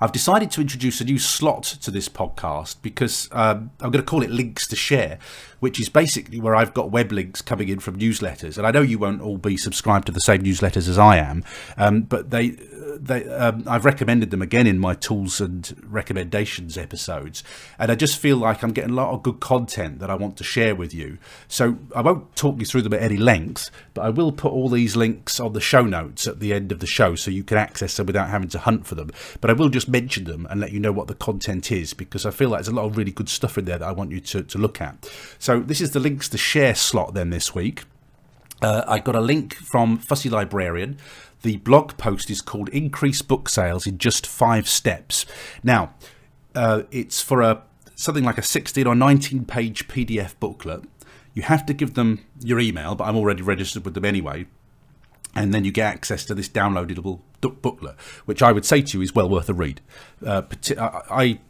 I've 0.00 0.12
decided 0.12 0.50
to 0.52 0.60
introduce 0.60 1.00
a 1.00 1.04
new 1.04 1.18
slot 1.18 1.64
to 1.64 1.90
this 1.90 2.08
podcast 2.08 2.76
because 2.82 3.28
um, 3.32 3.70
I'm 3.80 3.90
going 3.90 4.04
to 4.04 4.08
call 4.08 4.22
it 4.22 4.30
Links 4.30 4.66
to 4.68 4.76
Share, 4.76 5.18
which 5.64 5.80
is 5.80 5.88
basically 5.88 6.38
where 6.38 6.54
I've 6.54 6.74
got 6.74 6.90
web 6.90 7.10
links 7.10 7.40
coming 7.40 7.70
in 7.70 7.78
from 7.78 7.98
newsletters. 7.98 8.58
And 8.58 8.66
I 8.66 8.70
know 8.70 8.82
you 8.82 8.98
won't 8.98 9.22
all 9.22 9.38
be 9.38 9.56
subscribed 9.56 10.04
to 10.04 10.12
the 10.12 10.20
same 10.20 10.42
newsletters 10.42 10.90
as 10.90 10.98
I 10.98 11.16
am, 11.16 11.42
um, 11.78 12.02
but 12.02 12.28
they 12.28 12.58
they, 13.00 13.28
um, 13.28 13.64
I've 13.66 13.84
recommended 13.84 14.30
them 14.30 14.42
again 14.42 14.66
in 14.66 14.78
my 14.78 14.94
tools 14.94 15.40
and 15.40 15.74
recommendations 15.84 16.76
episodes, 16.78 17.42
and 17.78 17.90
I 17.90 17.94
just 17.94 18.18
feel 18.18 18.36
like 18.36 18.62
I'm 18.62 18.72
getting 18.72 18.90
a 18.90 18.94
lot 18.94 19.12
of 19.12 19.22
good 19.22 19.40
content 19.40 19.98
that 20.00 20.10
I 20.10 20.14
want 20.14 20.36
to 20.38 20.44
share 20.44 20.74
with 20.74 20.94
you. 20.94 21.18
So 21.48 21.78
I 21.94 22.02
won't 22.02 22.34
talk 22.36 22.58
you 22.58 22.66
through 22.66 22.82
them 22.82 22.94
at 22.94 23.02
any 23.02 23.16
length, 23.16 23.70
but 23.94 24.02
I 24.02 24.10
will 24.10 24.32
put 24.32 24.52
all 24.52 24.68
these 24.68 24.96
links 24.96 25.40
on 25.40 25.52
the 25.52 25.60
show 25.60 25.82
notes 25.82 26.26
at 26.26 26.40
the 26.40 26.52
end 26.52 26.72
of 26.72 26.80
the 26.80 26.86
show 26.86 27.14
so 27.14 27.30
you 27.30 27.44
can 27.44 27.58
access 27.58 27.96
them 27.96 28.06
without 28.06 28.28
having 28.28 28.48
to 28.50 28.58
hunt 28.58 28.86
for 28.86 28.94
them. 28.94 29.10
But 29.40 29.50
I 29.50 29.54
will 29.54 29.68
just 29.68 29.88
mention 29.88 30.24
them 30.24 30.46
and 30.50 30.60
let 30.60 30.72
you 30.72 30.80
know 30.80 30.92
what 30.92 31.08
the 31.08 31.14
content 31.14 31.72
is 31.72 31.94
because 31.94 32.26
I 32.26 32.30
feel 32.30 32.50
like 32.50 32.58
there's 32.58 32.68
a 32.68 32.74
lot 32.74 32.86
of 32.86 32.96
really 32.96 33.12
good 33.12 33.28
stuff 33.28 33.58
in 33.58 33.64
there 33.64 33.78
that 33.78 33.88
I 33.88 33.92
want 33.92 34.10
you 34.10 34.20
to, 34.20 34.42
to 34.42 34.58
look 34.58 34.80
at. 34.80 35.10
So 35.38 35.53
this 35.60 35.80
is 35.80 35.92
the 35.92 36.00
links 36.00 36.28
to 36.30 36.38
share 36.38 36.74
slot 36.74 37.14
then 37.14 37.30
this 37.30 37.54
week. 37.54 37.84
Uh, 38.62 38.84
I 38.86 38.98
got 38.98 39.14
a 39.14 39.20
link 39.20 39.54
from 39.54 39.98
Fussy 39.98 40.30
Librarian 40.30 40.98
the 41.44 41.58
blog 41.58 41.96
post 41.98 42.30
is 42.30 42.40
called 42.40 42.70
Increase 42.70 43.20
Book 43.20 43.50
Sales 43.50 43.86
in 43.86 43.98
Just 43.98 44.26
Five 44.26 44.66
Steps. 44.66 45.26
Now, 45.62 45.94
uh, 46.54 46.84
it's 46.90 47.20
for 47.20 47.42
a 47.42 47.62
something 47.94 48.24
like 48.24 48.38
a 48.38 48.42
16 48.42 48.86
or 48.86 48.94
19 48.94 49.44
page 49.44 49.86
PDF 49.86 50.34
booklet. 50.40 50.84
You 51.34 51.42
have 51.42 51.66
to 51.66 51.74
give 51.74 51.94
them 51.94 52.24
your 52.40 52.58
email, 52.58 52.94
but 52.94 53.04
I'm 53.04 53.16
already 53.16 53.42
registered 53.42 53.84
with 53.84 53.92
them 53.92 54.06
anyway. 54.06 54.46
And 55.34 55.52
then 55.52 55.64
you 55.64 55.70
get 55.70 55.92
access 55.92 56.24
to 56.26 56.34
this 56.34 56.48
downloadable 56.48 57.20
booklet, 57.40 58.00
which 58.24 58.42
I 58.42 58.50
would 58.50 58.64
say 58.64 58.80
to 58.80 58.98
you 58.98 59.02
is 59.02 59.14
well 59.14 59.28
worth 59.28 59.50
a 59.50 59.54
read. 59.54 59.82
Uh, 60.24 60.42
I, 61.10 61.40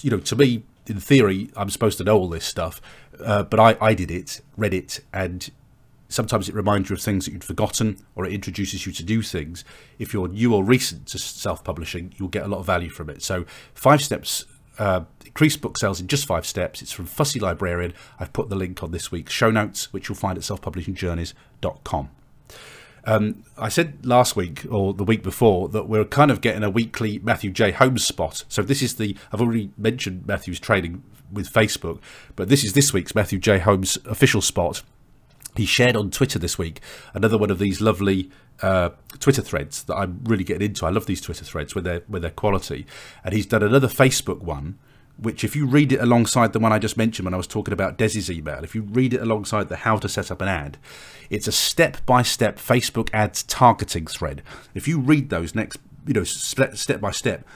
you 0.00 0.10
know, 0.10 0.20
to 0.20 0.36
me, 0.36 0.62
in 0.90 1.00
theory, 1.00 1.50
I'm 1.56 1.70
supposed 1.70 1.98
to 1.98 2.04
know 2.04 2.18
all 2.18 2.28
this 2.28 2.44
stuff, 2.44 2.82
uh, 3.24 3.44
but 3.44 3.60
I, 3.60 3.76
I 3.80 3.94
did 3.94 4.10
it, 4.10 4.40
read 4.56 4.74
it, 4.74 5.00
and 5.12 5.48
sometimes 6.08 6.48
it 6.48 6.54
reminds 6.54 6.90
you 6.90 6.96
of 6.96 7.02
things 7.02 7.24
that 7.24 7.32
you'd 7.32 7.44
forgotten 7.44 7.96
or 8.16 8.26
it 8.26 8.32
introduces 8.32 8.84
you 8.84 8.92
to 8.92 9.04
new 9.04 9.22
things. 9.22 9.64
If 9.98 10.12
you're 10.12 10.28
new 10.28 10.54
or 10.54 10.64
recent 10.64 11.06
to 11.08 11.18
self 11.18 11.64
publishing, 11.64 12.12
you'll 12.16 12.28
get 12.28 12.44
a 12.44 12.48
lot 12.48 12.58
of 12.58 12.66
value 12.66 12.90
from 12.90 13.08
it. 13.08 13.22
So, 13.22 13.44
five 13.72 14.02
steps 14.02 14.44
uh, 14.78 15.04
increase 15.24 15.56
book 15.56 15.78
sales 15.78 16.00
in 16.00 16.08
just 16.08 16.26
five 16.26 16.44
steps. 16.44 16.82
It's 16.82 16.92
from 16.92 17.06
Fussy 17.06 17.38
Librarian. 17.38 17.94
I've 18.18 18.32
put 18.32 18.48
the 18.48 18.56
link 18.56 18.82
on 18.82 18.90
this 18.90 19.12
week's 19.12 19.32
show 19.32 19.50
notes, 19.50 19.92
which 19.92 20.08
you'll 20.08 20.16
find 20.16 20.36
at 20.36 20.44
selfpublishingjourneys.com. 20.44 22.10
Um, 23.04 23.44
I 23.56 23.68
said 23.68 24.04
last 24.04 24.36
week 24.36 24.64
or 24.70 24.92
the 24.92 25.04
week 25.04 25.22
before 25.22 25.68
that 25.70 25.88
we're 25.88 26.04
kind 26.04 26.30
of 26.30 26.40
getting 26.40 26.62
a 26.62 26.70
weekly 26.70 27.18
Matthew 27.20 27.50
J. 27.50 27.70
Holmes 27.72 28.04
spot. 28.04 28.44
So 28.48 28.62
this 28.62 28.82
is 28.82 28.96
the 28.96 29.16
I've 29.32 29.40
already 29.40 29.70
mentioned 29.76 30.26
Matthew's 30.26 30.60
trading 30.60 31.02
with 31.32 31.52
Facebook, 31.52 32.00
but 32.36 32.48
this 32.48 32.64
is 32.64 32.72
this 32.72 32.92
week's 32.92 33.14
Matthew 33.14 33.38
J. 33.38 33.58
Holmes 33.58 33.98
official 34.04 34.40
spot. 34.40 34.82
He 35.56 35.66
shared 35.66 35.96
on 35.96 36.10
Twitter 36.10 36.38
this 36.38 36.58
week 36.58 36.80
another 37.12 37.36
one 37.36 37.50
of 37.50 37.58
these 37.58 37.80
lovely 37.80 38.30
uh, 38.62 38.90
Twitter 39.18 39.42
threads 39.42 39.82
that 39.84 39.96
I'm 39.96 40.20
really 40.24 40.44
getting 40.44 40.68
into. 40.68 40.86
I 40.86 40.90
love 40.90 41.06
these 41.06 41.20
Twitter 41.20 41.44
threads 41.44 41.74
with 41.74 41.84
their 41.84 42.02
with 42.08 42.22
their 42.22 42.30
quality, 42.30 42.86
and 43.24 43.34
he's 43.34 43.46
done 43.46 43.62
another 43.62 43.88
Facebook 43.88 44.40
one 44.40 44.78
which 45.20 45.44
if 45.44 45.54
you 45.54 45.66
read 45.66 45.92
it 45.92 46.00
alongside 46.00 46.52
the 46.52 46.58
one 46.58 46.72
I 46.72 46.78
just 46.78 46.96
mentioned 46.96 47.24
when 47.24 47.34
I 47.34 47.36
was 47.36 47.46
talking 47.46 47.72
about 47.72 47.98
Desi's 47.98 48.30
email, 48.30 48.64
if 48.64 48.74
you 48.74 48.82
read 48.82 49.14
it 49.14 49.20
alongside 49.20 49.68
the 49.68 49.76
how 49.76 49.96
to 49.98 50.08
set 50.08 50.30
up 50.30 50.40
an 50.40 50.48
ad, 50.48 50.78
it's 51.28 51.46
a 51.46 51.52
step-by-step 51.52 52.56
Facebook 52.56 53.10
ads 53.12 53.42
targeting 53.42 54.06
thread. 54.06 54.42
If 54.74 54.88
you 54.88 54.98
read 54.98 55.30
those 55.30 55.54
next, 55.54 55.78
you 56.06 56.14
know, 56.14 56.24
step 56.24 57.00
by 57.00 57.10
step, 57.10 57.46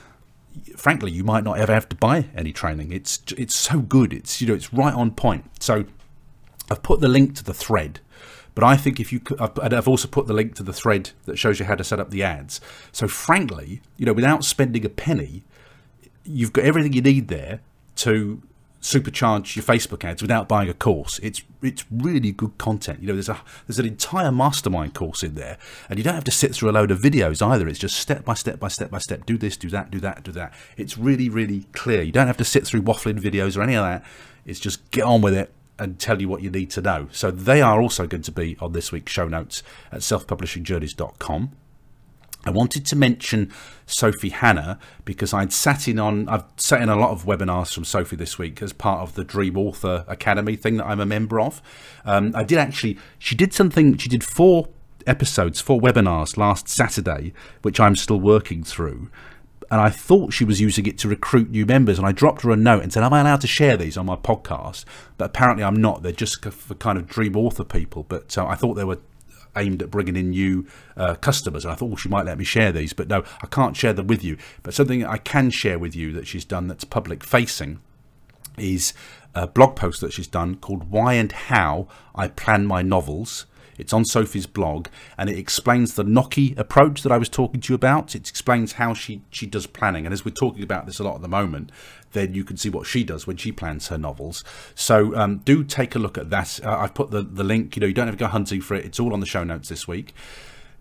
frankly, 0.76 1.10
you 1.10 1.24
might 1.24 1.44
not 1.44 1.58
ever 1.58 1.72
have 1.72 1.88
to 1.88 1.96
buy 1.96 2.26
any 2.36 2.52
training. 2.52 2.92
It's 2.92 3.20
it's 3.36 3.56
so 3.56 3.80
good. 3.80 4.12
It's 4.12 4.40
you 4.40 4.46
know, 4.46 4.54
it's 4.54 4.72
right 4.72 4.94
on 4.94 5.12
point. 5.12 5.62
So 5.62 5.84
I've 6.70 6.82
put 6.82 7.00
the 7.00 7.08
link 7.08 7.34
to 7.36 7.44
the 7.44 7.54
thread. 7.54 8.00
But 8.54 8.62
I 8.62 8.76
think 8.76 9.00
if 9.00 9.12
you 9.12 9.18
could, 9.18 9.40
I've 9.40 9.88
also 9.88 10.06
put 10.06 10.28
the 10.28 10.32
link 10.32 10.54
to 10.54 10.62
the 10.62 10.72
thread 10.72 11.10
that 11.24 11.38
shows 11.38 11.58
you 11.58 11.64
how 11.64 11.74
to 11.74 11.82
set 11.82 11.98
up 11.98 12.10
the 12.10 12.22
ads. 12.22 12.60
So 12.92 13.08
frankly, 13.08 13.80
you 13.96 14.06
know, 14.06 14.12
without 14.12 14.44
spending 14.44 14.84
a 14.84 14.88
penny, 14.88 15.42
you've 16.24 16.52
got 16.52 16.64
everything 16.64 16.92
you 16.92 17.02
need 17.02 17.28
there 17.28 17.60
to 17.96 18.42
supercharge 18.84 19.56
your 19.56 19.64
Facebook 19.64 20.04
ads 20.04 20.20
without 20.20 20.46
buying 20.46 20.68
a 20.68 20.74
course. 20.74 21.18
It's 21.22 21.42
it's 21.62 21.84
really 21.90 22.32
good 22.32 22.58
content. 22.58 23.00
You 23.00 23.08
know, 23.08 23.14
there's 23.14 23.30
a 23.30 23.40
there's 23.66 23.78
an 23.78 23.86
entire 23.86 24.30
mastermind 24.30 24.94
course 24.94 25.22
in 25.22 25.34
there, 25.34 25.56
and 25.88 25.98
you 25.98 26.04
don't 26.04 26.14
have 26.14 26.24
to 26.24 26.30
sit 26.30 26.54
through 26.54 26.70
a 26.70 26.72
load 26.72 26.90
of 26.90 27.00
videos 27.00 27.44
either. 27.44 27.66
It's 27.66 27.78
just 27.78 27.96
step 27.96 28.24
by 28.24 28.34
step 28.34 28.60
by 28.60 28.68
step 28.68 28.90
by 28.90 28.98
step. 28.98 29.24
Do 29.24 29.38
this, 29.38 29.56
do 29.56 29.70
that, 29.70 29.90
do 29.90 30.00
that, 30.00 30.22
do 30.22 30.32
that. 30.32 30.52
It's 30.76 30.98
really 30.98 31.28
really 31.28 31.66
clear. 31.72 32.02
You 32.02 32.12
don't 32.12 32.26
have 32.26 32.36
to 32.36 32.44
sit 32.44 32.66
through 32.66 32.82
waffling 32.82 33.18
videos 33.18 33.56
or 33.56 33.62
any 33.62 33.74
of 33.74 33.84
that. 33.84 34.04
It's 34.44 34.60
just 34.60 34.90
get 34.90 35.04
on 35.04 35.22
with 35.22 35.34
it 35.34 35.52
and 35.78 35.98
tell 35.98 36.20
you 36.20 36.28
what 36.28 36.42
you 36.42 36.50
need 36.50 36.70
to 36.70 36.82
know. 36.82 37.08
So 37.10 37.30
they 37.30 37.60
are 37.62 37.80
also 37.80 38.06
going 38.06 38.22
to 38.22 38.32
be 38.32 38.56
on 38.60 38.72
this 38.72 38.92
week's 38.92 39.10
show 39.10 39.26
notes 39.26 39.62
at 39.90 40.00
selfpublishingjourneys.com. 40.00 41.52
I 42.46 42.50
wanted 42.50 42.84
to 42.86 42.96
mention 42.96 43.52
Sophie 43.86 44.28
Hannah 44.28 44.78
because 45.04 45.32
I'd 45.32 45.52
sat 45.52 45.88
in 45.88 45.98
on 45.98 46.28
I've 46.28 46.44
sat 46.56 46.82
in 46.82 46.88
a 46.88 46.96
lot 46.96 47.10
of 47.10 47.24
webinars 47.24 47.72
from 47.72 47.84
Sophie 47.84 48.16
this 48.16 48.38
week 48.38 48.60
as 48.62 48.72
part 48.72 49.00
of 49.00 49.14
the 49.14 49.24
Dream 49.24 49.56
Author 49.56 50.04
Academy 50.08 50.56
thing 50.56 50.76
that 50.76 50.86
I'm 50.86 51.00
a 51.00 51.06
member 51.06 51.40
of. 51.40 51.62
Um, 52.04 52.32
I 52.34 52.44
did 52.44 52.58
actually 52.58 52.98
she 53.18 53.34
did 53.34 53.52
something 53.52 53.96
she 53.96 54.08
did 54.08 54.22
four 54.22 54.68
episodes, 55.06 55.60
four 55.60 55.80
webinars 55.80 56.36
last 56.36 56.68
Saturday, 56.68 57.32
which 57.62 57.80
I'm 57.80 57.96
still 57.96 58.20
working 58.20 58.62
through. 58.62 59.10
And 59.70 59.80
I 59.80 59.88
thought 59.88 60.32
she 60.32 60.44
was 60.44 60.60
using 60.60 60.86
it 60.86 60.98
to 60.98 61.08
recruit 61.08 61.50
new 61.50 61.64
members, 61.64 61.98
and 61.98 62.06
I 62.06 62.12
dropped 62.12 62.42
her 62.42 62.50
a 62.50 62.56
note 62.56 62.82
and 62.82 62.92
said, 62.92 63.02
"Am 63.02 63.14
I 63.14 63.20
allowed 63.20 63.40
to 63.40 63.46
share 63.46 63.76
these 63.76 63.96
on 63.96 64.06
my 64.06 64.16
podcast?" 64.16 64.84
But 65.16 65.26
apparently, 65.26 65.64
I'm 65.64 65.80
not. 65.80 66.02
They're 66.02 66.12
just 66.12 66.44
for 66.44 66.74
kind 66.74 66.98
of 66.98 67.06
dream 67.06 67.34
author 67.34 67.64
people. 67.64 68.04
But 68.06 68.36
uh, 68.36 68.46
I 68.46 68.54
thought 68.54 68.74
there 68.74 68.86
were 68.86 69.00
aimed 69.56 69.82
at 69.82 69.90
bringing 69.90 70.16
in 70.16 70.30
new 70.30 70.66
uh, 70.96 71.14
customers. 71.14 71.64
And 71.64 71.72
I 71.72 71.76
thought, 71.76 71.86
well, 71.86 71.96
she 71.96 72.08
might 72.08 72.26
let 72.26 72.38
me 72.38 72.44
share 72.44 72.72
these, 72.72 72.92
but 72.92 73.08
no, 73.08 73.24
I 73.42 73.46
can't 73.46 73.76
share 73.76 73.92
them 73.92 74.06
with 74.06 74.24
you. 74.24 74.36
But 74.62 74.74
something 74.74 75.04
I 75.04 75.18
can 75.18 75.50
share 75.50 75.78
with 75.78 75.94
you 75.94 76.12
that 76.12 76.26
she's 76.26 76.44
done 76.44 76.68
that's 76.68 76.84
public 76.84 77.24
facing 77.24 77.80
is 78.56 78.94
a 79.34 79.46
blog 79.46 79.76
post 79.76 80.00
that 80.00 80.12
she's 80.12 80.26
done 80.26 80.56
called 80.56 80.90
Why 80.90 81.14
and 81.14 81.32
How 81.32 81.88
I 82.14 82.28
Plan 82.28 82.66
My 82.66 82.82
Novels. 82.82 83.46
It's 83.78 83.92
on 83.92 84.04
Sophie's 84.04 84.46
blog 84.46 84.88
and 85.18 85.28
it 85.28 85.38
explains 85.38 85.94
the 85.94 86.04
Noki 86.04 86.56
approach 86.58 87.02
that 87.02 87.12
I 87.12 87.18
was 87.18 87.28
talking 87.28 87.60
to 87.60 87.72
you 87.72 87.74
about. 87.74 88.14
It 88.14 88.28
explains 88.28 88.72
how 88.72 88.94
she, 88.94 89.22
she 89.30 89.46
does 89.46 89.66
planning. 89.66 90.06
And 90.06 90.12
as 90.12 90.24
we're 90.24 90.32
talking 90.32 90.62
about 90.62 90.86
this 90.86 90.98
a 90.98 91.04
lot 91.04 91.16
at 91.16 91.22
the 91.22 91.28
moment, 91.28 91.70
then 92.12 92.34
you 92.34 92.44
can 92.44 92.56
see 92.56 92.70
what 92.70 92.86
she 92.86 93.04
does 93.04 93.26
when 93.26 93.36
she 93.36 93.52
plans 93.52 93.88
her 93.88 93.98
novels. 93.98 94.44
So 94.74 95.14
um, 95.16 95.38
do 95.38 95.64
take 95.64 95.94
a 95.94 95.98
look 95.98 96.16
at 96.16 96.30
that. 96.30 96.60
Uh, 96.64 96.78
I've 96.78 96.94
put 96.94 97.10
the, 97.10 97.22
the 97.22 97.44
link, 97.44 97.76
you 97.76 97.80
know, 97.80 97.86
you 97.86 97.94
don't 97.94 98.06
have 98.06 98.16
to 98.16 98.24
go 98.24 98.28
hunting 98.28 98.60
for 98.60 98.74
it. 98.74 98.84
It's 98.84 99.00
all 99.00 99.12
on 99.12 99.20
the 99.20 99.26
show 99.26 99.44
notes 99.44 99.68
this 99.68 99.88
week. 99.88 100.14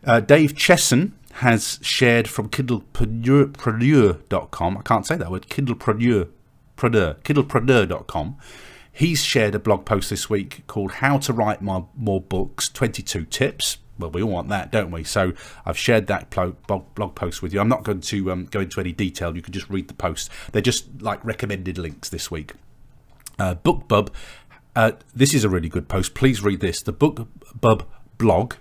Uh, 0.05 0.19
Dave 0.19 0.55
Chesson 0.55 1.13
has 1.33 1.79
shared 1.81 2.27
from 2.27 2.49
kindlepreneur.com. 2.49 4.77
I 4.77 4.81
can't 4.81 5.05
say 5.05 5.15
that 5.15 5.31
word, 5.31 5.47
kindlepreneur, 5.47 6.27
kindlepreneur.com 6.77 8.37
He's 8.95 9.23
shared 9.23 9.55
a 9.55 9.59
blog 9.59 9.85
post 9.85 10.11
this 10.11 10.29
week 10.29 10.67
called 10.67 10.91
How 10.93 11.17
to 11.17 11.33
Write 11.33 11.63
More, 11.63 11.89
More 11.97 12.21
Books 12.21 12.69
22 12.69 13.25
Tips. 13.25 13.79
Well, 13.97 14.11
we 14.11 14.21
all 14.21 14.29
want 14.29 14.49
that, 14.49 14.71
don't 14.71 14.91
we? 14.91 15.03
So 15.03 15.33
I've 15.65 15.79
shared 15.79 16.05
that 16.07 16.29
blog 16.29 17.15
post 17.15 17.41
with 17.41 17.55
you. 17.55 17.59
I'm 17.59 17.67
not 17.67 17.83
going 17.83 18.01
to 18.01 18.31
um, 18.31 18.45
go 18.45 18.59
into 18.59 18.79
any 18.79 18.91
detail. 18.91 19.35
You 19.35 19.41
can 19.41 19.51
just 19.51 19.67
read 19.67 19.87
the 19.87 19.95
post. 19.95 20.29
They're 20.51 20.61
just 20.61 21.01
like 21.01 21.25
recommended 21.25 21.79
links 21.79 22.09
this 22.09 22.29
week. 22.29 22.53
Uh, 23.39 23.55
BookBub, 23.55 24.09
uh, 24.75 24.91
this 25.15 25.33
is 25.33 25.43
a 25.43 25.49
really 25.49 25.69
good 25.69 25.89
post. 25.89 26.13
Please 26.13 26.43
read 26.43 26.59
this. 26.59 26.83
The 26.83 26.93
BookBub 26.93 27.85
blog, 28.19 28.53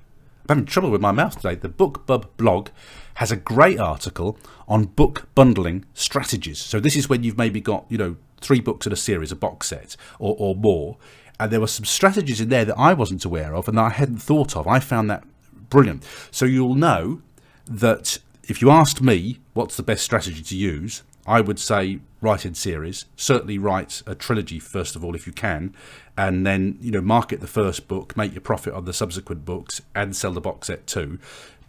I'm 0.48 0.56
having 0.56 0.64
trouble 0.64 0.90
with 0.90 1.02
my 1.02 1.12
mouth 1.12 1.36
today. 1.36 1.56
The 1.56 1.68
BookBub 1.68 2.28
blog 2.38 2.70
has 3.16 3.30
a 3.30 3.36
great 3.36 3.78
article 3.78 4.38
on 4.66 4.84
book 4.84 5.28
bundling 5.34 5.84
strategies. 5.92 6.58
So 6.58 6.80
this 6.80 6.96
is 6.96 7.10
when 7.10 7.22
you've 7.22 7.36
maybe 7.36 7.60
got, 7.60 7.84
you 7.90 7.98
know, 7.98 8.16
three 8.42 8.60
books 8.60 8.86
in 8.86 8.92
a 8.92 8.96
series, 8.96 9.32
a 9.32 9.36
box 9.36 9.68
set 9.68 9.96
or, 10.18 10.36
or 10.38 10.54
more. 10.54 10.96
And 11.40 11.50
there 11.50 11.60
were 11.60 11.66
some 11.66 11.84
strategies 11.84 12.40
in 12.40 12.50
there 12.50 12.64
that 12.64 12.78
I 12.78 12.92
wasn't 12.92 13.24
aware 13.24 13.54
of 13.54 13.68
and 13.68 13.78
that 13.78 13.82
I 13.82 13.90
hadn't 13.90 14.18
thought 14.18 14.56
of. 14.56 14.66
I 14.66 14.78
found 14.78 15.10
that 15.10 15.24
brilliant. 15.70 16.04
So 16.30 16.44
you'll 16.44 16.74
know 16.74 17.22
that 17.66 18.18
if 18.44 18.60
you 18.60 18.70
asked 18.70 19.00
me 19.00 19.38
what's 19.54 19.76
the 19.76 19.82
best 19.82 20.04
strategy 20.04 20.42
to 20.42 20.56
use, 20.56 21.02
I 21.26 21.40
would 21.40 21.58
say 21.58 22.00
write 22.20 22.44
in 22.44 22.54
series. 22.54 23.04
Certainly 23.16 23.58
write 23.58 24.02
a 24.06 24.14
trilogy 24.14 24.58
first 24.58 24.96
of 24.96 25.04
all 25.04 25.14
if 25.14 25.26
you 25.26 25.32
can, 25.32 25.74
and 26.16 26.46
then 26.46 26.78
you 26.80 26.90
know 26.90 27.00
market 27.00 27.40
the 27.40 27.46
first 27.46 27.88
book, 27.88 28.16
make 28.16 28.32
your 28.32 28.40
profit 28.40 28.74
on 28.74 28.84
the 28.84 28.92
subsequent 28.92 29.44
books, 29.44 29.80
and 29.94 30.16
sell 30.16 30.32
the 30.32 30.40
box 30.40 30.66
set 30.66 30.86
too. 30.86 31.18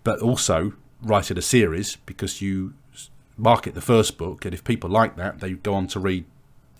But 0.03 0.19
also 0.19 0.73
write 1.01 1.29
in 1.29 1.37
a 1.37 1.41
series 1.41 1.97
because 1.97 2.41
you 2.41 2.73
market 3.37 3.75
the 3.75 3.81
first 3.81 4.17
book, 4.17 4.45
and 4.45 4.53
if 4.53 4.63
people 4.63 4.89
like 4.89 5.15
that, 5.17 5.39
they 5.39 5.53
go 5.53 5.73
on 5.73 5.87
to 5.87 5.99
read 5.99 6.25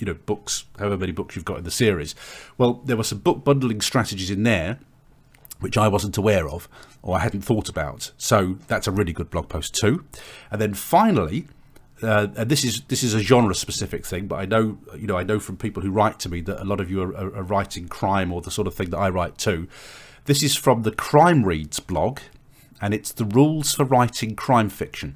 you 0.04 0.14
know 0.14 0.20
books, 0.26 0.66
however 0.78 0.98
many 0.98 1.14
books 1.14 1.36
you've 1.36 1.46
got 1.46 1.58
in 1.58 1.64
the 1.64 1.72
series. 1.72 2.14
Well, 2.58 2.82
there 2.86 2.98
were 2.98 3.04
some 3.04 3.20
book 3.20 3.46
bundling 3.46 3.80
strategies 3.80 4.30
in 4.30 4.44
there 4.44 4.80
which 5.60 5.78
I 5.78 5.88
wasn't 5.88 6.18
aware 6.18 6.50
of 6.50 6.68
or 7.02 7.16
I 7.16 7.20
hadn't 7.20 7.44
thought 7.44 7.70
about. 7.70 8.12
So 8.18 8.58
that's 8.68 8.86
a 8.86 8.92
really 8.92 9.14
good 9.14 9.30
blog 9.30 9.48
post 9.48 9.74
too. 9.74 10.04
And 10.52 10.60
then 10.60 10.74
finally, 10.74 11.48
uh, 12.02 12.28
and 12.36 12.50
this 12.50 12.66
is 12.66 12.82
this 12.90 13.02
is 13.02 13.14
a 13.14 13.20
genre 13.20 13.56
specific 13.56 14.06
thing, 14.06 14.28
but 14.28 14.36
I 14.36 14.46
know 14.46 14.78
you 14.98 15.08
know 15.08 15.18
I 15.18 15.24
know 15.24 15.40
from 15.40 15.56
people 15.56 15.82
who 15.82 15.90
write 15.90 16.20
to 16.20 16.30
me 16.30 16.42
that 16.42 16.62
a 16.62 16.66
lot 16.66 16.82
of 16.82 16.92
you 16.92 17.02
are, 17.02 17.16
are, 17.16 17.36
are 17.38 17.44
writing 17.44 17.88
crime 17.88 18.34
or 18.34 18.42
the 18.42 18.52
sort 18.52 18.68
of 18.68 18.76
thing 18.76 18.90
that 18.90 18.98
I 18.98 19.08
write 19.08 19.38
too. 19.38 19.70
This 20.26 20.44
is 20.44 20.54
from 20.54 20.84
the 20.84 20.92
Crime 20.92 21.44
Reads 21.46 21.80
blog, 21.80 22.20
and 22.82 22.94
it's 22.94 23.14
the 23.14 23.26
rules 23.26 23.74
for 23.74 23.86
writing 23.86 24.36
crime 24.36 24.70
fiction. 24.70 25.16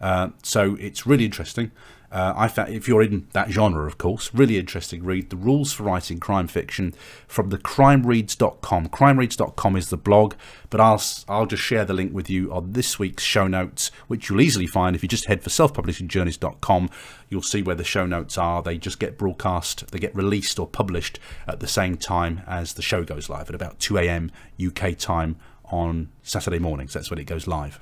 Uh, 0.00 0.30
so 0.42 0.76
it's 0.80 1.06
really 1.06 1.24
interesting. 1.24 1.70
Uh, 2.10 2.32
I 2.36 2.48
found, 2.48 2.72
if 2.72 2.86
you're 2.86 3.02
in 3.02 3.26
that 3.32 3.50
genre, 3.50 3.86
of 3.86 3.98
course, 3.98 4.32
really 4.32 4.58
interesting 4.58 5.04
read. 5.04 5.30
The 5.30 5.36
Rules 5.36 5.72
for 5.72 5.82
Writing 5.82 6.18
Crime 6.20 6.46
Fiction 6.46 6.94
from 7.26 7.50
the 7.50 7.58
crimereads.com. 7.58 8.88
Crimereads.com 8.88 9.76
is 9.76 9.90
the 9.90 9.96
blog, 9.96 10.34
but 10.70 10.80
I'll, 10.80 11.02
I'll 11.28 11.46
just 11.46 11.62
share 11.62 11.84
the 11.84 11.94
link 11.94 12.14
with 12.14 12.30
you 12.30 12.52
on 12.52 12.72
this 12.72 12.98
week's 12.98 13.22
show 13.22 13.46
notes, 13.46 13.90
which 14.06 14.28
you'll 14.28 14.40
easily 14.40 14.66
find 14.66 14.94
if 14.94 15.02
you 15.02 15.08
just 15.08 15.26
head 15.26 15.42
for 15.42 15.50
selfpublishingjourneys.com. 15.50 16.90
You'll 17.28 17.42
see 17.42 17.62
where 17.62 17.74
the 17.74 17.84
show 17.84 18.06
notes 18.06 18.38
are. 18.38 18.62
They 18.62 18.78
just 18.78 19.00
get 19.00 19.18
broadcast, 19.18 19.90
they 19.90 19.98
get 19.98 20.14
released 20.14 20.58
or 20.58 20.66
published 20.66 21.18
at 21.46 21.60
the 21.60 21.68
same 21.68 21.96
time 21.96 22.42
as 22.46 22.74
the 22.74 22.82
show 22.82 23.04
goes 23.04 23.28
live 23.28 23.48
at 23.48 23.54
about 23.54 23.78
2 23.80 23.98
a.m. 23.98 24.30
UK 24.64 24.96
time 24.96 25.36
on 25.66 26.10
Saturday 26.22 26.58
mornings. 26.58 26.92
That's 26.92 27.10
when 27.10 27.18
it 27.18 27.24
goes 27.24 27.46
live. 27.46 27.80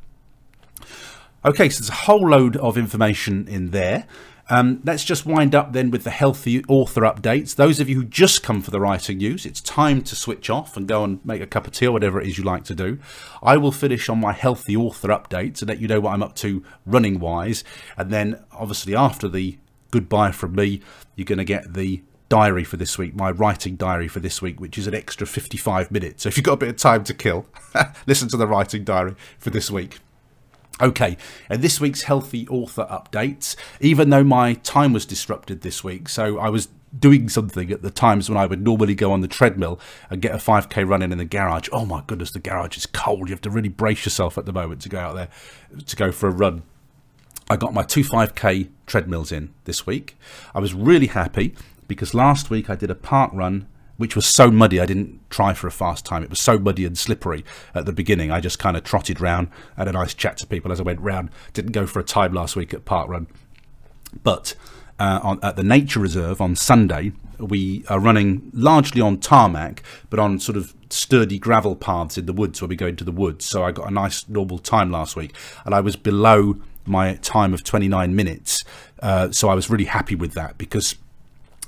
Okay, 1.47 1.68
so 1.68 1.80
there's 1.80 1.90
a 1.90 2.05
whole 2.07 2.30
load 2.30 2.57
of 2.57 2.78
information 2.78 3.47
in 3.49 3.70
there. 3.70 4.07
Um, 4.49 4.80
let's 4.82 5.05
just 5.05 5.26
wind 5.26 5.55
up 5.55 5.74
then 5.74 5.90
with 5.90 6.05
the 6.05 6.11
healthy 6.11 6.64
author 6.68 7.03
updates. 7.03 7.55
Those 7.55 7.80
of 7.80 7.88
you 7.88 7.97
who 7.97 8.05
just 8.05 8.42
come 8.42 8.62
for 8.62 8.70
the 8.70 8.80
writing 8.80 9.18
news, 9.18 9.45
it's 9.45 9.61
time 9.61 10.01
to 10.05 10.16
switch 10.16 10.49
off 10.49 10.74
and 10.74 10.88
go 10.88 11.05
and 11.05 11.22
make 11.22 11.42
a 11.42 11.47
cup 11.47 11.66
of 11.66 11.74
tea 11.74 11.86
or 11.86 11.92
whatever 11.92 12.18
it 12.18 12.28
is 12.28 12.38
you 12.38 12.45
like 12.45 12.64
to 12.64 12.74
do. 12.74 12.99
I 13.42 13.59
will 13.59 13.72
finish 13.72 14.09
on 14.09 14.20
my 14.20 14.32
healthy 14.32 14.74
author 14.74 15.09
update 15.09 15.55
to 15.57 15.66
let 15.66 15.80
you 15.80 15.88
know 15.88 16.01
what 16.01 16.14
I'm 16.14 16.22
up 16.22 16.34
to 16.36 16.62
running 16.86 17.20
wise. 17.20 17.62
And 17.99 18.11
then 18.11 18.42
obviously 18.51 18.97
after 18.97 19.28
the 19.28 19.59
goodbye 19.90 20.32
from 20.32 20.55
me, 20.55 20.80
you're 21.14 21.26
going 21.26 21.36
to 21.38 21.45
get 21.45 21.74
the 21.74 22.03
diary 22.30 22.64
for 22.64 22.78
this 22.78 22.97
week, 22.97 23.14
my 23.14 23.30
writing 23.30 23.76
diary 23.76 24.09
for 24.09 24.20
this 24.20 24.40
week, 24.40 24.61
which 24.61 24.78
is 24.78 24.86
an 24.86 24.95
extra 24.95 25.26
55 25.26 25.90
minutes. 25.90 26.22
So 26.22 26.28
if 26.28 26.38
you've 26.38 26.45
got 26.45 26.55
a 26.55 26.57
bit 26.57 26.70
of 26.70 26.76
time 26.76 27.05
to 27.05 27.12
kill, 27.12 27.47
listen 28.07 28.28
to 28.28 28.38
the 28.38 28.47
writing 28.47 28.82
diary 28.82 29.14
for 29.38 29.51
this 29.51 29.70
week. 29.70 29.99
Okay, 30.81 31.16
and 31.49 31.62
this 31.62 31.81
week's 31.81 32.03
healthy 32.03 32.49
author 32.49 32.87
updates. 32.91 33.55
Even 33.81 34.11
though 34.11 34.25
my 34.25 34.55
time 34.55 34.93
was 34.93 35.07
disrupted 35.07 35.61
this 35.61 35.85
week, 35.85 36.09
so 36.09 36.39
I 36.39 36.49
was 36.49 36.68
doing 36.99 37.29
something 37.29 37.70
at 37.70 37.83
the 37.83 37.91
times 37.91 38.29
when 38.29 38.39
I 38.39 38.47
would 38.47 38.62
normally 38.62 38.95
go 38.95 39.12
on 39.12 39.20
the 39.20 39.29
treadmill 39.29 39.81
and 40.11 40.22
get 40.22 40.33
a 40.33 40.39
5k 40.39 40.89
running 40.89 41.12
in 41.12 41.18
the 41.18 41.25
garage. 41.25 41.68
Oh 41.72 41.85
my 41.85 42.03
goodness, 42.07 42.31
the 42.31 42.39
garage 42.39 42.77
is 42.77 42.87
cold. 42.87 43.29
You 43.29 43.35
have 43.35 43.41
to 43.43 43.51
really 43.51 43.68
brace 43.68 44.05
yourself 44.05 44.39
at 44.39 44.47
the 44.47 44.53
moment 44.53 44.83
to 44.83 44.89
go 44.89 44.99
out 44.99 45.14
there 45.14 45.29
to 45.87 45.97
go 45.97 46.12
for 46.12 46.29
a 46.29 46.33
run. 46.33 46.62
I 47.49 47.57
got 47.57 47.75
my 47.75 47.83
two 47.83 48.03
5k 48.03 48.70
treadmills 48.87 49.31
in 49.31 49.53
this 49.64 49.87
week. 49.87 50.16
I 50.55 50.61
was 50.61 50.72
really 50.72 51.09
happy 51.09 51.55
because 51.87 52.14
last 52.14 52.49
week 52.51 52.70
I 52.70 52.75
did 52.75 52.91
a 52.91 52.95
parkrun 52.95 53.66
which 54.05 54.14
was 54.14 54.26
so 54.26 54.50
muddy 54.50 54.78
I 54.78 54.84
didn't 54.84 55.18
try 55.30 55.55
for 55.55 55.66
a 55.66 55.70
fast 55.70 56.05
time. 56.05 56.22
It 56.22 56.28
was 56.28 56.38
so 56.38 56.59
muddy 56.59 56.84
and 56.84 56.96
slippery 56.98 57.42
at 57.74 57.86
the 57.86 57.92
beginning. 57.92 58.30
I 58.30 58.38
just 58.38 58.59
kind 58.59 58.76
of 58.76 58.84
trotted 58.84 59.18
round, 59.18 59.48
had 59.78 59.88
a 59.88 59.92
nice 59.92 60.12
chat 60.12 60.36
to 60.38 60.46
people 60.46 60.70
as 60.70 60.78
I 60.78 60.82
went 60.82 61.00
round. 61.00 61.30
Didn't 61.55 61.72
go 61.72 61.86
for 61.86 62.00
a 62.00 62.05
time 62.05 62.34
last 62.34 62.55
week 62.55 62.74
at 62.74 62.84
parkrun. 62.84 63.28
But 64.22 64.57
uh, 65.00 65.20
on, 65.22 65.38
at 65.42 65.57
the 65.57 65.62
nature 65.62 66.00
reserve 66.00 66.42
on 66.42 66.55
Sunday, 66.55 67.12
we 67.38 67.82
are 67.88 67.98
running 67.98 68.50
largely 68.52 69.00
on 69.00 69.20
tarmac, 69.20 69.82
but 70.11 70.18
on 70.18 70.38
sort 70.38 70.59
of 70.59 70.74
sturdy 70.90 71.38
gravel 71.38 71.74
paths 71.74 72.18
in 72.18 72.26
the 72.26 72.34
woods 72.34 72.61
where 72.61 72.68
we 72.68 72.76
go 72.76 72.88
into 72.88 73.05
the 73.05 73.11
woods. 73.11 73.46
So 73.46 73.64
I 73.64 73.72
got 73.72 73.88
a 73.88 73.90
nice 73.90 74.28
normal 74.28 74.59
time 74.59 74.90
last 74.90 75.16
week, 75.16 75.34
and 75.64 75.74
I 75.74 75.80
was 75.80 75.96
below 75.96 76.57
my 76.84 77.14
time 77.14 77.55
of 77.55 77.64
29 77.64 78.14
minutes. 78.14 78.64
Uh, 79.02 79.30
so 79.30 79.48
I 79.48 79.55
was 79.55 79.70
really 79.70 79.86
happy 79.86 80.14
with 80.14 80.34
that 80.34 80.59
because 80.59 80.94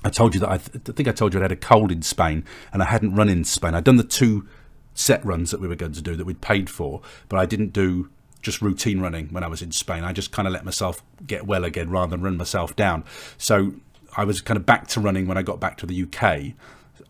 I 0.06 0.08
told 0.08 0.34
you 0.34 0.40
that 0.40 0.50
I, 0.50 0.58
th- 0.58 0.88
I, 0.88 0.92
think 0.92 1.08
I 1.08 1.12
told 1.12 1.34
you 1.34 1.40
I 1.40 1.42
had 1.42 1.50
a 1.50 1.56
cold 1.56 1.90
in 1.90 2.00
Spain 2.00 2.44
and 2.72 2.80
I 2.80 2.86
hadn't 2.86 3.16
run 3.16 3.28
in 3.28 3.42
Spain. 3.42 3.74
I'd 3.74 3.82
done 3.82 3.96
the 3.96 4.04
two 4.04 4.46
set 4.94 5.24
runs 5.24 5.50
that 5.50 5.60
we 5.60 5.66
were 5.66 5.74
going 5.74 5.92
to 5.92 6.00
do 6.00 6.14
that 6.14 6.24
we'd 6.24 6.40
paid 6.40 6.70
for, 6.70 7.02
but 7.28 7.40
I 7.40 7.44
didn't 7.44 7.72
do 7.72 8.08
just 8.40 8.62
routine 8.62 9.00
running 9.00 9.26
when 9.30 9.42
I 9.42 9.48
was 9.48 9.62
in 9.62 9.72
Spain. 9.72 10.04
I 10.04 10.12
just 10.12 10.30
kind 10.30 10.46
of 10.46 10.54
let 10.54 10.64
myself 10.64 11.02
get 11.26 11.44
well 11.44 11.64
again 11.64 11.90
rather 11.90 12.12
than 12.12 12.22
run 12.22 12.36
myself 12.36 12.76
down. 12.76 13.02
So 13.36 13.74
I 14.16 14.22
was 14.22 14.40
kind 14.40 14.56
of 14.56 14.64
back 14.64 14.86
to 14.88 15.00
running 15.00 15.26
when 15.26 15.36
I 15.36 15.42
got 15.42 15.58
back 15.58 15.76
to 15.78 15.86
the 15.86 16.04
UK. 16.04 16.54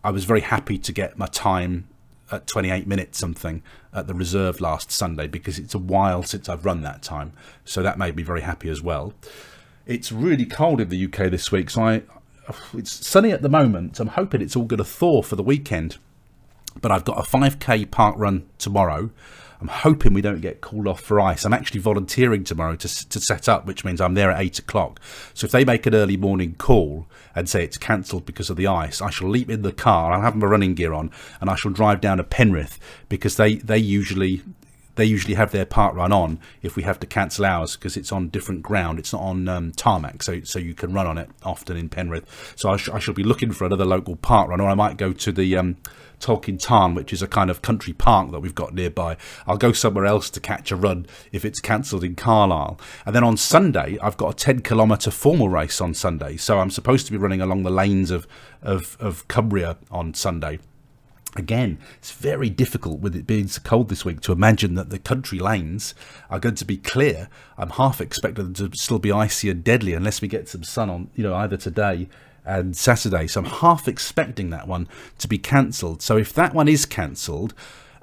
I 0.03 0.09
was 0.09 0.25
very 0.25 0.41
happy 0.41 0.79
to 0.79 0.91
get 0.91 1.19
my 1.19 1.27
time 1.27 1.87
at 2.31 2.47
28 2.47 2.87
minutes 2.87 3.19
something 3.19 3.61
at 3.93 4.07
the 4.07 4.15
reserve 4.15 4.59
last 4.59 4.91
Sunday 4.91 5.27
because 5.27 5.59
it's 5.59 5.75
a 5.75 5.79
while 5.79 6.23
since 6.23 6.49
I've 6.49 6.65
run 6.65 6.81
that 6.81 7.03
time. 7.03 7.33
So 7.63 7.83
that 7.83 7.99
made 7.99 8.15
me 8.15 8.23
very 8.23 8.41
happy 8.41 8.69
as 8.69 8.81
well. 8.81 9.13
It's 9.85 10.11
really 10.11 10.45
cold 10.45 10.81
in 10.81 10.89
the 10.89 11.05
UK 11.05 11.29
this 11.29 11.51
week, 11.51 11.69
so 11.69 11.83
I, 11.83 12.01
it's 12.73 13.05
sunny 13.05 13.31
at 13.31 13.41
the 13.41 13.49
moment. 13.49 13.99
I'm 13.99 14.07
hoping 14.07 14.41
it's 14.41 14.55
all 14.55 14.65
going 14.65 14.77
to 14.77 14.83
thaw 14.83 15.21
for 15.21 15.35
the 15.35 15.43
weekend. 15.43 15.97
But 16.79 16.91
I've 16.91 17.05
got 17.05 17.17
a 17.17 17.23
5k 17.23 17.87
parkrun 17.87 18.43
tomorrow. 18.59 19.09
I'm 19.59 19.69
hoping 19.69 20.13
we 20.13 20.21
don't 20.21 20.41
get 20.41 20.61
called 20.61 20.87
off 20.87 21.01
for 21.01 21.19
ice. 21.19 21.43
I'm 21.43 21.53
actually 21.53 21.79
volunteering 21.79 22.43
tomorrow 22.43 22.75
to, 22.75 23.09
to 23.09 23.19
set 23.19 23.49
up, 23.49 23.65
which 23.65 23.83
means 23.83 23.99
I'm 23.99 24.13
there 24.13 24.29
at 24.29 24.39
8 24.39 24.59
o'clock. 24.59 25.01
So 25.33 25.45
if 25.45 25.51
they 25.51 25.65
make 25.65 25.87
an 25.87 25.95
early 25.95 26.15
morning 26.15 26.55
call 26.59 27.07
and 27.33 27.49
say 27.49 27.63
it's 27.63 27.77
cancelled 27.77 28.25
because 28.25 28.51
of 28.51 28.57
the 28.57 28.67
ice, 28.67 29.01
I 29.01 29.09
shall 29.09 29.29
leap 29.29 29.49
in 29.49 29.63
the 29.63 29.71
car. 29.71 30.11
I'll 30.11 30.21
have 30.21 30.35
my 30.35 30.45
running 30.45 30.75
gear 30.75 30.93
on 30.93 31.09
and 31.41 31.49
I 31.49 31.55
shall 31.55 31.71
drive 31.71 32.01
down 32.01 32.17
to 32.17 32.23
Penrith 32.23 32.79
because 33.09 33.37
they, 33.37 33.55
they 33.55 33.79
usually 33.79 34.43
they 34.97 35.05
usually 35.05 35.35
have 35.35 35.51
their 35.51 35.65
parkrun 35.65 36.11
on 36.11 36.39
if 36.61 36.75
we 36.75 36.83
have 36.83 36.99
to 36.99 37.07
cancel 37.07 37.45
ours 37.45 37.75
because 37.75 37.95
it's 37.95 38.11
on 38.11 38.27
different 38.27 38.61
ground. 38.61 38.99
It's 38.99 39.13
not 39.13 39.21
on 39.21 39.47
um, 39.47 39.71
tarmac, 39.71 40.21
so 40.23 40.41
so 40.41 40.59
you 40.59 40.73
can 40.73 40.93
run 40.93 41.07
on 41.07 41.17
it 41.17 41.29
often 41.43 41.77
in 41.77 41.87
Penrith. 41.87 42.53
So 42.57 42.69
I, 42.69 42.77
sh- 42.77 42.89
I 42.89 42.99
shall 42.99 43.13
be 43.13 43.23
looking 43.23 43.51
for 43.51 43.65
another 43.65 43.85
local 43.85 44.17
parkrun, 44.17 44.59
or 44.59 44.67
I 44.67 44.73
might 44.73 44.97
go 44.97 45.13
to 45.13 45.31
the 45.31 45.55
um, 45.55 45.77
Talkin 46.19 46.57
Tarn, 46.57 46.95
which 46.95 47.13
is 47.13 47.21
a 47.21 47.27
kind 47.27 47.49
of 47.49 47.61
country 47.61 47.93
park 47.93 48.31
that 48.31 48.39
we've 48.39 48.55
got 48.55 48.73
nearby. 48.73 49.17
I'll 49.45 49.57
go 49.57 49.71
somewhere 49.71 50.05
else 50.05 50.29
to 50.31 50.39
catch 50.39 50.71
a 50.71 50.75
run 50.75 51.05
if 51.31 51.45
it's 51.45 51.59
cancelled 51.59 52.03
in 52.03 52.15
Carlisle. 52.15 52.79
And 53.05 53.15
then 53.15 53.23
on 53.23 53.37
Sunday, 53.37 53.97
I've 54.01 54.17
got 54.17 54.33
a 54.33 54.35
10 54.35 54.61
kilometre 54.61 55.11
formal 55.11 55.49
race 55.49 55.79
on 55.79 55.93
Sunday. 55.93 56.37
So 56.37 56.59
I'm 56.59 56.71
supposed 56.71 57.05
to 57.05 57.11
be 57.11 57.17
running 57.17 57.41
along 57.41 57.63
the 57.63 57.69
lanes 57.69 58.11
of, 58.11 58.27
of, 58.61 58.97
of 58.99 59.27
Cumbria 59.27 59.77
on 59.91 60.13
Sunday. 60.13 60.59
Again, 61.37 61.77
it's 61.99 62.11
very 62.11 62.49
difficult 62.49 62.99
with 62.99 63.15
it 63.15 63.27
being 63.27 63.47
so 63.47 63.61
cold 63.61 63.89
this 63.89 64.03
week 64.03 64.21
to 64.21 64.31
imagine 64.31 64.73
that 64.73 64.89
the 64.89 64.97
country 64.97 65.37
lanes 65.37 65.93
are 66.31 66.39
going 66.39 66.55
to 66.55 66.65
be 66.65 66.77
clear. 66.77 67.29
I'm 67.59 67.69
half 67.69 68.01
expecting 68.01 68.53
them 68.53 68.71
to 68.71 68.75
still 68.75 68.97
be 68.97 69.11
icy 69.11 69.51
and 69.51 69.63
deadly 69.63 69.93
unless 69.93 70.19
we 70.19 70.27
get 70.27 70.49
some 70.49 70.63
sun 70.63 70.89
on, 70.89 71.11
you 71.15 71.23
know, 71.23 71.35
either 71.35 71.55
today 71.55 72.09
and 72.43 72.75
Saturday. 72.75 73.27
So 73.27 73.41
I'm 73.41 73.45
half 73.45 73.87
expecting 73.87 74.49
that 74.49 74.67
one 74.67 74.87
to 75.19 75.27
be 75.27 75.37
cancelled. 75.37 76.01
So 76.01 76.17
if 76.17 76.33
that 76.33 76.55
one 76.55 76.67
is 76.67 76.87
cancelled, 76.87 77.53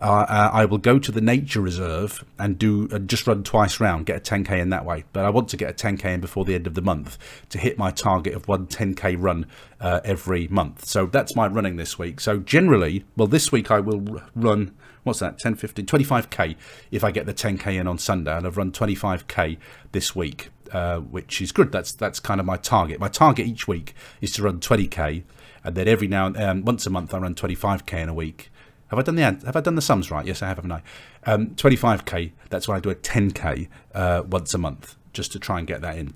uh, 0.05 0.27
uh, 0.29 0.51
I 0.53 0.67
will 0.67 0.77
go 0.77 0.99
to 0.99 1.11
the 1.11 1.23
nature 1.23 1.63
reserve 1.63 2.23
and 2.39 2.59
do 2.59 2.91
uh, 2.93 2.99
just 2.99 3.27
run 3.27 3.43
twice 3.43 3.81
round, 3.81 4.05
get 4.05 4.17
a 4.19 4.21
10k 4.21 4.61
in 4.61 4.69
that 4.69 4.85
way. 4.85 5.05
But 5.15 5.25
I 5.25 5.31
want 5.31 5.49
to 5.49 5.57
get 5.57 5.71
a 5.71 5.73
10k 5.73 6.05
in 6.05 6.21
before 6.21 6.45
the 6.45 6.55
end 6.55 6.67
of 6.67 6.75
the 6.75 6.83
month 6.83 7.17
to 7.49 7.59
hit 7.59 7.79
my 7.79 7.91
target 7.91 8.35
of 8.35 8.47
one 8.47 8.67
10k 8.67 9.17
run 9.19 9.47
uh, 9.81 10.01
every 10.05 10.47
month. 10.49 10.85
So 10.85 11.07
that's 11.07 11.35
my 11.35 11.47
running 11.47 11.77
this 11.77 11.99
week. 11.99 12.21
So 12.21 12.39
generally, 12.39 13.07
well, 13.17 13.29
this 13.29 13.51
week 13.51 13.71
I 13.71 13.81
will 13.81 14.21
run 14.37 14.75
what's 15.05 15.21
that 15.21 15.39
10 15.39 15.57
15 15.57 15.85
25k 15.85 16.57
if 16.91 17.05
i 17.05 17.11
get 17.11 17.27
the 17.27 17.35
10k 17.35 17.79
in 17.79 17.87
on 17.87 17.99
sunday 17.99 18.35
and 18.35 18.47
i've 18.47 18.57
run 18.57 18.73
25k 18.73 19.59
this 19.93 20.17
week 20.17 20.49
uh, 20.73 20.99
which 20.99 21.43
is 21.43 21.53
good 21.53 21.71
that's 21.71 21.93
that's 21.93 22.19
kind 22.19 22.41
of 22.41 22.47
my 22.47 22.57
target 22.57 22.99
my 22.99 23.09
target 23.09 23.47
each 23.47 23.69
week 23.69 23.95
is 24.23 24.33
to 24.33 24.43
run 24.43 24.61
20k 24.61 25.23
and 25.63 25.75
then 25.75 25.87
every 25.87 26.09
now 26.09 26.25
and 26.25 26.39
um, 26.39 26.65
once 26.65 26.87
a 26.87 26.91
month 26.91 27.13
i 27.13 27.19
run 27.19 27.35
25k 27.35 28.03
in 28.03 28.09
a 28.09 28.15
week 28.15 28.51
have 28.95 28.99
I 28.99 29.03
done 29.03 29.17
the 29.17 29.23
have 29.47 29.57
I 29.57 29.61
done 29.61 29.75
the 29.75 29.83
sums 29.83 30.11
right? 30.11 30.27
Yes, 30.27 30.43
I 30.43 30.49
have, 30.49 30.59
haven't 30.59 30.73
I? 30.73 30.83
Um, 31.25 31.49
25k. 31.51 32.33
That's 32.51 32.69
when 32.69 32.77
I 32.77 32.81
do 32.81 32.91
a 32.91 32.95
10k 32.95 33.69
uh, 33.95 34.23
once 34.27 34.55
a 34.55 34.59
month, 34.59 34.97
just 35.13 35.33
to 35.33 35.39
try 35.39 35.59
and 35.59 35.67
get 35.67 35.81
that 35.83 35.99
in. 35.99 36.15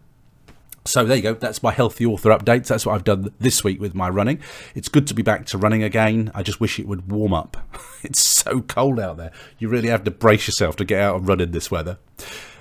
So 0.89 1.05
there 1.05 1.17
you 1.17 1.23
go. 1.23 1.35
That's 1.35 1.63
my 1.63 1.73
healthy 1.73 2.07
author 2.07 2.31
updates. 2.31 2.69
That's 2.69 2.87
what 2.87 2.95
I've 2.95 3.05
done 3.05 3.35
this 3.39 3.63
week 3.63 3.79
with 3.79 3.95
my 3.95 4.09
running. 4.09 4.41
It's 4.75 4.89
good 4.89 5.07
to 5.09 5.15
be 5.15 5.23
back 5.23 5.45
to 5.47 5.59
running 5.59 5.83
again. 5.83 6.31
I 6.35 6.43
just 6.43 6.61
wish 6.61 6.79
it 6.79 6.89
would 6.89 7.13
warm 7.13 7.35
up. 7.35 7.59
it's 8.03 8.25
so 8.25 8.63
cold 8.63 8.99
out 8.99 9.19
there. 9.19 9.31
You 9.59 9.69
really 9.69 9.89
have 9.89 10.05
to 10.05 10.11
brace 10.11 10.47
yourself 10.47 10.77
to 10.77 10.87
get 10.87 11.03
out 11.03 11.17
and 11.17 11.29
run 11.29 11.41
in 11.41 11.51
this 11.51 11.71
weather. 11.71 11.99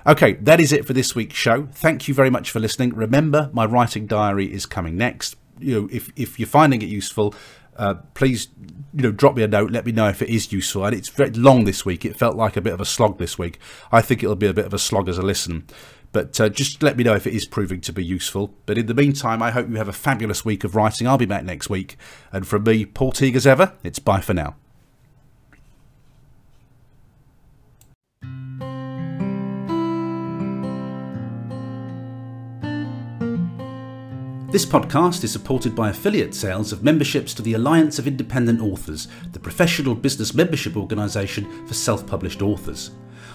Okay, 0.06 0.34
that 0.34 0.60
is 0.60 0.74
it 0.74 0.86
for 0.86 0.92
this 0.92 1.16
week's 1.16 1.38
show. 1.38 1.68
Thank 1.72 2.08
you 2.10 2.14
very 2.14 2.30
much 2.30 2.52
for 2.52 2.60
listening. 2.60 2.94
Remember, 2.94 3.50
my 3.54 3.66
writing 3.66 4.08
diary 4.08 4.54
is 4.54 4.66
coming 4.66 4.98
next. 4.98 5.38
You 5.60 5.82
know, 5.82 5.90
if 5.92 6.12
if 6.16 6.38
you're 6.38 6.48
finding 6.48 6.82
it 6.82 6.90
useful, 6.90 7.34
uh, 7.78 7.96
please 8.14 8.50
you 8.94 9.04
know 9.04 9.12
drop 9.12 9.36
me 9.36 9.44
a 9.44 9.48
note. 9.48 9.72
Let 9.72 9.86
me 9.86 9.92
know 9.92 10.08
if 10.08 10.22
it 10.22 10.30
is 10.30 10.52
useful. 10.52 10.86
And 10.86 10.96
it's 10.96 11.10
very 11.10 11.32
long 11.32 11.66
this 11.66 11.86
week. 11.86 12.06
It 12.06 12.16
felt 12.16 12.36
like 12.36 12.58
a 12.58 12.62
bit 12.62 12.74
of 12.74 12.82
a 12.82 12.86
slog 12.86 13.18
this 13.20 13.38
week. 13.38 13.60
I 13.92 14.02
think 14.02 14.24
it'll 14.24 14.36
be 14.36 14.48
a 14.48 14.54
bit 14.54 14.66
of 14.66 14.74
a 14.74 14.80
slog 14.80 15.08
as 15.08 15.18
a 15.18 15.24
listen. 15.24 15.68
But 16.12 16.40
uh, 16.40 16.50
just 16.50 16.82
let 16.82 16.98
me 16.98 17.04
know 17.04 17.14
if 17.14 17.28
it 17.28 17.34
is 17.34 17.46
proving 17.46 17.82
to 17.82 17.94
be 17.94 18.04
useful. 18.04 18.56
But 18.66 18.78
in 18.78 18.86
the 18.88 18.94
meantime 18.94 19.42
i 19.42 19.52
hope 19.52 19.70
you 19.70 19.76
have 19.76 19.90
a 19.90 19.94
fabulous 19.94 20.44
week 20.44 20.64
of 20.64 20.76
writing. 20.76 21.08
I'll 21.08 21.18
be 21.18 21.26
back 21.26 21.44
next 21.44 21.70
week. 21.70 21.98
And 22.32 22.48
from 22.48 22.64
me 22.64 22.86
paul 22.86 23.12
teague 23.12 23.36
as 23.36 23.48
ever 23.48 23.74
it's 23.84 24.00
bye 24.00 24.22
for 24.22 24.34
now 24.34 24.56
This 34.50 34.66
podcast 34.66 35.26
is 35.26 35.32
supported 35.34 35.76
by 35.76 35.90
affiliate 35.90 36.34
sales 36.34 36.72
of 36.72 36.82
memberships 36.82 37.34
to 37.34 37.42
the 37.42 37.56
Alliance 37.56 38.00
of 38.00 38.08
Independent 38.08 38.62
Authors, 38.62 39.10
the 39.34 39.42
professional 39.42 39.94
business 39.94 40.34
membership 40.34 40.78
organisation 40.78 41.68
for 41.68 41.74
self 41.74 42.08
published 42.08 42.42
authors. 42.42 42.92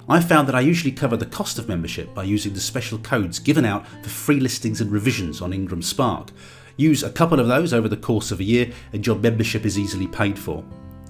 I 0.08 0.22
found 0.22 0.48
that 0.48 0.54
I 0.54 0.60
usually 0.60 0.90
cover 0.90 1.18
the 1.18 1.26
cost 1.26 1.58
of 1.58 1.68
membership 1.68 2.14
by 2.14 2.24
using 2.24 2.54
the 2.54 2.60
special 2.60 2.96
codes 2.96 3.38
given 3.38 3.66
out 3.66 3.86
for 4.02 4.08
free 4.08 4.40
listings 4.40 4.80
and 4.80 4.90
revisions 4.90 5.42
on 5.42 5.52
IngramSpark. 5.52 6.30
Use 6.78 7.02
a 7.02 7.12
couple 7.12 7.40
of 7.40 7.46
those 7.46 7.74
over 7.74 7.88
the 7.88 7.96
course 7.98 8.30
of 8.30 8.40
a 8.40 8.44
year, 8.44 8.72
and 8.94 9.06
your 9.06 9.16
membership 9.16 9.66
is 9.66 9.78
easily 9.78 10.06
paid 10.06 10.38
for. 10.38 10.64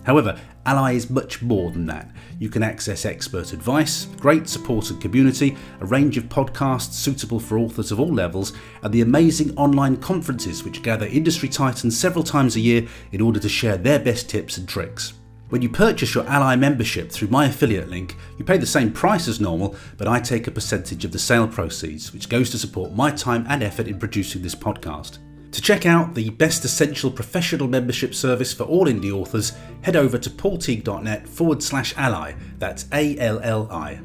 However, 0.05 0.38
ALLi 0.66 0.96
is 0.96 1.11
much 1.11 1.42
more 1.42 1.70
than 1.70 1.86
that. 1.86 2.11
You 2.38 2.48
can 2.48 2.62
access 2.62 3.05
expert 3.05 3.53
advice, 3.53 4.07
great 4.18 4.48
support 4.48 4.90
and 4.90 5.00
community, 5.00 5.57
a 5.80 5.86
range 5.86 6.16
of 6.16 6.24
podcasts 6.24 6.94
suitable 6.94 7.40
for 7.40 7.59
authors 7.59 7.92
of 7.92 8.00
all 8.00 8.12
levels, 8.12 8.53
and 8.82 8.92
the 8.92 9.00
amazing 9.00 9.57
online 9.57 9.96
conferences 9.96 10.64
which 10.64 10.82
gather 10.82 11.07
industry 11.07 11.48
titans 11.48 11.98
several 11.98 12.24
times 12.24 12.57
a 12.57 12.61
year 12.61 12.86
in 13.12 13.20
order 13.20 13.40
to 13.40 13.48
share 13.48 13.76
their 13.76 13.98
best 13.98 14.28
tips 14.28 14.57
and 14.57 14.68
tricks. 14.68 15.14
When 15.50 15.62
you 15.62 15.68
purchase 15.68 16.14
your 16.14 16.24
ALLi 16.24 16.57
membership 16.57 17.12
through 17.12 17.28
my 17.28 17.46
affiliate 17.46 17.90
link, 17.90 18.16
you 18.38 18.44
pay 18.44 18.57
the 18.57 18.66
same 18.66 18.90
price 18.90 19.28
as 19.28 19.40
normal, 19.40 19.76
but 19.98 20.09
I 20.09 20.18
take 20.18 20.47
a 20.47 20.51
percentage 20.51 21.05
of 21.05 21.12
the 21.12 21.18
sale 21.18 21.47
proceeds, 21.47 22.12
which 22.12 22.31
goes 22.31 22.48
to 22.51 22.59
support 22.59 22.94
my 22.94 23.10
time 23.10 23.44
and 23.48 23.62
effort 23.62 23.86
in 23.86 23.98
producing 23.98 24.40
this 24.40 24.55
podcast. 24.55 25.18
To 25.53 25.61
check 25.61 25.85
out 25.85 26.15
the 26.15 26.31
best 26.31 26.65
essential 26.65 27.11
professional 27.11 27.69
membership 27.69 28.15
service 28.15 28.55
for 28.55 28.65
all 28.65 28.87
indie 28.87 29.12
authors, 29.12 29.53
head 29.83 29.97
over 29.97 30.16
to 30.16 30.31
paulteague.net 30.31 31.29
forward 31.29 31.62
slash 31.62 31.95
ally. 31.99 32.33
That's 32.59 32.87
A 32.91 33.19
L 33.19 33.39
L 33.41 33.69
I. 33.70 34.01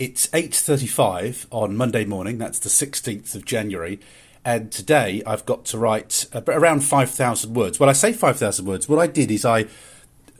It's 0.00 0.26
8.35 0.26 1.46
on 1.52 1.76
Monday 1.76 2.04
morning, 2.04 2.38
that's 2.38 2.58
the 2.58 2.68
16th 2.68 3.36
of 3.36 3.44
January, 3.44 4.00
and 4.44 4.72
today 4.72 5.22
I've 5.24 5.46
got 5.46 5.64
to 5.66 5.78
write 5.78 6.26
around 6.48 6.80
5,000 6.80 7.54
words. 7.54 7.78
Well, 7.78 7.88
I 7.88 7.92
say 7.92 8.12
5,000 8.12 8.66
words. 8.66 8.88
What 8.88 8.98
I 8.98 9.06
did 9.06 9.30
is 9.30 9.44
I 9.44 9.66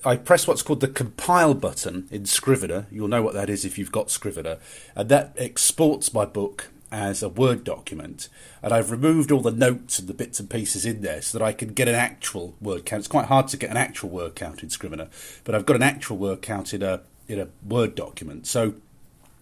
I 0.04 0.16
press 0.16 0.46
what's 0.46 0.62
called 0.62 0.80
the 0.80 0.88
compile 0.88 1.54
button 1.54 2.08
in 2.10 2.26
Scrivener. 2.26 2.86
You'll 2.90 3.08
know 3.08 3.22
what 3.22 3.32
that 3.34 3.48
is 3.48 3.64
if 3.64 3.78
you've 3.78 3.92
got 3.92 4.10
Scrivener, 4.10 4.58
and 4.94 5.08
that 5.08 5.32
exports 5.38 6.12
my 6.12 6.26
book 6.26 6.70
as 6.94 7.24
a 7.24 7.28
Word 7.28 7.64
document. 7.64 8.28
And 8.62 8.72
I've 8.72 8.92
removed 8.92 9.32
all 9.32 9.40
the 9.40 9.50
notes 9.50 9.98
and 9.98 10.06
the 10.06 10.14
bits 10.14 10.38
and 10.38 10.48
pieces 10.48 10.86
in 10.86 11.02
there 11.02 11.20
so 11.20 11.36
that 11.36 11.44
I 11.44 11.52
can 11.52 11.74
get 11.74 11.88
an 11.88 11.96
actual 11.96 12.54
word 12.60 12.86
count. 12.86 13.00
It's 13.00 13.08
quite 13.08 13.26
hard 13.26 13.48
to 13.48 13.56
get 13.56 13.70
an 13.70 13.76
actual 13.76 14.10
word 14.10 14.36
count 14.36 14.62
in 14.62 14.70
Scrivener, 14.70 15.08
but 15.42 15.56
I've 15.56 15.66
got 15.66 15.76
an 15.76 15.82
actual 15.82 16.16
word 16.16 16.40
count 16.40 16.72
in 16.72 16.82
a 16.82 17.00
in 17.26 17.40
a 17.40 17.48
Word 17.66 17.94
document. 17.94 18.46
So 18.46 18.74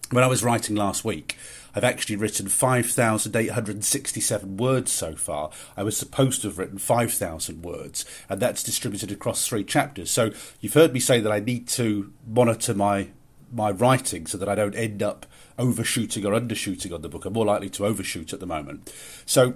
when 0.09 0.23
I 0.23 0.27
was 0.27 0.43
writing 0.43 0.75
last 0.75 1.05
week, 1.05 1.37
I've 1.75 1.83
actually 1.83 2.15
written 2.15 2.47
5,867 2.47 4.57
words 4.57 4.91
so 4.91 5.15
far. 5.15 5.49
I 5.75 5.83
was 5.83 5.97
supposed 5.97 6.41
to 6.41 6.47
have 6.47 6.57
written 6.57 6.77
5,000 6.77 7.61
words, 7.61 8.05
and 8.29 8.39
that's 8.39 8.63
distributed 8.63 9.11
across 9.11 9.47
three 9.47 9.63
chapters. 9.63 10.11
So 10.11 10.31
you've 10.59 10.75
heard 10.75 10.93
me 10.93 10.99
say 10.99 11.19
that 11.19 11.31
I 11.31 11.39
need 11.39 11.67
to 11.69 12.11
monitor 12.25 12.73
my 12.73 13.09
my 13.51 13.69
writing 13.69 14.25
so 14.25 14.37
that 14.39 14.49
I 14.49 14.55
don't 14.55 14.75
end 14.75 15.03
up 15.03 15.27
overshooting 15.57 16.25
or 16.25 16.33
undershooting 16.33 16.93
on 16.93 17.01
the 17.01 17.09
book. 17.09 17.25
I'm 17.25 17.33
more 17.33 17.45
likely 17.45 17.69
to 17.71 17.85
overshoot 17.85 18.33
at 18.33 18.39
the 18.39 18.45
moment. 18.45 18.93
So 19.25 19.55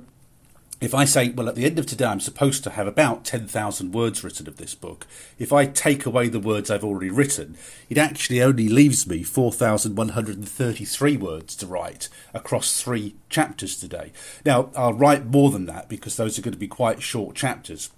if 0.80 0.94
I 0.94 1.06
say, 1.06 1.30
well, 1.30 1.50
at 1.50 1.56
the 1.56 1.66
end 1.66 1.80
of 1.80 1.88
today, 1.88 2.06
I'm 2.06 2.20
supposed 2.20 2.64
to 2.64 2.70
have 2.72 2.86
about 2.86 3.26
10,000 3.26 3.92
words 3.94 4.24
written 4.24 4.48
of 4.48 4.58
this 4.58 4.76
book, 4.76 5.08
if 5.40 5.52
I 5.52 5.66
take 5.66 6.06
away 6.06 6.30
the 6.30 6.40
words 6.40 6.70
I've 6.70 6.84
already 6.84 7.10
written, 7.10 7.58
it 7.90 7.98
actually 7.98 8.44
only 8.44 8.70
leaves 8.70 9.08
me 9.08 9.24
4,133 9.24 11.18
words 11.18 11.56
to 11.56 11.66
write 11.66 12.10
across 12.34 12.80
three 12.80 13.16
chapters 13.28 13.80
today. 13.80 14.12
Now, 14.46 14.70
I'll 14.76 14.94
write 14.94 15.26
more 15.26 15.50
than 15.50 15.66
that 15.66 15.90
because 15.90 16.16
those 16.16 16.38
are 16.38 16.44
going 16.44 16.54
to 16.54 16.60
be 16.60 16.68
quite 16.68 17.02
short 17.02 17.36
chapters. 17.36 17.90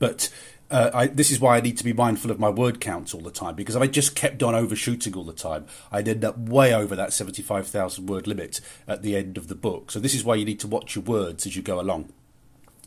But 0.00 0.32
uh, 0.70 0.90
I, 0.94 1.06
this 1.08 1.30
is 1.30 1.40
why 1.40 1.56
I 1.56 1.60
need 1.60 1.76
to 1.78 1.84
be 1.84 1.92
mindful 1.92 2.30
of 2.30 2.38
my 2.38 2.48
word 2.48 2.80
counts 2.80 3.12
all 3.12 3.20
the 3.20 3.30
time 3.30 3.54
because 3.54 3.74
if 3.74 3.82
I 3.82 3.86
just 3.86 4.14
kept 4.14 4.42
on 4.42 4.54
overshooting 4.54 5.14
all 5.14 5.24
the 5.24 5.32
time, 5.32 5.66
I'd 5.90 6.08
end 6.08 6.24
up 6.24 6.38
way 6.38 6.72
over 6.72 6.94
that 6.94 7.12
75,000 7.12 8.06
word 8.06 8.26
limit 8.26 8.60
at 8.86 9.02
the 9.02 9.16
end 9.16 9.36
of 9.36 9.48
the 9.48 9.54
book. 9.54 9.90
So, 9.90 9.98
this 9.98 10.14
is 10.14 10.24
why 10.24 10.36
you 10.36 10.44
need 10.44 10.60
to 10.60 10.68
watch 10.68 10.94
your 10.94 11.04
words 11.04 11.46
as 11.46 11.56
you 11.56 11.62
go 11.62 11.80
along. 11.80 12.12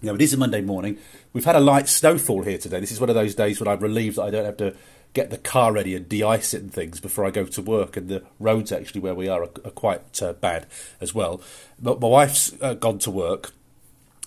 Now, 0.01 0.13
it 0.15 0.21
is 0.21 0.33
a 0.33 0.37
Monday 0.37 0.61
morning. 0.61 0.97
We've 1.31 1.45
had 1.45 1.55
a 1.55 1.61
light 1.61 1.87
snowfall 1.87 2.43
here 2.43 2.57
today. 2.57 2.79
This 2.79 2.91
is 2.91 2.99
one 2.99 3.09
of 3.09 3.15
those 3.15 3.35
days 3.35 3.59
when 3.59 3.67
I'm 3.67 3.79
relieved 3.79 4.17
that 4.17 4.23
I 4.23 4.31
don't 4.31 4.45
have 4.45 4.57
to 4.57 4.75
get 5.13 5.29
the 5.29 5.37
car 5.37 5.71
ready 5.71 5.95
and 5.95 6.09
de 6.09 6.23
ice 6.23 6.53
it 6.53 6.61
and 6.61 6.73
things 6.73 6.99
before 6.99 7.25
I 7.25 7.31
go 7.31 7.45
to 7.45 7.61
work. 7.61 7.95
And 7.95 8.09
the 8.09 8.23
roads, 8.39 8.71
actually, 8.71 9.01
where 9.01 9.15
we 9.15 9.29
are, 9.29 9.43
are, 9.43 9.51
are 9.63 9.71
quite 9.71 10.21
uh, 10.21 10.33
bad 10.33 10.67
as 10.99 11.13
well. 11.13 11.41
But 11.79 12.01
my 12.01 12.07
wife's 12.07 12.53
uh, 12.61 12.73
gone 12.73 12.99
to 12.99 13.11
work 13.11 13.53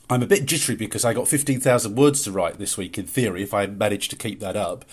I'm 0.09 0.23
a 0.23 0.27
bit 0.27 0.47
jittery 0.47 0.77
because 0.77 1.05
I 1.05 1.15
got 1.15 1.27
15,000 1.27 1.97
words 1.97 2.23
to 2.23 2.33
write 2.33 2.59
this 2.59 2.77
week 2.77 2.97
in 2.97 3.07
theory 3.07 3.43
if 3.43 3.53
I 3.53 3.67
managed 3.67 4.11
to 4.11 4.17
keep 4.17 4.39
that 4.41 4.57
up. 4.57 4.85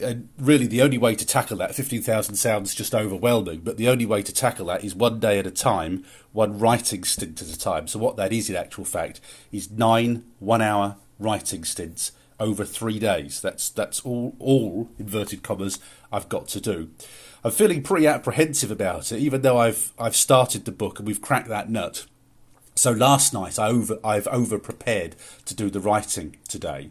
And 0.00 0.28
really, 0.38 0.66
the 0.66 0.82
only 0.82 0.98
way 0.98 1.14
to 1.14 1.26
tackle 1.26 1.56
that, 1.58 1.74
15,000 1.74 2.34
sounds 2.34 2.74
just 2.74 2.94
overwhelming, 2.94 3.60
but 3.60 3.76
the 3.76 3.88
only 3.88 4.06
way 4.06 4.22
to 4.22 4.32
tackle 4.32 4.66
that 4.66 4.84
is 4.84 4.94
one 4.94 5.20
day 5.20 5.38
at 5.38 5.46
a 5.46 5.52
time, 5.52 6.04
one 6.32 6.58
writing 6.58 7.04
stint 7.04 7.40
at 7.40 7.48
a 7.48 7.58
time. 7.58 7.86
So, 7.86 8.00
what 8.00 8.16
that 8.16 8.32
is 8.32 8.50
in 8.50 8.56
actual 8.56 8.84
fact 8.84 9.20
is 9.52 9.70
nine 9.70 10.24
one 10.40 10.62
hour 10.62 10.96
writing 11.18 11.64
stints 11.64 12.10
over 12.40 12.64
three 12.64 12.98
days. 12.98 13.40
That's, 13.40 13.70
that's 13.70 14.00
all, 14.00 14.34
all, 14.40 14.90
inverted 14.98 15.42
commas, 15.42 15.78
I've 16.12 16.28
got 16.28 16.48
to 16.48 16.60
do. 16.60 16.90
I'm 17.44 17.52
feeling 17.52 17.82
pretty 17.82 18.06
apprehensive 18.06 18.70
about 18.70 19.12
it, 19.12 19.18
even 19.20 19.42
though 19.42 19.58
I've, 19.58 19.92
I've 19.98 20.16
started 20.16 20.64
the 20.64 20.72
book 20.72 20.98
and 20.98 21.06
we've 21.06 21.22
cracked 21.22 21.48
that 21.48 21.70
nut. 21.70 22.06
So 22.74 22.90
last 22.90 23.32
night 23.32 23.58
I 23.58 23.68
over 23.68 23.98
I've 24.02 24.26
over 24.28 24.58
prepared 24.58 25.16
to 25.46 25.54
do 25.54 25.70
the 25.70 25.80
writing 25.80 26.36
today. 26.48 26.90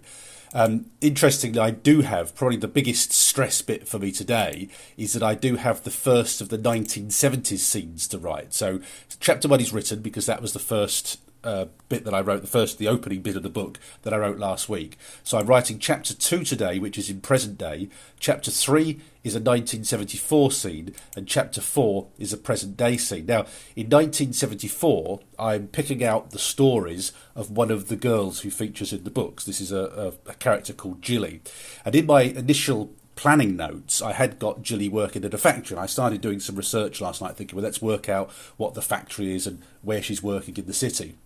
Um, 0.53 0.91
interestingly, 1.01 1.60
I 1.60 1.72
do 1.72 2.01
have 2.01 2.35
probably 2.35 2.57
the 2.57 2.68
biggest 2.68 3.11
stress 3.11 3.61
bit 3.64 3.88
for 3.88 3.97
me 3.97 4.11
today 4.11 4.69
is 4.97 5.14
that 5.14 5.23
I 5.23 5.34
do 5.34 5.55
have 5.55 5.84
the 5.84 5.89
first 5.89 6.41
of 6.41 6.49
the 6.49 6.60
1970s 6.60 7.57
scenes 7.57 8.07
to 8.10 8.19
write. 8.19 8.53
So 8.53 8.80
chapter 9.19 9.47
one 9.47 9.61
is 9.61 9.73
written 9.73 10.01
because 10.01 10.27
that 10.27 10.43
was 10.43 10.53
the 10.53 10.60
first 10.60 11.19
uh, 11.44 11.65
bit 11.90 12.06
that 12.06 12.14
I 12.14 12.22
wrote, 12.22 12.41
the 12.41 12.48
first, 12.48 12.78
the 12.78 12.88
opening 12.88 13.22
bit 13.22 13.36
of 13.36 13.44
the 13.44 13.49
book 13.49 13.80
that 14.03 14.14
I 14.14 14.18
wrote 14.18 14.38
last 14.38 14.70
week. 14.70 14.98
So 15.24 15.38
I'm 15.38 15.48
writing 15.48 15.80
chapter 15.80 16.14
two 16.14 16.44
today, 16.44 16.80
which 16.80 16.98
is 16.98 17.10
in 17.10 17.22
present 17.22 17.57
day. 17.57 17.90
Chapter 18.20 18.52
three 18.52 19.02
is 19.24 19.36
a 19.36 19.40
1974 19.40 20.52
scene, 20.52 20.95
and 21.15 21.28
chapter 21.28 21.61
four 21.61 22.07
is 22.18 22.34
a 22.34 22.38
present 22.38 22.76
day 22.76 22.98
scene. 22.98 23.26
Now, 23.26 23.45
in 23.76 23.88
1974, 23.90 25.20
I'm 25.38 25.68
picking 25.68 26.03
out 26.03 26.32
the 26.32 26.40
stories 26.40 27.11
of 27.36 27.52
one 27.52 27.72
of 27.72 27.88
the 27.88 27.95
girls 27.95 28.41
who 28.41 28.49
features 28.49 28.94
in 28.94 29.03
the 29.03 29.11
books. 29.11 29.45
This 29.45 29.61
is 29.61 29.72
a, 29.72 30.14
a, 30.28 30.32
a 30.32 30.34
character 30.36 30.74
called 30.74 31.02
Jilly. 31.02 31.41
And 31.86 31.95
in 31.95 32.06
my 32.06 32.22
initial 32.24 32.91
planning 33.15 33.56
notes, 33.56 34.02
I 34.02 34.14
had 34.14 34.40
got 34.40 34.64
Jilly 34.64 34.90
working 34.90 35.24
at 35.24 35.34
a 35.34 35.38
factory. 35.38 35.76
And 35.76 35.84
I 35.84 35.88
started 35.88 36.22
doing 36.22 36.40
some 36.40 36.56
research 36.56 36.99
last 36.99 37.22
night, 37.22 37.36
thinking, 37.36 37.56
well, 37.56 37.64
let's 37.64 37.82
work 37.82 38.10
out 38.10 38.32
what 38.57 38.74
the 38.74 38.82
factory 38.82 39.36
is 39.36 39.45
and 39.45 39.61
where 39.82 40.02
she's 40.02 40.24
working 40.24 40.57
in 40.57 40.65
the 40.65 40.74
city 40.74 41.18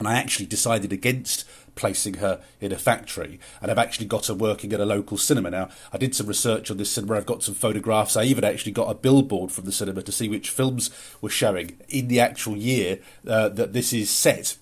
and 0.00 0.08
I 0.08 0.14
actually 0.14 0.46
decided 0.46 0.92
against 0.92 1.44
placing 1.76 2.14
her 2.14 2.40
in 2.60 2.72
a 2.72 2.78
factory 2.78 3.38
and 3.60 3.70
I've 3.70 3.78
actually 3.78 4.06
got 4.06 4.26
her 4.26 4.34
working 4.34 4.72
at 4.72 4.80
a 4.80 4.84
local 4.84 5.16
cinema. 5.16 5.50
Now, 5.50 5.68
I 5.92 5.98
did 5.98 6.16
some 6.16 6.26
research 6.26 6.70
on 6.70 6.78
this 6.78 6.90
cinema, 6.90 7.16
I've 7.16 7.26
got 7.26 7.42
some 7.42 7.54
photographs, 7.54 8.16
I 8.16 8.24
even 8.24 8.42
actually 8.42 8.72
got 8.72 8.90
a 8.90 8.94
billboard 8.94 9.52
from 9.52 9.66
the 9.66 9.72
cinema 9.72 10.02
to 10.02 10.10
see 10.10 10.28
which 10.28 10.50
films 10.50 10.90
were 11.20 11.30
showing 11.30 11.78
in 11.88 12.08
the 12.08 12.18
actual 12.18 12.56
year 12.56 12.98
uh, 13.28 13.50
that 13.50 13.72
this 13.72 13.92
is 13.92 14.10
set. 14.10 14.56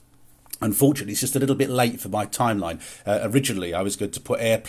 Unfortunately, 0.60 1.12
it's 1.12 1.20
just 1.20 1.36
a 1.36 1.38
little 1.38 1.56
bit 1.56 1.70
late 1.70 2.00
for 2.00 2.08
my 2.08 2.26
timeline. 2.26 2.80
Uh, 3.06 3.20
originally, 3.22 3.74
I 3.74 3.82
was 3.82 3.96
going 3.96 4.12
to 4.12 4.20
put 4.20 4.40
Airport 4.40 4.68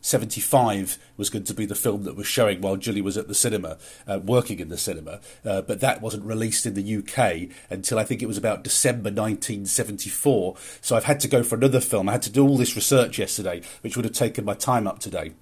75 0.00 0.98
was 1.16 1.30
going 1.30 1.44
to 1.44 1.54
be 1.54 1.64
the 1.64 1.74
film 1.74 2.04
that 2.04 2.16
was 2.16 2.26
showing 2.26 2.60
while 2.60 2.76
Julie 2.76 3.00
was 3.00 3.16
at 3.16 3.28
the 3.28 3.34
cinema, 3.34 3.78
uh, 4.06 4.18
working 4.22 4.60
in 4.60 4.68
the 4.68 4.76
cinema, 4.76 5.20
uh, 5.44 5.62
but 5.62 5.80
that 5.80 6.02
wasn't 6.02 6.24
released 6.24 6.66
in 6.66 6.74
the 6.74 6.96
UK 6.96 7.48
until 7.70 7.98
I 7.98 8.04
think 8.04 8.22
it 8.22 8.26
was 8.26 8.36
about 8.36 8.62
December 8.64 9.10
1974. 9.10 10.56
So 10.80 10.96
I've 10.96 11.04
had 11.04 11.20
to 11.20 11.28
go 11.28 11.42
for 11.42 11.54
another 11.54 11.80
film. 11.80 12.08
I 12.08 12.12
had 12.12 12.22
to 12.22 12.30
do 12.30 12.46
all 12.46 12.58
this 12.58 12.76
research 12.76 13.18
yesterday, 13.18 13.62
which 13.80 13.96
would 13.96 14.04
have 14.04 14.14
taken 14.14 14.44
my 14.44 14.54
time 14.54 14.86
up 14.86 14.98
today. 14.98 15.32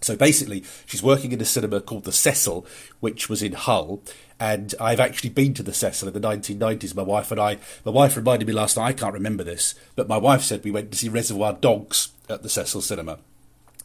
So 0.00 0.16
basically, 0.16 0.64
she's 0.84 1.02
working 1.02 1.32
in 1.32 1.40
a 1.40 1.44
cinema 1.44 1.80
called 1.80 2.04
the 2.04 2.12
Cecil, 2.12 2.66
which 3.00 3.28
was 3.28 3.42
in 3.42 3.52
Hull. 3.52 4.02
And 4.38 4.74
I've 4.80 5.00
actually 5.00 5.30
been 5.30 5.54
to 5.54 5.62
the 5.62 5.72
Cecil 5.72 6.08
in 6.08 6.14
the 6.14 6.20
1990s. 6.20 6.94
My 6.94 7.02
wife 7.02 7.30
and 7.30 7.40
I, 7.40 7.58
my 7.84 7.92
wife 7.92 8.16
reminded 8.16 8.46
me 8.46 8.54
last 8.54 8.76
night, 8.76 8.86
I 8.86 8.92
can't 8.92 9.14
remember 9.14 9.44
this, 9.44 9.74
but 9.94 10.08
my 10.08 10.18
wife 10.18 10.42
said 10.42 10.62
we 10.62 10.70
went 10.70 10.92
to 10.92 10.98
see 10.98 11.08
Reservoir 11.08 11.54
Dogs 11.54 12.10
at 12.28 12.42
the 12.42 12.50
Cecil 12.50 12.82
Cinema 12.82 13.18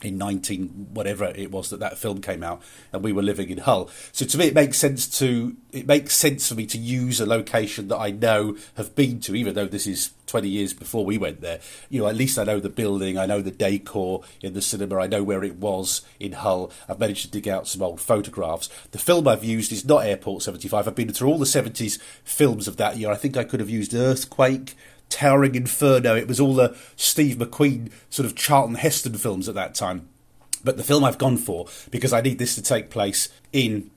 in 0.04 0.18
19 0.18 0.90
whatever 0.94 1.26
it 1.26 1.52
was 1.52 1.70
that 1.70 1.80
that 1.80 1.98
film 1.98 2.22
came 2.22 2.44
out 2.44 2.62
and 2.92 3.04
we 3.04 3.12
were 3.12 3.22
living 3.22 3.50
in 3.50 3.60
Hull. 3.60 3.90
So 4.12 4.26
to 4.26 4.38
me 4.38 4.48
it 4.48 4.56
makes 4.56 4.78
sense 4.78 5.08
to 5.20 5.56
it 5.72 5.88
makes 5.88 6.16
sense 6.16 6.50
for 6.50 6.56
me 6.56 6.66
to 6.68 6.78
use 6.78 7.20
a 7.20 7.26
location 7.26 7.88
that 7.90 7.98
I 7.98 8.12
know 8.12 8.58
have 8.76 8.96
been 8.96 9.20
to 9.22 9.36
even 9.36 9.54
though 9.54 9.68
this 9.68 9.88
is 9.88 10.12
20 10.28 10.48
years 10.48 10.74
before 10.74 11.06
we 11.06 11.18
went 11.18 11.42
there. 11.42 11.60
You 11.90 12.02
know 12.02 12.08
at 12.08 12.16
least 12.16 12.40
I 12.40 12.44
know 12.44 12.60
the 12.60 12.70
building 12.70 13.18
I 13.18 13.26
know 13.26 13.42
the 13.42 13.52
decor 13.52 14.24
in 14.42 14.54
the 14.54 14.62
cinema 14.62 15.00
I 15.00 15.08
know 15.08 15.24
where 15.24 15.44
it 15.44 15.58
was 15.58 16.02
in 16.20 16.34
Hull. 16.34 16.72
I've 16.90 17.00
managed 17.00 17.24
to 17.24 17.32
dig 17.32 17.48
out 17.48 17.68
some 17.68 17.82
old 17.82 18.02
photographs. 18.02 18.70
The 18.92 18.98
film 18.98 19.28
I've 19.28 19.44
used 19.44 19.72
is 19.72 19.86
not 19.86 20.06
Airport 20.06 20.44
75 20.44 20.88
I've 20.88 20.96
been 20.96 21.12
through 21.14 21.30
all 21.30 21.38
the 21.38 21.46
70s 21.46 22.00
films 22.24 22.68
of 22.68 22.78
that 22.78 22.98
year. 22.98 23.12
I 23.12 23.16
think 23.16 23.38
I 23.38 23.44
could 23.44 23.60
have 23.60 23.70
used 23.70 23.94
Earthquake 23.94 24.76
Towering 25.12 25.54
Inferno. 25.56 26.16
It 26.16 26.28
was 26.28 26.40
all 26.40 26.56
the 26.56 26.76
Steve 26.96 27.36
McQueen 27.36 27.92
sort 28.10 28.26
of 28.26 28.36
Charlton 28.36 28.76
Heston 28.76 29.16
films 29.16 29.48
at 29.48 29.56
that 29.56 29.76
time. 29.76 30.08
But 30.64 30.78
the 30.78 30.84
film 30.84 31.04
I've 31.04 31.18
gone 31.18 31.38
for, 31.38 31.68
because 31.92 32.14
I 32.14 32.22
need 32.22 32.40
this 32.40 32.56
to 32.56 32.62
take 32.62 32.90
place 32.90 33.30
in 33.52 33.92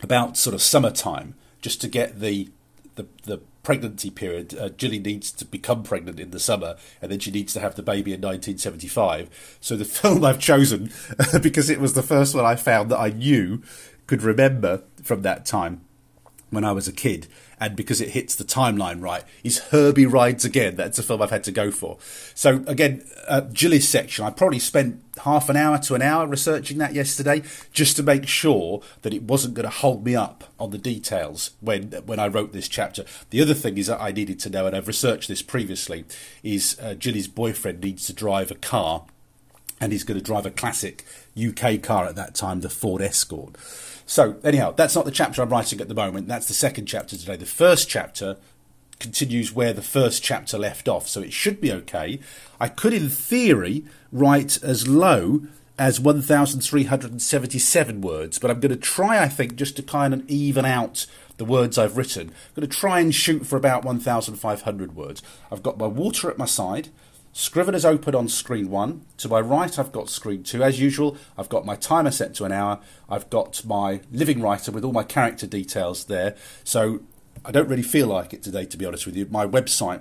about 0.00 0.36
sort 0.36 0.54
of 0.54 0.62
summertime, 0.62 1.34
just 1.60 1.80
to 1.82 1.88
get 1.88 2.20
the 2.20 2.48
the, 2.94 3.06
the 3.24 3.40
pregnancy 3.62 4.10
period. 4.10 4.56
Uh, 4.56 4.70
needs 4.80 5.32
to 5.32 5.44
become 5.44 5.82
pregnant 5.82 6.20
in 6.20 6.30
the 6.30 6.38
summer, 6.38 6.76
and 7.02 7.10
then 7.10 7.18
she 7.18 7.30
needs 7.30 7.52
to 7.52 7.60
have 7.60 7.74
the 7.74 7.82
baby 7.82 8.12
in 8.12 8.20
1975. 8.20 9.58
So 9.60 9.76
the 9.76 9.84
film 9.84 10.24
I've 10.24 10.38
chosen, 10.38 10.90
because 11.42 11.68
it 11.68 11.80
was 11.80 11.94
the 11.94 12.02
first 12.02 12.34
one 12.34 12.44
I 12.44 12.56
found 12.56 12.90
that 12.90 13.00
I 13.00 13.10
knew 13.10 13.62
could 14.06 14.22
remember 14.22 14.84
from 15.02 15.22
that 15.22 15.44
time 15.44 15.80
when 16.56 16.64
I 16.64 16.72
was 16.72 16.88
a 16.88 16.92
kid, 16.92 17.26
and 17.60 17.76
because 17.76 18.00
it 18.00 18.10
hits 18.10 18.34
the 18.34 18.42
timeline 18.42 19.02
right, 19.02 19.22
is 19.44 19.58
Herbie 19.58 20.06
Rides 20.06 20.44
Again. 20.44 20.74
That's 20.74 20.98
a 20.98 21.02
film 21.02 21.20
I've 21.20 21.30
had 21.30 21.44
to 21.44 21.52
go 21.52 21.70
for. 21.70 21.98
So 22.34 22.64
again, 22.66 23.04
uh, 23.28 23.42
Jilly's 23.42 23.86
section, 23.86 24.24
I 24.24 24.30
probably 24.30 24.58
spent 24.58 25.02
half 25.22 25.50
an 25.50 25.56
hour 25.56 25.78
to 25.80 25.94
an 25.94 26.00
hour 26.02 26.26
researching 26.26 26.78
that 26.78 26.94
yesterday, 26.94 27.42
just 27.72 27.94
to 27.96 28.02
make 28.02 28.26
sure 28.26 28.80
that 29.02 29.12
it 29.12 29.22
wasn't 29.24 29.52
going 29.52 29.68
to 29.68 29.70
hold 29.70 30.04
me 30.04 30.16
up 30.16 30.44
on 30.58 30.70
the 30.70 30.78
details 30.78 31.50
when 31.60 31.92
when 32.06 32.18
I 32.18 32.26
wrote 32.26 32.54
this 32.54 32.68
chapter. 32.68 33.04
The 33.28 33.42
other 33.42 33.54
thing 33.54 33.76
is 33.76 33.88
that 33.88 34.00
I 34.00 34.12
needed 34.12 34.40
to 34.40 34.50
know, 34.50 34.66
and 34.66 34.74
I've 34.74 34.88
researched 34.88 35.28
this 35.28 35.42
previously, 35.42 36.06
is 36.42 36.78
uh, 36.82 36.94
Jilly's 36.94 37.28
boyfriend 37.28 37.82
needs 37.82 38.06
to 38.06 38.14
drive 38.14 38.50
a 38.50 38.54
car, 38.54 39.04
and 39.78 39.92
he's 39.92 40.04
going 40.04 40.18
to 40.18 40.24
drive 40.24 40.46
a 40.46 40.50
classic 40.50 41.04
UK 41.38 41.82
car 41.82 42.06
at 42.06 42.16
that 42.16 42.34
time, 42.34 42.62
the 42.62 42.70
Ford 42.70 43.02
Escort. 43.02 43.56
So, 44.06 44.36
anyhow, 44.44 44.70
that's 44.70 44.94
not 44.94 45.04
the 45.04 45.10
chapter 45.10 45.42
I'm 45.42 45.50
writing 45.50 45.80
at 45.80 45.88
the 45.88 45.94
moment. 45.94 46.28
That's 46.28 46.46
the 46.46 46.54
second 46.54 46.86
chapter 46.86 47.16
today. 47.16 47.36
The 47.36 47.44
first 47.44 47.88
chapter 47.88 48.36
continues 49.00 49.52
where 49.52 49.72
the 49.72 49.82
first 49.82 50.22
chapter 50.22 50.56
left 50.56 50.88
off, 50.88 51.08
so 51.08 51.20
it 51.20 51.32
should 51.32 51.60
be 51.60 51.72
okay. 51.72 52.20
I 52.60 52.68
could, 52.68 52.94
in 52.94 53.08
theory, 53.08 53.84
write 54.12 54.62
as 54.62 54.86
low 54.86 55.42
as 55.78 56.00
1,377 56.00 58.00
words, 58.00 58.38
but 58.38 58.50
I'm 58.50 58.60
going 58.60 58.70
to 58.70 58.76
try, 58.76 59.22
I 59.22 59.28
think, 59.28 59.56
just 59.56 59.76
to 59.76 59.82
kind 59.82 60.14
of 60.14 60.28
even 60.28 60.64
out 60.64 61.06
the 61.36 61.44
words 61.44 61.76
I've 61.76 61.98
written. 61.98 62.28
I'm 62.28 62.54
going 62.54 62.68
to 62.68 62.76
try 62.76 63.00
and 63.00 63.14
shoot 63.14 63.46
for 63.46 63.56
about 63.56 63.84
1,500 63.84 64.96
words. 64.96 65.22
I've 65.50 65.62
got 65.62 65.78
my 65.78 65.86
water 65.86 66.30
at 66.30 66.38
my 66.38 66.46
side. 66.46 66.88
Scrivener 67.38 67.76
is 67.76 67.84
open 67.84 68.14
on 68.14 68.28
screen 68.28 68.70
one. 68.70 69.04
To 69.18 69.28
my 69.28 69.40
right, 69.40 69.78
I've 69.78 69.92
got 69.92 70.08
screen 70.08 70.42
two. 70.42 70.62
As 70.62 70.80
usual, 70.80 71.18
I've 71.36 71.50
got 71.50 71.66
my 71.66 71.76
timer 71.76 72.10
set 72.10 72.32
to 72.36 72.46
an 72.46 72.52
hour. 72.52 72.80
I've 73.10 73.28
got 73.28 73.62
my 73.66 73.98
LivingWriter 74.10 74.70
with 74.70 74.82
all 74.86 74.94
my 74.94 75.02
character 75.02 75.46
details 75.46 76.06
there. 76.06 76.34
So 76.64 77.00
I 77.44 77.50
don't 77.50 77.68
really 77.68 77.82
feel 77.82 78.06
like 78.06 78.32
it 78.32 78.42
today, 78.42 78.64
to 78.64 78.78
be 78.78 78.86
honest 78.86 79.04
with 79.04 79.16
you. 79.16 79.26
My 79.30 79.46
website 79.46 80.00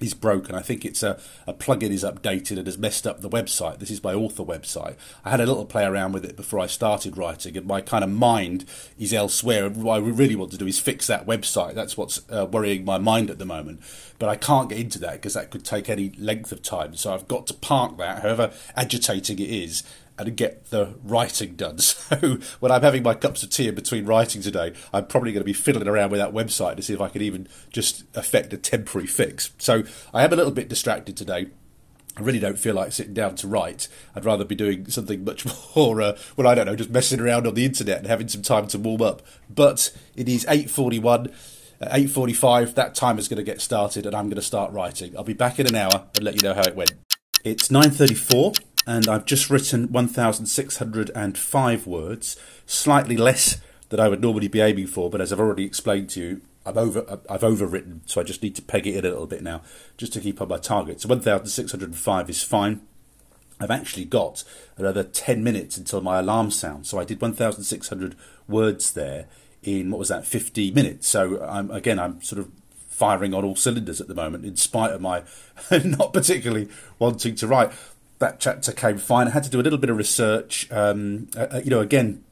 is 0.00 0.14
broken. 0.14 0.54
I 0.54 0.62
think 0.62 0.84
it's 0.84 1.02
a, 1.02 1.18
a 1.46 1.54
plugin 1.54 1.90
is 1.90 2.04
updated 2.04 2.58
and 2.58 2.66
has 2.66 2.78
messed 2.78 3.06
up 3.06 3.20
the 3.20 3.28
website. 3.28 3.78
This 3.78 3.90
is 3.90 4.02
my 4.02 4.14
author 4.14 4.42
website. 4.42 4.96
I 5.24 5.30
had 5.30 5.40
a 5.40 5.46
little 5.46 5.64
play 5.64 5.84
around 5.84 6.12
with 6.12 6.24
it 6.24 6.36
before 6.36 6.60
I 6.60 6.66
started 6.66 7.16
writing, 7.16 7.56
and 7.56 7.66
my 7.66 7.80
kind 7.80 8.04
of 8.04 8.10
mind 8.10 8.64
is 8.98 9.12
elsewhere. 9.12 9.68
What 9.68 9.94
I 9.94 9.98
really 9.98 10.36
want 10.36 10.50
to 10.52 10.58
do 10.58 10.66
is 10.66 10.78
fix 10.78 11.06
that 11.06 11.26
website. 11.26 11.74
That's 11.74 11.96
what's 11.96 12.22
uh, 12.30 12.46
worrying 12.46 12.84
my 12.84 12.98
mind 12.98 13.30
at 13.30 13.38
the 13.38 13.46
moment. 13.46 13.80
But 14.18 14.28
I 14.28 14.36
can't 14.36 14.68
get 14.68 14.78
into 14.78 14.98
that 15.00 15.14
because 15.14 15.34
that 15.34 15.50
could 15.50 15.64
take 15.64 15.88
any 15.88 16.10
length 16.18 16.52
of 16.52 16.62
time. 16.62 16.94
So 16.96 17.12
I've 17.12 17.28
got 17.28 17.46
to 17.48 17.54
park 17.54 17.96
that, 17.98 18.22
however 18.22 18.52
agitating 18.76 19.38
it 19.38 19.50
is, 19.50 19.82
and 20.18 20.36
get 20.36 20.70
the 20.70 20.94
writing 21.02 21.54
done. 21.56 21.78
So 22.12 22.38
when 22.60 22.70
I'm 22.70 22.82
having 22.82 23.02
my 23.02 23.14
cups 23.14 23.42
of 23.42 23.50
tea 23.50 23.68
in 23.68 23.74
between 23.74 24.04
writing 24.04 24.42
today, 24.42 24.74
I'm 24.92 25.06
probably 25.06 25.32
going 25.32 25.40
to 25.40 25.46
be 25.46 25.54
fiddling 25.54 25.88
around 25.88 26.10
with 26.10 26.20
that 26.20 26.34
website 26.34 26.76
to 26.76 26.82
see 26.82 26.92
if 26.92 27.00
I 27.00 27.08
can 27.08 27.22
even 27.22 27.48
just 27.70 28.04
effect 28.14 28.52
a 28.52 28.58
temporary 28.58 29.06
fix. 29.06 29.50
So 29.56 29.84
I 30.12 30.22
am 30.24 30.32
a 30.32 30.36
little 30.36 30.52
bit 30.52 30.68
distracted 30.68 31.16
today. 31.16 31.46
I 32.16 32.20
really 32.20 32.38
don't 32.38 32.58
feel 32.58 32.74
like 32.74 32.92
sitting 32.92 33.14
down 33.14 33.36
to 33.36 33.48
write. 33.48 33.88
I'd 34.14 34.26
rather 34.26 34.44
be 34.44 34.54
doing 34.54 34.88
something 34.90 35.24
much 35.24 35.46
more, 35.76 36.02
uh, 36.02 36.18
well, 36.36 36.46
I 36.46 36.54
don't 36.54 36.66
know, 36.66 36.76
just 36.76 36.90
messing 36.90 37.20
around 37.20 37.46
on 37.46 37.54
the 37.54 37.64
internet 37.64 37.98
and 37.98 38.06
having 38.06 38.28
some 38.28 38.42
time 38.42 38.66
to 38.68 38.78
warm 38.78 39.00
up. 39.00 39.22
But 39.48 39.96
it 40.14 40.28
is 40.28 40.44
8.41. 40.44 41.32
At 41.80 41.92
8.45, 41.92 42.74
that 42.74 42.94
time 42.94 43.18
is 43.18 43.26
going 43.28 43.38
to 43.38 43.42
get 43.42 43.60
started 43.60 44.06
and 44.06 44.14
I'm 44.14 44.26
going 44.26 44.36
to 44.36 44.42
start 44.42 44.72
writing. 44.72 45.16
I'll 45.16 45.24
be 45.24 45.32
back 45.32 45.58
in 45.58 45.66
an 45.66 45.74
hour 45.74 46.06
and 46.14 46.24
let 46.24 46.34
you 46.34 46.46
know 46.46 46.54
how 46.54 46.62
it 46.62 46.76
went. 46.76 46.92
It's 47.42 47.68
9.34 47.68 48.56
and 48.86 49.08
I've 49.08 49.24
just 49.24 49.50
written 49.50 49.92
1,605 49.92 51.86
words, 51.86 52.36
slightly 52.66 53.16
less 53.16 53.58
than 53.88 54.00
I 54.00 54.08
would 54.08 54.20
normally 54.20 54.48
be 54.48 54.60
aiming 54.60 54.86
for, 54.86 55.10
but 55.10 55.20
as 55.20 55.32
I've 55.32 55.40
already 55.40 55.64
explained 55.64 56.10
to 56.10 56.20
you, 56.20 56.40
I've 56.64 56.76
over 56.76 57.18
I've 57.28 57.40
overwritten, 57.40 58.00
so 58.06 58.20
I 58.20 58.24
just 58.24 58.42
need 58.42 58.54
to 58.56 58.62
peg 58.62 58.86
it 58.86 58.94
in 58.96 59.04
a 59.04 59.08
little 59.08 59.26
bit 59.26 59.42
now, 59.42 59.62
just 59.96 60.12
to 60.14 60.20
keep 60.20 60.40
on 60.40 60.48
my 60.48 60.58
target. 60.58 61.00
So 61.00 61.08
1,605 61.08 62.30
is 62.30 62.42
fine. 62.42 62.82
I've 63.60 63.70
actually 63.70 64.04
got 64.04 64.44
another 64.76 65.04
10 65.04 65.44
minutes 65.44 65.76
until 65.76 66.00
my 66.00 66.18
alarm 66.18 66.50
sounds, 66.50 66.88
so 66.88 66.98
I 66.98 67.04
did 67.04 67.20
1,600 67.20 68.16
words 68.48 68.92
there 68.92 69.26
in 69.62 69.90
what 69.90 69.98
was 69.98 70.08
that 70.08 70.26
50 70.26 70.72
minutes. 70.72 71.08
So 71.08 71.42
I'm 71.42 71.70
again 71.70 71.98
I'm 71.98 72.22
sort 72.22 72.40
of 72.40 72.50
firing 72.88 73.34
on 73.34 73.44
all 73.44 73.56
cylinders 73.56 74.00
at 74.00 74.08
the 74.08 74.14
moment, 74.14 74.44
in 74.44 74.56
spite 74.56 74.92
of 74.92 75.00
my 75.00 75.22
not 75.84 76.12
particularly 76.12 76.68
wanting 76.98 77.34
to 77.36 77.46
write 77.46 77.72
that 78.22 78.40
chapter 78.40 78.72
came 78.72 78.98
fine. 78.98 79.28
I 79.28 79.30
had 79.30 79.44
to 79.44 79.50
do 79.50 79.60
a 79.60 79.62
little 79.62 79.78
bit 79.78 79.90
of 79.90 79.96
research. 79.96 80.70
Um, 80.70 81.28
uh, 81.36 81.48
uh, 81.50 81.60
you 81.62 81.70
know, 81.70 81.80
again, 81.80 82.24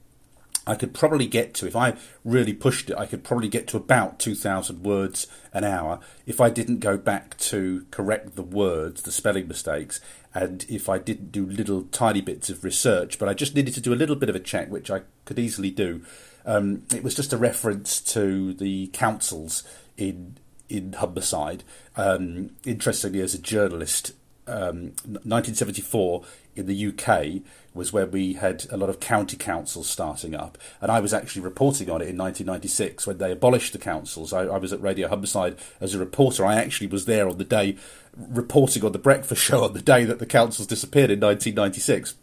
I 0.67 0.77
could 0.77 0.95
probably 0.95 1.27
get 1.27 1.53
to, 1.55 1.67
if 1.67 1.75
I 1.75 1.97
really 2.25 2.53
pushed 2.53 2.91
it, 2.91 2.97
I 2.97 3.07
could 3.07 3.25
probably 3.25 3.49
get 3.49 3.67
to 3.69 3.77
about 3.77 4.21
2,000 4.21 4.85
words 4.85 5.27
an 5.53 5.65
hour 5.65 5.99
if 6.27 6.41
I 6.41 6.49
didn't 6.49 6.79
go 6.79 6.97
back 6.97 7.37
to 7.39 7.87
correct 7.91 8.37
the 8.37 8.43
words, 8.43 9.03
the 9.03 9.11
spelling 9.11 9.49
mistakes, 9.49 10.01
and 10.33 10.65
if 10.69 10.89
I 10.89 10.99
didn't 10.99 11.33
do 11.33 11.45
little 11.45 11.83
tiny 11.91 12.21
bits 12.21 12.51
of 12.51 12.63
research. 12.63 13.19
But 13.19 13.29
I 13.29 13.35
just 13.35 13.57
needed 13.57 13.75
to 13.75 13.81
do 13.81 13.93
a 13.93 13.97
little 13.97 14.17
bit 14.17 14.29
of 14.29 14.37
a 14.37 14.41
check, 14.41 14.71
which 14.71 14.91
I 14.91 15.03
could 15.25 15.39
easily 15.39 15.71
do. 15.71 16.03
Um, 16.47 16.85
it 16.95 17.03
was 17.03 17.17
just 17.17 17.33
a 17.33 17.37
reference 17.37 18.01
to 18.13 18.55
the 18.55 18.87
councils 18.93 19.65
in 19.97 20.39
in 20.69 20.93
Humberside. 20.93 21.63
Um, 21.97 22.51
interestingly, 22.65 23.21
as 23.21 23.35
a 23.35 23.39
journalist, 23.39 24.13
um, 24.51 24.93
1974 25.05 26.25
in 26.57 26.67
the 26.67 26.87
UK 26.87 27.43
was 27.73 27.93
where 27.93 28.07
we 28.07 28.35
had 28.35 28.67
a 28.71 28.77
lot 28.77 28.91
of 28.91 28.99
county 28.99 29.37
councils 29.37 29.89
starting 29.89 30.35
up, 30.35 30.59
and 30.81 30.91
I 30.91 31.01
was 31.01 31.15
actually 31.15 31.43
reporting 31.43 31.89
on 31.89 32.03
it 32.03 32.09
in 32.09 32.19
1996 32.19 33.07
when 33.07 33.19
they 33.19 33.31
abolished 33.31 33.73
the 33.73 33.79
councils. 33.79 34.33
I, 34.33 34.43
I 34.43 34.59
was 34.59 34.73
at 34.73 34.83
Radio 34.83 35.09
Humberside 35.09 35.57
as 35.81 35.95
a 35.95 35.99
reporter. 35.99 36.45
I 36.45 36.57
actually 36.57 36.89
was 36.89 37.05
there 37.05 37.29
on 37.29 37.39
the 37.39 37.45
day 37.45 37.77
reporting 38.17 38.85
on 38.85 38.93
the 38.93 38.99
breakfast 38.99 39.43
show 39.45 39.65
on 39.65 39.73
the 39.73 39.83
day 39.83 40.05
that 40.05 40.19
the 40.19 40.27
councils 40.27 40.67
disappeared 40.67 41.11
in 41.11 41.21
1996. 41.21 42.15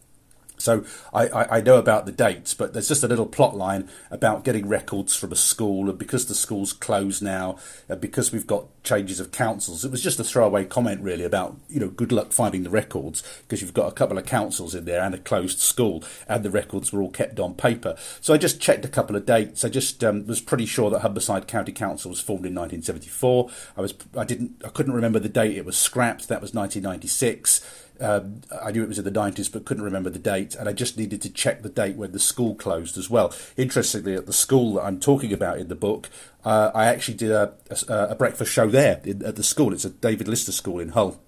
So 0.58 0.84
I, 1.14 1.28
I, 1.28 1.58
I, 1.58 1.62
know 1.62 1.78
about 1.78 2.06
the 2.06 2.12
dates, 2.12 2.54
but 2.54 2.74
there's 2.74 2.88
just 2.88 3.04
a 3.04 3.08
little 3.08 3.26
plot 3.26 3.56
line 3.56 3.90
about 4.10 4.44
getting 4.44 4.68
records 4.68 5.16
from 5.16 5.32
a 5.32 5.36
school, 5.36 5.90
and 5.90 5.98
because 5.98 6.26
the 6.26 6.36
school's 6.36 6.74
closed 6.74 7.22
now, 7.22 7.58
and 7.88 8.02
because 8.02 8.32
we've 8.32 8.48
got 8.48 8.66
changes 8.84 9.20
of 9.20 9.32
councils, 9.32 9.86
it 9.86 9.92
was 9.92 10.02
just 10.02 10.20
a 10.20 10.24
throwaway 10.24 10.66
comment 10.66 11.02
really 11.02 11.24
about 11.24 11.58
you 11.70 11.80
know 11.80 11.90
good 11.90 12.12
luck 12.12 12.32
finding 12.32 12.64
the 12.64 12.70
records 12.70 13.24
because 13.44 13.62
you've 13.62 13.74
got 13.74 13.88
a 13.88 13.94
couple 13.94 14.18
of 14.18 14.26
councils 14.26 14.74
in 14.74 14.86
there 14.86 15.02
and 15.02 15.14
a 15.14 15.20
closed 15.20 15.60
school, 15.60 16.04
and 16.28 16.44
the 16.44 16.52
records 16.52 16.92
were 16.92 17.02
all 17.02 17.12
kept 17.12 17.40
on 17.40 17.54
paper. 17.54 17.96
So 18.20 18.34
I 18.34 18.38
just 18.38 18.60
checked 18.60 18.86
a 18.86 18.90
couple 18.90 19.16
of 19.16 19.26
dates. 19.26 19.64
I 19.64 19.70
just 19.70 20.04
um, 20.04 20.26
was 20.26 20.42
pretty 20.42 20.66
sure 20.66 20.90
that 20.90 21.02
Humberside 21.02 21.48
County 21.48 21.72
Council 21.72 22.10
was 22.10 22.20
formed 22.20 22.46
in 22.46 22.56
1974. 22.56 23.50
I 23.78 23.82
was 23.82 23.94
I 24.18 24.24
didn't 24.24 24.62
I 24.66 24.70
couldn't 24.70 24.94
remember 24.94 25.20
the 25.20 25.30
date 25.30 25.56
it 25.56 25.66
was 25.66 25.78
scrapped. 25.78 26.28
That 26.28 26.42
was 26.42 26.54
1996. 26.54 27.86
Um, 27.99 28.41
I 28.64 28.72
knew 28.72 28.84
it 28.84 28.88
was 28.88 28.99
in 28.99 29.06
the 29.06 29.11
90s, 29.11 29.52
but 29.52 29.65
couldn't 29.65 29.84
remember 29.84 30.10
the 30.10 30.19
date, 30.19 30.56
and 30.56 30.69
I 30.69 30.74
just 30.74 30.98
needed 30.98 31.22
to 31.24 31.30
check 31.30 31.61
the 31.61 31.69
date 31.69 31.95
when 31.95 32.11
the 32.11 32.19
school 32.19 32.56
closed 32.56 32.98
as 32.98 33.10
well. 33.10 33.34
Interestingly, 33.56 34.15
at 34.15 34.26
the 34.26 34.34
school 34.34 34.76
that 34.76 34.84
I'm 34.84 34.99
talking 34.99 35.34
about 35.34 35.57
in 35.57 35.68
the 35.68 35.76
book, 35.76 36.10
uh, 36.45 36.72
I 36.74 36.86
actually 36.86 37.15
did 37.15 37.32
a, 37.32 37.53
a, 37.90 37.94
a 38.10 38.15
breakfast 38.15 38.52
show 38.52 38.68
there 38.68 39.02
in, 39.03 39.24
at 39.26 39.36
the 39.36 39.44
school. 39.44 39.74
It's 39.74 39.86
a 39.86 39.90
David 39.90 40.28
Lister 40.28 40.52
School 40.52 40.80
in 40.80 40.90
Hull. 40.90 41.19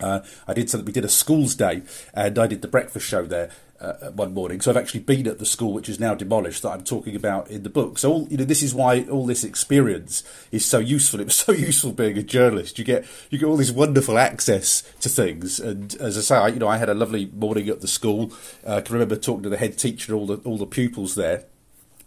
Uh, 0.00 0.20
I 0.46 0.54
did 0.54 0.68
something. 0.68 0.86
We 0.86 0.92
did 0.92 1.04
a 1.04 1.08
schools 1.08 1.54
day, 1.54 1.82
and 2.12 2.38
I 2.38 2.46
did 2.46 2.62
the 2.62 2.68
breakfast 2.68 3.06
show 3.06 3.24
there 3.24 3.50
uh, 3.80 4.10
one 4.10 4.34
morning. 4.34 4.60
So 4.60 4.70
I've 4.70 4.76
actually 4.76 5.00
been 5.00 5.26
at 5.26 5.38
the 5.38 5.46
school 5.46 5.72
which 5.72 5.88
is 5.88 6.00
now 6.00 6.14
demolished 6.14 6.62
that 6.62 6.70
I'm 6.70 6.84
talking 6.84 7.16
about 7.16 7.50
in 7.50 7.62
the 7.62 7.70
book. 7.70 7.98
So 7.98 8.12
all, 8.12 8.28
you 8.28 8.36
know, 8.36 8.44
this 8.44 8.62
is 8.62 8.74
why 8.74 9.04
all 9.04 9.26
this 9.26 9.44
experience 9.44 10.22
is 10.50 10.64
so 10.64 10.78
useful. 10.78 11.20
It 11.20 11.24
was 11.24 11.34
so 11.46 11.52
useful 11.52 11.92
being 11.92 12.18
a 12.18 12.22
journalist. 12.22 12.78
You 12.78 12.84
get 12.84 13.04
you 13.30 13.38
get 13.38 13.46
all 13.46 13.56
this 13.56 13.70
wonderful 13.70 14.18
access 14.18 14.82
to 15.00 15.08
things. 15.08 15.60
And 15.60 15.94
as 15.96 16.16
I 16.18 16.20
say, 16.20 16.36
I, 16.36 16.48
you 16.48 16.58
know, 16.58 16.68
I 16.68 16.78
had 16.78 16.88
a 16.88 16.94
lovely 16.94 17.26
morning 17.26 17.68
at 17.68 17.80
the 17.80 17.88
school. 17.88 18.32
Uh, 18.66 18.76
I 18.76 18.80
can 18.80 18.94
remember 18.94 19.16
talking 19.16 19.42
to 19.44 19.48
the 19.48 19.56
head 19.56 19.78
teacher 19.78 20.12
and 20.12 20.20
all 20.20 20.26
the 20.26 20.36
all 20.48 20.58
the 20.58 20.66
pupils 20.66 21.14
there. 21.14 21.44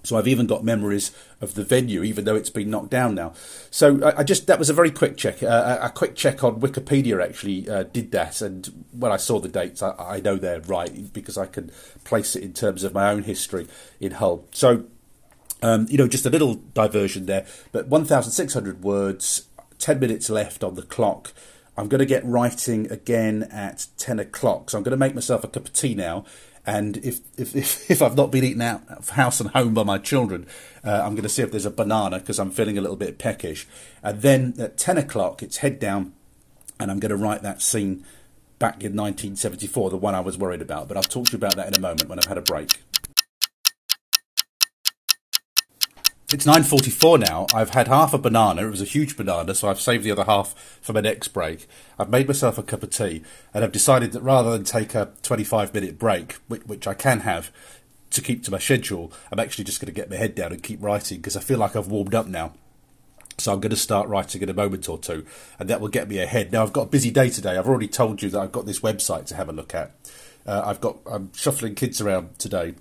So 0.03 0.17
I've 0.17 0.27
even 0.27 0.47
got 0.47 0.63
memories 0.63 1.11
of 1.41 1.55
the 1.55 1.63
venue, 1.63 2.03
even 2.03 2.23
though 2.23 2.35
it's 2.35 2.49
been 2.49 2.69
knocked 2.69 2.89
down 2.89 3.15
now. 3.15 3.34
So 3.69 4.01
I, 4.03 4.19
I 4.19 4.23
just 4.23 4.47
that 4.47 4.57
was 4.57 4.69
a 4.69 4.73
very 4.73 4.91
quick 4.91 5.17
check. 5.17 5.43
Uh, 5.43 5.77
a 5.81 5.89
quick 5.89 6.15
check 6.15 6.43
on 6.43 6.61
Wikipedia 6.61 7.21
actually 7.23 7.69
uh, 7.69 7.84
did 7.84 8.11
that, 8.11 8.41
and 8.41 8.85
when 8.91 9.11
I 9.11 9.17
saw 9.17 9.39
the 9.39 9.49
dates, 9.49 9.84
I, 9.84 9.93
I, 9.97 10.19
know 10.21 10.38
they're 10.38 10.61
right 10.61 11.11
because 11.11 11.38
I 11.38 11.47
can 11.47 11.69
place 12.05 12.35
it 12.35 12.43
in 12.43 12.53
terms 12.53 12.84
of 12.84 12.93
my 12.93 13.11
own 13.11 13.23
history 13.23 13.67
in 13.99 14.11
Hull. 14.13 14.45
So 14.51 14.85
um, 15.61 15.88
you 15.89 15.97
know, 15.97 16.07
just 16.07 16.26
a 16.26 16.30
little 16.30 16.55
diversion 16.55 17.26
there, 17.26 17.45
but 17.71 17.88
1,600 17.88 18.84
words, 18.84 19.47
10 19.80 19.99
minutes 19.99 20.30
left 20.30 20.63
on 20.63 20.76
the 20.76 20.81
clock. 20.81 21.34
I'm 21.77 21.88
going 21.88 21.99
to 21.99 22.05
get 22.05 22.26
writing 22.26 22.91
again 22.91 23.43
at 23.51 23.88
10 23.97 24.19
o'clock, 24.19 24.69
so 24.69 24.77
I'm 24.77 24.84
going 24.84 24.91
to 24.91 24.97
make 24.97 25.15
myself 25.15 25.43
a 25.43 25.47
cup 25.47 25.65
of 25.65 25.73
tea 25.73 25.95
now 25.95 26.26
and 26.65 26.98
if, 26.98 27.19
if, 27.38 27.56
if, 27.56 27.91
if, 27.91 28.02
I've 28.02 28.15
not 28.15 28.31
been 28.31 28.44
eaten 28.44 28.61
out 28.61 28.88
of 28.90 29.10
house 29.10 29.40
and 29.40 29.49
home 29.52 29.73
by 29.73 29.84
my 29.84 29.98
children, 29.98 30.45
uh, 30.84 31.02
I'm 31.03 31.11
going 31.11 31.23
to 31.23 31.30
see 31.30 31.41
if 31.41 31.52
there's 31.52 31.65
a 31.65 31.72
banana 31.72 32.19
because 32.19 32.40
I'm 32.40 32.52
feeling 32.52 32.77
a 32.77 32.81
little 32.81 32.98
bit 32.98 33.18
peckish. 33.18 33.68
And 34.03 34.22
then 34.22 34.53
at 34.60 34.77
10 34.77 34.98
o'clock, 34.98 35.41
it's 35.41 35.57
head 35.57 35.80
down, 35.80 36.14
and 36.80 36.91
I'm 36.91 36.99
going 36.99 37.11
to 37.11 37.18
write 37.18 37.41
that 37.41 37.61
scene 37.61 38.06
back 38.60 38.84
in 38.84 38.95
1974, 38.95 39.90
the 39.90 39.98
one 39.98 40.15
I 40.15 40.19
was 40.19 40.38
worried 40.38 40.61
about. 40.61 40.88
But 40.88 40.98
I'll 40.98 41.03
talk 41.03 41.27
to 41.27 41.31
you 41.34 41.38
about 41.38 41.56
that 41.56 41.68
in 41.68 41.76
a 41.76 41.80
moment 41.80 42.10
when 42.10 42.19
I've 42.19 42.26
had 42.26 42.38
a 42.38 42.41
break. 42.41 42.81
It's 46.31 46.45
9.44 46.45 47.27
now. 47.27 47.47
I've 47.56 47.72
had 47.72 47.88
half 47.88 48.14
a 48.14 48.19
banana. 48.19 48.68
It 48.68 48.69
was 48.69 48.84
a 48.84 48.85
huge 48.85 49.18
banana, 49.18 49.56
so 49.56 49.68
I've 49.68 49.81
saved 49.81 50.03
the 50.03 50.11
other 50.11 50.26
half 50.26 50.53
for 50.80 50.93
my 50.93 51.01
next 51.01 51.30
break. 51.30 51.65
I've 51.97 52.11
made 52.11 52.27
myself 52.27 52.60
a 52.60 52.61
cup 52.61 52.84
of 52.84 52.91
tea, 52.91 53.23
and 53.51 53.64
I've 53.64 53.72
decided 53.72 54.11
that 54.11 54.22
rather 54.22 54.51
than 54.51 54.64
take 54.64 54.93
a 54.93 55.10
25 55.23 55.73
minute 55.73 55.97
break, 55.97 56.34
which, 56.47 56.61
which 56.68 56.85
I 56.85 56.93
can 56.93 57.22
have 57.22 57.51
to 58.11 58.22
keep 58.22 58.43
to 58.43 58.51
my 58.51 58.60
schedule, 58.60 59.11
I'm 59.31 59.39
actually 59.39 59.64
just 59.64 59.81
going 59.81 59.88
to 59.88 59.91
get 59.91 60.11
my 60.11 60.18
head 60.18 60.35
down 60.35 60.51
and 60.51 60.61
keep 60.61 60.84
writing 60.84 61.18
because 61.18 61.35
I 61.35 61.39
feel 61.39 61.57
like 61.57 61.76
I've 61.76 61.88
warmed 61.88 62.14
up 62.14 62.27
now. 62.27 62.53
So 63.39 63.51
I'm 63.51 63.60
going 63.60 63.72
to 63.72 63.76
start 63.76 64.07
writing 64.07 64.43
in 64.43 64.49
a 64.49 64.53
moment 64.53 64.88
or 64.88 64.99
two, 64.99 65.26
and 65.57 65.68
that 65.68 65.81
will 65.81 65.88
get 65.88 66.10
me 66.10 66.19
ahead. 66.19 66.51
Now 66.51 66.61
I've 66.61 66.73
got 66.73 66.84
a 66.84 66.89
busy 66.91 67.10
day 67.10 67.31
today. 67.31 67.57
I've 67.57 67.68
already 67.68 67.88
told 67.88 68.22
you 68.22 68.30
that 68.30 68.39
I've 68.39 68.51
got 68.51 68.68
this 68.68 68.81
website 68.81 69.26
to 69.27 69.35
have 69.35 69.49
a 69.49 69.53
look 69.53 69.73
at. 69.73 69.95
Uh, 70.45 70.61
I've 70.64 70.80
got 70.80 70.99
I'm 71.07 71.34
shuffling 71.34 71.73
kids 71.73 71.99
around 71.99 72.38
today 72.38 72.76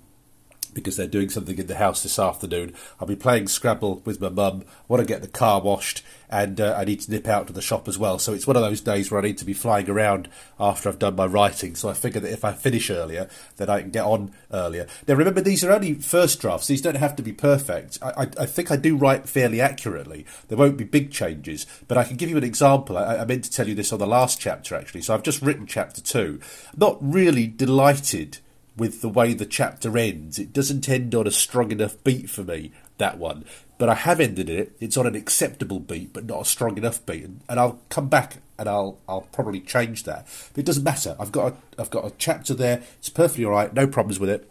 because 0.73 0.97
they're 0.97 1.07
doing 1.07 1.29
something 1.29 1.57
in 1.57 1.67
the 1.67 1.75
house 1.75 2.03
this 2.03 2.19
afternoon. 2.19 2.73
I'll 2.99 3.07
be 3.07 3.15
playing 3.15 3.47
Scrabble 3.47 4.01
with 4.05 4.21
my 4.21 4.29
mum. 4.29 4.63
I 4.67 4.83
want 4.87 5.01
to 5.01 5.07
get 5.07 5.21
the 5.21 5.27
car 5.27 5.61
washed, 5.61 6.03
and 6.29 6.61
uh, 6.61 6.75
I 6.77 6.85
need 6.85 7.01
to 7.01 7.11
nip 7.11 7.27
out 7.27 7.47
to 7.47 7.53
the 7.53 7.61
shop 7.61 7.87
as 7.87 7.97
well. 7.97 8.19
So 8.19 8.33
it's 8.33 8.47
one 8.47 8.55
of 8.55 8.61
those 8.61 8.81
days 8.81 9.09
where 9.09 9.19
I 9.19 9.23
need 9.23 9.37
to 9.39 9.45
be 9.45 9.53
flying 9.53 9.89
around 9.89 10.29
after 10.59 10.89
I've 10.89 10.99
done 10.99 11.15
my 11.15 11.25
writing. 11.25 11.75
So 11.75 11.89
I 11.89 11.93
figure 11.93 12.21
that 12.21 12.31
if 12.31 12.45
I 12.45 12.53
finish 12.53 12.89
earlier, 12.89 13.29
then 13.57 13.69
I 13.69 13.81
can 13.81 13.89
get 13.89 14.05
on 14.05 14.31
earlier. 14.51 14.87
Now 15.07 15.15
remember, 15.15 15.41
these 15.41 15.63
are 15.63 15.71
only 15.71 15.95
first 15.95 16.39
drafts. 16.39 16.67
These 16.67 16.81
don't 16.81 16.95
have 16.97 17.15
to 17.15 17.23
be 17.23 17.33
perfect. 17.33 17.97
I, 18.01 18.09
I, 18.09 18.21
I 18.41 18.45
think 18.45 18.71
I 18.71 18.75
do 18.75 18.95
write 18.95 19.27
fairly 19.27 19.59
accurately. 19.59 20.25
There 20.47 20.57
won't 20.57 20.77
be 20.77 20.83
big 20.83 21.11
changes, 21.11 21.65
but 21.87 21.97
I 21.97 22.03
can 22.03 22.17
give 22.17 22.29
you 22.29 22.37
an 22.37 22.43
example. 22.43 22.97
I, 22.97 23.17
I 23.17 23.25
meant 23.25 23.43
to 23.45 23.51
tell 23.51 23.67
you 23.67 23.75
this 23.75 23.91
on 23.91 23.99
the 23.99 24.07
last 24.07 24.39
chapter 24.39 24.75
actually. 24.75 25.01
So 25.01 25.13
I've 25.13 25.23
just 25.23 25.41
written 25.41 25.65
chapter 25.65 26.01
two. 26.01 26.39
I'm 26.73 26.79
not 26.79 26.97
really 27.01 27.47
delighted 27.47 28.39
with 28.79 29.01
the 29.01 29.09
way 29.09 29.33
the 29.33 29.45
chapter 29.45 29.97
ends. 29.97 30.39
It 30.39 30.53
doesn't 30.53 30.89
end 30.89 31.13
on 31.13 31.27
a 31.27 31.31
strong 31.31 31.71
enough 31.71 32.01
beat 32.03 32.29
for 32.29 32.43
me, 32.43 32.71
that 32.97 33.17
one. 33.17 33.45
But 33.77 33.89
I 33.89 33.95
have 33.95 34.19
ended 34.19 34.49
it. 34.49 34.75
It's 34.79 34.97
on 34.97 35.07
an 35.07 35.15
acceptable 35.15 35.79
beat, 35.79 36.13
but 36.13 36.25
not 36.25 36.41
a 36.41 36.45
strong 36.45 36.77
enough 36.77 37.05
beat. 37.05 37.23
And, 37.23 37.41
and 37.47 37.59
I'll 37.59 37.79
come 37.89 38.09
back 38.09 38.37
and 38.57 38.67
I'll 38.67 38.99
I'll 39.07 39.21
probably 39.21 39.61
change 39.61 40.03
that. 40.03 40.27
But 40.53 40.59
it 40.59 40.65
doesn't 40.65 40.83
matter. 40.83 41.15
I've 41.19 41.31
got 41.31 41.53
a, 41.53 41.81
I've 41.81 41.89
got 41.89 42.05
a 42.05 42.13
chapter 42.17 42.53
there. 42.53 42.81
It's 42.97 43.09
perfectly 43.09 43.45
all 43.45 43.51
right. 43.51 43.73
No 43.73 43.87
problems 43.87 44.19
with 44.19 44.29
it. 44.29 44.49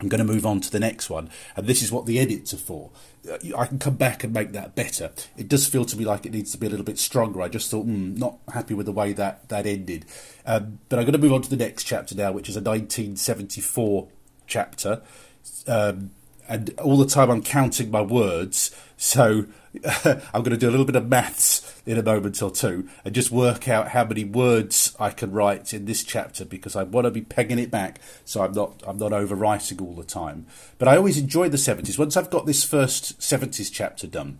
I'm 0.00 0.08
going 0.08 0.24
to 0.24 0.32
move 0.32 0.46
on 0.46 0.60
to 0.60 0.70
the 0.70 0.78
next 0.78 1.10
one, 1.10 1.28
and 1.56 1.66
this 1.66 1.82
is 1.82 1.90
what 1.90 2.06
the 2.06 2.20
edits 2.20 2.54
are 2.54 2.58
for. 2.58 2.90
I 3.56 3.66
can 3.66 3.78
come 3.78 3.96
back 3.96 4.24
and 4.24 4.32
make 4.32 4.52
that 4.52 4.74
better. 4.74 5.10
It 5.36 5.48
does 5.48 5.66
feel 5.66 5.84
to 5.84 5.96
me 5.96 6.04
like 6.04 6.24
it 6.26 6.32
needs 6.32 6.52
to 6.52 6.58
be 6.58 6.66
a 6.66 6.70
little 6.70 6.84
bit 6.84 6.98
stronger. 6.98 7.42
I 7.42 7.48
just 7.48 7.70
thought, 7.70 7.86
mm, 7.86 8.16
not 8.16 8.38
happy 8.52 8.74
with 8.74 8.86
the 8.86 8.92
way 8.92 9.12
that 9.12 9.48
that 9.48 9.66
ended. 9.66 10.06
Um, 10.46 10.80
but 10.88 10.98
I'm 10.98 11.04
going 11.04 11.12
to 11.12 11.18
move 11.18 11.32
on 11.32 11.42
to 11.42 11.50
the 11.50 11.56
next 11.56 11.84
chapter 11.84 12.14
now, 12.14 12.32
which 12.32 12.48
is 12.48 12.56
a 12.56 12.60
1974 12.60 14.08
chapter. 14.46 15.02
Um, 15.66 16.10
and 16.48 16.70
all 16.80 16.96
the 16.96 17.06
time 17.06 17.30
I'm 17.30 17.42
counting 17.42 17.90
my 17.90 18.00
words. 18.00 18.74
So 18.96 19.46
I'm 20.04 20.42
going 20.42 20.50
to 20.50 20.56
do 20.56 20.68
a 20.68 20.72
little 20.72 20.86
bit 20.86 20.96
of 20.96 21.08
maths 21.08 21.80
in 21.86 21.98
a 21.98 22.02
moment 22.02 22.42
or 22.42 22.50
two 22.50 22.88
and 23.04 23.14
just 23.14 23.30
work 23.30 23.68
out 23.68 23.88
how 23.88 24.04
many 24.04 24.24
words 24.24 24.94
I 24.98 25.10
can 25.10 25.32
write 25.32 25.72
in 25.72 25.84
this 25.84 26.02
chapter 26.02 26.44
because 26.44 26.76
I 26.76 26.82
want 26.82 27.06
to 27.06 27.10
be 27.10 27.22
pegging 27.22 27.58
it 27.58 27.70
back 27.70 28.00
so 28.24 28.42
I'm 28.42 28.52
not 28.52 28.82
I'm 28.86 28.98
not 28.98 29.12
overwriting 29.12 29.80
all 29.80 29.94
the 29.94 30.04
time. 30.04 30.46
But 30.78 30.88
I 30.88 30.96
always 30.96 31.18
enjoy 31.18 31.48
the 31.48 31.56
70s. 31.56 31.98
Once 31.98 32.16
I've 32.16 32.30
got 32.30 32.46
this 32.46 32.64
first 32.64 33.18
70s 33.20 33.70
chapter 33.72 34.06
done, 34.06 34.38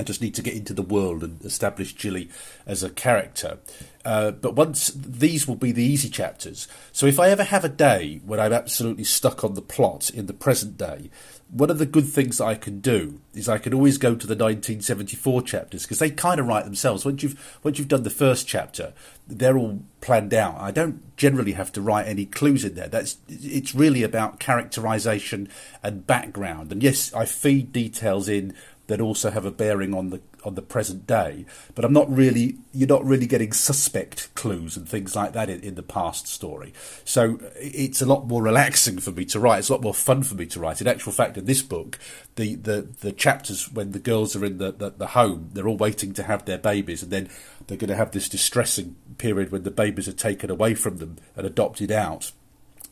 I 0.00 0.02
just 0.02 0.22
need 0.22 0.34
to 0.36 0.42
get 0.42 0.54
into 0.54 0.72
the 0.72 0.82
world 0.82 1.22
and 1.22 1.44
establish 1.44 1.92
Jilly 1.92 2.30
as 2.64 2.82
a 2.82 2.88
character. 2.88 3.58
Uh, 4.02 4.30
but 4.30 4.54
once 4.54 4.90
these 4.94 5.46
will 5.46 5.56
be 5.56 5.72
the 5.72 5.84
easy 5.84 6.08
chapters. 6.08 6.68
So 6.90 7.04
if 7.04 7.20
I 7.20 7.28
ever 7.28 7.44
have 7.44 7.66
a 7.66 7.68
day 7.68 8.22
when 8.24 8.40
I'm 8.40 8.52
absolutely 8.52 9.04
stuck 9.04 9.44
on 9.44 9.54
the 9.54 9.60
plot 9.60 10.08
in 10.08 10.24
the 10.24 10.32
present 10.32 10.78
day, 10.78 11.10
one 11.52 11.70
of 11.70 11.78
the 11.78 11.86
good 11.86 12.06
things 12.06 12.40
I 12.40 12.54
can 12.54 12.80
do 12.80 13.20
is 13.34 13.48
I 13.48 13.58
can 13.58 13.74
always 13.74 13.98
go 13.98 14.10
to 14.10 14.26
the 14.26 14.34
1974 14.34 15.42
chapters 15.42 15.82
because 15.82 15.98
they 15.98 16.10
kind 16.10 16.38
of 16.38 16.46
write 16.46 16.64
themselves. 16.64 17.04
Once 17.04 17.22
you've 17.22 17.58
once 17.64 17.78
you've 17.78 17.88
done 17.88 18.04
the 18.04 18.10
first 18.10 18.46
chapter, 18.46 18.92
they're 19.26 19.58
all 19.58 19.80
planned 20.00 20.32
out. 20.32 20.56
I 20.60 20.70
don't 20.70 21.16
generally 21.16 21.52
have 21.52 21.72
to 21.72 21.80
write 21.82 22.06
any 22.06 22.24
clues 22.24 22.64
in 22.64 22.76
there. 22.76 22.88
That's 22.88 23.18
it's 23.28 23.74
really 23.74 24.04
about 24.04 24.38
characterization 24.38 25.48
and 25.82 26.06
background. 26.06 26.70
And 26.70 26.82
yes, 26.82 27.12
I 27.12 27.24
feed 27.24 27.72
details 27.72 28.28
in 28.28 28.54
that 28.90 29.00
also 29.00 29.30
have 29.30 29.44
a 29.44 29.52
bearing 29.52 29.94
on 29.94 30.10
the 30.10 30.20
on 30.44 30.56
the 30.56 30.62
present 30.62 31.06
day. 31.06 31.46
But 31.76 31.84
I'm 31.84 31.92
not 31.92 32.10
really 32.10 32.56
you're 32.74 32.88
not 32.88 33.04
really 33.04 33.28
getting 33.28 33.52
suspect 33.52 34.34
clues 34.34 34.76
and 34.76 34.88
things 34.88 35.14
like 35.14 35.32
that 35.32 35.48
in, 35.48 35.60
in, 35.60 35.76
the 35.76 35.82
past 35.84 36.26
story. 36.26 36.72
So 37.04 37.38
it's 37.54 38.02
a 38.02 38.06
lot 38.06 38.26
more 38.26 38.42
relaxing 38.42 38.98
for 38.98 39.12
me 39.12 39.24
to 39.26 39.38
write. 39.38 39.60
It's 39.60 39.68
a 39.68 39.74
lot 39.74 39.82
more 39.82 39.94
fun 39.94 40.24
for 40.24 40.34
me 40.34 40.44
to 40.46 40.58
write. 40.58 40.80
In 40.80 40.88
actual 40.88 41.12
fact, 41.12 41.38
in 41.38 41.44
this 41.44 41.62
book, 41.62 42.00
the 42.34 42.56
the, 42.56 42.88
the 43.00 43.12
chapters 43.12 43.70
when 43.70 43.92
the 43.92 44.00
girls 44.00 44.34
are 44.34 44.44
in 44.44 44.58
the, 44.58 44.72
the, 44.72 44.90
the 44.90 45.06
home, 45.08 45.50
they're 45.52 45.68
all 45.68 45.76
waiting 45.76 46.12
to 46.14 46.24
have 46.24 46.44
their 46.44 46.58
babies, 46.58 47.00
and 47.00 47.12
then 47.12 47.30
they're 47.68 47.78
going 47.78 47.90
to 47.90 47.96
have 47.96 48.10
this 48.10 48.28
distressing 48.28 48.96
period 49.18 49.52
when 49.52 49.62
the 49.62 49.70
babies 49.70 50.08
are 50.08 50.12
taken 50.12 50.50
away 50.50 50.74
from 50.74 50.96
them 50.96 51.16
and 51.36 51.46
adopted 51.46 51.92
out. 51.92 52.32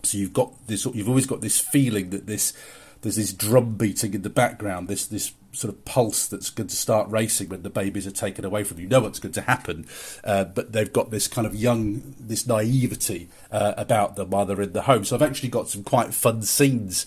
So 0.05 0.17
you've 0.17 0.33
got 0.33 0.69
this. 0.69 0.87
You've 0.87 1.09
always 1.09 1.27
got 1.27 1.41
this 1.41 1.59
feeling 1.59 2.11
that 2.11 2.29
this 2.29 2.53
there's 3.03 3.17
this 3.17 3.33
drum 3.33 3.77
beating 3.77 4.15
in 4.15 4.23
the 4.23 4.31
background. 4.31 4.89
This 4.89 5.07
this 5.07 5.33
sort 5.53 5.73
of 5.73 5.85
pulse 5.85 6.27
that's 6.27 6.51
going 6.51 6.69
to 6.69 6.77
start 6.77 7.09
racing 7.11 7.49
when 7.49 7.63
the 7.63 7.71
babies 7.71 8.07
are 8.07 8.13
taken 8.13 8.45
away 8.45 8.65
from 8.65 8.79
you. 8.79 8.85
You 8.85 8.89
know 8.89 9.01
what's 9.01 9.19
going 9.19 9.33
to 9.33 9.41
happen, 9.43 9.87
uh, 10.25 10.45
but 10.45 10.73
they've 10.73 10.93
got 10.93 11.11
this 11.11 11.27
kind 11.27 11.47
of 11.47 11.55
young, 11.55 12.15
this 12.21 12.47
naivety 12.47 13.29
uh, 13.51 13.75
about 13.77 14.17
them 14.17 14.31
while 14.31 14.47
they're 14.47 14.61
in 14.61 14.73
the 14.73 14.83
home. 14.83 15.05
So 15.05 15.17
I've 15.17 15.23
actually 15.23 15.49
got 15.49 15.69
some 15.69 15.85
quite 15.85 16.13
fun 16.15 16.43
scenes 16.43 17.05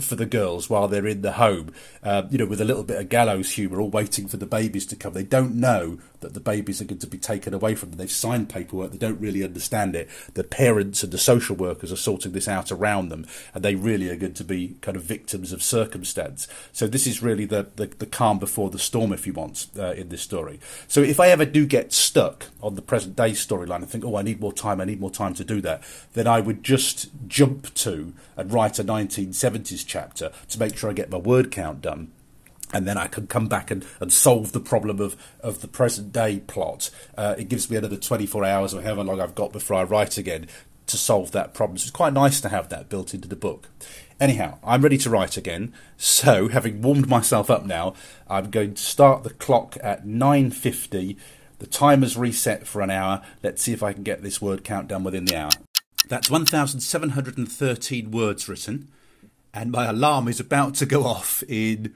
for 0.00 0.16
the 0.16 0.26
girls 0.26 0.68
while 0.68 0.88
they're 0.88 1.06
in 1.06 1.22
the 1.22 1.32
home, 1.32 1.72
uh, 2.02 2.24
you 2.30 2.38
know, 2.38 2.46
with 2.46 2.60
a 2.60 2.64
little 2.64 2.84
bit 2.84 3.00
of 3.00 3.08
gallows 3.08 3.52
humour, 3.52 3.80
all 3.80 3.90
waiting 3.90 4.28
for 4.28 4.36
the 4.36 4.46
babies 4.46 4.86
to 4.86 4.96
come. 4.96 5.12
They 5.12 5.22
don't 5.22 5.54
know 5.54 5.98
that 6.24 6.34
the 6.34 6.40
babies 6.40 6.80
are 6.80 6.86
going 6.86 6.98
to 6.98 7.06
be 7.06 7.18
taken 7.18 7.54
away 7.54 7.74
from 7.74 7.90
them. 7.90 7.98
They've 7.98 8.10
signed 8.10 8.48
paperwork, 8.48 8.90
they 8.90 8.98
don't 8.98 9.20
really 9.20 9.44
understand 9.44 9.94
it. 9.94 10.08
The 10.32 10.42
parents 10.42 11.02
and 11.02 11.12
the 11.12 11.18
social 11.18 11.54
workers 11.54 11.92
are 11.92 11.96
sorting 11.96 12.32
this 12.32 12.48
out 12.48 12.72
around 12.72 13.10
them, 13.10 13.26
and 13.54 13.64
they 13.64 13.74
really 13.74 14.10
are 14.10 14.16
going 14.16 14.34
to 14.34 14.44
be 14.44 14.76
kind 14.80 14.96
of 14.96 15.04
victims 15.04 15.52
of 15.52 15.62
circumstance. 15.62 16.48
So 16.72 16.86
this 16.86 17.06
is 17.06 17.22
really 17.22 17.44
the, 17.44 17.68
the, 17.76 17.86
the 17.86 18.06
calm 18.06 18.38
before 18.38 18.70
the 18.70 18.78
storm, 18.78 19.12
if 19.12 19.26
you 19.26 19.34
want, 19.34 19.66
uh, 19.78 19.92
in 19.92 20.08
this 20.08 20.22
story. 20.22 20.58
So 20.88 21.00
if 21.00 21.20
I 21.20 21.28
ever 21.28 21.44
do 21.44 21.66
get 21.66 21.92
stuck 21.92 22.46
on 22.62 22.74
the 22.74 22.82
present 22.82 23.16
day 23.16 23.32
storyline 23.32 23.76
and 23.76 23.88
think, 23.88 24.04
oh, 24.04 24.16
I 24.16 24.22
need 24.22 24.40
more 24.40 24.52
time, 24.52 24.80
I 24.80 24.84
need 24.84 25.00
more 25.00 25.10
time 25.10 25.34
to 25.34 25.44
do 25.44 25.60
that, 25.60 25.82
then 26.14 26.26
I 26.26 26.40
would 26.40 26.64
just 26.64 27.10
jump 27.28 27.72
to 27.74 28.14
and 28.36 28.52
write 28.52 28.78
a 28.78 28.84
1970s 28.84 29.84
chapter 29.86 30.32
to 30.48 30.58
make 30.58 30.76
sure 30.76 30.90
I 30.90 30.94
get 30.94 31.10
my 31.10 31.18
word 31.18 31.50
count 31.50 31.82
done 31.82 32.10
and 32.72 32.86
then 32.88 32.96
I 32.96 33.06
can 33.06 33.26
come 33.26 33.48
back 33.48 33.70
and, 33.70 33.84
and 34.00 34.12
solve 34.12 34.52
the 34.52 34.60
problem 34.60 35.00
of, 35.00 35.16
of 35.40 35.60
the 35.60 35.68
present 35.68 36.12
day 36.12 36.40
plot. 36.40 36.90
Uh, 37.16 37.34
it 37.38 37.48
gives 37.48 37.70
me 37.70 37.76
another 37.76 37.96
24 37.96 38.44
hours 38.44 38.74
or 38.74 38.82
however 38.82 39.04
long 39.04 39.20
I've 39.20 39.34
got 39.34 39.52
before 39.52 39.76
I 39.76 39.84
write 39.84 40.18
again 40.18 40.48
to 40.86 40.96
solve 40.96 41.32
that 41.32 41.54
problem. 41.54 41.78
So 41.78 41.84
it's 41.84 41.90
quite 41.90 42.12
nice 42.12 42.40
to 42.42 42.48
have 42.48 42.68
that 42.68 42.88
built 42.88 43.14
into 43.14 43.28
the 43.28 43.36
book. 43.36 43.68
Anyhow, 44.20 44.58
I'm 44.62 44.82
ready 44.82 44.98
to 44.98 45.10
write 45.10 45.36
again. 45.36 45.72
So, 45.96 46.48
having 46.48 46.82
warmed 46.82 47.08
myself 47.08 47.50
up 47.50 47.64
now, 47.66 47.94
I'm 48.28 48.50
going 48.50 48.74
to 48.74 48.82
start 48.82 49.24
the 49.24 49.30
clock 49.30 49.76
at 49.82 50.06
9:50. 50.06 51.16
The 51.58 51.66
timer's 51.66 52.16
reset 52.16 52.66
for 52.66 52.80
an 52.80 52.90
hour. 52.90 53.22
Let's 53.42 53.62
see 53.62 53.72
if 53.72 53.82
I 53.82 53.92
can 53.92 54.02
get 54.02 54.22
this 54.22 54.40
word 54.40 54.62
count 54.64 54.88
done 54.88 55.02
within 55.02 55.24
the 55.24 55.36
hour. 55.36 55.50
That's 56.08 56.30
1,713 56.30 58.10
words 58.10 58.48
written, 58.48 58.88
and 59.52 59.72
my 59.72 59.86
alarm 59.86 60.28
is 60.28 60.38
about 60.38 60.74
to 60.76 60.86
go 60.86 61.04
off 61.04 61.42
in 61.48 61.94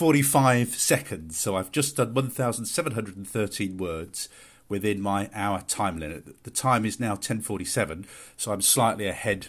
45 0.00 0.76
seconds. 0.76 1.36
So 1.36 1.56
I've 1.56 1.70
just 1.70 1.96
done 1.96 2.14
1,713 2.14 3.76
words 3.76 4.30
within 4.66 4.98
my 4.98 5.28
hour 5.34 5.60
time 5.60 5.98
limit. 5.98 6.42
The 6.44 6.50
time 6.50 6.86
is 6.86 6.98
now 6.98 7.16
10:47, 7.16 8.06
so 8.34 8.50
I'm 8.50 8.62
slightly 8.62 9.06
ahead 9.08 9.48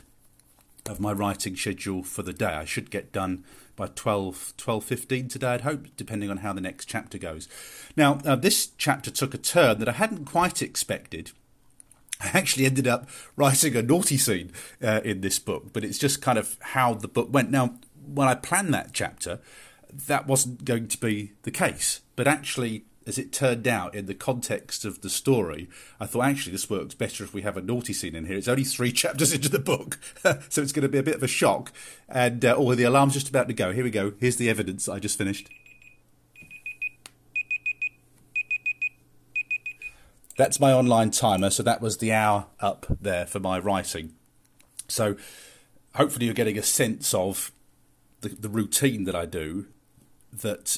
of 0.89 0.99
my 0.99 1.13
writing 1.13 1.55
schedule 1.55 2.03
for 2.03 2.21
the 2.21 2.33
day. 2.33 2.53
I 2.53 2.65
should 2.65 2.91
get 2.91 3.13
done 3.13 3.45
by 3.77 3.87
12 3.87 4.53
12:15 4.57 5.29
today 5.29 5.53
I'd 5.53 5.61
hope 5.61 5.87
depending 5.95 6.29
on 6.29 6.39
how 6.39 6.51
the 6.51 6.59
next 6.59 6.83
chapter 6.83 7.17
goes. 7.17 7.47
Now, 7.95 8.19
uh, 8.25 8.35
this 8.35 8.71
chapter 8.77 9.09
took 9.09 9.33
a 9.33 9.37
turn 9.37 9.79
that 9.79 9.87
I 9.87 9.93
hadn't 9.93 10.25
quite 10.25 10.61
expected 10.61 11.31
I 12.19 12.37
actually 12.37 12.65
ended 12.65 12.87
up 12.87 13.07
writing 13.37 13.77
a 13.77 13.81
naughty 13.81 14.17
scene 14.17 14.51
uh, 14.83 14.99
in 15.05 15.21
this 15.21 15.39
book, 15.39 15.71
but 15.71 15.85
it's 15.85 15.97
just 15.97 16.21
kind 16.21 16.37
of 16.37 16.57
how 16.59 16.93
the 16.93 17.07
book 17.07 17.29
went. 17.31 17.51
Now, 17.51 17.79
when 18.05 18.27
I 18.27 18.35
planned 18.35 18.73
that 18.73 18.89
chapter, 18.93 19.39
that 19.91 20.27
wasn't 20.27 20.65
going 20.65 20.87
to 20.87 20.97
be 20.97 21.33
the 21.43 21.51
case, 21.51 22.01
but 22.15 22.27
actually, 22.27 22.85
as 23.07 23.17
it 23.17 23.31
turned 23.31 23.67
out 23.67 23.95
in 23.95 24.05
the 24.05 24.13
context 24.13 24.85
of 24.85 25.01
the 25.01 25.09
story, 25.09 25.67
I 25.99 26.05
thought 26.05 26.25
actually 26.25 26.51
this 26.51 26.69
works 26.69 26.93
better 26.93 27.23
if 27.23 27.33
we 27.33 27.41
have 27.41 27.57
a 27.57 27.61
naughty 27.61 27.93
scene 27.93 28.15
in 28.15 28.25
here. 28.25 28.37
It's 28.37 28.47
only 28.47 28.63
three 28.63 28.91
chapters 28.93 29.33
into 29.33 29.49
the 29.49 29.59
book, 29.59 29.99
so 30.49 30.61
it's 30.61 30.71
going 30.71 30.83
to 30.83 30.89
be 30.89 30.97
a 30.97 31.03
bit 31.03 31.15
of 31.15 31.23
a 31.23 31.27
shock. 31.27 31.71
And 32.07 32.43
uh, 32.45 32.55
oh, 32.57 32.75
the 32.75 32.83
alarm's 32.83 33.13
just 33.13 33.29
about 33.29 33.47
to 33.47 33.53
go. 33.53 33.73
Here 33.73 33.83
we 33.83 33.91
go. 33.91 34.13
Here's 34.19 34.37
the 34.37 34.49
evidence 34.49 34.87
I 34.87 34.99
just 34.99 35.17
finished. 35.17 35.49
That's 40.37 40.59
my 40.59 40.73
online 40.73 41.11
timer, 41.11 41.49
so 41.49 41.61
that 41.63 41.81
was 41.81 41.97
the 41.97 42.13
hour 42.13 42.47
up 42.59 42.85
there 43.01 43.25
for 43.25 43.39
my 43.39 43.59
writing. 43.59 44.13
So 44.87 45.15
hopefully 45.95 46.25
you're 46.25 46.33
getting 46.33 46.57
a 46.57 46.63
sense 46.63 47.13
of 47.13 47.51
the, 48.21 48.29
the 48.29 48.49
routine 48.49 49.03
that 49.05 49.15
I 49.15 49.25
do. 49.25 49.67
That 50.33 50.77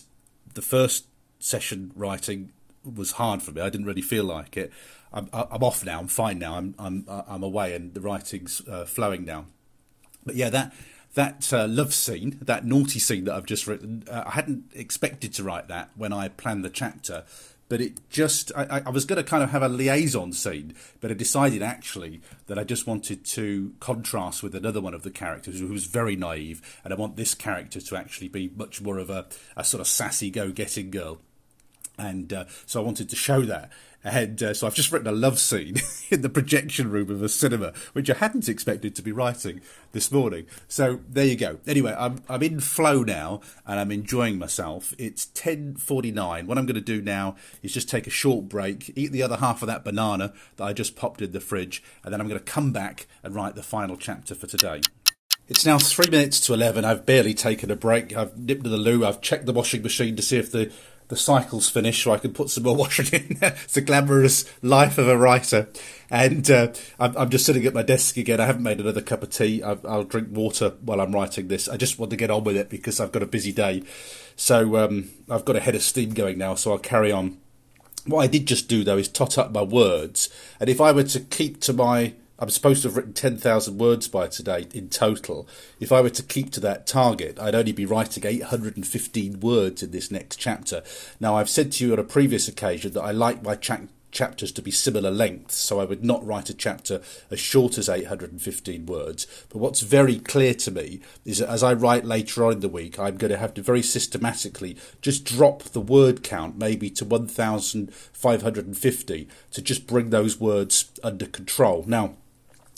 the 0.54 0.62
first 0.62 1.06
session 1.40 1.92
writing 1.96 2.52
was 2.84 3.14
hard 3.14 3.42
for 3.42 3.52
me. 3.52 3.62
I 3.62 3.70
didn't 3.70 3.86
really 3.86 4.02
feel 4.02 4.24
like 4.24 4.58
it. 4.58 4.72
I'm, 5.12 5.30
I'm 5.32 5.64
off 5.64 5.86
now. 5.86 6.00
I'm 6.00 6.08
fine 6.08 6.40
now. 6.40 6.56
I'm 6.56 6.76
I'm 6.80 7.06
I'm 7.08 7.44
away, 7.44 7.76
and 7.76 7.94
the 7.94 8.02
writing's 8.02 8.62
uh, 8.68 8.86
flowing 8.86 9.26
now. 9.26 9.46
But 10.26 10.36
yeah, 10.36 10.50
that 10.50 10.74
that 11.14 11.54
uh, 11.54 11.68
love 11.68 11.94
scene, 11.94 12.40
that 12.42 12.66
naughty 12.66 13.00
scene 13.00 13.26
that 13.26 13.36
I've 13.36 13.46
just 13.46 13.68
written, 13.68 14.04
uh, 14.10 14.24
I 14.26 14.32
hadn't 14.32 14.72
expected 14.74 15.34
to 15.36 15.44
write 15.44 15.68
that 15.68 15.92
when 15.96 16.12
I 16.12 16.28
planned 16.30 16.66
the 16.66 16.70
chapter, 16.72 17.24
but 17.70 17.82
it 17.82 18.10
just 18.10 18.52
I, 18.56 18.84
I 18.86 18.90
was 18.90 19.06
going 19.06 19.24
to 19.24 19.30
kind 19.30 19.44
of 19.44 19.50
have 19.52 19.64
a 19.64 19.70
liaison 19.70 20.34
scene, 20.34 20.76
but 21.02 21.12
I 21.12 21.14
decided 21.14 21.62
actually 21.62 22.22
that 22.48 22.60
I 22.60 22.64
just 22.64 22.88
wanted 22.88 23.26
to 23.26 23.74
contrast 23.80 24.44
with 24.44 24.56
another 24.56 24.82
one 24.82 24.94
of 24.94 25.04
the 25.04 25.12
characters 25.12 25.60
who 25.60 25.68
was 25.68 25.86
very 25.86 26.16
naive, 26.16 26.62
and 26.84 26.94
I 26.94 26.98
want 26.98 27.16
this 27.16 27.34
character 27.34 27.82
to 27.82 27.96
actually 27.96 28.28
be 28.28 28.52
much 28.56 28.82
more 28.82 28.98
of 28.98 29.10
a, 29.10 29.28
a 29.56 29.64
sort 29.64 29.82
of 29.82 29.88
sassy 29.88 30.30
go-getting 30.30 30.92
girl 30.92 31.20
and 31.98 32.34
uh, 32.34 32.46
so 32.66 32.82
I 32.82 32.84
wanted 32.84 33.10
to 33.10 33.16
show 33.16 33.42
that. 33.42 33.72
And 34.04 34.42
uh, 34.44 34.54
so 34.54 34.68
I've 34.68 34.76
just 34.76 34.92
written 34.92 35.08
a 35.08 35.14
love 35.14 35.40
scene 35.40 35.78
in 36.10 36.22
the 36.22 36.30
projection 36.30 36.92
room 36.92 37.10
of 37.10 37.24
a 37.24 37.30
cinema, 37.30 37.74
which 37.94 38.10
I 38.10 38.16
hadn't 38.16 38.50
expected 38.50 38.96
to 38.96 39.02
be 39.02 39.12
writing 39.12 39.62
this 39.94 40.12
morning. 40.12 40.46
So 40.68 41.00
there 41.10 41.26
you 41.26 41.38
go. 41.38 41.60
Anyway, 41.66 41.96
I'm 41.98 42.22
I'm 42.28 42.44
in 42.44 42.60
flow 42.60 43.04
now, 43.04 43.42
and 43.66 43.80
I'm 43.80 43.92
enjoying 43.92 44.38
myself. 44.38 44.94
It's 44.98 45.28
10:49. 45.28 46.48
What 46.48 46.58
I'm 46.58 46.66
going 46.66 46.76
to 46.76 46.82
do 46.82 47.02
now 47.02 47.36
is 47.62 47.74
just 47.74 47.90
take 47.90 48.08
a 48.08 48.12
short 48.12 48.50
break, 48.50 48.92
eat 48.96 49.12
the 49.12 49.24
other 49.24 49.38
half 49.38 49.62
of 49.62 49.68
that 49.68 49.86
banana 49.86 50.34
that 50.58 50.66
I 50.66 50.74
just 50.74 50.96
popped 50.96 51.22
in 51.22 51.32
the 51.32 51.40
fridge, 51.40 51.82
and 52.04 52.14
then 52.14 52.20
I'm 52.20 52.28
going 52.28 52.40
to 52.40 52.46
come 52.46 52.74
back 52.74 53.08
and 53.24 53.34
write 53.34 53.56
the 53.56 53.64
final 53.64 53.96
chapter 53.96 54.36
for 54.36 54.48
today. 54.48 54.82
It's 55.50 55.66
now 55.66 55.78
three 55.78 56.10
minutes 56.10 56.40
to 56.42 56.54
11. 56.54 56.86
I've 56.86 57.06
barely 57.06 57.34
taken 57.34 57.70
a 57.70 57.76
break. 57.76 58.16
I've 58.16 58.38
nipped 58.38 58.64
to 58.64 58.70
the 58.70 58.78
loo. 58.78 59.06
I've 59.06 59.20
checked 59.20 59.46
the 59.46 59.52
washing 59.52 59.84
machine 59.84 60.16
to 60.16 60.22
see 60.22 60.38
if 60.38 60.52
the 60.52 60.72
the 61.08 61.16
cycle's 61.16 61.70
finished 61.70 62.04
so 62.04 62.12
I 62.12 62.18
can 62.18 62.34
put 62.34 62.50
some 62.50 62.64
more 62.64 62.76
washing 62.84 63.08
in. 63.14 63.38
it's 63.42 63.78
a 63.78 63.82
glamorous 63.82 64.46
life 64.62 64.98
of 64.98 65.08
a 65.08 65.18
writer. 65.18 65.68
And 66.10 66.50
uh, 66.50 66.74
I'm, 67.00 67.18
I'm, 67.18 67.30
just 67.30 67.46
sitting 67.46 67.66
at 67.66 67.74
my 67.74 67.82
desk 67.82 68.18
again. 68.18 68.40
I 68.40 68.46
haven't 68.46 68.64
made 68.64 68.80
another 68.80 69.02
cup 69.02 69.24
of 69.24 69.32
tea. 69.32 69.64
i 69.64 69.74
will 69.74 70.04
drink 70.04 70.30
water 70.32 70.74
while 70.82 71.02
I'm 71.02 71.14
writing 71.14 71.48
this. 71.48 71.68
I 71.68 71.78
just 71.78 71.98
want 71.98 72.12
to 72.12 72.18
get 72.18 72.30
on 72.30 72.44
with 72.44 72.56
it 72.56 72.70
because 72.70 73.00
I've 73.00 73.12
got 73.12 73.24
a 73.24 73.28
busy 73.28 73.52
day. 73.52 73.84
So 74.36 74.78
um, 74.78 75.10
I've 75.30 75.46
got 75.46 75.56
a 75.56 75.60
head 75.60 75.76
of 75.76 75.82
steam 75.82 76.14
going 76.14 76.38
now, 76.38 76.56
so 76.56 76.72
I'll 76.72 76.78
carry 76.78 77.12
on. 77.12 77.38
What 78.06 78.22
I 78.22 78.28
did 78.28 78.48
just 78.48 78.68
do, 78.68 78.84
though, 78.84 78.98
is 78.98 79.08
tot 79.08 79.38
up 79.38 79.52
my 79.52 79.64
words. 79.64 80.30
And 80.60 80.70
if 80.70 80.82
I 80.82 80.92
were 80.92 81.04
to 81.04 81.20
keep 81.20 81.62
to 81.62 81.74
my 81.74 82.14
I'm 82.44 82.50
supposed 82.50 82.82
to 82.82 82.90
have 82.90 82.98
written 82.98 83.14
10,000 83.14 83.78
words 83.78 84.10
by 84.10 84.28
today 84.28 84.68
in 84.74 84.90
total. 84.90 85.48
If 85.80 85.94
I 85.94 86.02
were 86.02 86.10
to 86.10 86.22
keep 86.22 86.52
to 86.52 86.60
that 86.60 86.86
target, 86.86 87.40
I'd 87.40 87.56
only 87.56 87.72
be 87.72 87.86
writing 87.86 88.26
815 88.26 89.40
words 89.40 89.82
in 89.82 89.92
this 89.92 90.12
next 90.12 90.36
chapter. 90.36 90.84
Now, 91.22 91.38
I've 91.38 91.50
said 91.50 91.72
to 91.72 91.86
you 91.86 91.94
on 91.94 92.00
a 92.00 92.04
previous 92.04 92.50
occasion 92.50 92.92
that 92.92 93.02
I 93.02 93.12
like 93.12 93.44
my 93.44 93.56
cha- 93.56 93.88
chapters 94.12 94.52
to 94.52 94.62
be 94.62 94.72
similar 94.72 95.10
lengths, 95.10 95.56
so 95.56 95.80
I 95.80 95.86
would 95.86 96.04
not 96.04 96.28
write 96.28 96.50
a 96.50 96.54
chapter 96.54 97.02
as 97.32 97.40
short 97.40 97.78
as 97.78 97.88
815 97.88 98.88
words. 98.88 99.26
But 99.48 99.60
what's 99.60 99.80
very 99.80 100.20
clear 100.20 100.54
to 100.54 100.72
me 100.72 101.00
is 101.24 101.38
that 101.38 101.50
as 101.50 101.64
I 101.64 101.72
write 101.72 102.04
later 102.04 102.44
on 102.44 102.52
in 102.52 102.60
the 102.60 102.68
week, 102.68 103.00
I'm 103.00 103.16
going 103.16 103.32
to 103.32 103.38
have 103.38 103.54
to 103.54 103.62
very 103.62 103.82
systematically 103.82 104.76
just 105.02 105.24
drop 105.24 105.64
the 105.64 105.80
word 105.80 106.24
count 106.24 106.58
maybe 106.58 106.90
to 106.90 107.06
1,550 107.06 109.28
to 109.52 109.62
just 109.62 109.88
bring 109.88 110.10
those 110.10 110.42
words 110.42 110.92
under 111.02 111.26
control. 111.26 111.86
Now, 111.88 112.16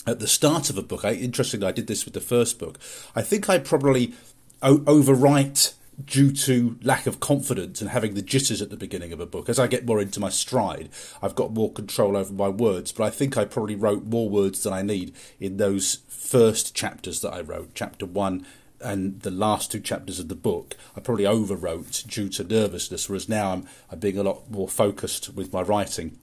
at 0.06 0.20
the 0.20 0.28
start 0.28 0.70
of 0.70 0.78
a 0.78 0.82
book, 0.82 1.04
I, 1.04 1.12
interestingly, 1.12 1.66
I 1.66 1.72
did 1.72 1.86
this 1.86 2.04
with 2.04 2.14
the 2.14 2.20
first 2.20 2.58
book. 2.58 2.78
I 3.14 3.22
think 3.22 3.48
I 3.48 3.58
probably 3.58 4.14
o- 4.62 4.78
overwrite 4.78 5.74
due 6.04 6.30
to 6.30 6.78
lack 6.82 7.06
of 7.06 7.20
confidence 7.20 7.80
and 7.80 7.90
having 7.90 8.14
the 8.14 8.22
jitters 8.22 8.60
at 8.60 8.68
the 8.68 8.76
beginning 8.76 9.12
of 9.12 9.20
a 9.20 9.26
book. 9.26 9.48
As 9.48 9.58
I 9.58 9.66
get 9.66 9.86
more 9.86 10.00
into 10.00 10.20
my 10.20 10.28
stride, 10.28 10.90
I've 11.22 11.34
got 11.34 11.54
more 11.54 11.72
control 11.72 12.16
over 12.16 12.32
my 12.32 12.48
words, 12.48 12.92
but 12.92 13.04
I 13.04 13.10
think 13.10 13.36
I 13.36 13.46
probably 13.46 13.76
wrote 13.76 14.04
more 14.04 14.28
words 14.28 14.62
than 14.62 14.72
I 14.72 14.82
need 14.82 15.14
in 15.40 15.56
those 15.56 16.00
first 16.08 16.74
chapters 16.74 17.20
that 17.22 17.32
I 17.32 17.40
wrote, 17.40 17.70
chapter 17.74 18.04
one 18.04 18.46
and 18.78 19.20
the 19.22 19.30
last 19.30 19.72
two 19.72 19.80
chapters 19.80 20.20
of 20.20 20.28
the 20.28 20.34
book. 20.34 20.76
I 20.94 21.00
probably 21.00 21.24
overwrote 21.24 22.06
due 22.06 22.28
to 22.28 22.44
nervousness, 22.44 23.08
whereas 23.08 23.28
now 23.28 23.52
I'm, 23.52 23.66
I'm 23.90 23.98
being 23.98 24.18
a 24.18 24.22
lot 24.22 24.50
more 24.50 24.68
focused 24.68 25.32
with 25.34 25.50
my 25.52 25.62
writing. 25.62 26.18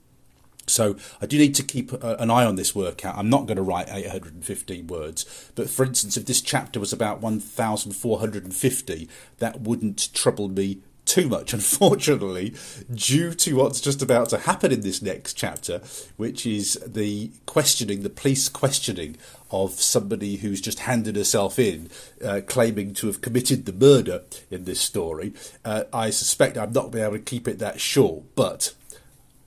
So 0.67 0.95
I 1.21 1.25
do 1.25 1.37
need 1.37 1.55
to 1.55 1.63
keep 1.63 1.91
an 1.91 2.31
eye 2.31 2.45
on 2.45 2.55
this 2.55 2.73
workout. 2.73 3.17
I'm 3.17 3.29
not 3.29 3.47
going 3.47 3.57
to 3.57 3.63
write 3.63 3.89
815 3.89 4.87
words, 4.87 5.51
but 5.55 5.69
for 5.69 5.85
instance, 5.85 6.15
if 6.15 6.25
this 6.25 6.41
chapter 6.41 6.79
was 6.79 6.93
about 6.93 7.21
1,450, 7.21 9.09
that 9.39 9.61
wouldn't 9.61 10.13
trouble 10.13 10.47
me 10.47 10.79
too 11.05 11.27
much, 11.27 11.53
unfortunately, 11.53 12.55
due 12.93 13.33
to 13.33 13.53
what's 13.53 13.81
just 13.81 14.01
about 14.01 14.29
to 14.29 14.39
happen 14.39 14.71
in 14.71 14.81
this 14.81 15.01
next 15.01 15.33
chapter, 15.33 15.81
which 16.17 16.45
is 16.45 16.79
the 16.85 17.31
questioning, 17.45 18.03
the 18.03 18.09
police 18.09 18.49
questioning 18.49 19.17
of 19.51 19.73
somebody 19.73 20.37
who's 20.37 20.61
just 20.61 20.79
handed 20.79 21.15
herself 21.15 21.59
in, 21.59 21.89
uh, 22.25 22.41
claiming 22.47 22.93
to 22.93 23.07
have 23.07 23.21
committed 23.21 23.65
the 23.65 23.73
murder 23.73 24.23
in 24.49 24.63
this 24.65 24.79
story. 24.79 25.33
Uh, 25.63 25.83
I 25.93 26.09
suspect 26.09 26.57
I'm 26.57 26.71
not 26.71 26.91
going 26.91 26.91
to 26.91 26.97
be 26.97 27.01
able 27.01 27.17
to 27.17 27.23
keep 27.23 27.47
it 27.47 27.59
that 27.59 27.79
short, 27.79 28.23
but 28.35 28.73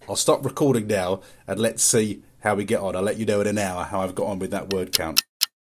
I'll 0.08 0.16
stop 0.16 0.44
recording 0.44 0.86
now 0.86 1.20
and 1.46 1.58
let's 1.58 1.82
see 1.82 2.22
how 2.40 2.54
we 2.54 2.64
get 2.64 2.80
on. 2.80 2.94
I'll 2.94 3.02
let 3.02 3.16
you 3.16 3.26
know 3.26 3.40
in 3.40 3.46
an 3.46 3.58
hour 3.58 3.84
how 3.84 4.00
I've 4.00 4.14
got 4.14 4.28
on 4.28 4.38
with 4.38 4.50
that 4.52 4.72
word 4.72 4.92
count. 4.92 5.22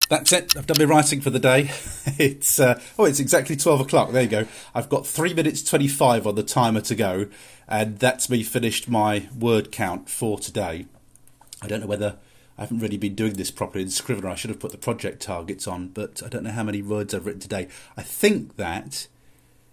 That's 0.09 0.33
it. 0.33 0.57
I've 0.57 0.67
done 0.67 0.77
my 0.79 0.85
writing 0.85 1.21
for 1.21 1.29
the 1.29 1.39
day. 1.39 1.71
It's 2.19 2.59
uh, 2.59 2.81
oh, 2.99 3.05
it's 3.05 3.21
exactly 3.21 3.55
twelve 3.55 3.79
o'clock. 3.79 4.11
There 4.11 4.21
you 4.21 4.27
go. 4.27 4.45
I've 4.75 4.89
got 4.89 5.07
three 5.07 5.33
minutes 5.33 5.63
twenty-five 5.63 6.27
on 6.27 6.35
the 6.35 6.43
timer 6.43 6.81
to 6.81 6.95
go, 6.95 7.27
and 7.67 7.97
that's 7.97 8.29
me 8.29 8.43
finished 8.43 8.89
my 8.89 9.29
word 9.39 9.71
count 9.71 10.09
for 10.09 10.37
today. 10.37 10.85
I 11.61 11.67
don't 11.67 11.79
know 11.79 11.87
whether 11.87 12.17
I 12.57 12.61
haven't 12.63 12.79
really 12.79 12.97
been 12.97 13.15
doing 13.15 13.33
this 13.33 13.49
properly 13.49 13.83
in 13.83 13.89
Scrivener. 13.89 14.27
I 14.27 14.35
should 14.35 14.49
have 14.49 14.59
put 14.59 14.71
the 14.71 14.77
project 14.77 15.21
targets 15.21 15.65
on, 15.65 15.87
but 15.87 16.21
I 16.23 16.27
don't 16.27 16.43
know 16.43 16.51
how 16.51 16.63
many 16.63 16.81
words 16.81 17.13
I've 17.13 17.25
written 17.25 17.41
today. 17.41 17.69
I 17.95 18.03
think 18.03 18.57
that 18.57 19.07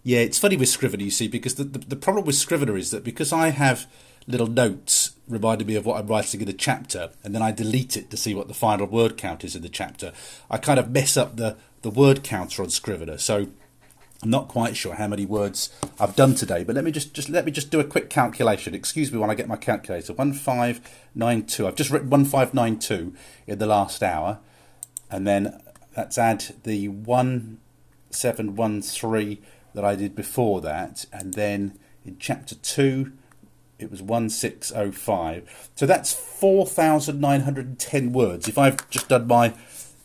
yeah, 0.03 0.21
it's 0.21 0.39
funny 0.39 0.57
with 0.57 0.69
Scrivener, 0.69 1.03
you 1.03 1.11
see, 1.11 1.29
because 1.29 1.57
the, 1.57 1.65
the, 1.65 1.79
the 1.81 1.97
problem 1.97 2.25
with 2.25 2.37
Scrivener 2.37 2.77
is 2.77 2.91
that 2.91 3.05
because 3.05 3.33
I 3.33 3.49
have 3.49 3.87
little 4.27 4.47
notes 4.47 5.13
reminded 5.29 5.67
me 5.67 5.77
of 5.77 5.87
what 5.87 5.99
I'm 5.99 6.07
writing 6.07 6.41
in 6.41 6.47
the 6.47 6.53
chapter, 6.53 7.11
and 7.23 7.35
then 7.35 7.43
I 7.43 7.53
delete 7.53 7.97
it 7.97 8.11
to 8.11 8.17
see 8.17 8.35
what 8.35 8.49
the 8.49 8.55
final 8.55 8.87
word 8.87 9.17
count 9.17 9.45
is 9.45 9.55
in 9.55 9.63
the 9.63 9.69
chapter. 9.69 10.13
I 10.51 10.59
kind 10.59 10.79
of 10.79 10.91
mess 10.91 11.17
up 11.17 11.37
the, 11.37 11.57
the 11.83 11.91
word 11.91 12.23
counter 12.23 12.63
on 12.63 12.71
Scrivener, 12.71 13.19
so 13.19 13.47
I'm 14.23 14.31
not 14.31 14.49
quite 14.49 14.77
sure 14.77 14.95
how 14.95 15.09
many 15.09 15.25
words 15.25 15.71
I've 15.99 16.17
done 16.17 16.35
today. 16.35 16.63
But 16.63 16.75
let 16.75 16.85
me 16.85 16.91
just, 16.91 17.15
just 17.15 17.31
let 17.31 17.47
me 17.47 17.53
just 17.53 17.71
do 17.71 17.81
a 17.81 17.85
quick 17.85 18.11
calculation. 18.11 18.75
Excuse 18.75 19.11
me 19.11 19.19
when 19.19 19.31
I 19.31 19.35
get 19.35 19.49
my 19.49 19.57
calculator. 19.57 20.13
One 20.13 20.33
five 20.33 20.81
nine 21.15 21.47
two. 21.47 21.67
I've 21.67 21.77
just 21.77 21.91
written 21.91 22.11
one 22.11 22.25
five 22.25 22.53
nine 22.53 22.79
two 22.79 23.15
in 23.47 23.59
the 23.59 23.67
last 23.67 24.03
hour, 24.03 24.39
and 25.11 25.27
then 25.27 25.63
let's 25.97 26.19
add 26.19 26.45
the 26.65 26.89
one 26.89 27.59
seven 28.11 28.57
one 28.57 28.83
three 28.83 29.41
that 29.73 29.85
I 29.85 29.95
did 29.95 30.15
before 30.15 30.61
that, 30.61 31.07
and 31.13 31.35
then 31.35 31.79
in 32.05 32.19
chapter 32.19 32.57
two 32.57 33.13
it 33.83 33.91
was 33.91 34.03
1605. 34.03 35.71
So 35.75 35.87
that's 35.87 36.13
4,910 36.13 38.13
words. 38.13 38.49
If 38.49 38.59
I've 38.59 38.89
just 38.91 39.09
done 39.09 39.27
my 39.27 39.55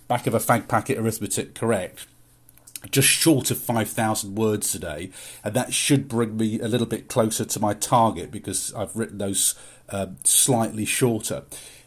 back 0.07 0.27
of 0.27 0.33
a 0.33 0.39
fag 0.39 0.67
packet 0.67 0.97
arithmetic 0.97 1.55
correct, 1.55 2.07
just 2.91 3.07
short 3.07 3.51
of 3.51 3.57
5,000 3.57 4.35
words 4.35 4.71
today, 4.71 5.11
and 5.43 5.53
that 5.55 5.73
should 5.73 6.07
bring 6.07 6.37
me 6.37 6.59
a 6.59 6.67
little 6.67 6.87
bit 6.87 7.07
closer 7.07 7.45
to 7.45 7.59
my 7.59 7.73
target 7.73 8.31
because 8.31 8.73
I've 8.73 8.95
written 8.95 9.17
those 9.17 9.55
uh, 9.89 10.07
slightly 10.23 10.85
shorter. 10.85 11.43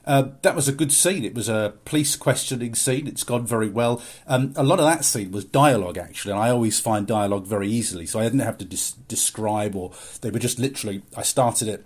Uh, 0.09 0.30
that 0.40 0.56
was 0.56 0.66
a 0.68 0.72
good 0.72 0.90
scene. 0.90 1.22
It 1.22 1.35
was 1.35 1.51
a 1.51 1.74
police 1.85 2.16
questioning 2.16 2.74
scene. 2.74 3.06
It's 3.06 3.24
gone 3.24 3.47
very 3.47 3.68
well. 3.68 4.01
Um, 4.26 4.55
a 4.56 4.62
lot 4.62 4.78
of 4.78 4.86
that 4.86 5.05
scene 5.05 5.30
was 5.30 5.44
dialogue, 5.44 5.98
actually, 5.98 6.32
and 6.32 6.40
I 6.40 6.48
always 6.48 6.80
find 6.80 7.06
dialogue 7.06 7.47
very 7.47 7.68
easily. 7.68 8.06
So 8.06 8.18
I 8.18 8.22
didn't 8.22 8.40
have 8.40 8.56
to 8.59 8.64
dis- 8.64 8.93
describe, 9.06 9.76
or 9.76 9.93
they 10.22 10.30
were 10.30 10.39
just 10.39 10.59
literally. 10.59 11.02
I 11.14 11.20
started 11.22 11.68
it. 11.68 11.85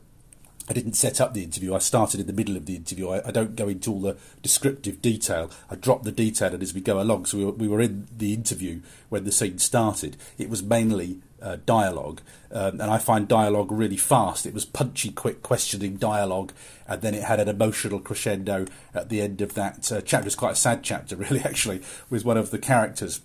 I 0.69 0.73
didn't 0.73 0.93
set 0.93 1.21
up 1.21 1.35
the 1.35 1.43
interview. 1.43 1.75
I 1.75 1.79
started 1.79 2.21
in 2.21 2.29
the 2.29 2.33
middle 2.33 2.57
of 2.57 2.67
the 2.67 2.77
interview. 2.77 3.09
I, 3.09 3.27
I 3.27 3.33
don't 3.33 3.57
go 3.57 3.69
into 3.69 3.91
all 3.91 4.01
the 4.01 4.17
descriptive 4.41 5.03
detail. 5.03 5.51
I 5.69 5.75
drop 5.75 6.05
the 6.05 6.13
detail 6.13 6.55
and 6.55 6.63
as 6.63 6.73
we 6.73 6.81
go 6.81 7.01
along. 7.01 7.27
So 7.27 7.39
we 7.39 7.45
were, 7.45 7.53
we 7.53 7.67
were 7.67 7.81
in 7.81 8.07
the 8.17 8.33
interview 8.33 8.83
when 9.09 9.25
the 9.25 9.33
scene 9.33 9.59
started. 9.59 10.17
It 10.39 10.49
was 10.49 10.63
mainly 10.63 11.21
uh, 11.43 11.57
dialogue, 11.67 12.21
um, 12.51 12.81
and 12.81 12.91
I 12.91 12.99
find 12.99 13.27
dialogue 13.27 13.71
really 13.71 13.97
fast. 13.97 14.47
It 14.47 14.55
was 14.55 14.65
punchy, 14.65 15.11
quick, 15.11 15.43
questioning 15.43 15.97
dialogue, 15.97 16.53
and 16.87 17.03
then 17.03 17.15
it 17.15 17.25
had 17.25 17.41
an 17.41 17.49
emotional 17.49 18.01
crescendo 18.01 18.67
at 18.95 19.09
the 19.09 19.21
end 19.21 19.41
of 19.41 19.55
that 19.55 19.91
uh, 19.91 20.01
chapter. 20.01 20.27
It's 20.27 20.37
quite 20.37 20.53
a 20.53 20.57
sad 20.57 20.83
chapter, 20.83 21.17
really, 21.17 21.41
actually, 21.41 21.83
with 22.09 22.25
one 22.25 22.37
of 22.37 22.51
the 22.51 22.59
characters, 22.59 23.21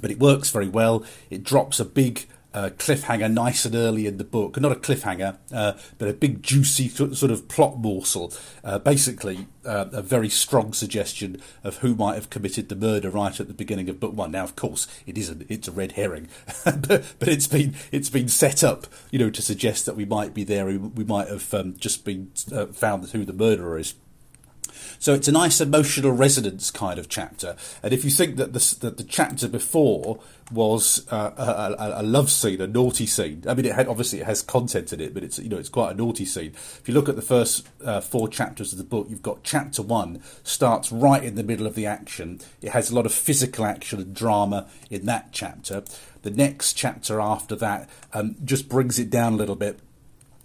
but 0.00 0.10
it 0.10 0.18
works 0.18 0.50
very 0.50 0.68
well. 0.68 1.04
It 1.30 1.44
drops 1.44 1.78
a 1.78 1.84
big 1.84 2.26
uh, 2.54 2.70
cliffhanger 2.70 3.30
nice 3.30 3.64
and 3.64 3.74
early 3.74 4.06
in 4.06 4.16
the 4.16 4.24
book. 4.24 4.58
Not 4.58 4.72
a 4.72 4.76
cliffhanger, 4.76 5.36
uh, 5.52 5.72
but 5.98 6.08
a 6.08 6.14
big 6.14 6.42
juicy 6.42 6.88
sort 6.88 7.30
of 7.30 7.48
plot 7.48 7.78
morsel. 7.78 8.32
Uh, 8.62 8.78
basically, 8.78 9.48
uh, 9.66 9.86
a 9.92 10.02
very 10.02 10.28
strong 10.28 10.72
suggestion 10.72 11.40
of 11.64 11.78
who 11.78 11.94
might 11.94 12.14
have 12.14 12.30
committed 12.30 12.68
the 12.68 12.76
murder 12.76 13.10
right 13.10 13.38
at 13.38 13.48
the 13.48 13.54
beginning 13.54 13.88
of 13.88 13.98
book 13.98 14.14
one. 14.14 14.30
Now, 14.30 14.44
of 14.44 14.56
course, 14.56 14.86
it 15.04 15.18
isn't. 15.18 15.44
It's 15.48 15.68
a 15.68 15.72
red 15.72 15.92
herring, 15.92 16.28
but, 16.64 17.14
but, 17.18 17.28
it's 17.28 17.48
been 17.48 17.74
it's 17.90 18.10
been 18.10 18.28
set 18.28 18.62
up, 18.62 18.86
you 19.10 19.18
know, 19.18 19.30
to 19.30 19.42
suggest 19.42 19.86
that 19.86 19.96
we 19.96 20.04
might 20.04 20.32
be 20.32 20.44
there. 20.44 20.66
We 20.66 21.04
might 21.04 21.28
have 21.28 21.52
um, 21.52 21.74
just 21.76 22.04
been 22.04 22.30
uh, 22.52 22.66
found 22.66 23.08
who 23.10 23.24
the 23.24 23.32
murderer 23.32 23.78
is. 23.78 23.94
So 24.98 25.14
it's 25.14 25.28
a 25.28 25.32
nice 25.32 25.60
emotional 25.60 26.12
resonance 26.12 26.70
kind 26.70 26.98
of 26.98 27.08
chapter. 27.08 27.56
And 27.82 27.92
if 27.92 28.04
you 28.04 28.10
think 28.10 28.36
that 28.36 28.52
the, 28.52 28.76
that 28.80 28.96
the 28.96 29.04
chapter 29.04 29.48
before 29.48 30.20
was 30.52 31.06
uh, 31.10 31.30
a, 31.36 32.00
a, 32.00 32.02
love 32.02 32.30
scene, 32.30 32.60
a 32.60 32.66
naughty 32.66 33.06
scene, 33.06 33.44
I 33.48 33.54
mean, 33.54 33.64
it 33.64 33.74
had 33.74 33.88
obviously 33.88 34.20
it 34.20 34.26
has 34.26 34.42
content 34.42 34.92
in 34.92 35.00
it, 35.00 35.14
but 35.14 35.24
it's 35.24 35.38
you 35.38 35.48
know 35.48 35.56
it's 35.56 35.68
quite 35.68 35.92
a 35.92 35.94
naughty 35.94 36.24
scene. 36.24 36.52
If 36.52 36.82
you 36.86 36.94
look 36.94 37.08
at 37.08 37.16
the 37.16 37.22
first 37.22 37.66
uh, 37.84 38.00
four 38.00 38.28
chapters 38.28 38.72
of 38.72 38.78
the 38.78 38.84
book, 38.84 39.06
you've 39.08 39.22
got 39.22 39.42
chapter 39.42 39.82
one 39.82 40.22
starts 40.42 40.92
right 40.92 41.22
in 41.22 41.34
the 41.34 41.42
middle 41.42 41.66
of 41.66 41.74
the 41.74 41.86
action. 41.86 42.40
It 42.62 42.70
has 42.70 42.90
a 42.90 42.94
lot 42.94 43.06
of 43.06 43.12
physical 43.12 43.64
action 43.64 44.00
and 44.00 44.14
drama 44.14 44.68
in 44.90 45.06
that 45.06 45.32
chapter. 45.32 45.82
The 46.22 46.30
next 46.30 46.74
chapter 46.74 47.20
after 47.20 47.56
that 47.56 47.88
um, 48.12 48.36
just 48.44 48.68
brings 48.68 48.98
it 48.98 49.10
down 49.10 49.34
a 49.34 49.36
little 49.36 49.56
bit 49.56 49.78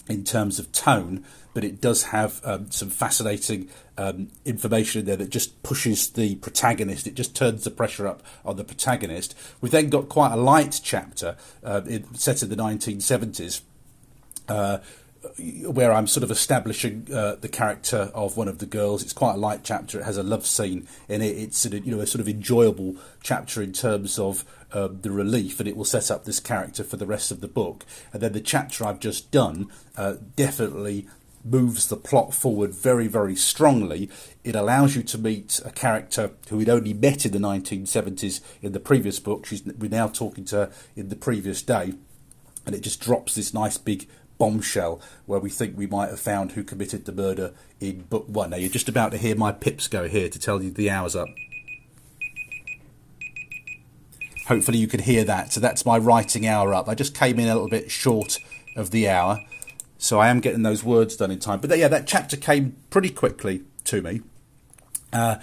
in 0.10 0.24
terms 0.24 0.60
of 0.60 0.72
tone, 0.72 1.24
but 1.60 1.66
it 1.66 1.82
does 1.82 2.04
have 2.04 2.40
um, 2.46 2.72
some 2.72 2.90
fascinating 2.90 3.68
um, 3.98 4.30
information 4.46 5.02
in 5.02 5.06
there 5.06 5.18
that 5.18 5.30
just 5.30 5.62
pushes 5.62 6.12
the 6.12 6.36
protagonist. 6.36 7.06
It 7.06 7.16
just 7.16 7.36
turns 7.36 7.66
the 7.66 7.70
pressure 7.70 8.08
up 8.08 8.24
on 8.46 8.56
the 8.56 8.64
protagonist. 8.64 9.36
We've 9.60 9.70
then 9.70 9.90
got 9.90 10.08
quite 10.08 10.32
a 10.32 10.38
light 10.38 10.80
chapter 10.82 11.36
uh, 11.62 11.82
set 12.14 12.42
in 12.44 12.48
the 12.48 12.56
1970s. 12.56 13.60
Uh, 14.48 14.78
where 15.66 15.92
I'm 15.92 16.08
sort 16.08 16.24
of 16.24 16.32
establishing 16.32 17.10
uh, 17.14 17.36
the 17.36 17.50
character 17.50 18.10
of 18.14 18.38
one 18.38 18.48
of 18.48 18.60
the 18.60 18.66
girls. 18.66 19.04
It's 19.04 19.12
quite 19.12 19.34
a 19.34 19.38
light 19.38 19.66
chapter. 19.66 20.00
It 20.00 20.06
has 20.06 20.16
a 20.16 20.24
love 20.24 20.46
scene 20.46 20.88
in 21.10 21.22
it. 21.22 21.38
It's 21.38 21.66
a, 21.66 21.78
you 21.78 21.94
know 21.94 22.00
a 22.00 22.08
sort 22.08 22.22
of 22.22 22.30
enjoyable 22.30 22.96
chapter 23.22 23.62
in 23.62 23.74
terms 23.74 24.18
of 24.18 24.46
um, 24.72 25.02
the 25.02 25.12
relief, 25.12 25.60
and 25.60 25.68
it 25.68 25.76
will 25.76 25.84
set 25.84 26.10
up 26.10 26.24
this 26.24 26.40
character 26.40 26.86
for 26.86 26.96
the 26.96 27.06
rest 27.06 27.32
of 27.32 27.42
the 27.42 27.50
book. 27.50 27.86
And 28.14 28.22
then 28.22 28.32
the 28.32 28.40
chapter 28.40 28.86
I've 28.86 29.02
just 29.02 29.30
done 29.30 29.68
uh, 29.98 30.16
definitely 30.38 31.10
moves 31.44 31.88
the 31.88 31.96
plot 31.98 32.34
forward 32.34 32.74
very, 32.74 33.08
very 33.08 33.36
strongly. 33.36 34.10
It 34.44 34.56
allows 34.56 34.96
you 34.96 35.04
to 35.04 35.18
meet 35.18 35.60
a 35.66 35.72
character 35.72 36.32
who 36.50 36.58
we'd 36.58 36.70
only 36.70 36.94
met 36.94 37.26
in 37.26 37.32
the 37.32 37.40
1970s 37.40 38.42
in 38.62 38.74
the 38.74 38.80
previous 38.80 39.20
book. 39.20 39.46
She's, 39.46 39.64
we're 39.66 39.90
now 39.90 40.08
talking 40.08 40.46
to 40.46 40.56
her 40.56 40.72
in 40.96 41.10
the 41.10 41.16
previous 41.16 41.62
day. 41.62 41.94
And 42.66 42.76
it 42.76 42.82
just 42.82 43.02
drops 43.02 43.36
this 43.36 43.54
nice 43.54 43.78
big 43.78 44.08
bombshell 44.38 45.02
where 45.26 45.40
we 45.40 45.50
think 45.50 45.78
we 45.78 45.86
might 45.86 46.10
have 46.10 46.20
found 46.20 46.54
who 46.54 46.64
committed 46.64 47.06
the 47.06 47.12
murder 47.12 47.54
in 47.80 48.02
book 48.02 48.26
one. 48.28 48.50
Now, 48.50 48.58
you're 48.58 48.70
just 48.70 48.90
about 48.90 49.12
to 49.12 49.18
hear 49.18 49.36
my 49.36 49.52
pips 49.52 49.88
go 49.88 50.08
here 50.08 50.30
to 50.30 50.40
tell 50.40 50.64
you 50.64 50.72
the 50.72 50.90
hour's 50.90 51.16
up. 51.16 51.28
Hopefully, 54.48 54.80
you 54.80 54.88
can 54.88 55.02
hear 55.02 55.24
that. 55.26 55.54
So, 55.54 55.60
that's 55.60 55.86
my 55.86 55.98
writing 55.98 56.48
hour 56.48 56.74
up. 56.74 56.88
I 56.88 56.96
just 56.96 57.14
came 57.14 57.40
in 57.40 57.50
a 57.50 57.54
little 57.54 57.70
bit 57.70 57.92
short 57.92 58.40
of 58.76 58.92
the 58.92 59.08
hour. 59.10 59.40
So 60.00 60.18
I 60.18 60.30
am 60.30 60.40
getting 60.40 60.64
those 60.64 60.84
words 60.84 61.18
done 61.18 61.30
in 61.30 61.40
time. 61.40 61.60
But 61.60 61.78
yeah, 61.78 61.90
that 61.90 62.08
chapter 62.08 62.38
came 62.38 62.78
pretty 62.90 63.10
quickly 63.10 63.64
to 63.84 64.02
me. 64.02 64.22
Uh, 65.12 65.36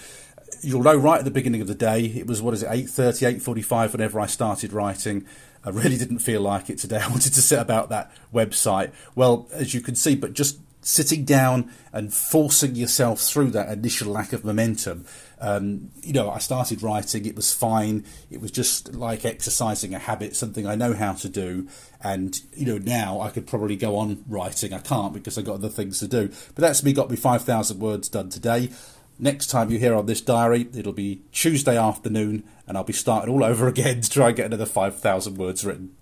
you'll 0.62 0.82
know 0.82 0.96
right 0.96 1.18
at 1.18 1.24
the 1.24 1.30
beginning 1.30 1.60
of 1.60 1.68
the 1.68 1.74
day, 1.74 2.06
it 2.06 2.26
was, 2.26 2.40
what 2.40 2.54
is 2.54 2.62
it, 2.62 2.70
8.30, 2.70 3.38
8.45 3.40 3.92
whenever 3.92 4.18
I 4.18 4.26
started 4.26 4.72
writing. 4.72 5.26
I 5.62 5.70
really 5.70 5.98
didn't 5.98 6.20
feel 6.20 6.40
like 6.40 6.70
it 6.70 6.78
today. 6.78 6.96
I 7.02 7.08
wanted 7.08 7.34
to 7.34 7.42
sit 7.42 7.58
about 7.58 7.90
that 7.90 8.10
website. 8.32 8.92
Well, 9.14 9.46
as 9.52 9.74
you 9.74 9.82
can 9.82 9.94
see, 9.94 10.14
but 10.14 10.32
just 10.32 10.58
sitting 10.80 11.24
down 11.24 11.70
and 11.92 12.14
forcing 12.14 12.76
yourself 12.76 13.20
through 13.20 13.50
that 13.50 13.70
initial 13.70 14.10
lack 14.10 14.32
of 14.32 14.44
momentum. 14.44 15.04
Um, 15.38 15.90
you 16.02 16.12
know, 16.12 16.30
I 16.30 16.38
started 16.38 16.82
writing, 16.82 17.26
it 17.26 17.36
was 17.36 17.52
fine. 17.52 18.04
It 18.30 18.40
was 18.40 18.50
just 18.50 18.94
like 18.94 19.24
exercising 19.24 19.94
a 19.94 19.98
habit, 19.98 20.34
something 20.34 20.66
I 20.66 20.74
know 20.74 20.94
how 20.94 21.12
to 21.14 21.28
do. 21.28 21.68
And, 22.02 22.40
you 22.54 22.66
know, 22.66 22.78
now 22.78 23.20
I 23.20 23.30
could 23.30 23.46
probably 23.46 23.76
go 23.76 23.96
on 23.96 24.24
writing. 24.28 24.72
I 24.72 24.78
can't 24.78 25.12
because 25.12 25.36
I've 25.36 25.44
got 25.44 25.56
other 25.56 25.68
things 25.68 25.98
to 26.00 26.08
do. 26.08 26.28
But 26.54 26.62
that's 26.62 26.82
me, 26.82 26.92
got 26.92 27.10
me 27.10 27.16
5,000 27.16 27.78
words 27.78 28.08
done 28.08 28.30
today. 28.30 28.70
Next 29.18 29.46
time 29.46 29.70
you 29.70 29.78
hear 29.78 29.94
on 29.94 30.06
this 30.06 30.20
diary, 30.20 30.68
it'll 30.74 30.92
be 30.92 31.22
Tuesday 31.32 31.78
afternoon, 31.78 32.44
and 32.66 32.76
I'll 32.76 32.84
be 32.84 32.92
starting 32.92 33.32
all 33.32 33.44
over 33.44 33.66
again 33.66 34.02
to 34.02 34.10
try 34.10 34.28
and 34.28 34.36
get 34.36 34.46
another 34.46 34.66
5,000 34.66 35.36
words 35.36 35.64
written. 35.64 35.96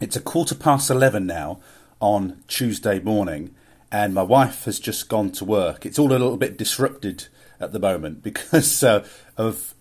It's 0.00 0.16
a 0.16 0.20
quarter 0.20 0.54
past 0.54 0.88
11 0.88 1.26
now 1.26 1.60
on 2.00 2.42
Tuesday 2.48 3.00
morning, 3.00 3.54
and 3.92 4.14
my 4.14 4.22
wife 4.22 4.64
has 4.64 4.78
just 4.78 5.08
gone 5.08 5.30
to 5.32 5.44
work. 5.44 5.84
It's 5.84 5.98
all 5.98 6.10
a 6.10 6.12
little 6.12 6.36
bit 6.36 6.56
disrupted 6.56 7.28
at 7.58 7.72
the 7.72 7.78
moment 7.78 8.22
because 8.22 8.82
uh, 8.82 9.06
of 9.36 9.74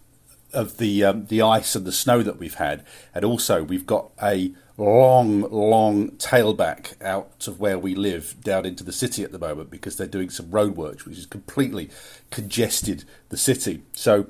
of 0.52 0.78
the 0.78 1.04
um, 1.04 1.26
the 1.28 1.42
ice 1.42 1.76
and 1.76 1.86
the 1.86 1.92
snow 1.92 2.24
that 2.24 2.40
we've 2.40 2.56
had, 2.56 2.86
and 3.14 3.24
also 3.24 3.64
we've 3.64 3.86
got 3.86 4.12
a 4.22 4.52
long, 4.80 5.42
long 5.52 6.12
tailback 6.12 7.00
out 7.04 7.48
of 7.48 7.60
where 7.60 7.78
we 7.78 7.94
live 7.94 8.36
down 8.42 8.66
into 8.66 8.84
the 8.84 8.94
city 8.94 9.24
at 9.24 9.32
the 9.32 9.40
moment 9.40 9.70
because 9.70 9.98
they're 9.98 10.08
doing 10.08 10.30
some 10.30 10.48
roadworks, 10.48 11.06
which 11.06 11.18
has 11.18 11.26
completely 11.26 11.90
congested 12.32 13.04
the 13.28 13.38
city. 13.38 13.84
So 13.92 14.28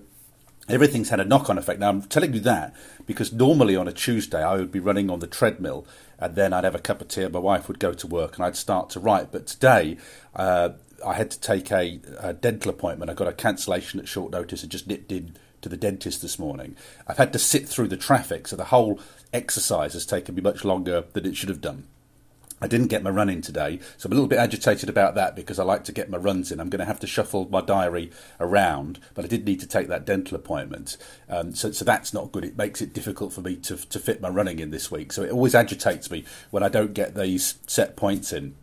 everything's 0.68 1.10
had 1.10 1.20
a 1.20 1.26
knock-on 1.26 1.58
effect. 1.58 1.80
Now 1.80 1.90
I'm 1.90 2.02
telling 2.02 2.34
you 2.34 2.40
that 2.42 2.76
because 3.06 3.32
normally 3.32 3.76
on 3.76 3.88
a 3.88 3.94
Tuesday 3.94 4.44
I 4.44 4.56
would 4.56 4.72
be 4.72 4.80
running 4.80 5.10
on 5.10 5.20
the 5.20 5.28
treadmill 5.28 5.86
and 6.20 6.36
then 6.36 6.54
I'd 6.54 6.66
have 6.66 6.76
a 6.76 6.80
cup 6.80 7.02
of 7.02 7.08
tea 7.08 7.24
and 7.24 7.34
my 7.34 7.40
wife 7.40 7.68
would 7.68 7.80
go 7.80 7.94
to 7.94 8.08
work 8.08 8.36
and 8.36 8.46
I'd 8.46 8.56
start 8.56 8.90
to 8.92 9.00
write. 9.00 9.32
But 9.32 9.48
today 9.48 9.98
uh, 10.36 10.70
I 11.06 11.14
had 11.14 11.32
to 11.32 11.40
take 11.40 11.72
a, 11.72 12.00
a, 12.20 12.34
dental 12.34 12.70
appointment. 12.70 13.10
I 13.10 13.14
got 13.14 13.28
a 13.28 13.34
cancellation 13.34 14.00
at 14.00 14.08
short 14.08 14.32
notice 14.32 14.62
and 14.62 14.72
just 14.72 14.88
nipped 14.88 15.12
in 15.12 15.36
to 15.62 15.70
the 15.70 15.78
dentist 15.78 16.22
this 16.22 16.38
morning. 16.38 16.76
I've 17.08 17.18
had 17.18 17.34
to 17.34 17.40
sit 17.40 17.68
through 17.68 17.88
the 17.88 17.98
traffic, 17.98 18.48
so 18.48 18.56
the 18.56 18.66
whole 18.66 19.00
exercise 19.34 19.94
has 19.94 20.06
taken 20.06 20.36
me 20.36 20.42
much 20.42 20.64
longer 20.64 21.06
than 21.14 21.26
it 21.26 21.36
should 21.36 21.50
have 21.50 21.62
done. 21.62 21.86
I 22.62 22.68
didn't 22.68 22.88
get 22.88 23.04
my 23.04 23.10
run 23.10 23.30
in 23.30 23.42
today, 23.42 23.80
so 23.98 24.08
I'm 24.08 24.12
a 24.12 24.16
little 24.16 24.28
bit 24.28 24.40
agitated 24.40 24.90
about 24.90 25.16
that 25.16 25.36
because 25.36 25.60
I 25.60 25.64
like 25.64 25.84
to 25.86 25.92
get 25.92 26.10
my 26.10 26.18
runs 26.18 26.52
in. 26.52 26.60
I'm 26.60 26.70
going 26.70 26.80
to 26.80 26.86
have 26.86 27.00
to 27.02 27.08
shuffle 27.08 27.48
my 27.50 27.62
diary 27.62 28.12
around, 28.40 29.00
but 29.14 29.26
I 29.26 29.28
did 29.28 29.46
need 29.46 29.60
to 29.62 29.68
take 29.68 29.88
that 29.88 30.06
dental 30.06 30.36
appointment, 30.36 30.98
um, 31.30 31.56
so, 31.56 31.72
so 31.72 31.86
that's 31.86 32.14
not 32.14 32.32
good. 32.32 32.44
It 32.44 32.58
makes 32.58 32.82
it 32.82 32.94
difficult 32.94 33.34
for 33.34 33.42
me 33.42 33.56
to, 33.58 33.78
to 33.78 34.00
fit 34.00 34.22
my 34.22 34.30
running 34.30 34.60
in 34.60 34.72
this 34.72 34.92
week, 34.92 35.14
so 35.14 35.24
it 35.24 35.32
always 35.32 35.56
agitates 35.56 36.12
me 36.12 36.26
when 36.52 36.64
I 36.64 36.70
don't 36.70 36.94
get 36.94 37.16
these 37.16 37.56
set 37.68 37.96
points 37.96 38.34
in. 38.34 38.56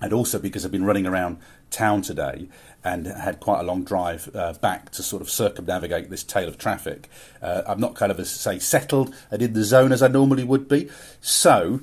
And 0.00 0.12
also 0.12 0.40
because 0.40 0.64
I've 0.64 0.72
been 0.72 0.84
running 0.84 1.06
around 1.06 1.38
town 1.70 2.02
today 2.02 2.48
and 2.84 3.06
had 3.06 3.40
quite 3.40 3.60
a 3.60 3.62
long 3.62 3.84
drive 3.84 4.28
uh, 4.34 4.52
back 4.54 4.90
to 4.90 5.02
sort 5.02 5.22
of 5.22 5.30
circumnavigate 5.30 6.10
this 6.10 6.24
tail 6.24 6.48
of 6.48 6.58
traffic. 6.58 7.08
Uh, 7.40 7.62
I'm 7.66 7.80
not 7.80 7.94
kind 7.94 8.10
of 8.10 8.18
as 8.18 8.30
say 8.30 8.58
settled 8.58 9.14
and 9.30 9.40
in 9.40 9.52
the 9.52 9.62
zone 9.62 9.92
as 9.92 10.02
I 10.02 10.08
normally 10.08 10.44
would 10.44 10.68
be, 10.68 10.90
so 11.20 11.80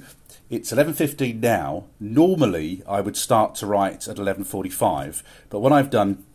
it's 0.50 0.72
11.15 0.72 1.40
now. 1.40 1.86
Normally, 2.00 2.82
I 2.88 3.02
would 3.02 3.16
start 3.16 3.56
to 3.56 3.68
write 3.68 4.08
at 4.08 4.18
11.45, 4.18 5.22
but 5.50 5.60
what 5.60 5.72
I've 5.72 5.90
done 5.90 6.26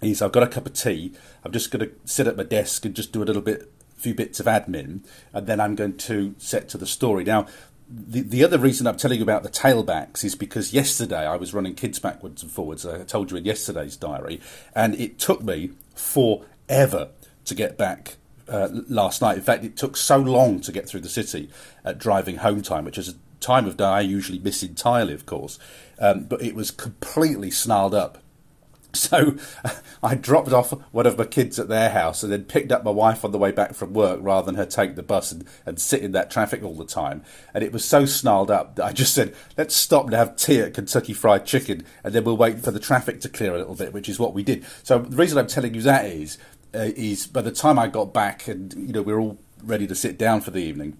is 0.00 0.22
I've 0.22 0.32
got 0.32 0.42
a 0.42 0.48
cup 0.48 0.66
of 0.66 0.72
tea. 0.72 1.12
I'm 1.44 1.52
just 1.52 1.70
going 1.70 1.86
to 1.86 1.92
sit 2.04 2.26
at 2.26 2.36
my 2.36 2.44
desk 2.44 2.84
and 2.84 2.94
just 2.94 3.12
do 3.12 3.22
a 3.22 3.24
little 3.24 3.42
bit, 3.42 3.70
few 3.96 4.14
bits 4.14 4.40
of 4.40 4.46
admin, 4.46 5.04
and 5.32 5.46
then 5.46 5.60
I'm 5.60 5.74
going 5.74 5.96
to 5.98 6.34
set 6.38 6.68
to 6.70 6.78
the 6.78 6.86
story. 6.86 7.24
Now, 7.24 7.46
the, 7.88 8.20
the 8.20 8.44
other 8.44 8.58
reason 8.58 8.86
I'm 8.86 8.96
telling 8.96 9.18
you 9.18 9.24
about 9.24 9.42
the 9.42 9.48
tailbacks 9.48 10.22
is 10.22 10.36
because 10.36 10.72
yesterday 10.72 11.26
I 11.26 11.36
was 11.36 11.52
running 11.52 11.74
kids 11.74 11.98
backwards 11.98 12.42
and 12.42 12.52
forwards. 12.52 12.86
I 12.86 13.02
told 13.02 13.32
you 13.32 13.36
in 13.36 13.44
yesterday's 13.44 13.96
diary, 13.96 14.40
and 14.74 14.94
it 14.94 15.18
took 15.18 15.42
me 15.42 15.70
forever 15.94 17.08
to 17.46 17.54
get 17.54 17.76
back 17.76 18.16
uh, 18.48 18.68
last 18.88 19.22
night. 19.22 19.38
In 19.38 19.42
fact, 19.42 19.64
it 19.64 19.76
took 19.76 19.96
so 19.96 20.18
long 20.18 20.60
to 20.60 20.72
get 20.72 20.88
through 20.88 21.00
the 21.00 21.08
city 21.08 21.50
at 21.84 21.98
driving 21.98 22.36
home 22.36 22.62
time, 22.62 22.84
which 22.84 22.98
is 22.98 23.08
a 23.08 23.14
time 23.40 23.66
of 23.66 23.76
day 23.76 23.84
I 23.84 24.00
usually 24.00 24.38
miss 24.38 24.62
entirely, 24.62 25.14
of 25.14 25.26
course. 25.26 25.58
Um, 25.98 26.24
but 26.24 26.42
it 26.42 26.54
was 26.54 26.70
completely 26.70 27.50
snarled 27.50 27.94
up. 27.94 28.18
So 28.92 29.36
I 30.02 30.16
dropped 30.16 30.52
off 30.52 30.72
one 30.92 31.06
of 31.06 31.16
my 31.16 31.24
kids 31.24 31.60
at 31.60 31.68
their 31.68 31.90
house 31.90 32.24
and 32.24 32.32
then 32.32 32.42
picked 32.42 32.72
up 32.72 32.82
my 32.82 32.90
wife 32.90 33.24
on 33.24 33.30
the 33.30 33.38
way 33.38 33.52
back 33.52 33.74
from 33.74 33.92
work 33.92 34.18
rather 34.20 34.46
than 34.46 34.56
her 34.56 34.66
take 34.66 34.96
the 34.96 35.02
bus 35.04 35.30
and, 35.30 35.44
and 35.64 35.80
sit 35.80 36.02
in 36.02 36.10
that 36.10 36.28
traffic 36.28 36.64
all 36.64 36.74
the 36.74 36.84
time. 36.84 37.22
And 37.54 37.62
it 37.62 37.72
was 37.72 37.84
so 37.84 38.04
snarled 38.04 38.50
up 38.50 38.74
that 38.74 38.84
I 38.84 38.92
just 38.92 39.14
said, 39.14 39.34
let's 39.56 39.76
stop 39.76 40.06
and 40.06 40.14
have 40.14 40.34
tea 40.34 40.60
at 40.60 40.74
Kentucky 40.74 41.12
Fried 41.12 41.46
Chicken 41.46 41.84
and 42.02 42.12
then 42.12 42.24
we'll 42.24 42.36
wait 42.36 42.58
for 42.58 42.72
the 42.72 42.80
traffic 42.80 43.20
to 43.20 43.28
clear 43.28 43.54
a 43.54 43.58
little 43.58 43.76
bit, 43.76 43.92
which 43.92 44.08
is 44.08 44.18
what 44.18 44.34
we 44.34 44.42
did. 44.42 44.66
So 44.82 44.98
the 44.98 45.16
reason 45.16 45.38
I'm 45.38 45.46
telling 45.46 45.74
you 45.74 45.82
that 45.82 46.06
is, 46.06 46.36
uh, 46.74 46.90
is 46.96 47.28
by 47.28 47.42
the 47.42 47.52
time 47.52 47.78
I 47.78 47.86
got 47.86 48.12
back 48.12 48.48
and, 48.48 48.74
you 48.74 48.92
know, 48.92 49.02
we 49.02 49.12
we're 49.12 49.20
all 49.20 49.38
ready 49.62 49.86
to 49.86 49.94
sit 49.94 50.18
down 50.18 50.40
for 50.40 50.50
the 50.50 50.62
evening, 50.62 50.98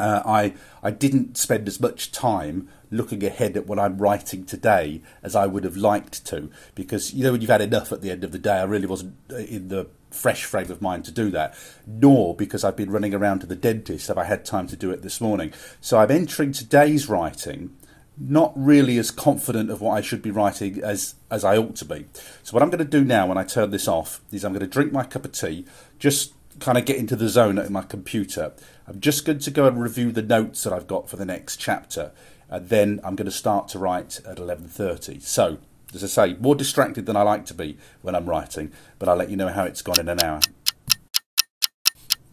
uh, 0.00 0.22
I 0.24 0.54
I 0.82 0.90
didn't 0.90 1.36
spend 1.36 1.68
as 1.68 1.80
much 1.80 2.10
time 2.10 2.68
looking 2.90 3.22
ahead 3.22 3.56
at 3.56 3.66
what 3.66 3.78
I'm 3.78 3.98
writing 3.98 4.44
today 4.44 5.00
as 5.22 5.36
I 5.36 5.46
would 5.46 5.64
have 5.64 5.76
liked 5.76 6.24
to, 6.26 6.50
because 6.74 7.14
you 7.14 7.22
know 7.22 7.32
when 7.32 7.40
you've 7.40 7.50
had 7.50 7.60
enough 7.60 7.92
at 7.92 8.00
the 8.00 8.10
end 8.10 8.24
of 8.24 8.32
the 8.32 8.38
day, 8.38 8.58
I 8.58 8.64
really 8.64 8.86
wasn't 8.86 9.14
uh, 9.30 9.36
in 9.36 9.68
the 9.68 9.88
fresh 10.10 10.44
frame 10.44 10.70
of 10.70 10.82
mind 10.82 11.04
to 11.04 11.12
do 11.12 11.30
that. 11.30 11.54
Nor 11.86 12.34
because 12.34 12.64
I've 12.64 12.76
been 12.76 12.90
running 12.90 13.14
around 13.14 13.40
to 13.40 13.46
the 13.46 13.56
dentist 13.56 14.08
have 14.08 14.18
I 14.18 14.24
had 14.24 14.44
time 14.44 14.66
to 14.68 14.76
do 14.76 14.90
it 14.90 15.02
this 15.02 15.20
morning. 15.20 15.52
So 15.80 15.98
I'm 15.98 16.10
entering 16.10 16.52
today's 16.52 17.08
writing 17.08 17.76
not 18.18 18.52
really 18.54 18.98
as 18.98 19.10
confident 19.10 19.70
of 19.70 19.80
what 19.80 19.92
I 19.92 20.02
should 20.02 20.20
be 20.20 20.30
writing 20.30 20.82
as 20.82 21.14
as 21.30 21.44
I 21.44 21.56
ought 21.56 21.76
to 21.76 21.84
be. 21.84 22.06
So 22.42 22.52
what 22.52 22.62
I'm 22.62 22.70
going 22.70 22.84
to 22.84 22.98
do 22.98 23.04
now 23.04 23.26
when 23.26 23.38
I 23.38 23.44
turn 23.44 23.70
this 23.70 23.88
off 23.88 24.20
is 24.30 24.44
I'm 24.44 24.52
going 24.52 24.60
to 24.60 24.66
drink 24.66 24.92
my 24.92 25.04
cup 25.04 25.24
of 25.24 25.32
tea, 25.32 25.64
just 25.98 26.34
kind 26.58 26.76
of 26.76 26.84
get 26.84 26.96
into 26.96 27.16
the 27.16 27.28
zone 27.28 27.58
at 27.58 27.70
my 27.70 27.82
computer. 27.82 28.52
I'm 28.90 29.00
just 29.00 29.24
going 29.24 29.38
to 29.38 29.50
go 29.52 29.68
and 29.68 29.80
review 29.80 30.10
the 30.10 30.20
notes 30.20 30.64
that 30.64 30.72
I've 30.72 30.88
got 30.88 31.08
for 31.08 31.14
the 31.14 31.24
next 31.24 31.58
chapter, 31.58 32.10
and 32.48 32.68
then 32.68 32.98
I'm 33.04 33.14
going 33.14 33.26
to 33.26 33.30
start 33.30 33.68
to 33.68 33.78
write 33.78 34.20
at 34.26 34.38
11:30. 34.38 35.22
So 35.22 35.58
as 35.94 36.02
I 36.02 36.08
say, 36.08 36.34
more 36.40 36.56
distracted 36.56 37.06
than 37.06 37.16
I 37.16 37.22
like 37.22 37.46
to 37.46 37.54
be 37.54 37.78
when 38.02 38.16
I'm 38.16 38.28
writing, 38.28 38.72
but 38.98 39.08
I'll 39.08 39.14
let 39.14 39.30
you 39.30 39.36
know 39.36 39.46
how 39.48 39.62
it's 39.62 39.80
gone 39.80 40.00
in 40.00 40.08
an 40.08 40.20
hour. 40.20 40.40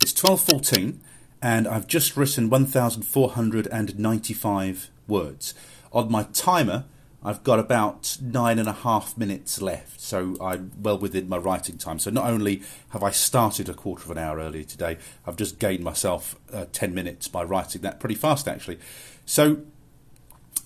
It's 0.02 0.14
12.14 0.14 0.98
and 1.44 1.68
I've 1.68 1.86
just 1.88 2.18
written 2.18 2.50
1,495 2.50 4.90
words. 5.08 5.54
On 5.92 6.12
my 6.12 6.24
timer, 6.34 6.86
I've 7.28 7.44
got 7.44 7.60
about 7.60 8.18
nine 8.22 8.58
and 8.58 8.70
a 8.70 8.74
half 8.74 9.18
minutes 9.18 9.62
left, 9.62 10.00
so 10.00 10.38
I'm 10.40 10.72
well 10.82 10.98
within 10.98 11.28
my 11.28 11.36
writing 11.36 11.78
time. 11.78 12.00
So 12.00 12.10
not 12.10 12.26
only 12.26 12.62
have 12.92 13.04
I 13.04 13.12
started 13.12 13.68
a 13.68 13.74
quarter 13.74 14.06
of 14.06 14.12
an 14.12 14.18
hour 14.18 14.38
earlier 14.38 14.64
today, 14.64 14.98
I've 15.26 15.36
just 15.36 15.60
gained 15.60 15.84
myself 15.84 16.38
uh, 16.54 16.68
10 16.72 16.94
minutes 16.94 17.28
by 17.28 17.44
writing 17.44 17.82
that 17.82 18.00
pretty 18.00 18.16
fast, 18.16 18.48
actually. 18.48 18.80
So 19.26 19.64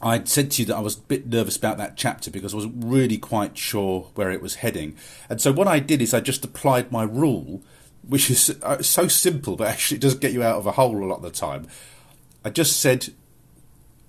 I'd 0.03 0.27
said 0.27 0.51
to 0.51 0.61
you 0.61 0.67
that 0.67 0.75
I 0.75 0.81
was 0.81 0.99
a 0.99 1.01
bit 1.01 1.25
nervous 1.25 1.57
about 1.57 1.79
that 1.79 1.97
chapter 1.97 2.29
because 2.29 2.53
I 2.53 2.57
wasn't 2.57 2.75
really 2.85 3.17
quite 3.17 3.57
sure 3.57 4.11
where 4.13 4.29
it 4.29 4.39
was 4.39 4.55
heading. 4.55 4.95
And 5.31 5.41
so 5.41 5.51
what 5.51 5.67
I 5.67 5.79
did 5.79 5.99
is 5.99 6.13
I 6.13 6.19
just 6.19 6.45
applied 6.45 6.91
my 6.91 7.01
rule, 7.01 7.63
which 8.07 8.29
is 8.29 8.55
uh, 8.61 8.83
so 8.83 9.07
simple, 9.07 9.55
but 9.55 9.67
actually 9.67 9.97
it 9.97 10.01
does 10.01 10.13
get 10.13 10.31
you 10.31 10.43
out 10.43 10.59
of 10.59 10.67
a 10.67 10.73
hole 10.73 11.03
a 11.03 11.07
lot 11.07 11.17
of 11.17 11.23
the 11.23 11.31
time. 11.31 11.65
I 12.45 12.51
just 12.51 12.79
said, 12.79 13.09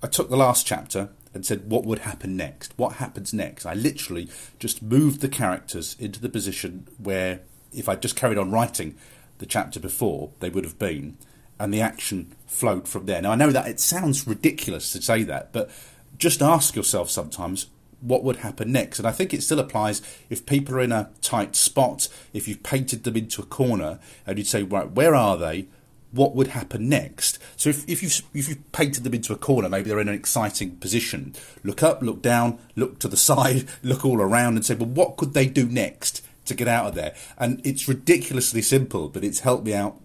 I 0.03 0.07
took 0.07 0.29
the 0.29 0.37
last 0.37 0.67
chapter 0.67 1.09
and 1.33 1.45
said 1.45 1.69
what 1.69 1.85
would 1.85 1.99
happen 1.99 2.37
next. 2.37 2.73
What 2.77 2.93
happens 2.93 3.33
next? 3.33 3.65
I 3.65 3.73
literally 3.73 4.29
just 4.59 4.81
moved 4.81 5.21
the 5.21 5.29
characters 5.29 5.95
into 5.99 6.19
the 6.19 6.29
position 6.29 6.87
where, 6.97 7.41
if 7.71 7.89
I'd 7.89 8.01
just 8.01 8.15
carried 8.15 8.37
on 8.37 8.51
writing 8.51 8.95
the 9.39 9.45
chapter 9.45 9.79
before, 9.79 10.31
they 10.39 10.49
would 10.49 10.63
have 10.63 10.77
been, 10.77 11.17
and 11.59 11.73
the 11.73 11.81
action 11.81 12.35
flowed 12.45 12.87
from 12.87 13.05
there. 13.05 13.21
Now, 13.21 13.31
I 13.31 13.35
know 13.35 13.51
that 13.51 13.67
it 13.67 13.79
sounds 13.79 14.27
ridiculous 14.27 14.91
to 14.91 15.01
say 15.01 15.23
that, 15.23 15.51
but 15.51 15.71
just 16.17 16.41
ask 16.41 16.75
yourself 16.75 17.09
sometimes 17.09 17.67
what 17.99 18.23
would 18.23 18.37
happen 18.37 18.71
next. 18.71 18.99
And 18.99 19.07
I 19.07 19.11
think 19.11 19.33
it 19.33 19.43
still 19.43 19.59
applies 19.59 20.01
if 20.29 20.45
people 20.45 20.75
are 20.75 20.81
in 20.81 20.91
a 20.91 21.09
tight 21.21 21.55
spot, 21.55 22.09
if 22.33 22.47
you've 22.47 22.61
painted 22.61 23.05
them 23.05 23.15
into 23.15 23.41
a 23.41 23.45
corner, 23.45 23.99
and 24.27 24.37
you'd 24.37 24.47
say, 24.47 24.61
right, 24.61 24.91
where 24.91 25.15
are 25.15 25.37
they? 25.37 25.67
What 26.13 26.35
would 26.35 26.47
happen 26.47 26.87
next. 26.87 27.39
So 27.57 27.69
if, 27.69 27.89
if 27.89 28.03
you've 28.03 28.21
if 28.33 28.47
you've 28.47 28.71
painted 28.71 29.03
them 29.03 29.13
into 29.13 29.33
a 29.33 29.37
corner, 29.37 29.67
maybe 29.67 29.89
they're 29.89 29.99
in 29.99 30.07
an 30.07 30.15
exciting 30.15 30.77
position. 30.77 31.33
Look 31.63 31.83
up, 31.83 32.01
look 32.01 32.21
down, 32.21 32.59
look 32.75 32.99
to 32.99 33.07
the 33.07 33.17
side, 33.29 33.67
look 33.81 34.05
all 34.05 34.21
around, 34.21 34.55
and 34.55 34.65
say, 34.65 34.75
well, 34.75 34.89
what 34.89 35.17
could 35.17 35.33
they 35.33 35.47
do 35.47 35.65
next 35.65 36.23
to 36.45 36.53
get 36.53 36.67
out 36.67 36.87
of 36.87 36.95
there? 36.95 37.15
And 37.37 37.65
it's 37.65 37.87
ridiculously 37.87 38.61
simple, 38.61 39.09
but 39.09 39.23
it's 39.23 39.39
helped 39.39 39.65
me 39.65 39.73
out 39.73 39.99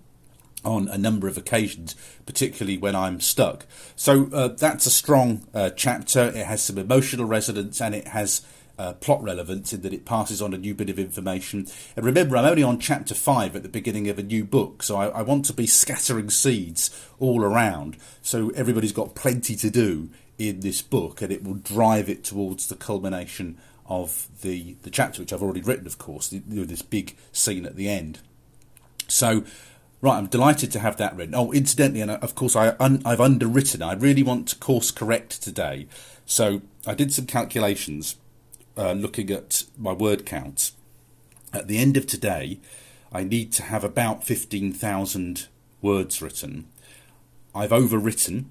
on 0.64 0.88
a 0.88 0.98
number 0.98 1.28
of 1.28 1.36
occasions, 1.36 1.94
particularly 2.26 2.78
when 2.78 2.96
I'm 2.96 3.20
stuck. 3.20 3.66
So 3.94 4.28
uh, 4.32 4.48
that's 4.48 4.86
a 4.86 4.90
strong 4.90 5.46
uh, 5.54 5.70
chapter. 5.70 6.24
It 6.24 6.46
has 6.46 6.62
some 6.62 6.78
emotional 6.78 7.26
resonance 7.26 7.80
and 7.80 7.94
it 7.94 8.08
has 8.08 8.44
uh, 8.78 8.92
plot 8.94 9.22
relevance 9.22 9.72
in 9.72 9.82
that 9.82 9.92
it 9.92 10.04
passes 10.04 10.40
on 10.40 10.54
a 10.54 10.58
new 10.58 10.74
bit 10.74 10.90
of 10.90 10.98
information. 10.98 11.66
And 11.96 12.06
remember, 12.06 12.36
I'm 12.36 12.44
only 12.44 12.62
on 12.62 12.78
chapter 12.78 13.14
five 13.14 13.56
at 13.56 13.62
the 13.62 13.68
beginning 13.68 14.08
of 14.08 14.18
a 14.18 14.22
new 14.22 14.44
book, 14.44 14.82
so 14.82 14.96
I, 14.96 15.08
I 15.08 15.22
want 15.22 15.44
to 15.46 15.52
be 15.52 15.66
scattering 15.66 16.30
seeds 16.30 16.90
all 17.18 17.42
around 17.42 17.96
so 18.22 18.50
everybody's 18.50 18.92
got 18.92 19.14
plenty 19.14 19.56
to 19.56 19.70
do 19.70 20.10
in 20.38 20.60
this 20.60 20.82
book 20.82 21.20
and 21.20 21.32
it 21.32 21.42
will 21.42 21.54
drive 21.54 22.08
it 22.08 22.22
towards 22.22 22.68
the 22.68 22.76
culmination 22.76 23.58
of 23.86 24.28
the, 24.42 24.76
the 24.82 24.90
chapter, 24.90 25.22
which 25.22 25.32
I've 25.32 25.42
already 25.42 25.62
written, 25.62 25.86
of 25.86 25.98
course, 25.98 26.28
this 26.28 26.82
big 26.82 27.16
scene 27.32 27.66
at 27.66 27.74
the 27.74 27.88
end. 27.88 28.20
So, 29.08 29.44
right, 30.02 30.18
I'm 30.18 30.26
delighted 30.26 30.70
to 30.72 30.78
have 30.78 30.98
that 30.98 31.16
written. 31.16 31.34
Oh, 31.34 31.50
incidentally, 31.52 32.02
and 32.02 32.10
of 32.10 32.34
course, 32.34 32.54
I 32.54 32.76
un, 32.78 33.00
I've 33.04 33.20
underwritten. 33.20 33.82
I 33.82 33.94
really 33.94 34.22
want 34.22 34.46
to 34.48 34.56
course 34.56 34.90
correct 34.90 35.42
today, 35.42 35.88
so 36.26 36.60
I 36.86 36.94
did 36.94 37.12
some 37.12 37.26
calculations 37.26 38.16
uh, 38.78 38.92
looking 38.92 39.30
at 39.30 39.64
my 39.76 39.92
word 39.92 40.24
count, 40.24 40.72
at 41.52 41.66
the 41.66 41.78
end 41.78 41.96
of 41.96 42.06
today, 42.06 42.60
I 43.12 43.24
need 43.24 43.52
to 43.52 43.64
have 43.64 43.84
about 43.84 44.24
15,000 44.24 45.48
words 45.82 46.22
written. 46.22 46.68
I've 47.54 47.70
overwritten, 47.70 48.46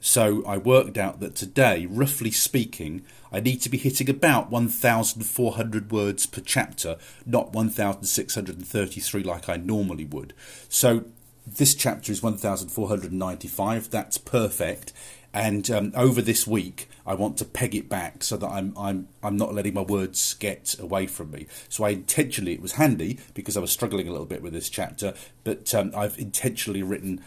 so 0.00 0.44
I 0.44 0.58
worked 0.58 0.98
out 0.98 1.20
that 1.20 1.36
today, 1.36 1.86
roughly 1.86 2.32
speaking, 2.32 3.02
I 3.32 3.40
need 3.40 3.60
to 3.62 3.68
be 3.68 3.78
hitting 3.78 4.10
about 4.10 4.50
1,400 4.50 5.92
words 5.92 6.26
per 6.26 6.40
chapter, 6.40 6.98
not 7.24 7.52
1,633 7.52 9.22
like 9.22 9.48
I 9.48 9.56
normally 9.56 10.04
would. 10.04 10.34
So 10.68 11.04
this 11.46 11.74
chapter 11.74 12.12
is 12.12 12.22
1,495, 12.22 13.90
that's 13.90 14.18
perfect. 14.18 14.92
And 15.32 15.70
um, 15.70 15.92
over 15.94 16.20
this 16.20 16.46
week, 16.46 16.88
I 17.06 17.14
want 17.14 17.36
to 17.38 17.44
peg 17.44 17.74
it 17.74 17.88
back 17.88 18.22
so 18.22 18.36
that 18.36 18.48
I'm 18.48 18.76
I'm 18.76 19.08
I'm 19.22 19.36
not 19.36 19.54
letting 19.54 19.74
my 19.74 19.82
words 19.82 20.34
get 20.34 20.78
away 20.78 21.06
from 21.06 21.30
me. 21.30 21.46
So 21.68 21.84
I 21.84 21.90
intentionally 21.90 22.52
it 22.52 22.62
was 22.62 22.72
handy 22.72 23.18
because 23.34 23.56
I 23.56 23.60
was 23.60 23.72
struggling 23.72 24.08
a 24.08 24.12
little 24.12 24.26
bit 24.26 24.42
with 24.42 24.52
this 24.52 24.68
chapter, 24.68 25.14
but 25.44 25.74
um, 25.74 25.92
I've 25.96 26.18
intentionally 26.18 26.82
written 26.82 27.22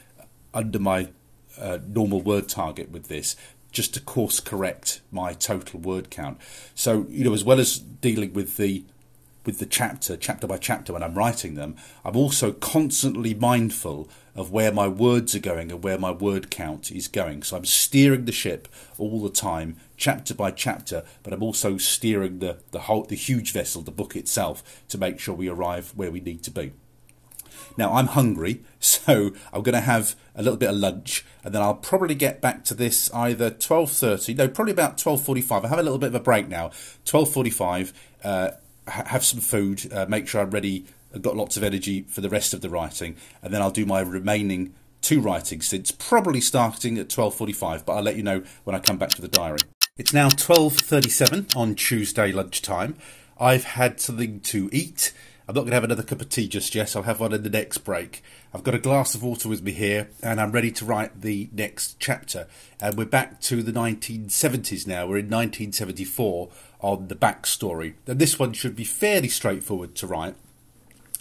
under 0.53 0.80
my 0.80 1.10
uh, 1.60 1.80
normal 1.88 2.22
word 2.22 2.49
target 2.49 2.91
with 2.91 3.07
this 3.07 3.35
just 3.72 3.93
to 3.93 3.99
course 3.99 4.39
correct 4.39 5.02
my 5.11 5.34
total 5.34 5.80
word 5.80 6.10
count. 6.10 6.39
So 6.73 7.06
you 7.10 7.26
know, 7.26 7.34
as 7.34 7.43
well 7.43 7.60
as 7.60 7.77
dealing 7.77 8.34
with 8.34 8.57
the 8.57 8.85
with 9.45 9.60
the 9.60 9.65
chapter, 9.65 10.18
chapter 10.18 10.47
by 10.47 10.57
chapter, 10.57 10.93
when 10.93 11.03
I'm 11.03 11.14
writing 11.14 11.56
them, 11.56 11.76
I'm 12.03 12.15
also 12.15 12.52
constantly 12.52 13.34
mindful 13.35 14.10
of 14.36 14.52
where 14.52 14.72
my 14.72 14.88
words 14.88 15.34
are 15.34 15.40
going 15.40 15.72
and 15.72 15.84
where 15.84 15.98
my 15.98 16.12
word 16.12 16.52
count 16.52 16.91
is 16.91 17.07
going. 17.07 17.41
So 17.44 17.57
I'm 17.57 17.66
steering 17.66 18.26
the 18.26 18.32
ship 18.32 18.68
all 18.98 19.22
the 19.22 19.30
time, 19.30 19.78
chapter 19.98 20.34
by 20.34 20.52
chapter, 20.52 21.03
but 21.24 21.34
I'm 21.34 21.44
also 21.44 21.78
steering 21.78 22.40
the, 22.40 22.57
the 22.72 22.82
whole 22.82 23.03
the 23.03 23.16
huge 23.16 23.53
vessel, 23.53 23.82
the 23.82 23.91
book 23.91 24.16
itself, 24.16 24.84
to 24.90 24.98
make 24.98 25.20
sure 25.20 25.34
we 25.34 25.48
arrive 25.48 25.94
where 25.95 26.12
we 26.12 26.20
need 26.20 26.44
to 26.44 26.52
be. 26.52 26.74
Now 27.78 27.94
I'm 27.94 28.07
hungry, 28.07 28.64
so 28.80 29.32
I'm 29.53 29.64
going 29.64 29.74
to 29.74 29.80
have 29.80 30.16
a 30.36 30.44
little 30.44 30.57
bit 30.57 30.70
of 30.70 30.76
lunch, 30.76 31.26
and 31.44 31.53
then 31.53 31.62
I'll 31.62 31.76
probably 31.76 32.16
get 32.16 32.41
back 32.41 32.64
to 32.66 32.74
this 32.74 33.12
either 33.14 33.52
12:30, 33.52 34.36
no, 34.38 34.48
probably 34.49 34.74
about 34.74 34.98
12:45. 34.98 35.64
I 35.64 35.68
have 35.70 35.80
a 35.80 35.84
little 35.84 35.98
bit 35.98 36.07
of 36.07 36.16
a 36.16 36.20
break 36.20 36.48
now. 36.48 36.72
12:45. 37.06 37.94
Uh, 38.24 38.52
have 38.88 39.26
some 39.26 39.40
food, 39.40 39.91
uh, 39.91 40.06
make 40.07 40.28
sure 40.28 40.41
I'm 40.41 40.52
ready, 40.52 40.86
I've 41.16 41.22
got 41.22 41.38
lots 41.38 41.56
of 41.56 41.64
energy 41.64 42.02
for 42.02 42.20
the 42.20 42.30
rest 42.30 42.54
of 42.54 42.60
the 42.60 42.70
writing, 42.70 43.16
and 43.42 43.54
then 43.54 43.62
I'll 43.62 43.72
do 43.72 43.86
my 43.86 44.02
remaining 44.02 44.74
two 45.02 45.22
writing 45.22 45.62
stints, 45.62 45.92
probably 45.92 46.42
starting 46.42 46.98
at 46.98 47.08
12.45, 47.08 47.86
but 47.86 47.94
I'll 47.94 48.04
let 48.04 48.18
you 48.18 48.24
know 48.24 48.44
when 48.66 48.76
I 48.76 48.80
come 48.80 48.98
back 48.98 49.12
to 49.12 49.22
the 49.22 49.30
diary. 49.30 49.60
It's 49.98 50.14
now 50.14 50.28
12.37 50.28 51.56
on 51.56 51.76
Tuesday 51.76 52.34
lunchtime. 52.34 52.98
I've 53.40 53.64
had 53.64 54.02
something 54.02 54.42
to 54.42 54.70
eat. 54.74 55.14
I'm 55.48 55.56
not 55.56 55.62
going 55.62 55.72
to 55.72 55.76
have 55.76 55.84
another 55.84 56.04
cup 56.04 56.22
of 56.22 56.30
tea 56.30 56.48
just 56.50 56.76
yet. 56.76 56.96
I'll 56.96 57.04
have 57.04 57.20
one 57.20 57.32
in 57.32 57.44
the 57.44 57.50
next 57.50 57.80
break. 57.80 58.22
I've 58.54 58.64
got 58.64 58.74
a 58.74 58.80
glass 58.80 59.16
of 59.16 59.24
water 59.24 59.48
with 59.48 59.62
me 59.62 59.72
here, 59.72 60.10
and 60.22 60.42
I'm 60.42 60.52
ready 60.52 60.72
to 60.72 60.86
write 60.86 61.22
the 61.22 61.50
next 61.54 61.98
chapter. 62.00 62.48
And 62.82 62.98
we're 62.98 63.06
back 63.06 63.40
to 63.42 63.62
the 63.62 63.72
1970s 63.72 64.86
now. 64.88 65.06
We're 65.06 65.20
in 65.20 65.30
1974 65.30 66.50
on 66.82 67.08
the 67.08 67.16
backstory. 67.16 67.94
And 68.08 68.20
this 68.20 68.38
one 68.38 68.54
should 68.54 68.76
be 68.76 68.84
fairly 68.84 69.30
straightforward 69.30 69.96
to 69.96 70.08
write. 70.08 70.36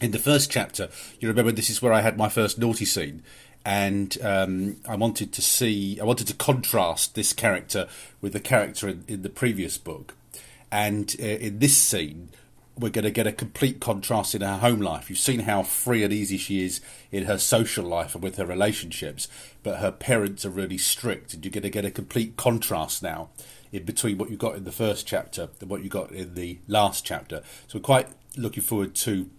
In 0.05 0.11
the 0.11 0.19
first 0.19 0.51
chapter, 0.51 0.91
you 1.19 1.29
remember 1.29 1.51
this 1.51 1.71
is 1.71 1.81
where 1.81 1.95
I 1.95 2.03
had 2.03 2.19
my 2.19 2.29
first 2.29 2.59
naughty 2.59 2.85
scene 2.85 3.23
and 3.65 4.19
um, 4.23 4.77
I 4.87 4.97
wanted 4.97 5.33
to 5.33 5.41
see, 5.41 5.99
I 5.99 6.05
wanted 6.05 6.27
to 6.27 6.35
contrast 6.35 7.15
this 7.15 7.33
character 7.33 7.89
with 8.21 8.35
the 8.35 8.41
character 8.41 8.87
in, 8.87 9.05
in 9.09 9.23
the 9.23 9.31
previous 9.31 9.79
book. 9.79 10.15
And 10.71 11.17
uh, 11.19 11.25
in 11.25 11.59
this 11.59 11.75
scene, 11.75 12.29
we're 12.79 12.91
going 12.91 13.07
to 13.07 13.11
get 13.11 13.27
a 13.27 13.33
complete 13.33 13.81
contrast 13.81 14.35
in 14.35 14.43
her 14.43 14.59
home 14.59 14.83
life. 14.83 15.09
You've 15.09 15.19
seen 15.19 15.41
how 15.41 15.63
free 15.63 16.05
and 16.05 16.13
easy 16.13 16.37
she 16.37 16.63
is 16.63 16.83
in 17.11 17.25
her 17.25 17.39
social 17.39 17.87
life 17.87 18.15
and 18.15 18.23
with 18.23 18.37
her 18.37 18.45
relationships, 18.45 19.27
but 19.63 19.79
her 19.79 19.91
parents 19.91 20.45
are 20.45 20.51
really 20.51 20.77
strict, 20.77 21.33
and 21.33 21.43
you're 21.43 21.51
going 21.51 21.63
to 21.63 21.71
get 21.71 21.87
a 21.87 21.91
complete 21.91 22.37
contrast 22.37 23.03
now 23.03 23.31
in 23.73 23.85
between 23.85 24.19
what 24.19 24.29
you 24.29 24.37
got 24.37 24.55
in 24.55 24.65
the 24.65 24.71
first 24.71 25.07
chapter 25.07 25.49
and 25.63 25.71
what 25.71 25.83
you 25.83 25.89
got 25.89 26.13
in 26.13 26.35
the 26.35 26.59
last 26.69 27.07
chapter. 27.07 27.43
So 27.69 27.79
we're 27.79 27.85
quite 27.85 28.09
looking 28.37 28.63
forward 28.63 28.95
to 28.97 29.31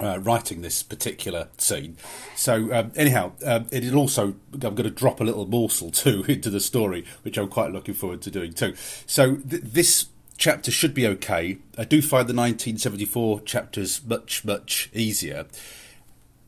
uh, 0.00 0.18
writing 0.20 0.62
this 0.62 0.82
particular 0.82 1.48
scene. 1.58 1.96
So 2.34 2.72
um, 2.72 2.92
anyhow, 2.96 3.32
um, 3.44 3.66
it'll 3.70 3.98
also 3.98 4.34
I'm 4.52 4.60
going 4.60 4.84
to 4.84 4.90
drop 4.90 5.20
a 5.20 5.24
little 5.24 5.46
morsel 5.46 5.90
too 5.90 6.24
into 6.28 6.50
the 6.50 6.60
story, 6.60 7.04
which 7.22 7.38
I'm 7.38 7.48
quite 7.48 7.72
looking 7.72 7.94
forward 7.94 8.22
to 8.22 8.30
doing 8.30 8.52
too. 8.52 8.74
So 9.06 9.36
th- 9.36 9.62
this 9.62 10.06
chapter 10.38 10.70
should 10.70 10.94
be 10.94 11.06
okay. 11.06 11.58
I 11.78 11.84
do 11.84 12.02
find 12.02 12.28
the 12.28 12.34
1974 12.34 13.40
chapters 13.40 14.04
much 14.04 14.44
much 14.44 14.90
easier. 14.92 15.46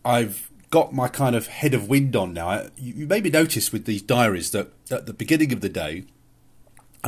I've 0.04 0.50
got 0.70 0.92
my 0.92 1.08
kind 1.08 1.34
of 1.34 1.46
head 1.46 1.74
of 1.74 1.88
wind 1.88 2.14
on 2.14 2.34
now. 2.34 2.66
You, 2.76 2.94
you 2.94 3.06
maybe 3.06 3.30
notice 3.30 3.72
with 3.72 3.86
these 3.86 4.02
diaries 4.02 4.50
that 4.50 4.72
at 4.90 5.06
the 5.06 5.14
beginning 5.14 5.52
of 5.52 5.60
the 5.60 5.68
day. 5.68 6.04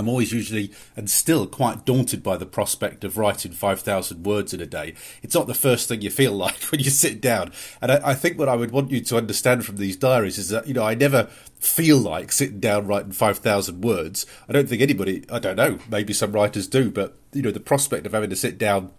I'm 0.00 0.08
always 0.08 0.32
usually 0.32 0.72
and 0.96 1.08
still 1.10 1.46
quite 1.46 1.84
daunted 1.84 2.22
by 2.22 2.38
the 2.38 2.46
prospect 2.46 3.04
of 3.04 3.18
writing 3.18 3.52
5,000 3.52 4.24
words 4.24 4.54
in 4.54 4.60
a 4.60 4.66
day. 4.66 4.94
It's 5.22 5.34
not 5.34 5.46
the 5.46 5.54
first 5.54 5.88
thing 5.88 6.00
you 6.00 6.10
feel 6.10 6.32
like 6.46 6.62
when 6.64 6.80
you 6.80 6.90
sit 6.90 7.20
down. 7.20 7.52
And 7.82 7.92
I, 7.92 8.00
I, 8.10 8.14
think 8.14 8.38
what 8.38 8.48
I 8.48 8.56
would 8.56 8.70
want 8.70 8.90
you 8.90 9.00
to 9.02 9.16
understand 9.16 9.66
from 9.66 9.76
these 9.76 9.96
diaries 9.96 10.38
is 10.38 10.48
that, 10.48 10.66
you 10.66 10.74
know, 10.74 10.84
I 10.84 10.94
never 10.94 11.24
feel 11.58 11.98
like 11.98 12.32
sitting 12.32 12.60
down 12.60 12.86
writing 12.86 13.12
5,000 13.12 13.82
words. 13.82 14.24
I 14.48 14.52
don't 14.52 14.68
think 14.68 14.80
anybody, 14.80 15.24
I 15.30 15.38
don't 15.38 15.56
know, 15.56 15.78
maybe 15.90 16.14
some 16.14 16.32
writers 16.32 16.66
do, 16.66 16.90
but, 16.90 17.16
you 17.32 17.42
know, 17.42 17.50
the 17.50 17.60
prospect 17.60 18.06
of 18.06 18.12
having 18.12 18.30
to 18.30 18.36
sit 18.36 18.56
down 18.56 18.92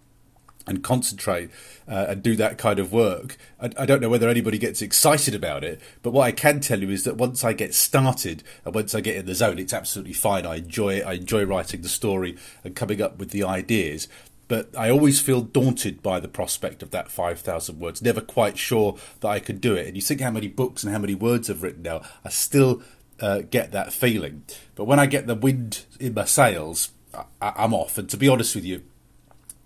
and 0.66 0.82
concentrate 0.82 1.50
uh, 1.88 2.06
and 2.08 2.22
do 2.22 2.36
that 2.36 2.58
kind 2.58 2.78
of 2.78 2.92
work. 2.92 3.36
I, 3.60 3.70
I, 3.78 3.86
don't 3.86 4.00
know 4.00 4.08
whether 4.08 4.28
anybody 4.28 4.58
gets 4.58 4.82
excited 4.82 5.34
about 5.34 5.64
it, 5.64 5.80
but 6.02 6.12
what 6.12 6.24
I 6.24 6.32
can 6.32 6.60
tell 6.60 6.80
you 6.80 6.90
is 6.90 7.04
that 7.04 7.16
once 7.16 7.44
I 7.44 7.52
get 7.52 7.74
started 7.74 8.42
and 8.64 8.74
once 8.74 8.94
I 8.94 9.00
get 9.00 9.16
in 9.16 9.26
the 9.26 9.34
zone, 9.34 9.58
it's 9.58 9.72
absolutely 9.72 10.12
fine. 10.12 10.46
I 10.46 10.56
enjoy 10.56 10.94
it. 10.94 11.06
I 11.06 11.14
enjoy 11.14 11.44
writing 11.44 11.82
the 11.82 11.88
story 11.88 12.36
and 12.64 12.76
coming 12.76 13.02
up 13.02 13.18
with 13.18 13.30
the 13.30 13.44
ideas. 13.44 14.08
But 14.48 14.76
I 14.76 14.90
always 14.90 15.20
feel 15.20 15.40
daunted 15.40 16.02
by 16.02 16.20
the 16.20 16.28
prospect 16.28 16.82
of 16.82 16.90
that 16.90 17.10
5,000 17.10 17.80
words, 17.80 18.02
never 18.02 18.20
quite 18.20 18.58
sure 18.58 18.98
that 19.20 19.28
I 19.28 19.40
could 19.40 19.60
do 19.60 19.74
it. 19.74 19.86
And 19.86 19.96
you 19.96 20.02
think 20.02 20.20
how 20.20 20.30
many 20.30 20.48
books 20.48 20.84
and 20.84 20.92
how 20.92 20.98
many 20.98 21.14
words 21.14 21.48
I've 21.48 21.62
written 21.62 21.82
now, 21.82 22.02
I 22.24 22.28
still 22.28 22.82
uh, 23.18 23.42
get 23.48 23.72
that 23.72 23.92
feeling. 23.92 24.44
But 24.74 24.84
when 24.84 24.98
I 24.98 25.06
get 25.06 25.26
the 25.26 25.34
wind 25.34 25.86
in 25.98 26.12
my 26.12 26.26
sails, 26.26 26.90
I, 27.14 27.24
I'm 27.40 27.72
off. 27.72 27.96
And 27.96 28.10
to 28.10 28.16
be 28.16 28.28
honest 28.28 28.54
with 28.54 28.64
you, 28.64 28.82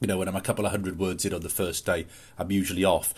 you 0.01 0.06
know, 0.06 0.18
when 0.18 0.28
I'm 0.28 0.36
a 0.36 0.40
couple 0.40 0.64
of 0.64 0.70
hundred 0.70 0.98
words 0.98 1.24
in 1.24 1.32
on 1.32 1.40
the 1.40 1.48
first 1.48 1.86
day, 1.86 2.06
I'm 2.39 2.51
usually 2.51 2.85
off. 2.85 3.14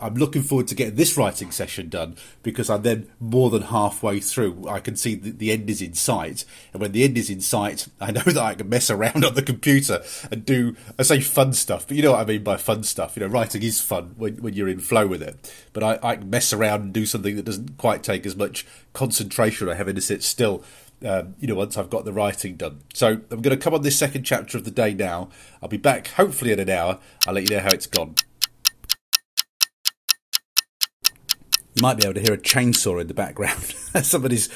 I'm 0.00 0.14
looking 0.14 0.42
forward 0.42 0.66
to 0.68 0.74
getting 0.74 0.96
this 0.96 1.16
writing 1.16 1.50
session 1.50 1.88
done 1.88 2.16
because 2.42 2.68
I'm 2.68 2.82
then 2.82 3.08
more 3.20 3.50
than 3.50 3.62
halfway 3.62 4.20
through. 4.20 4.68
I 4.68 4.80
can 4.80 4.96
see 4.96 5.14
that 5.14 5.38
the 5.38 5.52
end 5.52 5.70
is 5.70 5.80
in 5.80 5.94
sight, 5.94 6.44
and 6.72 6.82
when 6.82 6.92
the 6.92 7.04
end 7.04 7.16
is 7.16 7.30
in 7.30 7.40
sight, 7.40 7.86
I 8.00 8.10
know 8.10 8.20
that 8.26 8.42
I 8.42 8.54
can 8.54 8.68
mess 8.68 8.90
around 8.90 9.24
on 9.24 9.34
the 9.34 9.42
computer 9.42 10.02
and 10.30 10.44
do 10.44 10.76
I 10.98 11.02
say 11.02 11.20
fun 11.20 11.52
stuff, 11.52 11.86
but 11.86 11.96
you 11.96 12.02
know 12.02 12.12
what 12.12 12.20
I 12.20 12.24
mean 12.24 12.42
by 12.42 12.56
fun 12.56 12.82
stuff. 12.82 13.16
You 13.16 13.20
know, 13.20 13.28
writing 13.28 13.62
is 13.62 13.80
fun 13.80 14.14
when 14.16 14.36
when 14.42 14.54
you're 14.54 14.68
in 14.68 14.80
flow 14.80 15.06
with 15.06 15.22
it. 15.22 15.52
But 15.72 15.82
I, 15.82 15.98
I 16.02 16.16
mess 16.16 16.52
around 16.52 16.82
and 16.82 16.92
do 16.92 17.06
something 17.06 17.36
that 17.36 17.44
doesn't 17.44 17.78
quite 17.78 18.02
take 18.02 18.26
as 18.26 18.36
much 18.36 18.66
concentration 18.92 19.68
or 19.68 19.74
having 19.74 19.94
to 19.94 20.00
sit 20.00 20.22
still 20.22 20.64
um, 21.04 21.34
you 21.38 21.46
know, 21.46 21.54
once 21.54 21.76
I've 21.76 21.90
got 21.90 22.04
the 22.04 22.12
writing 22.12 22.56
done. 22.56 22.80
So 22.94 23.20
I'm 23.30 23.42
going 23.42 23.56
to 23.56 23.56
come 23.56 23.74
on 23.74 23.82
this 23.82 23.98
second 23.98 24.24
chapter 24.24 24.58
of 24.58 24.64
the 24.64 24.70
day 24.70 24.94
now. 24.94 25.28
I'll 25.62 25.68
be 25.68 25.76
back 25.76 26.08
hopefully 26.08 26.52
in 26.52 26.60
an 26.60 26.70
hour. 26.70 26.98
I'll 27.26 27.34
let 27.34 27.48
you 27.48 27.56
know 27.56 27.62
how 27.62 27.70
it's 27.72 27.86
gone. 27.86 28.14
You 31.74 31.82
might 31.82 31.98
be 31.98 32.04
able 32.04 32.14
to 32.14 32.20
hear 32.20 32.34
a 32.34 32.38
chainsaw 32.38 33.00
in 33.00 33.08
the 33.08 33.14
background. 33.14 33.62
somebody's 34.02 34.48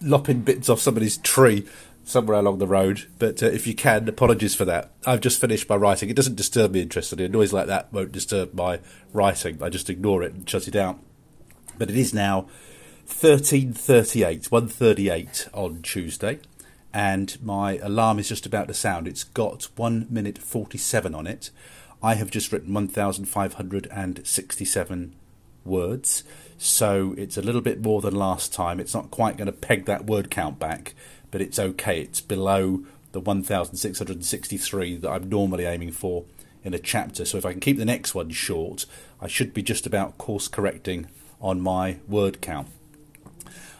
lopping 0.00 0.42
bits 0.42 0.68
off 0.68 0.80
somebody's 0.80 1.16
tree 1.18 1.66
somewhere 2.04 2.38
along 2.38 2.58
the 2.58 2.66
road. 2.66 3.06
But 3.18 3.42
uh, 3.42 3.46
if 3.46 3.66
you 3.66 3.74
can, 3.74 4.08
apologies 4.08 4.54
for 4.54 4.64
that. 4.66 4.92
I've 5.06 5.20
just 5.20 5.40
finished 5.40 5.68
my 5.68 5.76
writing. 5.76 6.08
It 6.08 6.16
doesn't 6.16 6.36
disturb 6.36 6.72
me 6.72 6.82
interestingly. 6.82 7.24
A 7.24 7.28
noise 7.28 7.52
like 7.52 7.66
that 7.66 7.92
won't 7.92 8.12
disturb 8.12 8.54
my 8.54 8.80
writing. 9.12 9.62
I 9.62 9.70
just 9.70 9.90
ignore 9.90 10.22
it 10.22 10.32
and 10.32 10.48
shut 10.48 10.68
it 10.68 10.76
out. 10.76 10.98
But 11.78 11.90
it 11.90 11.96
is 11.96 12.14
now 12.14 12.46
1338, 13.06 14.50
138 14.50 15.48
on 15.54 15.80
Tuesday, 15.80 16.40
and 16.92 17.38
my 17.40 17.78
alarm 17.78 18.18
is 18.18 18.28
just 18.28 18.46
about 18.46 18.66
to 18.66 18.74
sound. 18.74 19.06
It's 19.06 19.22
got 19.22 19.68
1 19.76 20.08
minute 20.10 20.38
47 20.38 21.14
on 21.14 21.28
it. 21.28 21.50
I 22.02 22.16
have 22.16 22.32
just 22.32 22.50
written 22.50 22.74
1,567 22.74 25.14
words, 25.64 26.24
so 26.58 27.14
it's 27.16 27.36
a 27.36 27.42
little 27.42 27.60
bit 27.60 27.80
more 27.80 28.00
than 28.00 28.16
last 28.16 28.52
time. 28.52 28.80
It's 28.80 28.94
not 28.94 29.12
quite 29.12 29.36
going 29.36 29.46
to 29.46 29.52
peg 29.52 29.84
that 29.84 30.06
word 30.06 30.28
count 30.28 30.58
back, 30.58 30.96
but 31.30 31.40
it's 31.40 31.60
okay. 31.60 32.00
It's 32.00 32.20
below 32.20 32.80
the 33.12 33.20
1,663 33.20 34.96
that 34.96 35.08
I'm 35.08 35.28
normally 35.28 35.64
aiming 35.64 35.92
for 35.92 36.24
in 36.64 36.74
a 36.74 36.80
chapter. 36.80 37.24
So 37.24 37.38
if 37.38 37.46
I 37.46 37.52
can 37.52 37.60
keep 37.60 37.78
the 37.78 37.84
next 37.84 38.16
one 38.16 38.30
short, 38.30 38.84
I 39.20 39.28
should 39.28 39.54
be 39.54 39.62
just 39.62 39.86
about 39.86 40.18
course 40.18 40.48
correcting 40.48 41.06
on 41.40 41.60
my 41.60 41.98
word 42.08 42.40
count. 42.40 42.66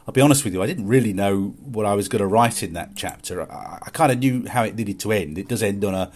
I'll 0.06 0.12
be 0.12 0.20
honest 0.20 0.44
with 0.44 0.54
you, 0.54 0.62
I 0.62 0.66
didn't 0.66 0.86
really 0.86 1.12
know 1.12 1.56
what 1.60 1.84
I 1.84 1.94
was 1.94 2.08
going 2.08 2.20
to 2.20 2.28
write 2.28 2.62
in 2.62 2.74
that 2.74 2.92
chapter. 2.94 3.50
I, 3.50 3.80
I 3.82 3.90
kind 3.90 4.12
of 4.12 4.18
knew 4.20 4.46
how 4.46 4.62
it 4.62 4.76
needed 4.76 5.00
to 5.00 5.10
end. 5.10 5.36
It 5.36 5.48
does 5.48 5.64
end 5.64 5.84
on 5.84 5.94
a, 5.94 6.12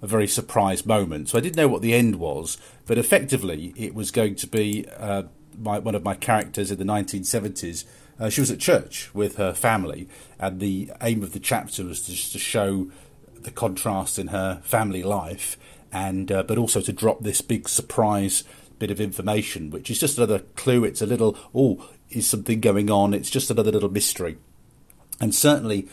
a 0.00 0.06
very 0.06 0.26
surprise 0.26 0.86
moment. 0.86 1.28
So 1.28 1.36
I 1.36 1.42
didn't 1.42 1.56
know 1.56 1.68
what 1.68 1.82
the 1.82 1.92
end 1.92 2.16
was, 2.16 2.56
but 2.86 2.96
effectively 2.96 3.74
it 3.76 3.94
was 3.94 4.10
going 4.10 4.36
to 4.36 4.46
be 4.46 4.86
uh, 4.96 5.24
my, 5.58 5.78
one 5.78 5.94
of 5.94 6.02
my 6.02 6.14
characters 6.14 6.70
in 6.70 6.78
the 6.78 6.84
1970s. 6.84 7.84
Uh, 8.18 8.30
she 8.30 8.40
was 8.40 8.50
at 8.50 8.60
church 8.60 9.14
with 9.14 9.36
her 9.36 9.52
family, 9.52 10.08
and 10.38 10.58
the 10.58 10.90
aim 11.02 11.22
of 11.22 11.32
the 11.32 11.40
chapter 11.40 11.84
was 11.84 12.06
just 12.06 12.32
to 12.32 12.38
show 12.38 12.90
the 13.38 13.50
contrast 13.50 14.18
in 14.18 14.28
her 14.28 14.62
family 14.64 15.02
life, 15.02 15.58
and 15.92 16.32
uh, 16.32 16.42
but 16.44 16.56
also 16.56 16.80
to 16.80 16.92
drop 16.92 17.20
this 17.20 17.42
big 17.42 17.68
surprise 17.68 18.44
bit 18.78 18.90
of 18.90 19.00
information, 19.00 19.70
which 19.70 19.90
is 19.90 19.98
just 19.98 20.18
another 20.18 20.40
clue. 20.56 20.84
It's 20.84 21.02
a 21.02 21.06
little, 21.06 21.36
oh, 21.54 21.88
is 22.14 22.28
something 22.28 22.60
going 22.60 22.90
on? 22.90 23.12
It's 23.12 23.30
just 23.30 23.50
another 23.50 23.72
little 23.72 23.90
mystery. 23.90 24.38
And 25.20 25.34
certainly 25.34 25.88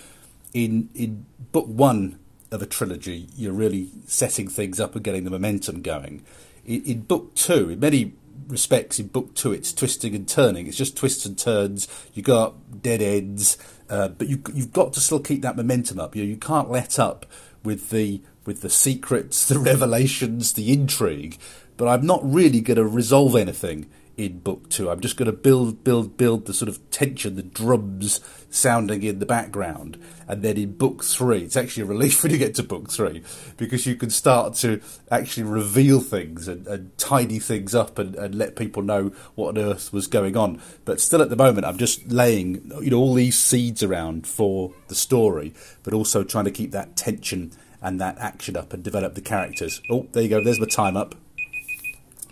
in 0.53 0.89
in 0.93 1.25
book 1.51 1.67
one 1.67 2.19
of 2.51 2.61
a 2.61 2.65
trilogy, 2.65 3.27
you're 3.35 3.53
really 3.53 3.89
setting 4.05 4.47
things 4.47 4.79
up 4.79 4.95
and 4.95 5.03
getting 5.03 5.23
the 5.23 5.29
momentum 5.29 5.81
going. 5.81 6.23
In, 6.65 6.83
in 6.83 7.01
book 7.01 7.33
two, 7.35 7.69
in 7.69 7.79
many 7.79 8.13
respects, 8.47 8.99
in 8.99 9.07
book 9.07 9.33
two, 9.33 9.53
it's 9.53 9.73
twisting 9.73 10.13
and 10.13 10.27
turning. 10.27 10.67
It's 10.67 10.77
just 10.77 10.97
twists 10.97 11.25
and 11.25 11.37
turns. 11.37 11.87
You 12.13 12.21
got 12.23 12.81
dead 12.81 13.01
ends, 13.01 13.57
uh, 13.89 14.09
but 14.09 14.27
you, 14.27 14.41
you've 14.53 14.73
got 14.73 14.93
to 14.93 14.99
still 14.99 15.19
keep 15.19 15.41
that 15.43 15.55
momentum 15.55 15.99
up. 15.99 16.15
You, 16.15 16.23
you 16.23 16.37
can't 16.37 16.69
let 16.69 16.99
up 16.99 17.25
with 17.63 17.89
the 17.89 18.21
with 18.45 18.61
the 18.61 18.69
secrets, 18.69 19.45
the 19.47 19.59
revelations, 19.59 20.53
the 20.53 20.71
intrigue. 20.73 21.37
But 21.77 21.87
I'm 21.87 22.05
not 22.05 22.19
really 22.23 22.61
going 22.61 22.77
to 22.77 22.85
resolve 22.85 23.35
anything 23.35 23.89
in 24.21 24.39
book 24.39 24.69
two. 24.69 24.89
I'm 24.89 24.99
just 24.99 25.17
going 25.17 25.27
to 25.27 25.37
build, 25.37 25.83
build, 25.83 26.17
build 26.17 26.45
the 26.45 26.53
sort 26.53 26.69
of 26.69 26.89
tension, 26.91 27.35
the 27.35 27.43
drums 27.43 28.19
sounding 28.49 29.03
in 29.03 29.19
the 29.19 29.25
background. 29.25 30.01
And 30.27 30.41
then 30.41 30.57
in 30.57 30.77
book 30.77 31.03
three, 31.03 31.39
it's 31.39 31.57
actually 31.57 31.83
a 31.83 31.87
relief 31.87 32.23
when 32.23 32.31
you 32.31 32.37
get 32.37 32.55
to 32.55 32.63
book 32.63 32.91
three 32.91 33.23
because 33.57 33.85
you 33.85 33.95
can 33.95 34.09
start 34.09 34.53
to 34.55 34.81
actually 35.09 35.43
reveal 35.43 35.99
things 35.99 36.47
and, 36.47 36.67
and 36.67 36.97
tidy 36.97 37.39
things 37.39 37.73
up 37.73 37.97
and, 37.97 38.15
and, 38.15 38.35
let 38.35 38.55
people 38.55 38.81
know 38.81 39.11
what 39.35 39.49
on 39.49 39.57
earth 39.57 39.91
was 39.91 40.07
going 40.07 40.37
on. 40.37 40.61
But 40.85 40.99
still, 41.01 41.21
at 41.21 41.29
the 41.29 41.35
moment, 41.35 41.65
I'm 41.65 41.77
just 41.77 42.11
laying, 42.11 42.71
you 42.81 42.91
know, 42.91 42.97
all 42.97 43.13
these 43.13 43.37
seeds 43.37 43.83
around 43.83 44.25
for 44.25 44.73
the 44.87 44.95
story, 44.95 45.53
but 45.83 45.93
also 45.93 46.23
trying 46.23 46.45
to 46.45 46.51
keep 46.51 46.71
that 46.71 46.95
tension 46.95 47.51
and 47.81 47.99
that 47.99 48.17
action 48.19 48.55
up 48.55 48.73
and 48.73 48.83
develop 48.83 49.15
the 49.15 49.21
characters. 49.21 49.81
Oh, 49.89 50.07
there 50.11 50.23
you 50.23 50.29
go. 50.29 50.43
There's 50.43 50.59
my 50.59 50.67
time 50.67 50.95
up. 50.95 51.15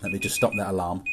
Let 0.02 0.11
me 0.14 0.20
just 0.20 0.36
stop 0.36 0.53
that 0.57 0.70
alarm. 0.70 1.03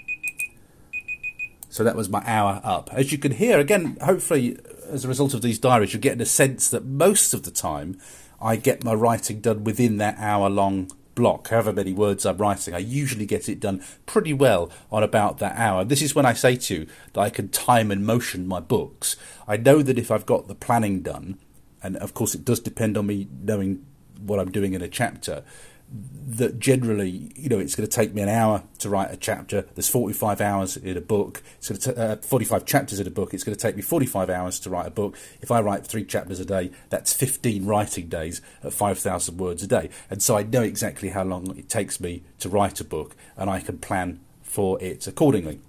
So 1.77 1.85
that 1.85 1.95
was 1.95 2.09
my 2.09 2.23
hour 2.25 2.63
up. 2.65 2.89
As 2.91 3.13
you 3.13 3.19
can 3.19 3.33
hear, 3.33 3.61
again, 3.61 3.99
hopefully, 4.01 4.57
as 4.89 5.05
a 5.05 5.09
result 5.09 5.35
of 5.35 5.43
these 5.43 5.59
diaries, 5.59 5.93
you're 5.93 6.01
getting 6.01 6.23
a 6.23 6.25
sense 6.25 6.71
that 6.71 6.87
most 6.87 7.35
of 7.35 7.43
the 7.43 7.51
time 7.51 8.01
I 8.41 8.57
get 8.57 8.83
my 8.83 8.95
writing 8.95 9.43
done 9.43 9.63
within 9.63 9.99
that 9.99 10.17
hour 10.19 10.49
long 10.49 10.91
block, 11.15 11.49
however 11.49 11.75
many 11.75 11.93
words 11.93 12.25
I'm 12.25 12.39
writing. 12.39 12.73
I 12.73 12.79
usually 12.79 13.27
get 13.27 13.51
it 13.51 13.61
done 13.61 13.85
pretty 14.07 14.33
well 14.33 14.71
on 14.91 15.03
about 15.03 15.37
that 15.41 15.59
hour. 15.59 15.85
This 15.85 16.01
is 16.01 16.15
when 16.15 16.25
I 16.25 16.33
say 16.33 16.57
to 16.57 16.75
you 16.75 16.87
that 17.13 17.21
I 17.21 17.29
can 17.29 17.51
time 17.51 17.91
and 17.91 18.07
motion 18.07 18.49
my 18.49 18.61
books. 18.61 19.15
I 19.47 19.59
know 19.59 19.83
that 19.83 19.99
if 19.99 20.11
I've 20.11 20.25
got 20.25 20.49
the 20.49 20.55
planning 20.55 21.03
done, 21.03 21.39
and 21.83 21.99
of 21.99 22.15
course 22.15 22.35
it 22.35 22.47
does 22.47 22.61
depend 22.61 22.97
on 22.97 23.07
me 23.07 23.29
knowing 23.43 23.85
what 24.19 24.41
I'm 24.41 24.51
doing 24.51 24.73
in 24.73 24.81
a 24.81 24.89
chapter, 24.89 25.45
that 25.89 26.59
generally, 26.59 27.33
you 27.37 27.49
know, 27.49 27.59
it's 27.59 27.77
going 27.77 27.89
to 27.89 27.95
take 27.95 28.13
me 28.13 28.21
an 28.21 28.29
hour 28.29 28.65
to 28.81 28.89
write 28.89 29.13
a 29.13 29.17
chapter. 29.17 29.63
There's 29.75 29.89
45 29.89 30.41
hours 30.41 30.77
in 30.77 30.97
a 30.97 31.01
book. 31.01 31.43
It's 31.59 31.69
going 31.69 31.81
to 31.81 31.95
t- 31.95 32.01
uh, 32.01 32.17
45 32.17 32.65
chapters 32.65 32.99
in 32.99 33.07
a 33.07 33.11
book. 33.11 33.33
It's 33.33 33.45
going 33.45 33.57
to 33.57 33.61
take 33.61 33.77
me 33.77 33.83
45 33.83 34.29
hours 34.29 34.59
to 34.61 34.71
write 34.71 34.87
a 34.87 34.91
book. 34.91 35.17
If 35.41 35.51
I 35.53 35.61
write 35.61 35.87
three 35.87 36.05
chapters 36.05 36.41
a 36.41 36.45
day, 36.45 36.73
that's 36.91 37.13
15 37.13 37.65
writing 37.65 38.09
days 38.09 38.41
at 38.65 38.73
5,000 38.73 39.37
words 39.37 39.63
a 39.63 39.69
day. 39.69 39.91
And 40.11 40.21
so 40.21 40.37
I 40.37 40.43
know 40.43 40.63
exactly 40.63 41.11
how 41.11 41.23
long 41.23 41.57
it 41.57 41.69
takes 41.69 42.01
me 42.01 42.25
to 42.41 42.49
write 42.49 42.81
a 42.81 42.85
book, 42.85 43.15
and 43.37 43.49
I 43.49 43.61
can 43.61 43.79
plan 43.79 44.21
for 44.43 44.83
it 44.83 45.07
accordingly. 45.07 45.61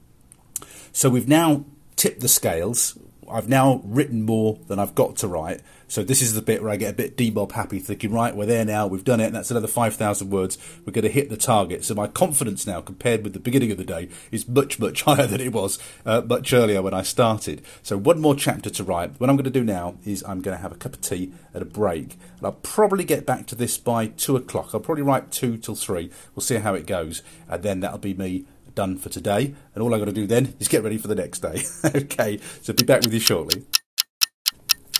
So 0.91 1.09
we've 1.09 1.27
now 1.27 1.65
tipped 1.95 2.21
the 2.21 2.27
scales. 2.27 2.97
I've 3.29 3.49
now 3.49 3.81
written 3.83 4.23
more 4.23 4.57
than 4.67 4.79
I've 4.79 4.95
got 4.95 5.17
to 5.17 5.27
write. 5.27 5.61
So 5.87 6.03
this 6.03 6.21
is 6.21 6.33
the 6.33 6.41
bit 6.41 6.61
where 6.61 6.71
I 6.71 6.75
get 6.75 6.91
a 6.91 6.95
bit 6.95 7.15
debob 7.15 7.53
happy, 7.53 7.79
thinking, 7.79 8.11
right, 8.11 8.35
we're 8.35 8.45
there 8.45 8.65
now, 8.65 8.87
we've 8.87 9.03
done 9.03 9.21
it, 9.21 9.27
and 9.27 9.35
that's 9.35 9.51
another 9.51 9.67
5,000 9.67 10.29
words, 10.29 10.57
we're 10.85 10.91
going 10.91 11.03
to 11.03 11.09
hit 11.09 11.29
the 11.29 11.37
target. 11.37 11.85
So 11.85 11.95
my 11.95 12.07
confidence 12.07 12.67
now, 12.67 12.81
compared 12.81 13.23
with 13.23 13.33
the 13.33 13.39
beginning 13.39 13.71
of 13.71 13.77
the 13.77 13.85
day, 13.85 14.09
is 14.29 14.47
much, 14.47 14.79
much 14.79 15.01
higher 15.03 15.27
than 15.27 15.39
it 15.39 15.53
was 15.53 15.79
uh, 16.05 16.21
much 16.21 16.51
earlier 16.51 16.81
when 16.81 16.93
I 16.93 17.03
started. 17.03 17.61
So 17.83 17.97
one 17.97 18.19
more 18.19 18.35
chapter 18.35 18.69
to 18.69 18.83
write. 18.83 19.19
What 19.19 19.29
I'm 19.29 19.37
going 19.37 19.45
to 19.45 19.49
do 19.49 19.63
now 19.63 19.95
is 20.05 20.23
I'm 20.23 20.41
going 20.41 20.57
to 20.57 20.61
have 20.61 20.73
a 20.73 20.75
cup 20.75 20.93
of 20.93 21.01
tea 21.01 21.31
at 21.53 21.61
a 21.61 21.65
break, 21.65 22.17
and 22.37 22.45
I'll 22.45 22.51
probably 22.51 23.05
get 23.05 23.25
back 23.25 23.47
to 23.47 23.55
this 23.55 23.77
by 23.77 24.07
two 24.07 24.35
o'clock. 24.35 24.71
I'll 24.73 24.81
probably 24.81 25.03
write 25.03 25.31
two 25.31 25.57
till 25.57 25.75
three. 25.75 26.11
We'll 26.35 26.43
see 26.43 26.55
how 26.55 26.73
it 26.73 26.85
goes, 26.85 27.21
and 27.47 27.63
then 27.63 27.79
that'll 27.79 27.97
be 27.97 28.13
me 28.13 28.45
done 28.75 28.97
for 28.97 29.09
today. 29.09 29.55
And 29.73 29.81
all 29.81 29.93
I've 29.93 30.01
got 30.01 30.05
to 30.05 30.11
do 30.11 30.27
then 30.27 30.53
is 30.59 30.67
get 30.67 30.83
ready 30.83 30.97
for 30.97 31.07
the 31.07 31.15
next 31.15 31.39
day. 31.39 31.63
okay, 31.85 32.39
so 32.61 32.73
be 32.73 32.83
back 32.83 33.03
with 33.03 33.13
you 33.13 33.19
shortly. 33.19 33.65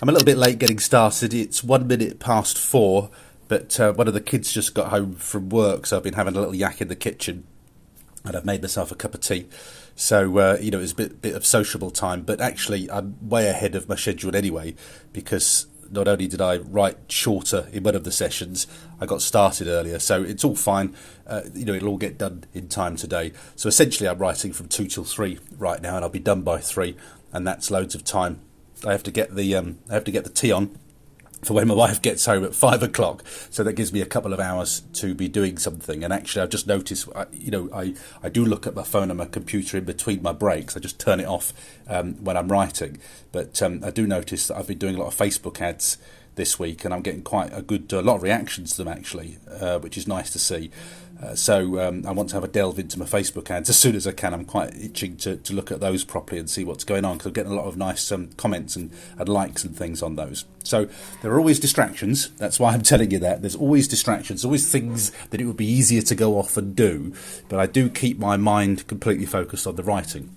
I'm 0.00 0.08
a 0.08 0.12
little 0.12 0.26
bit 0.26 0.38
late 0.38 0.60
getting 0.60 0.78
started. 0.78 1.34
It's 1.34 1.64
one 1.64 1.88
minute 1.88 2.20
past 2.20 2.56
four, 2.56 3.10
but 3.48 3.80
uh, 3.80 3.92
one 3.92 4.06
of 4.06 4.14
the 4.14 4.20
kids 4.20 4.52
just 4.52 4.72
got 4.72 4.90
home 4.90 5.14
from 5.14 5.48
work, 5.48 5.86
so 5.86 5.96
I've 5.96 6.04
been 6.04 6.14
having 6.14 6.36
a 6.36 6.38
little 6.38 6.54
yak 6.54 6.80
in 6.80 6.86
the 6.86 6.94
kitchen, 6.94 7.44
and 8.24 8.36
I've 8.36 8.44
made 8.44 8.62
myself 8.62 8.92
a 8.92 8.94
cup 8.94 9.14
of 9.14 9.22
tea. 9.22 9.48
So 9.96 10.38
uh, 10.38 10.58
you 10.60 10.70
know, 10.70 10.78
it's 10.78 10.92
a 10.92 10.94
bit, 10.94 11.20
bit 11.20 11.34
of 11.34 11.44
sociable 11.44 11.90
time, 11.90 12.22
but 12.22 12.40
actually, 12.40 12.88
I'm 12.88 13.16
way 13.28 13.48
ahead 13.48 13.74
of 13.74 13.88
my 13.88 13.96
schedule 13.96 14.36
anyway, 14.36 14.76
because 15.12 15.66
not 15.90 16.06
only 16.06 16.28
did 16.28 16.40
I 16.40 16.58
write 16.58 16.98
shorter 17.08 17.66
in 17.72 17.82
one 17.82 17.96
of 17.96 18.04
the 18.04 18.12
sessions, 18.12 18.68
I 19.00 19.06
got 19.06 19.20
started 19.20 19.66
earlier, 19.66 19.98
so 19.98 20.22
it's 20.22 20.44
all 20.44 20.54
fine. 20.54 20.94
Uh, 21.26 21.40
you 21.54 21.64
know, 21.64 21.74
it'll 21.74 21.88
all 21.88 21.98
get 21.98 22.18
done 22.18 22.44
in 22.54 22.68
time 22.68 22.94
today. 22.94 23.32
So 23.56 23.68
essentially, 23.68 24.08
I'm 24.08 24.18
writing 24.18 24.52
from 24.52 24.68
two 24.68 24.86
till 24.86 25.02
three 25.02 25.40
right 25.56 25.82
now, 25.82 25.96
and 25.96 26.04
I'll 26.04 26.08
be 26.08 26.20
done 26.20 26.42
by 26.42 26.58
three, 26.60 26.96
and 27.32 27.44
that's 27.44 27.68
loads 27.68 27.96
of 27.96 28.04
time 28.04 28.42
I 28.86 28.92
have 28.92 29.02
to 29.04 29.10
get 29.10 29.34
the 29.34 29.54
um, 29.54 29.78
I 29.90 29.94
have 29.94 30.04
to 30.04 30.10
get 30.10 30.24
the 30.24 30.30
tea 30.30 30.52
on 30.52 30.76
for 31.42 31.54
when 31.54 31.68
my 31.68 31.74
wife 31.86 32.02
gets 32.02 32.26
home 32.26 32.44
at 32.44 32.54
five 32.54 32.82
o'clock. 32.82 33.24
So 33.50 33.62
that 33.64 33.74
gives 33.74 33.92
me 33.92 34.00
a 34.00 34.06
couple 34.06 34.32
of 34.32 34.40
hours 34.40 34.82
to 34.94 35.14
be 35.14 35.28
doing 35.28 35.58
something. 35.58 36.04
And 36.04 36.12
actually, 36.12 36.42
I've 36.42 36.50
just 36.50 36.66
noticed, 36.66 37.08
you 37.32 37.50
know, 37.50 37.70
I, 37.72 37.94
I 38.22 38.28
do 38.28 38.44
look 38.44 38.66
at 38.66 38.74
my 38.74 38.82
phone 38.84 39.10
and 39.10 39.18
my 39.18 39.26
computer 39.26 39.78
in 39.78 39.84
between 39.84 40.22
my 40.22 40.32
breaks. 40.32 40.76
I 40.76 40.80
just 40.80 40.98
turn 40.98 41.20
it 41.20 41.26
off 41.26 41.52
um, 41.88 42.14
when 42.24 42.36
I'm 42.36 42.48
writing. 42.48 42.98
But 43.32 43.60
um, 43.62 43.82
I 43.84 43.90
do 43.90 44.06
notice 44.06 44.48
that 44.48 44.56
I've 44.56 44.68
been 44.68 44.78
doing 44.78 44.96
a 44.96 44.98
lot 44.98 45.08
of 45.08 45.16
Facebook 45.16 45.60
ads 45.60 45.98
this 46.38 46.58
week, 46.58 46.84
and 46.84 46.94
I'm 46.94 47.02
getting 47.02 47.22
quite 47.22 47.50
a 47.52 47.60
good 47.60 47.92
a 47.92 48.00
lot 48.00 48.16
of 48.16 48.22
reactions 48.22 48.76
to 48.76 48.84
them 48.84 48.88
actually, 48.88 49.38
uh, 49.60 49.80
which 49.80 49.98
is 49.98 50.06
nice 50.06 50.30
to 50.30 50.38
see. 50.38 50.70
Uh, 51.20 51.34
so 51.34 51.80
um, 51.80 52.06
I 52.06 52.12
want 52.12 52.28
to 52.30 52.36
have 52.36 52.44
a 52.44 52.48
delve 52.48 52.78
into 52.78 52.98
my 52.98 53.04
Facebook 53.04 53.50
ads 53.50 53.68
as 53.68 53.76
soon 53.76 53.96
as 53.96 54.06
I 54.06 54.12
can. 54.12 54.32
I'm 54.32 54.44
quite 54.44 54.74
itching 54.76 55.16
to, 55.18 55.36
to 55.36 55.52
look 55.52 55.72
at 55.72 55.80
those 55.80 56.04
properly 56.04 56.38
and 56.38 56.48
see 56.48 56.64
what's 56.64 56.84
going 56.84 57.04
on 57.04 57.16
because 57.16 57.26
I'm 57.26 57.32
getting 57.32 57.52
a 57.52 57.56
lot 57.56 57.66
of 57.66 57.76
nice 57.76 58.12
um, 58.12 58.30
comments 58.36 58.76
and, 58.76 58.92
and 59.18 59.28
likes 59.28 59.64
and 59.64 59.76
things 59.76 60.02
on 60.02 60.14
those. 60.14 60.44
So 60.62 60.88
there 61.22 61.32
are 61.32 61.38
always 61.38 61.58
distractions. 61.58 62.30
That's 62.32 62.60
why 62.60 62.72
I'm 62.72 62.82
telling 62.82 63.10
you 63.10 63.18
that. 63.18 63.42
There's 63.42 63.56
always 63.56 63.88
distractions, 63.88 64.44
always 64.44 64.70
things 64.70 65.10
that 65.30 65.40
it 65.40 65.46
would 65.46 65.56
be 65.56 65.66
easier 65.66 66.02
to 66.02 66.14
go 66.14 66.38
off 66.38 66.56
and 66.56 66.76
do. 66.76 67.12
But 67.48 67.58
I 67.58 67.66
do 67.66 67.88
keep 67.88 68.18
my 68.18 68.36
mind 68.36 68.86
completely 68.86 69.26
focused 69.26 69.66
on 69.66 69.74
the 69.74 69.82
writing. 69.82 70.34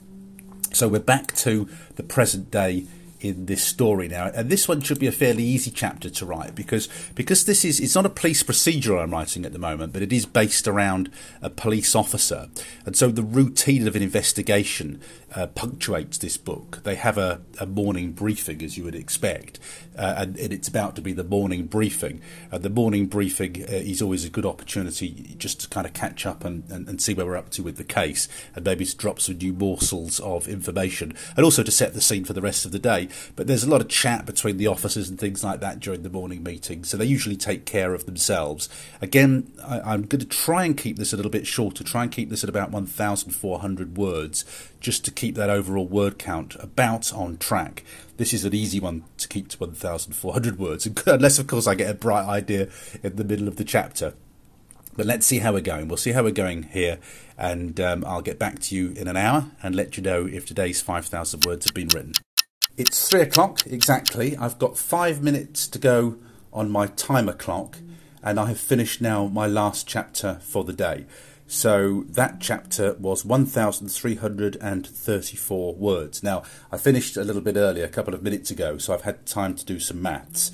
So 0.73 0.87
we're 0.87 0.99
back 0.99 1.35
to 1.35 1.69
the 1.95 2.03
present 2.03 2.49
day 2.49 2.87
in 3.21 3.45
this 3.45 3.63
story 3.63 4.07
now, 4.07 4.31
and 4.33 4.49
this 4.49 4.67
one 4.67 4.81
should 4.81 4.99
be 4.99 5.07
a 5.07 5.11
fairly 5.11 5.43
easy 5.43 5.71
chapter 5.71 6.09
to 6.09 6.25
write 6.25 6.55
because 6.55 6.89
because 7.15 7.45
this 7.45 7.63
is 7.63 7.79
it's 7.79 7.95
not 7.95 8.05
a 8.05 8.09
police 8.09 8.43
procedural 8.43 9.01
I'm 9.01 9.11
writing 9.11 9.45
at 9.45 9.53
the 9.53 9.59
moment, 9.59 9.93
but 9.93 10.01
it 10.01 10.11
is 10.11 10.25
based 10.25 10.67
around 10.67 11.11
a 11.41 11.49
police 11.49 11.95
officer, 11.95 12.49
and 12.85 12.95
so 12.95 13.09
the 13.09 13.23
routine 13.23 13.87
of 13.87 13.95
an 13.95 14.01
investigation 14.03 15.01
uh, 15.35 15.47
punctuates 15.47 16.17
this 16.17 16.37
book. 16.37 16.81
They 16.83 16.95
have 16.95 17.17
a, 17.17 17.41
a, 17.59 17.65
morning 17.65 18.11
briefing, 18.11 18.61
as 18.61 18.77
you 18.77 18.83
would 18.83 18.95
expect, 18.95 19.59
uh, 19.97 20.15
and, 20.17 20.37
and, 20.37 20.51
it's 20.51 20.67
about 20.67 20.95
to 20.97 21.01
be 21.01 21.13
the 21.13 21.23
morning 21.23 21.67
briefing. 21.67 22.21
Uh, 22.51 22.57
the 22.57 22.69
morning 22.69 23.05
briefing 23.07 23.63
uh, 23.63 23.71
is 23.71 24.01
always 24.01 24.25
a 24.25 24.29
good 24.29 24.45
opportunity 24.45 25.35
just 25.37 25.61
to 25.61 25.69
kind 25.69 25.87
of 25.87 25.93
catch 25.93 26.25
up 26.25 26.43
and, 26.43 26.69
and, 26.69 26.87
and, 26.89 27.01
see 27.01 27.13
where 27.13 27.25
we're 27.25 27.37
up 27.37 27.49
to 27.51 27.63
with 27.63 27.77
the 27.77 27.83
case, 27.83 28.27
and 28.55 28.65
maybe 28.65 28.83
to 28.83 28.95
drop 28.97 29.21
some 29.21 29.37
new 29.37 29.53
morsels 29.53 30.19
of 30.19 30.47
information, 30.47 31.13
and 31.37 31.45
also 31.45 31.63
to 31.63 31.71
set 31.71 31.93
the 31.93 32.01
scene 32.01 32.25
for 32.25 32.33
the 32.33 32.41
rest 32.41 32.65
of 32.65 32.71
the 32.71 32.79
day. 32.79 33.07
But 33.35 33.47
there's 33.47 33.63
a 33.63 33.69
lot 33.69 33.81
of 33.81 33.87
chat 33.87 34.25
between 34.25 34.57
the 34.57 34.67
officers 34.67 35.09
and 35.09 35.17
things 35.17 35.43
like 35.43 35.61
that 35.61 35.79
during 35.79 36.03
the 36.03 36.09
morning 36.09 36.43
meeting, 36.43 36.83
so 36.83 36.97
they 36.97 37.05
usually 37.05 37.37
take 37.37 37.65
care 37.65 37.93
of 37.93 38.05
themselves. 38.05 38.67
Again, 39.01 39.51
I, 39.63 39.79
I'm 39.79 40.03
going 40.03 40.19
to 40.19 40.25
try 40.25 40.65
and 40.65 40.75
keep 40.75 40.97
this 40.97 41.13
a 41.13 41.15
little 41.15 41.31
bit 41.31 41.47
shorter, 41.47 41.85
try 41.85 42.03
and 42.03 42.11
keep 42.11 42.29
this 42.29 42.43
at 42.43 42.49
about 42.49 42.71
1,400 42.71 43.97
words 43.97 44.70
just 44.81 45.05
to 45.05 45.11
keep 45.11 45.35
that 45.35 45.49
overall 45.49 45.87
word 45.87 46.19
count 46.19 46.55
about 46.59 47.13
on 47.13 47.37
track. 47.37 47.83
This 48.17 48.33
is 48.33 48.43
an 48.43 48.53
easy 48.53 48.79
one 48.79 49.05
to 49.17 49.27
keep 49.27 49.47
to 49.49 49.57
1,400 49.59 50.59
words, 50.59 50.87
unless, 51.05 51.39
of 51.39 51.47
course, 51.47 51.67
I 51.67 51.75
get 51.75 51.89
a 51.89 51.93
bright 51.93 52.27
idea 52.27 52.67
in 53.01 53.15
the 53.15 53.23
middle 53.23 53.47
of 53.47 53.55
the 53.55 53.63
chapter. 53.63 54.13
But 54.97 55.05
let's 55.05 55.25
see 55.25 55.39
how 55.39 55.53
we're 55.53 55.61
going. 55.61 55.87
We'll 55.87 55.97
see 55.97 56.11
how 56.11 56.23
we're 56.23 56.31
going 56.31 56.63
here, 56.63 56.99
and 57.37 57.79
um, 57.79 58.03
I'll 58.05 58.21
get 58.21 58.37
back 58.37 58.59
to 58.59 58.75
you 58.75 58.91
in 58.91 59.07
an 59.07 59.15
hour 59.15 59.51
and 59.63 59.73
let 59.73 59.95
you 59.95 60.03
know 60.03 60.25
if 60.25 60.45
today's 60.45 60.81
5,000 60.81 61.45
words 61.45 61.65
have 61.65 61.73
been 61.73 61.87
written. 61.87 62.13
It's 62.77 63.07
three 63.07 63.21
o'clock 63.21 63.61
exactly. 63.65 64.35
I've 64.35 64.59
got 64.59 64.77
five 64.77 65.21
minutes 65.21 65.67
to 65.67 65.79
go 65.79 66.17
on 66.51 66.69
my 66.69 66.87
timer 66.87 67.33
clock, 67.33 67.77
and 68.23 68.39
I 68.39 68.47
have 68.47 68.59
finished 68.59 69.01
now 69.01 69.27
my 69.27 69.47
last 69.47 69.87
chapter 69.87 70.39
for 70.41 70.63
the 70.63 70.73
day. 70.73 71.05
So 71.51 72.05
that 72.07 72.39
chapter 72.39 72.93
was 72.93 73.25
1,334 73.25 75.75
words. 75.75 76.23
Now, 76.23 76.43
I 76.71 76.77
finished 76.77 77.17
a 77.17 77.25
little 77.25 77.41
bit 77.41 77.57
earlier, 77.57 77.83
a 77.83 77.89
couple 77.89 78.13
of 78.13 78.23
minutes 78.23 78.51
ago, 78.51 78.77
so 78.77 78.93
I've 78.93 79.01
had 79.01 79.25
time 79.25 79.55
to 79.55 79.65
do 79.65 79.77
some 79.77 80.01
maths. 80.01 80.53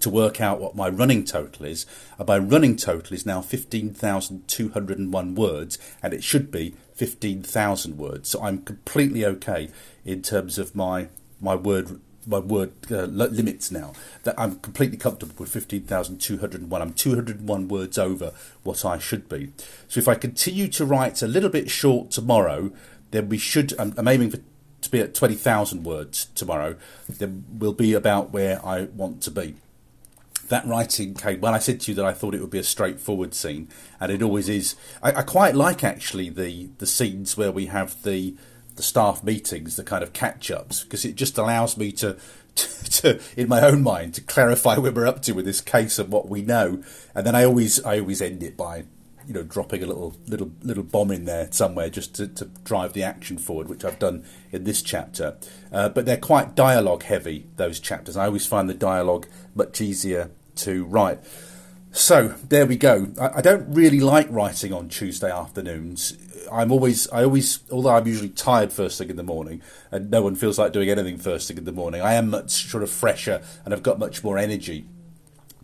to 0.03 0.11
work 0.11 0.41
out 0.41 0.61
what 0.61 0.77
my 0.77 0.89
running 0.89 1.24
total 1.24 1.66
is. 1.66 1.87
And 2.19 2.29
my 2.29 2.39
running 2.39 2.77
total 2.77 3.15
is 3.15 3.24
now 3.24 3.41
15,201 3.41 5.35
words, 5.35 5.79
and 6.03 6.12
it 6.12 6.23
should 6.23 6.51
be 6.51 6.74
15,000 6.95 7.97
words. 7.97 8.29
So 8.29 8.43
I'm 8.43 8.62
completely 8.62 9.24
okay 9.24 9.70
in 10.05 10.23
terms 10.23 10.59
of 10.59 10.74
my 10.74 11.09
my 11.41 11.57
word 11.57 12.01
my 12.24 12.39
word 12.39 12.73
uh, 12.91 13.05
limits 13.05 13.73
now. 13.73 13.93
That 14.23 14.39
I'm 14.39 14.61
completely 14.61 14.97
comfortable 14.97 15.35
with 15.39 15.49
15,201. 15.51 16.83
I'm 16.83 16.93
201 16.93 17.69
words 17.69 17.99
over 17.99 18.33
what 18.62 18.85
I 18.85 18.99
should 18.99 19.29
be. 19.29 19.53
So 19.89 19.99
if 19.99 20.07
I 20.07 20.15
continue 20.15 20.69
to 20.69 20.85
write 20.85 21.23
a 21.23 21.27
little 21.27 21.51
bit 21.51 21.69
short 21.70 22.11
tomorrow, 22.11 22.70
then 23.11 23.29
we 23.29 23.39
should. 23.39 23.74
I'm, 23.79 23.95
I'm 23.97 24.09
aiming 24.09 24.31
for 24.31 24.39
to 24.83 24.91
be 24.91 25.01
at 25.01 25.15
20,000 25.15 25.85
words 25.85 26.27
tomorrow. 26.35 26.77
Then 27.09 27.45
we'll 27.53 27.73
be 27.73 27.93
about 27.95 28.33
where 28.33 28.65
I 28.66 28.85
want 28.85 29.23
to 29.23 29.31
be 29.31 29.57
that 30.53 30.66
writing 30.66 31.15
came 31.15 31.41
Well, 31.41 31.55
I 31.55 31.59
said 31.59 31.81
to 31.81 31.91
you 31.91 31.95
that 31.97 32.05
I 32.05 32.12
thought 32.12 32.35
it 32.35 32.41
would 32.41 32.51
be 32.51 32.59
a 32.59 32.65
straightforward 32.65 33.35
scene, 33.35 33.69
and 33.99 34.12
it 34.12 34.23
always 34.23 34.49
is. 34.49 34.77
I, 35.03 35.12
I 35.12 35.23
quite 35.23 35.55
like 35.55 35.83
actually 35.83 36.31
the 36.31 36.70
the 36.79 36.87
scenes 36.87 37.37
where 37.37 37.53
we 37.53 37.66
have 37.66 38.03
the 38.03 38.37
the 38.77 38.83
staff 38.83 39.23
meetings, 39.23 39.77
the 39.77 39.85
kind 39.85 40.03
of 40.03 40.12
catch 40.12 40.51
ups, 40.51 40.83
because 40.83 41.05
it 41.05 41.15
just 41.15 41.37
allows 41.37 41.77
me 41.77 41.93
to, 41.93 42.16
to, 42.55 42.91
to, 42.91 43.20
in 43.37 43.49
my 43.49 43.61
own 43.61 43.83
mind, 43.83 44.15
to 44.15 44.20
clarify 44.20 44.79
where 44.79 44.93
we're 44.93 45.07
up 45.07 45.23
to 45.23 45.33
with 45.33 45.45
this 45.45 45.61
case 45.61 45.99
and 45.99 46.11
what 46.11 46.29
we 46.29 46.43
know, 46.43 46.83
and 47.15 47.27
then 47.27 47.35
I 47.35 47.45
always 47.45 47.83
I 47.85 47.99
always 47.99 48.23
end 48.23 48.43
it 48.43 48.57
by 48.57 48.85
you 49.27 49.35
know 49.35 49.43
dropping 49.43 49.83
a 49.83 49.87
little 49.87 50.16
little 50.27 50.51
little 50.62 50.83
bomb 50.83 51.11
in 51.11 51.24
there 51.24 51.49
somewhere 51.51 51.89
just 51.89 52.15
to, 52.16 52.27
to 52.29 52.47
drive 52.65 52.93
the 52.93 53.03
action 53.03 53.39
forward, 53.39 53.69
which 53.69 53.85
I've 53.85 53.99
done 53.99 54.24
in 54.51 54.65
this 54.65 54.83
chapter. 54.83 55.37
Uh, 55.73 55.89
but 55.89 56.05
they're 56.07 56.16
quite 56.16 56.55
dialogue 56.55 57.05
heavy 57.05 57.47
those 57.57 57.81
chapters. 57.81 58.16
I 58.16 58.27
always 58.27 58.47
find 58.47 58.69
the 58.69 58.74
dialogue 58.74 59.27
much 59.55 59.81
easier 59.81 60.31
to 60.63 60.85
write. 60.85 61.21
So 61.93 62.29
there 62.49 62.67
we 62.67 62.77
go. 62.77 63.09
I, 63.21 63.39
I, 63.39 63.41
don't 63.43 63.73
really 63.73 64.01
like 64.01 64.27
writing 64.31 64.73
on 64.73 64.89
Tuesday 64.89 65.31
afternoons. 65.31 66.17
I'm 66.51 66.73
always, 66.73 67.09
I 67.11 67.25
always, 67.25 67.61
although 67.71 67.91
I'm 67.91 68.07
usually 68.07 68.31
tired 68.31 68.73
first 68.73 68.97
thing 68.97 69.11
in 69.11 69.17
the 69.17 69.23
morning, 69.23 69.61
and 69.91 70.11
no 70.11 70.23
one 70.23 70.35
feels 70.35 70.59
like 70.59 70.73
doing 70.73 70.89
anything 70.89 71.19
first 71.19 71.49
thing 71.49 71.59
in 71.59 71.65
the 71.65 71.73
morning. 71.73 72.01
I 72.01 72.15
am 72.15 72.31
much 72.31 72.51
sort 72.71 72.83
of 72.83 72.91
fresher, 72.91 73.43
and 73.65 73.75
I've 73.75 73.83
got 73.83 73.99
much 73.99 74.25
more 74.25 74.39
energy 74.39 74.87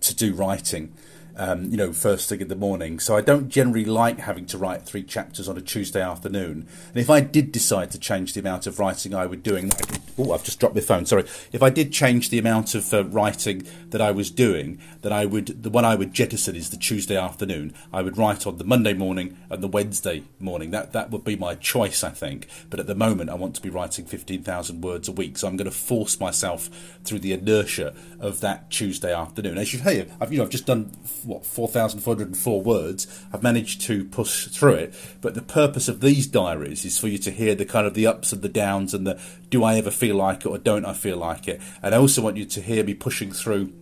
to 0.01 0.15
do 0.15 0.35
writing 0.35 0.93
um, 1.39 1.71
you 1.71 1.77
know, 1.77 1.93
first 1.93 2.29
thing 2.29 2.41
in 2.41 2.49
the 2.49 2.57
morning. 2.57 2.99
So 2.99 3.17
I 3.17 3.21
don't 3.21 3.49
generally 3.49 3.85
like 3.85 4.19
having 4.19 4.47
to 4.47 4.59
write 4.59 4.83
three 4.83 5.03
chapters 5.03 5.49
on 5.49 5.57
a 5.57 5.61
Tuesday 5.61 6.03
afternoon. 6.03 6.67
And 6.89 6.97
if 6.97 7.09
I 7.09 7.21
did 7.21 7.53
decide 7.53 7.91
to 7.93 7.99
change 7.99 8.35
the 8.35 8.41
amount 8.41 8.67
of 8.67 8.79
writing 8.79 9.15
I 9.15 9.27
would 9.27 9.43
doing, 9.43 9.71
oh, 10.19 10.33
I've 10.33 10.45
just 10.45 10.59
dropped 10.59 10.75
my 10.75 10.81
phone. 10.81 11.07
Sorry. 11.07 11.25
If 11.53 11.63
I 11.63 11.71
did 11.71 11.93
change 11.93 12.31
the 12.31 12.39
amount 12.39 12.75
of 12.75 12.93
uh, 12.93 13.05
writing 13.05 13.67
that 13.91 14.01
I 14.01 14.11
was 14.11 14.31
doing, 14.31 14.81
then 15.03 15.13
I 15.13 15.27
would 15.27 15.63
the 15.63 15.71
one 15.71 15.85
I 15.85 15.95
would 15.95 16.13
jettison 16.13 16.57
is 16.57 16.71
the 16.71 16.77
Tuesday 16.77 17.17
afternoon. 17.17 17.73
I 17.93 18.03
would 18.03 18.19
write 18.19 18.47
on 18.47 18.59
the 18.59 18.65
Monday 18.65 18.93
morning 18.93 19.37
and 19.49 19.63
the 19.63 19.69
Wednesday 19.69 20.25
morning. 20.41 20.73
That 20.73 20.93
that 20.93 21.11
would 21.11 21.25
be 21.25 21.37
my 21.37 21.55
choice, 21.55 22.03
I 22.03 22.11
think. 22.11 22.49
But 22.69 22.81
at 22.81 22.87
the 22.87 22.95
moment, 22.95 23.31
I 23.31 23.35
want 23.35 23.55
to 23.55 23.63
be 23.63 23.71
writing 23.71 24.07
fifteen 24.07 24.43
thousand 24.43 24.83
words 24.83 25.09
a 25.09 25.13
week, 25.13 25.39
so 25.39 25.47
I'm 25.47 25.57
going 25.57 25.71
to 25.71 25.77
force 25.77 26.19
myself 26.19 26.69
through 27.05 27.21
the 27.21 27.33
inertia 27.33 27.95
of 28.19 28.41
that 28.41 28.71
Tuesday 28.71 29.15
afternoon. 29.15 29.59
As 29.59 29.73
you 29.73 29.81
hear, 29.81 30.07
I've 30.21 30.33
you 30.33 30.39
know 30.39 30.45
I've 30.45 30.51
just 30.51 30.67
done 30.67 30.91
what 31.29 31.45
4,404 31.45 32.63
words. 32.63 33.07
I've 33.33 33.43
managed 33.43 33.83
to 33.83 34.05
push 34.07 34.49
through 34.49 34.75
it, 34.75 34.95
but 35.21 35.35
the 35.35 35.43
purpose 35.43 35.87
of 35.87 36.01
these 36.01 36.27
diaries 36.27 36.85
is 36.85 36.99
for 36.99 37.07
you 37.07 37.19
to 37.19 37.31
hear 37.31 37.55
the 37.55 37.67
kind 37.67 37.87
of 37.87 37.95
the 37.95 38.07
ups 38.07 38.33
and 38.33 38.43
the 38.43 38.49
downs 38.49 38.95
and 38.95 39.07
the 39.07 39.21
do 39.51 39.63
I 39.63 39.77
ever 39.77 39.91
feel 39.91 40.17
like 40.17 40.41
it 40.41 40.47
or 40.47 40.59
don't 40.59 40.87
I 40.87 40.95
feel 40.95 41.19
like 41.19 41.47
it. 41.47 41.61
And 41.83 41.95
I 41.95 41.99
also 41.99 42.23
want 42.23 42.39
you 42.39 42.47
to 42.47 42.61
hear 42.63 42.83
me 42.83 42.95
pushing 42.95 43.31
through 43.31 43.73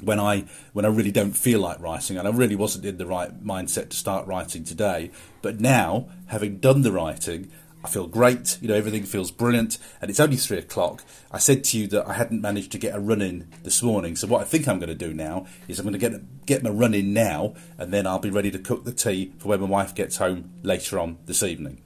when 0.00 0.20
I 0.20 0.44
when 0.72 0.84
I 0.84 0.88
really 0.88 1.10
don't 1.10 1.32
feel 1.32 1.60
like 1.60 1.80
writing, 1.80 2.18
and 2.18 2.28
I 2.28 2.30
really 2.30 2.56
wasn't 2.56 2.84
in 2.84 2.98
the 2.98 3.06
right 3.06 3.42
mindset 3.42 3.88
to 3.90 3.96
start 3.96 4.26
writing 4.26 4.64
today. 4.64 5.10
But 5.40 5.60
now, 5.60 6.08
having 6.26 6.58
done 6.58 6.82
the 6.82 6.92
writing, 6.92 7.50
I 7.84 7.88
feel 7.88 8.06
great. 8.06 8.56
You 8.62 8.68
know, 8.68 8.74
everything 8.74 9.02
feels 9.02 9.30
brilliant, 9.30 9.76
and 10.00 10.10
it's 10.10 10.18
only 10.18 10.36
three 10.36 10.56
o'clock. 10.56 11.04
I 11.30 11.38
said 11.38 11.64
to 11.64 11.78
you 11.78 11.86
that 11.88 12.08
I 12.08 12.14
hadn't 12.14 12.40
managed 12.40 12.72
to 12.72 12.78
get 12.78 12.94
a 12.94 12.98
run 12.98 13.20
in 13.20 13.48
this 13.62 13.82
morning, 13.82 14.16
so 14.16 14.26
what 14.26 14.40
I 14.40 14.44
think 14.44 14.66
I'm 14.66 14.78
going 14.78 14.88
to 14.88 14.94
do 14.94 15.12
now 15.12 15.46
is 15.68 15.78
I'm 15.78 15.84
going 15.84 15.92
to 15.92 15.98
get 15.98 16.46
get 16.46 16.62
my 16.62 16.70
run 16.70 16.94
in 16.94 17.12
now, 17.12 17.54
and 17.76 17.92
then 17.92 18.06
I'll 18.06 18.18
be 18.18 18.30
ready 18.30 18.50
to 18.50 18.58
cook 18.58 18.84
the 18.84 18.92
tea 18.92 19.32
for 19.38 19.48
when 19.48 19.60
my 19.60 19.66
wife 19.66 19.94
gets 19.94 20.16
home 20.16 20.50
later 20.62 20.98
on 20.98 21.18
this 21.26 21.42
evening. 21.42 21.82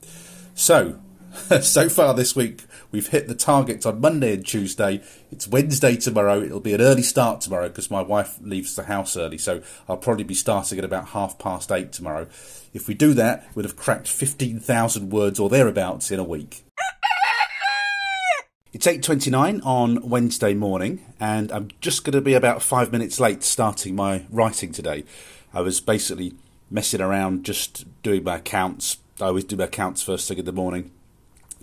So, 0.54 1.00
so 1.60 1.88
far 1.88 2.14
this 2.14 2.36
week, 2.36 2.62
we've 2.90 3.08
hit 3.08 3.28
the 3.28 3.34
targets 3.34 3.86
on 3.86 4.00
Monday 4.00 4.34
and 4.34 4.46
Tuesday. 4.46 5.02
It's 5.30 5.48
Wednesday 5.48 5.96
tomorrow. 5.96 6.40
It'll 6.42 6.60
be 6.60 6.74
an 6.74 6.80
early 6.80 7.02
start 7.02 7.40
tomorrow 7.40 7.68
because 7.68 7.90
my 7.90 8.02
wife 8.02 8.38
leaves 8.40 8.74
the 8.76 8.84
house 8.84 9.16
early, 9.16 9.38
so 9.38 9.62
I'll 9.88 9.96
probably 9.96 10.24
be 10.24 10.34
starting 10.34 10.78
at 10.78 10.84
about 10.84 11.08
half 11.08 11.38
past 11.38 11.70
eight 11.72 11.92
tomorrow. 11.92 12.26
If 12.72 12.88
we 12.88 12.94
do 12.94 13.14
that, 13.14 13.46
we'd 13.54 13.64
have 13.64 13.76
cracked 13.76 14.08
15,000 14.08 15.10
words 15.10 15.38
or 15.38 15.48
thereabouts 15.48 16.10
in 16.10 16.18
a 16.18 16.24
week. 16.24 16.64
It's 18.70 18.86
8.29 18.86 19.64
on 19.64 20.06
Wednesday 20.06 20.52
morning, 20.52 21.02
and 21.18 21.50
I'm 21.52 21.70
just 21.80 22.04
going 22.04 22.12
to 22.12 22.20
be 22.20 22.34
about 22.34 22.62
five 22.62 22.92
minutes 22.92 23.18
late 23.18 23.42
starting 23.42 23.96
my 23.96 24.26
writing 24.28 24.72
today. 24.72 25.04
I 25.54 25.62
was 25.62 25.80
basically 25.80 26.34
messing 26.70 27.00
around 27.00 27.44
just 27.44 27.86
doing 28.02 28.24
my 28.24 28.36
accounts. 28.36 28.98
I 29.20 29.24
always 29.24 29.44
do 29.44 29.56
my 29.56 29.64
accounts 29.64 30.02
first 30.02 30.28
thing 30.28 30.36
in 30.36 30.44
the 30.44 30.52
morning, 30.52 30.90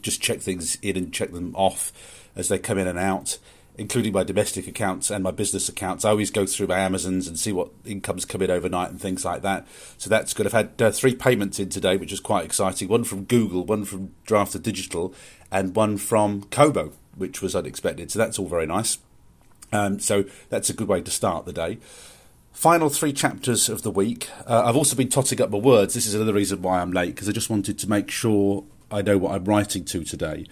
just 0.06 0.22
check 0.22 0.40
things 0.40 0.78
in 0.82 0.96
and 0.96 1.12
check 1.12 1.32
them 1.32 1.54
off 1.56 1.92
as 2.36 2.48
they 2.48 2.60
come 2.60 2.78
in 2.78 2.88
and 2.88 3.00
out 3.00 3.40
including 3.78 4.14
my 4.14 4.24
domestic 4.24 4.68
accounts 4.68 5.12
and 5.12 5.24
my 5.24 5.32
business 5.32 5.68
accounts. 5.68 6.06
I 6.06 6.10
always 6.10 6.32
go 6.32 6.46
through 6.46 6.68
my 6.68 6.80
Amazons 6.80 7.28
and 7.28 7.38
see 7.38 7.52
what 7.52 7.70
incomes 7.84 8.26
come 8.26 8.42
in 8.42 8.50
overnight 8.50 8.90
and 8.90 9.02
things 9.02 9.26
like 9.26 9.42
that. 9.42 9.68
So 9.98 10.10
that's 10.10 10.34
good. 10.34 10.46
I've 10.46 10.54
had 10.54 10.82
uh, 10.82 10.92
three 10.92 11.14
payments 11.14 11.60
in 11.60 11.70
today, 11.70 11.98
which 11.98 12.14
is 12.14 12.20
quite 12.20 12.46
exciting. 12.46 12.88
One 12.88 13.04
from 13.04 13.26
Google, 13.26 13.66
one 13.66 13.84
from 13.84 14.14
Draft2Digital, 14.26 15.14
and 15.52 15.76
one 15.76 15.98
from 15.98 16.44
Kobo, 16.46 16.94
which 17.16 17.42
was 17.42 17.56
unexpected. 17.56 18.12
So 18.12 18.20
that's 18.20 18.40
all 18.40 18.48
very 18.48 18.66
nice. 18.66 18.98
Um, 19.74 20.00
so 20.00 20.24
that's 20.50 20.70
a 20.70 20.74
good 20.74 20.88
way 20.88 21.02
to 21.02 21.12
start 21.12 21.46
the 21.46 21.54
day. 21.54 21.80
Final 22.54 22.88
three 22.88 23.12
chapters 23.12 23.68
of 23.68 23.82
the 23.82 23.92
week. 23.92 24.30
Uh, 24.48 24.64
I've 24.66 24.78
also 24.78 24.96
been 24.96 25.10
totting 25.10 25.42
up 25.42 25.50
my 25.50 25.58
words. 25.58 25.94
This 25.94 26.08
is 26.08 26.16
another 26.16 26.34
reason 26.34 26.62
why 26.62 26.80
I'm 26.80 26.92
late 26.92 27.14
because 27.14 27.28
I 27.28 27.34
just 27.34 27.50
wanted 27.50 27.78
to 27.80 27.90
make 27.90 28.10
sure 28.10 28.64
I 28.92 29.02
know 29.02 29.18
what 29.18 29.34
I'm 29.34 29.46
writing 29.46 29.86
to 29.86 30.04
today. 30.04 30.46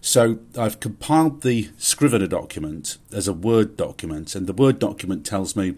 So 0.00 0.40
I've 0.56 0.80
compiled 0.80 1.42
the 1.42 1.68
Scrivener 1.76 2.26
document 2.26 2.96
as 3.12 3.28
a 3.28 3.32
Word 3.32 3.76
document, 3.76 4.34
and 4.34 4.46
the 4.46 4.52
Word 4.52 4.78
document 4.78 5.24
tells 5.26 5.56
me 5.56 5.76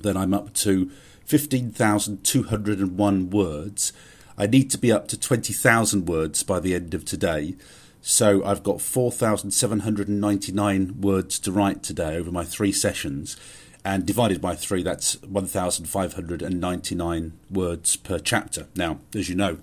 that 0.00 0.16
I'm 0.16 0.34
up 0.34 0.52
to 0.54 0.90
15,201 1.24 3.30
words. 3.30 3.92
I 4.36 4.46
need 4.46 4.68
to 4.70 4.78
be 4.78 4.90
up 4.92 5.08
to 5.08 5.18
20,000 5.18 6.06
words 6.06 6.42
by 6.42 6.60
the 6.60 6.74
end 6.74 6.92
of 6.94 7.04
today. 7.04 7.56
So 8.00 8.44
I've 8.44 8.62
got 8.62 8.80
4,799 8.82 11.00
words 11.00 11.38
to 11.38 11.50
write 11.50 11.82
today 11.82 12.16
over 12.16 12.30
my 12.30 12.44
three 12.44 12.72
sessions. 12.72 13.38
And 13.84 14.06
divided 14.06 14.40
by 14.40 14.54
three, 14.54 14.82
that's 14.82 15.20
1,599 15.22 17.32
words 17.50 17.96
per 17.96 18.18
chapter. 18.18 18.66
Now, 18.74 18.98
as 19.14 19.28
you 19.28 19.34
know, 19.34 19.58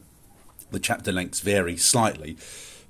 the 0.71 0.79
chapter 0.79 1.11
lengths 1.11 1.39
vary 1.39 1.77
slightly 1.77 2.37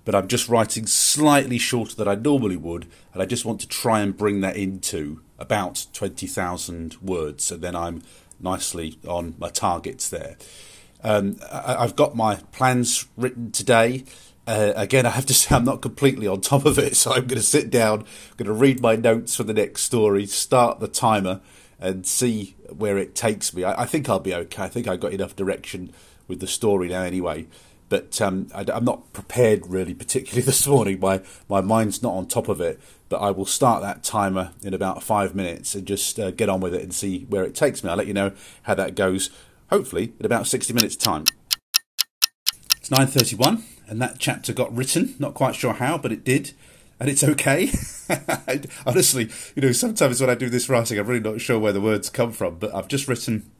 but 0.04 0.16
I'm 0.16 0.28
just 0.28 0.50
writing 0.50 0.88
slightly 0.88 1.58
shorter 1.58 1.96
than 1.96 2.08
I 2.08 2.16
normally 2.16 2.58
would, 2.58 2.88
and 3.14 3.22
I 3.22 3.26
just 3.26 3.46
want 3.46 3.60
to 3.62 3.68
try 3.68 4.02
and 4.02 4.18
bring 4.18 4.42
that 4.42 4.56
into 4.56 5.22
about 5.38 5.88
20,000 5.94 6.98
words, 7.02 7.52
and 7.52 7.62
then 7.62 7.76
I'm 7.76 8.02
nicely 8.40 8.98
on 9.08 9.36
my 9.38 9.50
targets 9.50 10.10
there. 10.10 10.38
Um, 11.04 11.38
I, 11.52 11.82
have 11.82 11.96
got 11.96 12.16
my 12.16 12.36
plans 12.52 13.08
written 13.18 13.52
today. 13.52 14.06
Uh, 14.48 14.74
again, 14.76 15.06
I 15.06 15.12
have 15.12 15.26
to 15.28 15.34
say 15.36 15.56
I'm 15.56 15.66
not 15.66 15.82
completely 15.82 16.28
on 16.28 16.42
top 16.42 16.66
of 16.66 16.80
it, 16.80 16.96
so 16.96 17.12
I'm 17.12 17.28
going 17.28 17.42
to 17.42 17.46
sit 17.46 17.70
down, 17.70 18.02
I'm 18.02 18.38
going 18.38 18.48
to 18.48 18.54
read 18.54 18.82
my 18.82 18.96
notes 18.96 19.36
for 19.36 19.44
the 19.44 19.54
next 19.54 19.84
story, 19.84 20.26
start 20.26 20.80
the 20.80 20.88
timer, 20.88 21.42
and 21.80 22.06
see 22.06 22.56
where 22.70 22.98
it 22.98 23.16
takes 23.16 23.54
me. 23.54 23.64
I, 23.64 23.84
I 23.84 23.86
think 23.86 24.10
I'll 24.10 24.20
be 24.20 24.34
okay. 24.34 24.64
I 24.64 24.68
think 24.68 24.88
I 24.88 24.98
got 24.98 25.14
enough 25.14 25.36
direction 25.36 25.94
with 26.28 26.40
the 26.40 26.48
story 26.48 26.90
now, 26.90 27.04
anyway 27.04 27.48
but 27.92 28.22
um, 28.22 28.48
I, 28.56 28.64
am 28.74 28.86
not 28.86 29.12
prepared 29.12 29.68
really, 29.68 29.94
particularly 29.94 30.42
this 30.46 30.66
morning. 30.66 31.02
My 31.02 31.20
my 31.50 31.60
mind's 31.60 32.02
not 32.02 32.14
on 32.14 32.26
top 32.26 32.48
of 32.48 32.62
it, 32.62 32.80
but 33.10 33.18
I 33.18 33.32
will 33.32 33.46
start 33.46 33.82
that 33.82 34.02
timer 34.02 34.52
in 34.64 34.74
about 34.74 35.04
five 35.04 35.36
minutes 35.36 35.76
and 35.76 35.86
just 35.86 36.18
uh, 36.18 36.32
get 36.32 36.48
on 36.48 36.62
with 36.62 36.74
it 36.74 36.84
and 36.84 36.94
see 36.94 37.26
where 37.28 37.44
it 37.44 37.54
takes 37.54 37.84
me. 37.84 37.90
I'll 37.90 37.98
let 37.98 38.08
you 38.08 38.14
know 38.14 38.32
how 38.64 38.76
that 38.76 38.96
goes. 38.96 39.30
Hopefully, 39.70 40.14
in 40.20 40.26
about 40.26 40.48
60 40.48 40.74
minutes' 40.74 40.96
time. 40.96 41.26
It's 42.78 42.90
9:31, 42.90 43.64
and 43.88 44.02
that 44.02 44.20
chapter 44.20 44.54
got 44.54 44.74
written. 44.74 45.16
Not 45.20 45.34
quite 45.34 45.56
sure 45.56 45.74
how, 45.74 45.98
but 45.98 46.14
it 46.14 46.24
did. 46.24 46.54
And 46.98 47.10
it's 47.10 47.26
okay. 47.26 47.72
Honestly, 48.86 49.30
you 49.56 49.64
know, 49.64 49.74
sometimes 49.74 50.22
when 50.22 50.30
I 50.30 50.36
do 50.36 50.50
this 50.50 50.70
writing, 50.70 50.98
I'm 50.98 51.08
really 51.08 51.20
not 51.20 51.42
sure 51.42 51.60
where 51.60 51.74
the 51.74 51.82
words 51.82 52.10
come 52.10 52.32
from, 52.32 52.56
but 52.56 52.74
I've 52.74 52.88
just 52.88 53.10
written 53.10 53.52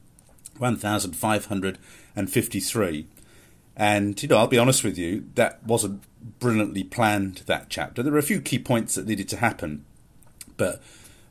1,553 0.56 3.06
and 3.76 4.20
you 4.22 4.28
know, 4.28 4.38
I'll 4.38 4.46
be 4.46 4.58
honest 4.58 4.84
with 4.84 4.98
you, 4.98 5.26
that 5.34 5.62
wasn't 5.64 6.02
brilliantly 6.38 6.84
planned. 6.84 7.42
That 7.46 7.68
chapter. 7.68 8.02
There 8.02 8.12
were 8.12 8.18
a 8.18 8.22
few 8.22 8.40
key 8.40 8.58
points 8.58 8.94
that 8.94 9.06
needed 9.06 9.28
to 9.30 9.36
happen, 9.38 9.84
but 10.56 10.82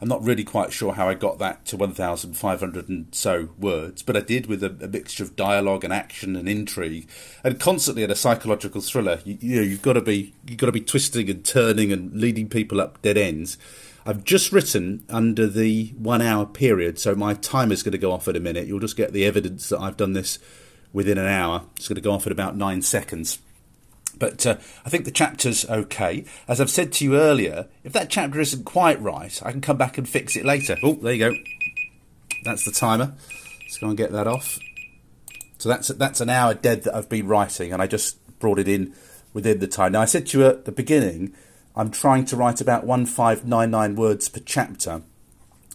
I'm 0.02 0.08
not 0.08 0.24
really 0.24 0.44
quite 0.44 0.74
sure 0.74 0.94
how 0.94 1.08
I 1.08 1.14
got 1.14 1.38
that 1.38 1.64
to 1.68 1.78
1,500 1.78 2.90
and 2.90 3.06
so 3.12 3.50
words. 3.60 4.02
But 4.02 4.18
I 4.18 4.22
did 4.22 4.48
with 4.48 4.64
a, 4.64 4.76
a, 4.82 4.88
mixture 4.88 5.24
of 5.24 5.36
dialogue 5.36 5.84
and 5.84 5.94
action 5.94 6.36
and 6.36 6.50
intrigue, 6.50 7.08
and 7.44 7.60
constantly 7.60 8.04
in 8.04 8.10
a 8.10 8.16
psychological 8.16 8.82
thriller. 8.82 9.20
You, 9.24 9.38
you 9.40 9.56
know, 9.58 9.62
you've 9.62 9.84
got 9.84 9.94
to 9.94 10.02
be 10.02 10.34
you've 10.48 10.58
got 10.58 10.66
to 10.66 10.72
be 10.72 10.82
twisting 10.82 11.30
and 11.30 11.46
turning 11.46 11.92
and 11.92 12.20
leading 12.20 12.50
people 12.50 12.82
up 12.82 13.00
dead 13.04 13.18
ends. 13.18 13.60
I've 14.04 14.24
just 14.24 14.52
written 14.52 15.06
under 15.10 15.46
the 15.46 15.94
one 15.96 16.24
hour 16.24 16.48
period, 16.48 16.98
so 16.98 17.14
my 17.14 17.36
timer's 17.36 17.84
going 17.84 17.92
to 17.92 18.00
go 18.00 18.12
off 18.12 18.28
in 18.28 18.36
a 18.36 18.40
minute. 18.40 18.68
You'll 18.68 18.80
just 18.80 18.98
get 18.98 19.14
the 19.14 19.26
evidence 19.26 19.70
that 19.70 19.80
I've 19.80 19.98
done 19.98 20.14
this 20.14 20.40
within 20.94 21.18
an 21.18 21.28
hour. 21.28 21.64
It's 21.76 21.88
going 21.88 21.96
to 21.96 22.02
go 22.02 22.12
off 22.12 22.26
in 22.26 22.32
about 22.32 22.56
nine 22.56 22.82
seconds. 22.82 23.40
But 24.18 24.46
uh, 24.46 24.58
I 24.86 24.90
think 24.90 25.06
the 25.06 25.12
chapter's 25.12 25.68
okay. 25.70 26.26
As 26.48 26.62
I've 26.62 26.70
said 26.70 26.92
to 26.94 27.06
you 27.06 27.18
earlier, 27.18 27.68
if 27.84 27.94
that 27.94 28.10
chapter 28.10 28.40
isn't 28.40 28.66
quite 28.66 29.02
right, 29.02 29.42
I 29.44 29.52
can 29.52 29.62
come 29.62 29.78
back 29.78 29.98
and 29.98 30.08
fix 30.08 30.36
it 30.36 30.46
later. 30.46 30.78
Oh, 30.84 30.94
there 30.94 31.14
you 31.14 31.32
go. 31.32 31.36
That's 32.44 32.66
the 32.66 32.72
timer. 32.72 33.14
Let's 33.62 33.78
go 33.78 33.88
and 33.88 33.98
get 33.98 34.12
that 34.12 34.28
off. 34.28 34.60
So 35.58 35.70
that's 35.70 35.90
that's 35.90 36.22
an 36.22 36.30
hour 36.30 36.54
dead 36.54 36.84
that 36.84 36.96
I've 36.96 37.10
been 37.10 37.28
writing, 37.28 37.72
and 37.72 37.82
I 37.82 37.88
just 37.88 38.18
brought 38.40 38.60
it 38.60 38.68
in 38.68 38.94
within 39.34 39.60
the 39.60 39.68
time. 39.68 39.94
Now 39.94 40.02
I 40.02 40.06
said 40.06 40.28
to 40.28 40.40
you 40.40 40.48
at 40.48 40.66
the 40.66 40.72
beginning, 40.72 41.34
I'm 41.76 41.92
trying 41.92 42.26
to 42.26 42.36
write 42.36 42.62
about 42.62 42.86
1599 42.86 43.96
words 43.96 44.28
per 44.28 44.42
chapter, 44.44 45.04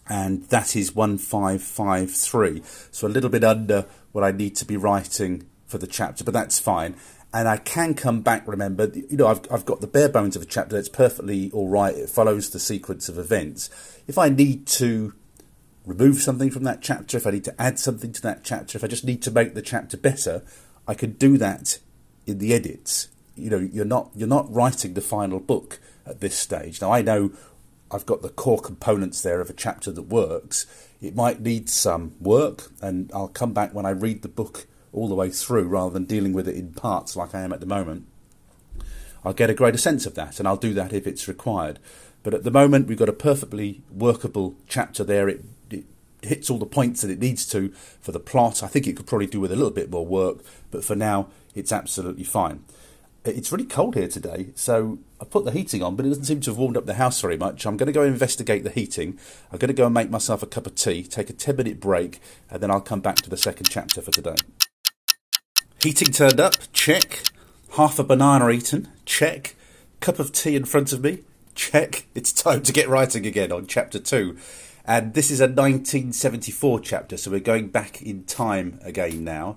and 0.09 0.45
that 0.45 0.77
is 0.77 0.95
1553. 0.95 2.63
So 2.91 3.07
a 3.07 3.09
little 3.09 3.31
bit 3.31 3.45
under 3.45 3.87
what 4.13 4.25
I 4.25 4.31
need 4.31 4.57
to 4.57 4.65
be 4.65 4.77
writing 4.77 5.47
for 5.67 5.79
the 5.79 5.87
chapter, 5.87 6.25
but 6.25 6.35
that's 6.35 6.59
fine. 6.59 6.97
And 7.35 7.49
I 7.49 7.57
can 7.59 7.95
come 7.95 8.23
back, 8.23 8.47
remember, 8.47 8.91
you 8.95 9.17
know, 9.17 9.27
I've, 9.27 9.41
I've 9.51 9.67
got 9.67 9.81
the 9.81 9.87
bare 9.87 10.09
bones 10.09 10.37
of 10.37 10.43
a 10.43 10.47
chapter 10.47 10.77
that's 10.77 10.89
perfectly 10.89 11.51
all 11.51 11.69
right. 11.69 11.95
It 11.95 12.09
follows 12.09 12.51
the 12.51 12.61
sequence 12.61 13.09
of 13.09 13.19
events. 13.19 13.69
If 14.07 14.17
I 14.17 14.29
need 14.29 14.67
to 14.69 15.13
remove 15.85 16.23
something 16.23 16.51
from 16.51 16.65
that 16.65 16.83
chapter, 16.83 17.17
if 17.17 17.27
I 17.27 17.31
need 17.31 17.45
to 17.45 17.61
add 17.61 17.79
something 17.79 18.13
to 18.13 18.23
that 18.23 18.45
chapter, 18.45 18.79
if 18.79 18.85
I 18.85 18.87
just 18.87 19.05
need 19.05 19.23
to 19.23 19.31
make 19.31 19.55
the 19.55 19.63
chapter 19.63 19.97
better, 19.97 20.43
I 20.87 20.95
can 20.95 21.13
do 21.13 21.37
that 21.39 21.79
in 22.27 22.39
the 22.39 22.55
edits. 22.55 23.09
You 23.35 23.51
know, 23.51 23.59
you're 23.59 23.85
not 23.85 24.11
you're 24.15 24.29
not 24.29 24.53
writing 24.53 24.95
the 24.95 25.01
final 25.01 25.41
book 25.41 25.79
at 26.07 26.21
this 26.21 26.37
stage. 26.37 26.81
Now 26.81 26.93
I 26.93 27.03
know 27.03 27.33
I've 27.91 28.07
got 28.07 28.23
the 28.23 28.29
core 28.29 28.61
components 28.61 29.23
there 29.23 29.41
of 29.41 29.51
a 29.51 29.55
chapter 29.55 29.93
that 29.93 30.03
works, 30.03 30.67
it 31.01 31.15
might 31.15 31.41
need 31.41 31.69
some 31.69 32.15
work, 32.21 32.71
and 32.81 33.11
I'll 33.15 33.29
come 33.29 33.53
back 33.53 33.75
when 33.75 33.87
I 33.87 33.91
read 33.91 34.23
the 34.23 34.29
book 34.29 34.67
all 34.93 35.09
the 35.09 35.15
way 35.15 35.31
through 35.31 35.69
rather 35.69 35.93
than 35.93 36.05
dealing 36.05 36.33
with 36.33 36.49
it 36.49 36.57
in 36.57 36.73
parts 36.73 37.17
like 37.17 37.35
I 37.35 37.43
am 37.43 37.53
at 37.53 37.61
the 37.61 37.67
moment. 37.67 38.07
I'll 39.25 39.35
get 39.35 39.51
a 39.51 39.55
greater 39.55 39.79
sense 39.79 40.07
of 40.07 40.15
that, 40.15 40.39
and 40.39 40.49
I'll 40.49 40.57
do 40.57 40.73
that 40.75 40.93
if 40.93 41.07
it's 41.07 41.29
required. 41.29 41.79
But 42.23 42.35
at 42.35 42.45
the 42.45 42.51
moment, 42.51 42.89
we've 42.89 42.99
got 42.99 43.09
a 43.09 43.13
perfectly 43.13 43.83
workable 43.93 44.57
chapter 44.69 45.05
there. 45.05 45.29
It, 45.29 45.45
it 45.71 45.85
hits 46.23 46.51
all 46.51 46.59
the 46.59 46.67
points 46.67 47.03
that 47.03 47.11
it 47.11 47.21
needs 47.21 47.47
to 47.47 47.71
for 48.01 48.13
the 48.13 48.21
plot. 48.21 48.63
I 48.63 48.69
think 48.69 48.87
it 48.87 48.97
could 48.97 49.07
probably 49.07 49.27
do 49.27 49.41
with 49.41 49.53
a 49.53 49.57
little 49.57 49.71
bit 49.71 49.91
more 49.91 50.07
work, 50.07 50.39
but 50.71 50.85
for 50.85 50.97
now, 50.97 51.29
it's 51.55 51.73
absolutely 51.73 52.25
fine. 52.25 52.65
It's 53.31 53.51
really 53.51 53.65
cold 53.65 53.95
here 53.95 54.09
today, 54.09 54.49
so 54.55 54.99
I 55.21 55.25
put 55.25 55.45
the 55.45 55.51
heating 55.51 55.83
on, 55.83 55.97
but 55.97 56.07
it 56.07 56.11
doesn't 56.11 56.25
seem 56.25 56.41
to 56.43 56.51
have 56.51 56.59
warmed 56.59 56.77
up 56.77 56.87
the 56.87 56.95
house 56.95 57.21
very 57.21 57.37
much. 57.37 57.67
I'm 57.67 57.77
going 57.77 57.89
to 57.89 57.93
go 57.93 58.03
investigate 58.03 58.63
the 58.63 58.71
heating. 58.71 59.19
I'm 59.51 59.59
going 59.59 59.69
to 59.69 59.75
go 59.75 59.87
and 59.87 59.95
make 59.95 60.11
myself 60.11 60.43
a 60.43 60.47
cup 60.47 60.67
of 60.67 60.75
tea, 60.75 61.03
take 61.03 61.31
a 61.31 61.33
10 61.33 61.57
minute 61.57 61.81
break, 61.81 62.21
and 62.51 62.63
then 62.63 62.71
I'll 62.71 62.81
come 62.81 63.01
back 63.01 63.17
to 63.17 63.31
the 63.31 63.37
second 63.37 63.67
chapter 63.69 64.01
for 64.01 64.11
today. 64.11 64.37
Heating 65.83 66.09
turned 66.09 66.41
up, 66.41 66.55
check. 66.73 67.23
Half 67.77 67.99
a 67.99 68.05
banana 68.05 68.49
eaten, 68.51 68.89
check. 69.05 69.55
Cup 70.01 70.19
of 70.19 70.33
tea 70.33 70.57
in 70.57 70.65
front 70.65 70.93
of 70.93 71.03
me, 71.03 71.21
check. 71.55 72.07
It's 72.15 72.33
time 72.33 72.63
to 72.63 72.73
get 72.73 72.89
writing 72.89 73.27
again 73.27 73.51
on 73.51 73.67
chapter 73.67 73.99
2. 73.99 74.37
And 74.85 75.15
this 75.15 75.33
is 75.33 75.41
a 75.41 75.45
1974 75.45 76.81
chapter, 76.81 77.17
so 77.17 77.31
we're 77.31 77.41
going 77.41 77.69
back 77.69 78.01
in 78.03 78.25
time 78.25 78.79
again 78.85 79.25
now. 79.25 79.57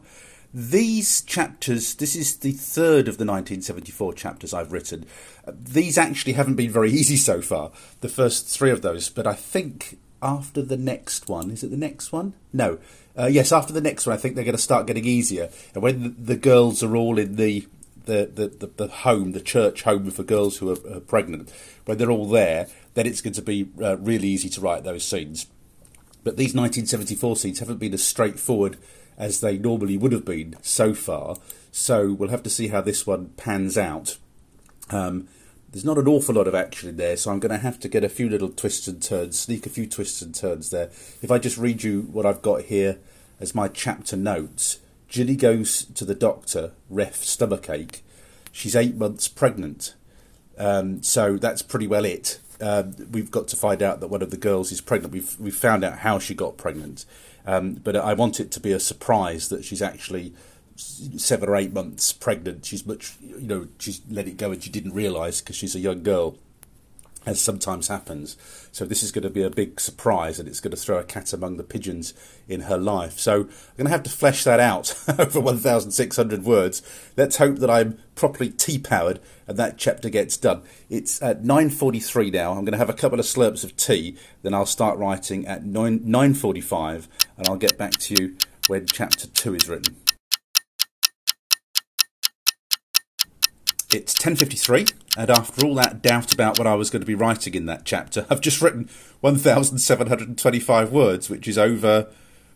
These 0.54 1.22
chapters, 1.22 1.96
this 1.96 2.16
is 2.16 2.38
the 2.38 2.52
third 2.52 3.08
of 3.08 3.18
the 3.18 3.26
1974 3.26 4.14
chapters 4.14 4.54
I've 4.54 4.72
written. 4.72 5.06
These 5.48 5.98
actually 5.98 6.34
haven't 6.34 6.56
been 6.56 6.72
very 6.72 6.92
easy 6.92 7.18
so 7.18 7.42
far, 7.42 7.72
the 8.02 8.10
first 8.10 8.48
three 8.48 8.72
of 8.72 8.82
those, 8.82 9.10
but 9.10 9.28
I 9.28 9.34
think 9.34 9.98
after 10.22 10.62
the 10.62 10.78
next 10.78 11.30
one, 11.30 11.52
is 11.52 11.64
it 11.64 11.72
the 11.72 11.78
next 11.78 12.12
one? 12.12 12.34
No. 12.52 12.80
Uh, 13.18 13.28
yes, 13.28 13.52
after 13.52 13.74
the 13.74 13.82
next 13.82 14.06
one, 14.06 14.14
I 14.14 14.18
think 14.18 14.36
they're 14.36 14.44
going 14.44 14.56
to 14.56 14.62
start 14.62 14.88
getting 14.88 15.06
easier. 15.06 15.50
And 15.74 15.84
when 15.84 16.04
the, 16.04 16.10
the 16.10 16.36
girls 16.36 16.84
are 16.84 16.96
all 16.96 17.18
in 17.18 17.36
the 17.36 17.68
the, 18.06 18.26
the, 18.34 18.48
the, 18.48 18.68
the, 18.76 18.88
home, 18.88 19.34
the 19.34 19.42
church 19.42 19.84
home 19.84 20.10
for 20.10 20.24
girls 20.24 20.58
who 20.58 20.72
are, 20.72 20.96
are, 20.96 21.00
pregnant, 21.00 21.52
when 21.86 22.00
they're 22.00 22.10
all 22.10 22.28
there, 22.28 22.68
then 22.96 23.06
it's 23.06 23.22
going 23.22 23.34
to 23.34 23.42
be 23.42 23.70
uh, 23.80 23.98
really 23.98 24.28
easy 24.28 24.50
to 24.50 24.62
write 24.62 24.84
those 24.84 25.04
scenes. 25.04 25.46
But 26.24 26.36
these 26.36 26.56
1974 26.56 27.36
scenes 27.36 27.60
haven't 27.60 27.78
been 27.78 27.94
as 27.94 28.02
straightforward 28.02 28.78
as 29.20 29.42
they 29.42 29.58
normally 29.58 29.98
would 29.98 30.14
have 30.14 30.26
been 30.26 30.56
so 30.62 30.94
far. 30.94 31.36
So 31.72 32.14
we'll 32.14 32.30
have 32.30 32.44
to 32.44 32.50
see 32.50 32.70
how 32.70 32.82
this 32.82 33.06
one 33.06 33.32
pans 33.38 33.78
out. 33.78 34.18
Um, 34.90 35.28
there's 35.72 35.86
not 35.86 36.00
an 36.00 36.08
awful 36.08 36.34
lot 36.34 36.48
of 36.48 36.56
action 36.56 36.90
in 36.90 36.98
there, 36.98 37.16
so 37.16 37.30
I'm 37.30 37.40
going 37.40 37.52
to 37.52 37.60
have 37.60 37.80
to 37.82 37.88
get 37.90 38.04
a 38.04 38.10
few 38.10 38.28
little 38.28 38.50
twists 38.50 38.88
and 38.88 39.04
turns, 39.04 39.38
sneak 39.38 39.68
a 39.68 39.70
few 39.70 39.86
twists 39.86 40.22
and 40.22 40.34
turns 40.34 40.72
there. 40.72 40.90
If 41.22 41.30
I 41.30 41.38
just 41.38 41.58
read 41.58 41.84
you 41.84 42.04
what 42.12 42.26
I've 42.26 42.42
got 42.42 42.64
here 42.64 42.98
as 43.40 43.54
my 43.54 43.68
chapter 43.68 44.18
notes, 44.18 44.80
Ginny 45.08 45.36
goes 45.36 45.86
to 45.86 46.06
the 46.06 46.16
doctor, 46.16 46.72
ref 46.90 47.24
stomachache. 47.24 48.04
She's 48.52 48.76
eight 48.76 48.96
months 48.96 49.28
pregnant. 49.28 49.94
Um, 50.58 51.04
so 51.04 51.38
that's 51.38 51.62
pretty 51.62 51.88
well 51.88 52.06
it. 52.06 52.40
Um, 52.62 52.96
we've 53.12 53.32
got 53.32 53.48
to 53.50 53.56
find 53.56 53.82
out 53.82 54.02
that 54.02 54.10
one 54.10 54.22
of 54.22 54.32
the 54.32 54.38
girls 54.38 54.72
is 54.72 54.82
pregnant. 54.82 55.14
We've 55.14 55.40
we've 55.40 55.56
found 55.56 55.84
out 55.84 56.00
how 56.00 56.20
she 56.20 56.36
got 56.36 56.58
pregnant, 56.58 57.06
um, 57.50 57.74
but 57.84 57.96
I 57.96 58.14
want 58.14 58.40
it 58.40 58.52
to 58.52 58.60
be 58.60 58.72
a 58.72 58.80
surprise 58.80 59.50
that 59.50 59.66
she's 59.66 59.82
actually 59.82 60.34
seven 60.76 61.50
or 61.50 61.56
eight 61.56 61.74
months 61.74 62.14
pregnant. 62.14 62.64
She's 62.64 62.86
much, 62.86 63.16
you 63.22 63.48
know, 63.48 63.68
she's 63.80 64.02
let 64.08 64.28
it 64.28 64.38
go 64.38 64.52
and 64.52 64.64
she 64.64 64.70
didn't 64.70 64.94
realise 64.94 65.42
because 65.42 65.56
she's 65.56 65.76
a 65.76 65.80
young 65.80 66.04
girl, 66.04 66.38
as 67.26 67.42
sometimes 67.42 67.88
happens. 67.88 68.38
So 68.72 68.86
this 68.86 69.04
is 69.04 69.12
going 69.12 69.24
to 69.24 69.30
be 69.30 69.44
a 69.44 69.50
big 69.50 69.80
surprise 69.80 70.40
and 70.40 70.48
it's 70.48 70.60
going 70.60 70.72
to 70.72 70.78
throw 70.78 70.98
a 70.98 71.04
cat 71.04 71.34
among 71.34 71.58
the 71.58 71.64
pigeons 71.64 72.14
in 72.48 72.62
her 72.62 72.78
life. 72.78 73.20
So 73.20 73.42
I'm 73.42 73.50
going 73.78 73.86
to 73.86 73.92
have 73.92 74.04
to 74.04 74.10
flesh 74.10 74.44
that 74.46 74.60
out 74.60 74.96
over 75.20 75.40
1,600 75.40 76.44
words. 76.44 76.82
Let's 77.18 77.38
hope 77.38 77.58
that 77.58 77.70
I'm 77.70 78.00
properly 78.16 78.50
tea-powered 78.50 79.20
and 79.48 79.58
that 79.58 79.78
chapter 79.78 80.10
gets 80.10 80.38
done. 80.38 80.64
It's 80.90 81.22
at 81.22 81.44
9.43 81.44 82.32
now. 82.34 82.52
I'm 82.52 82.66
going 82.66 82.72
to 82.72 82.78
have 82.78 82.90
a 82.90 82.94
couple 82.94 83.20
of 83.20 83.26
slurps 83.26 83.64
of 83.64 83.76
tea. 83.76 84.16
Then 84.42 84.54
I'll 84.54 84.66
start 84.66 84.98
writing 84.98 85.46
at 85.46 85.66
9, 85.66 86.00
9.45 86.00 87.08
and 87.38 87.48
I'll 87.48 87.58
get 87.58 87.78
back 87.78 87.92
to 87.92 88.16
you 88.16 88.38
when 88.68 88.86
chapter 88.86 89.28
2 89.28 89.56
is 89.56 89.68
written. 89.68 90.09
It's 93.92 94.14
10.53 94.14 94.94
and 95.18 95.32
after 95.32 95.66
all 95.66 95.74
that 95.76 96.04
doubt 96.04 96.32
about 96.32 96.60
what 96.60 96.68
I 96.68 96.76
was 96.76 96.92
going 96.92 97.02
to 97.02 97.08
be 97.08 97.16
writing 97.16 97.56
in 97.56 97.66
that 97.66 97.86
chapter, 97.86 98.28
I've 98.30 98.40
just 98.40 98.62
written 98.62 98.88
1,725 99.22 100.92
words, 100.92 101.30
which 101.30 101.48
is 101.48 101.58
over, 101.58 102.08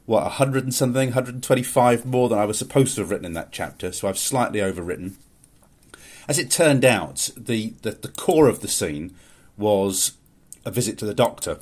what, 0.05 0.23
100 0.23 0.63
and 0.63 0.73
something, 0.73 1.09
125 1.09 2.05
more 2.05 2.29
than 2.29 2.37
I 2.37 2.45
was 2.45 2.59
supposed 2.59 2.95
to 2.95 3.01
have 3.01 3.09
written 3.09 3.25
in 3.25 3.33
that 3.33 3.51
chapter, 3.51 3.91
so 3.91 4.07
I've 4.07 4.19
slightly 4.19 4.59
overwritten. 4.59 5.15
As 6.27 6.37
it 6.37 6.51
turned 6.51 6.85
out, 6.85 7.31
the, 7.35 7.73
the, 7.81 7.91
the 7.91 8.09
core 8.09 8.47
of 8.47 8.61
the 8.61 8.67
scene 8.67 9.15
was 9.57 10.13
a 10.65 10.71
visit 10.71 10.99
to 10.99 11.05
the 11.05 11.15
doctor. 11.15 11.59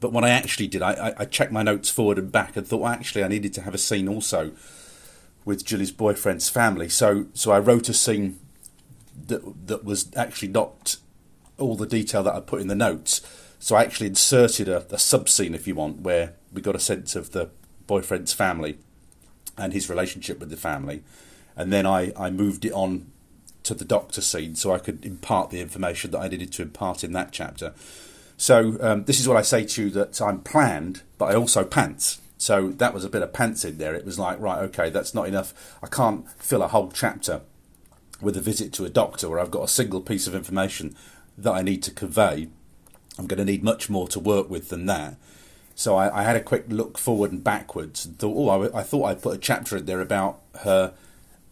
But 0.00 0.12
what 0.12 0.24
I 0.24 0.30
actually 0.30 0.66
did, 0.66 0.82
I, 0.82 1.14
I, 1.16 1.24
checked 1.26 1.52
my 1.52 1.62
notes 1.62 1.90
forward 1.90 2.18
and 2.18 2.32
back 2.32 2.56
and 2.56 2.66
thought, 2.66 2.80
well, 2.80 2.92
actually, 2.92 3.22
I 3.22 3.28
needed 3.28 3.54
to 3.54 3.62
have 3.62 3.74
a 3.74 3.78
scene 3.78 4.08
also 4.08 4.52
with 5.44 5.64
Julie's 5.64 5.92
boyfriend's 5.92 6.48
family. 6.48 6.88
So, 6.88 7.26
so 7.34 7.52
I 7.52 7.58
wrote 7.58 7.88
a 7.88 7.94
scene 7.94 8.38
that 9.30 9.66
that 9.66 9.84
was 9.84 10.10
actually 10.14 10.48
not 10.48 10.96
all 11.58 11.76
the 11.76 11.86
detail 11.86 12.22
that 12.22 12.34
I 12.34 12.40
put 12.40 12.60
in 12.60 12.68
the 12.68 12.74
notes. 12.74 13.20
So 13.58 13.76
I 13.76 13.82
actually 13.82 14.06
inserted 14.06 14.68
a, 14.68 14.86
a 14.90 14.98
sub 14.98 15.28
scene, 15.28 15.54
if 15.54 15.66
you 15.66 15.74
want, 15.74 16.00
where 16.00 16.34
we 16.52 16.62
got 16.62 16.76
a 16.76 16.80
sense 16.80 17.16
of 17.16 17.32
the 17.32 17.50
boyfriend's 17.86 18.32
family 18.32 18.78
and 19.56 19.72
his 19.72 19.90
relationship 19.90 20.38
with 20.40 20.50
the 20.50 20.56
family, 20.56 21.02
and 21.56 21.72
then 21.72 21.86
I, 21.86 22.12
I 22.16 22.30
moved 22.30 22.64
it 22.64 22.72
on 22.72 23.10
to 23.62 23.74
the 23.74 23.84
doctor 23.84 24.22
scene 24.22 24.54
so 24.54 24.72
I 24.72 24.78
could 24.78 25.04
impart 25.04 25.50
the 25.50 25.60
information 25.60 26.10
that 26.12 26.20
I 26.20 26.28
needed 26.28 26.52
to 26.52 26.62
impart 26.62 27.04
in 27.04 27.12
that 27.12 27.32
chapter. 27.32 27.74
So 28.36 28.78
um, 28.80 29.04
this 29.04 29.20
is 29.20 29.28
what 29.28 29.36
I 29.36 29.42
say 29.42 29.64
to 29.64 29.82
you 29.82 29.90
that 29.90 30.22
I'm 30.22 30.40
planned, 30.40 31.02
but 31.18 31.26
I 31.26 31.34
also 31.34 31.62
pants. 31.62 32.20
So 32.38 32.70
that 32.70 32.94
was 32.94 33.04
a 33.04 33.10
bit 33.10 33.22
of 33.22 33.34
pants 33.34 33.66
in 33.66 33.76
there. 33.76 33.94
It 33.94 34.06
was 34.06 34.18
like, 34.18 34.40
right, 34.40 34.60
okay, 34.62 34.88
that's 34.88 35.14
not 35.14 35.28
enough. 35.28 35.76
I 35.82 35.88
can't 35.88 36.26
fill 36.30 36.62
a 36.62 36.68
whole 36.68 36.90
chapter 36.90 37.42
with 38.20 38.36
a 38.36 38.40
visit 38.40 38.72
to 38.74 38.84
a 38.84 38.90
doctor 38.90 39.28
where 39.28 39.38
I've 39.38 39.50
got 39.50 39.64
a 39.64 39.68
single 39.68 40.00
piece 40.00 40.26
of 40.26 40.34
information 40.34 40.94
that 41.38 41.52
I 41.52 41.62
need 41.62 41.82
to 41.84 41.90
convey, 41.90 42.48
I'm 43.18 43.26
going 43.26 43.38
to 43.38 43.44
need 43.44 43.64
much 43.64 43.88
more 43.90 44.08
to 44.08 44.20
work 44.20 44.50
with 44.50 44.68
than 44.68 44.86
that. 44.86 45.16
So 45.74 45.96
I, 45.96 46.20
I 46.20 46.22
had 46.24 46.36
a 46.36 46.42
quick 46.42 46.66
look 46.68 46.98
forward 46.98 47.32
and 47.32 47.42
backwards 47.42 48.04
and 48.04 48.18
thought, 48.18 48.36
oh, 48.36 48.48
I, 48.48 48.80
I 48.80 48.82
thought 48.82 49.04
I'd 49.04 49.22
put 49.22 49.36
a 49.36 49.40
chapter 49.40 49.76
in 49.78 49.86
there 49.86 50.00
about 50.00 50.40
her 50.60 50.92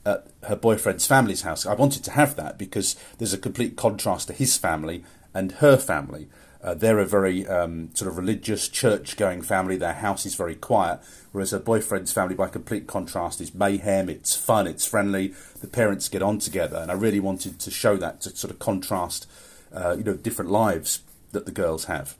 at 0.04 0.26
her 0.44 0.56
boyfriend's 0.56 1.06
family's 1.06 1.42
house. 1.42 1.66
I 1.66 1.74
wanted 1.74 2.04
to 2.04 2.12
have 2.12 2.36
that 2.36 2.58
because 2.58 2.96
there's 3.18 3.34
a 3.34 3.38
complete 3.38 3.76
contrast 3.76 4.28
to 4.28 4.34
his 4.34 4.56
family 4.56 5.04
and 5.34 5.52
her 5.52 5.76
family. 5.76 6.28
Uh, 6.62 6.74
they're 6.74 6.98
a 6.98 7.06
very 7.06 7.46
um, 7.46 7.90
sort 7.94 8.10
of 8.10 8.18
religious, 8.18 8.68
church 8.68 9.16
going 9.16 9.42
family. 9.42 9.76
Their 9.76 9.92
house 9.92 10.26
is 10.26 10.34
very 10.34 10.56
quiet, 10.56 10.98
whereas 11.30 11.52
her 11.52 11.60
boyfriend's 11.60 12.12
family, 12.12 12.34
by 12.34 12.48
complete 12.48 12.86
contrast, 12.86 13.40
is 13.40 13.54
mayhem, 13.54 14.08
it's 14.08 14.34
fun, 14.34 14.66
it's 14.66 14.84
friendly, 14.84 15.34
the 15.60 15.68
parents 15.68 16.08
get 16.08 16.22
on 16.22 16.38
together. 16.38 16.76
And 16.76 16.90
I 16.90 16.94
really 16.94 17.20
wanted 17.20 17.60
to 17.60 17.70
show 17.70 17.96
that 17.98 18.20
to 18.22 18.36
sort 18.36 18.50
of 18.50 18.58
contrast, 18.58 19.28
uh, 19.72 19.94
you 19.96 20.04
know, 20.04 20.14
different 20.14 20.50
lives 20.50 21.00
that 21.30 21.46
the 21.46 21.52
girls 21.52 21.84
have. 21.84 22.16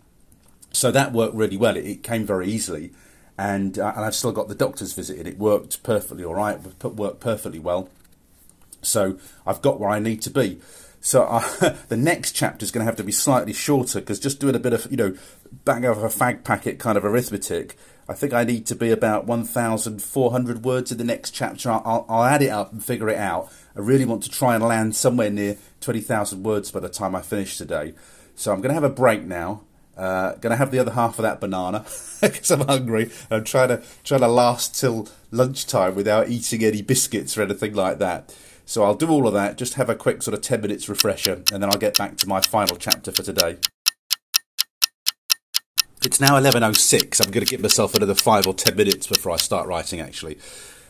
So 0.73 0.93
that 0.93 1.12
worked 1.12 1.35
really 1.35 1.56
well. 1.56 1.77
It, 1.77 1.86
it 1.86 2.02
came 2.05 2.24
very 2.24 2.48
easily. 2.48 2.93
And, 3.36 3.78
uh, 3.78 3.93
and 3.97 4.05
I've 4.05 4.15
still 4.15 4.32
got 4.32 4.48
the 4.48 4.55
doctor's 4.55 4.93
visit, 4.93 5.19
and 5.19 5.27
it 5.27 5.39
worked 5.39 5.82
perfectly 5.82 6.24
all 6.24 6.35
right, 6.35 6.59
it 6.65 6.85
worked 6.85 7.20
perfectly 7.20 7.59
well. 7.59 7.89
So 8.82 9.19
I've 9.44 9.62
got 9.62 9.81
where 9.81 9.90
I 9.90 9.98
need 9.98 10.23
to 10.23 10.31
be. 10.31 10.60
So 11.09 11.22
uh, 11.22 11.40
the 11.89 11.97
next 11.97 12.32
chapter 12.32 12.62
is 12.62 12.70
going 12.70 12.82
to 12.82 12.85
have 12.85 12.97
to 12.97 13.02
be 13.02 13.12
slightly 13.12 13.55
shorter 13.55 14.01
because 14.01 14.20
just 14.20 14.40
doing 14.40 14.55
a 14.55 14.59
bit 14.59 14.74
of, 14.74 14.86
you 14.90 14.98
know, 14.98 15.16
bang 15.64 15.86
over 15.86 16.05
a 16.05 16.10
fag 16.10 16.44
packet 16.44 16.78
kind 16.78 16.98
of 16.98 17.05
arithmetic, 17.05 17.78
I 18.06 18.12
think 18.12 18.35
I 18.35 18.44
need 18.44 18.66
to 18.66 18.74
be 18.74 18.90
about 18.90 19.24
1,400 19.24 20.64
words 20.66 20.93
in 20.93 20.98
the 20.98 21.05
next 21.05 21.30
chapter. 21.30 21.70
I'll, 21.70 22.05
I'll, 22.10 22.24
add 22.24 22.43
it 22.43 22.51
up 22.51 22.72
and 22.72 22.85
figure 22.85 23.09
it 23.09 23.16
out. 23.16 23.51
I 23.74 23.80
really 23.80 24.05
want 24.05 24.22
to 24.24 24.28
try 24.28 24.55
and 24.55 24.62
land 24.62 24.97
somewhere 24.97 25.30
near 25.30 25.56
20,000 25.80 26.43
words 26.43 26.70
by 26.70 26.80
the 26.80 26.90
time 26.90 27.14
I 27.14 27.22
finish 27.22 27.56
today. 27.56 27.94
So 28.35 28.52
I'm 28.52 28.60
going 28.60 28.68
to 28.68 28.74
have 28.74 28.85
a 28.85 28.90
break 28.90 29.22
now. 29.22 29.62
Uh, 29.97 30.35
going 30.35 30.51
to 30.51 30.56
have 30.56 30.70
the 30.70 30.78
other 30.78 30.93
half 30.93 31.18
of 31.18 31.22
that 31.22 31.40
banana 31.40 31.86
because 32.20 32.51
I'm 32.51 32.68
hungry. 32.68 33.10
I'm 33.30 33.44
trying 33.44 33.68
to 33.68 33.82
trying 34.05 34.20
to 34.20 34.28
last 34.28 34.78
till 34.78 35.09
lunchtime 35.30 35.94
without 35.94 36.28
eating 36.28 36.62
any 36.62 36.82
biscuits 36.82 37.39
or 37.39 37.43
anything 37.43 37.72
like 37.72 37.98
that. 37.98 38.35
So 38.69 38.82
I'll 38.85 38.95
do 38.95 39.09
all 39.09 39.27
of 39.27 39.32
that, 39.32 39.57
just 39.57 39.74
have 39.74 39.89
a 39.89 39.95
quick 39.95 40.23
sort 40.23 40.35
of 40.35 40.43
10 40.43 40.61
minutes 40.61 40.90
refresher, 40.90 41.43
and 41.51 41.62
then 41.62 41.65
I'll 41.65 41.78
get 41.78 41.97
back 41.97 42.19
to 42.19 42.28
my 42.28 42.43
final 42.43 42.77
chapter 42.77 43.11
for 43.11 43.23
today. 43.23 43.57
It's 46.05 46.20
now 46.20 46.39
11.06. 46.39 47.24
I'm 47.24 47.32
going 47.32 47.47
to 47.47 47.51
give 47.51 47.62
myself 47.62 47.95
another 47.95 48.15
5 48.15 48.47
or 48.47 48.53
10 48.53 48.77
minutes 48.77 49.07
before 49.07 49.32
I 49.32 49.36
start 49.36 49.66
writing, 49.66 50.01
actually. 50.01 50.39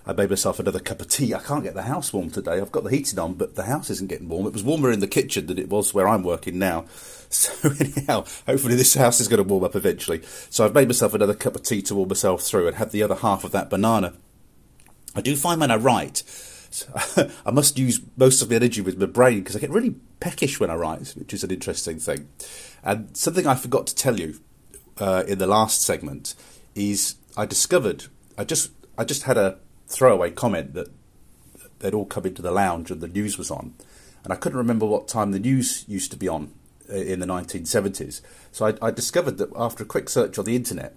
I 0.05 0.13
made 0.13 0.29
myself 0.29 0.59
another 0.59 0.81
cup 0.81 1.01
of 1.01 1.09
tea. 1.09 1.33
I 1.33 1.39
can't 1.39 1.63
get 1.63 1.75
the 1.75 1.83
house 1.83 2.13
warm 2.13 2.31
today. 2.31 2.61
I've 2.61 2.73
got 2.73 2.83
the 2.83 2.91
heating 2.91 3.21
on, 3.21 3.35
but 3.35 3.55
the 3.55 3.63
house 3.63 3.91
isn't 3.91 4.11
getting 4.11 4.29
warm. 4.29 4.49
It 4.49 4.55
was 4.55 4.65
warmer 4.65 4.91
in 4.91 4.99
the 4.99 5.07
kitchen 5.07 5.47
than 5.47 5.59
it 5.61 5.69
was 5.69 5.95
where 5.95 6.09
I'm 6.09 6.25
working 6.25 6.59
now. 6.59 6.87
So 7.31 7.53
anyhow, 7.79 8.25
hopefully 8.47 8.75
this 8.75 8.95
house 8.95 9.21
is 9.21 9.29
going 9.29 9.37
to 9.37 9.49
warm 9.49 9.63
up 9.63 9.77
eventually. 9.77 10.23
So 10.49 10.65
I've 10.65 10.75
made 10.75 10.89
myself 10.89 11.13
another 11.13 11.35
cup 11.35 11.55
of 11.55 11.63
tea 11.63 11.83
to 11.83 11.95
warm 11.95 12.09
myself 12.09 12.41
through 12.41 12.69
and 12.69 12.77
have 12.79 12.91
the 12.91 13.03
other 13.03 13.17
half 13.17 13.45
of 13.45 13.53
that 13.53 13.69
banana. 13.69 14.15
I 15.15 15.21
do 15.21 15.37
find 15.37 15.61
when 15.61 15.71
I 15.71 15.77
write, 15.77 16.23
I 17.47 17.51
must 17.51 17.79
use 17.79 18.01
most 18.17 18.43
of 18.43 18.51
my 18.51 18.57
energy 18.57 18.81
with 18.81 18.99
my 18.99 19.07
brain 19.07 19.41
because 19.41 19.57
I 19.57 19.61
get 19.61 19.71
really 19.71 19.97
peckish 20.21 20.61
when 20.61 20.71
I 20.71 20.75
write, 20.75 21.15
which 21.17 21.33
is 21.33 21.45
an 21.45 21.51
interesting 21.51 21.99
thing. 21.99 22.29
And 22.83 23.17
something 23.17 23.47
I 23.47 23.55
forgot 23.55 23.87
to 23.89 23.95
tell 23.95 24.19
you 24.19 24.41
uh, 24.99 25.25
in 25.27 25.39
the 25.39 25.47
last 25.47 25.83
segment 25.83 26.35
is 26.75 27.17
I 27.37 27.47
discovered 27.47 28.07
I 28.39 28.45
just 28.45 28.71
I 28.97 29.05
just 29.05 29.25
had 29.25 29.37
a 29.37 29.59
throwaway 29.89 30.31
comment 30.31 30.75
that 30.75 30.89
they'd 31.81 31.95
all 31.95 32.07
come 32.07 32.25
into 32.25 32.41
the 32.41 32.53
lounge 32.53 32.91
and 32.91 33.01
the 33.01 33.09
news 33.09 33.37
was 33.37 33.51
on, 33.51 33.75
and 34.23 34.33
I 34.33 34.37
couldn't 34.37 34.59
remember 34.59 34.87
what 34.87 35.09
time 35.09 35.33
the 35.33 35.41
news 35.41 35.85
used 35.89 36.13
to 36.13 36.17
be 36.17 36.29
on 36.29 36.53
uh, 36.89 36.95
in 36.95 37.19
the 37.19 37.27
1970s. 37.27 38.21
So 38.53 38.67
I, 38.67 38.87
I 38.87 38.91
discovered 38.93 39.39
that 39.39 39.51
after 39.57 39.83
a 39.83 39.87
quick 39.87 40.09
search 40.09 40.39
on 40.39 40.45
the 40.45 40.55
internet, 40.55 40.95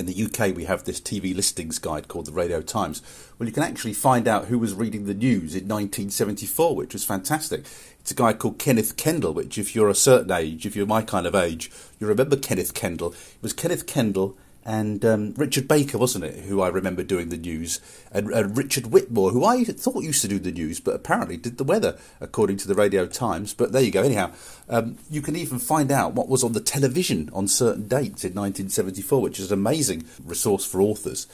in 0.00 0.06
the 0.06 0.24
UK, 0.24 0.56
we 0.56 0.64
have 0.64 0.84
this 0.84 1.00
TV 1.00 1.34
listings 1.34 1.78
guide 1.78 2.08
called 2.08 2.26
the 2.26 2.32
Radio 2.32 2.62
Times. 2.62 3.02
Well, 3.38 3.46
you 3.46 3.52
can 3.52 3.62
actually 3.62 3.92
find 3.92 4.26
out 4.26 4.46
who 4.46 4.58
was 4.58 4.74
reading 4.74 5.04
the 5.04 5.14
news 5.14 5.54
in 5.54 5.68
1974, 5.68 6.74
which 6.74 6.92
was 6.92 7.04
fantastic. 7.04 7.66
It's 8.00 8.10
a 8.10 8.14
guy 8.14 8.32
called 8.32 8.58
Kenneth 8.58 8.96
Kendall, 8.96 9.34
which, 9.34 9.58
if 9.58 9.74
you're 9.74 9.88
a 9.88 9.94
certain 9.94 10.32
age, 10.32 10.66
if 10.66 10.74
you're 10.74 10.86
my 10.86 11.02
kind 11.02 11.26
of 11.26 11.34
age, 11.34 11.70
you 12.00 12.06
remember 12.06 12.36
Kenneth 12.36 12.74
Kendall. 12.74 13.12
It 13.12 13.42
was 13.42 13.52
Kenneth 13.52 13.86
Kendall 13.86 14.36
and 14.64 15.04
um, 15.04 15.34
Richard 15.36 15.66
Baker, 15.66 15.96
wasn't 15.96 16.24
it, 16.24 16.44
who 16.44 16.60
I 16.60 16.68
remember 16.68 17.02
doing 17.02 17.30
the 17.30 17.36
news, 17.38 17.80
and, 18.12 18.30
and, 18.30 18.56
Richard 18.56 18.88
Whitmore, 18.88 19.30
who 19.30 19.44
I 19.44 19.64
thought 19.64 20.04
used 20.04 20.22
to 20.22 20.28
do 20.28 20.38
the 20.38 20.52
news, 20.52 20.80
but 20.80 20.94
apparently 20.94 21.36
did 21.36 21.56
the 21.56 21.64
weather, 21.64 21.98
according 22.20 22.58
to 22.58 22.68
the 22.68 22.74
Radio 22.74 23.06
Times. 23.06 23.54
But 23.54 23.72
there 23.72 23.82
you 23.82 23.90
go. 23.90 24.02
Anyhow, 24.02 24.32
um, 24.68 24.98
you 25.10 25.22
can 25.22 25.34
even 25.36 25.58
find 25.58 25.90
out 25.90 26.12
what 26.12 26.28
was 26.28 26.44
on 26.44 26.52
the 26.52 26.60
television 26.60 27.30
on 27.32 27.48
certain 27.48 27.88
dates 27.88 28.24
in 28.24 28.34
1974, 28.34 29.22
which 29.22 29.40
is 29.40 29.50
an 29.50 29.58
amazing 29.58 30.04
resource 30.24 30.66
for 30.66 30.82
authors. 30.82 31.26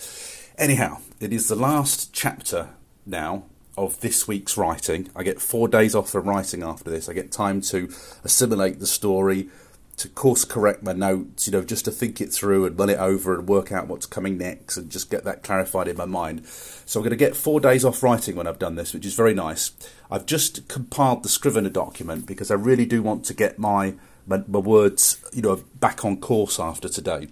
Anyhow, 0.57 0.99
it 1.21 1.33
is 1.33 1.49
the 1.49 1.57
last 1.57 2.13
chapter 2.13 2.71
now 3.05 3.45
of 3.77 4.01
this 4.01 4.27
week's 4.27 4.57
writing. 4.57 5.11
I 5.15 5.23
get 5.23 5.41
four 5.41 5.69
days 5.69 5.95
off 5.95 6.11
from 6.11 6.29
writing 6.29 6.63
after 6.63 6.91
this. 6.91 7.09
I 7.09 7.13
get 7.13 7.31
time 7.31 7.61
to 7.63 7.91
assimilate 8.25 8.81
the 8.81 8.87
story, 8.87 9.49
to 9.97 10.09
course 10.09 10.45
correct 10.45 10.83
my 10.83 10.93
notes, 10.93 11.47
you 11.47 11.53
know, 11.53 11.63
just 11.63 11.87
to 11.87 11.91
think 11.91 12.21
it 12.21 12.33
through 12.33 12.67
and 12.67 12.79
run 12.79 12.91
it 12.91 12.99
over 12.99 13.35
and 13.35 13.49
work 13.49 13.73
out 13.73 13.89
what's 13.89 14.05
coming 14.05 14.37
next 14.37 14.77
and 14.77 14.91
just 14.91 15.11
get 15.11 15.25
that 15.25 15.43
clarified 15.43 15.89
in 15.89 15.97
my 15.97 16.05
mind. 16.05 16.47
So 16.47 17.01
I'm 17.01 17.05
going 17.05 17.11
to 17.11 17.17
get 17.17 17.35
four 17.35 17.61
days 17.61 17.85
off 17.85 18.03
writing 18.03 18.37
when 18.37 18.47
I've 18.47 18.59
done 18.59 18.75
this, 18.75 18.93
which 18.93 19.07
is 19.07 19.15
very 19.15 19.33
nice. 19.33 19.73
I've 20.11 20.27
just 20.27 20.69
compiled 20.69 21.23
the 21.23 21.31
Scrivener 21.31 21.71
document 21.71 22.27
because 22.27 22.51
I 22.51 22.55
really 22.55 22.85
do 22.85 23.03
want 23.03 23.25
to 23.27 23.35
get 23.35 23.59
my, 23.59 23.95
my, 24.27 24.43
my 24.47 24.59
words, 24.59 25.25
you 25.33 25.41
know, 25.41 25.65
back 25.77 26.05
on 26.05 26.19
course 26.19 26.61
after 26.61 26.91
today. 26.91 27.29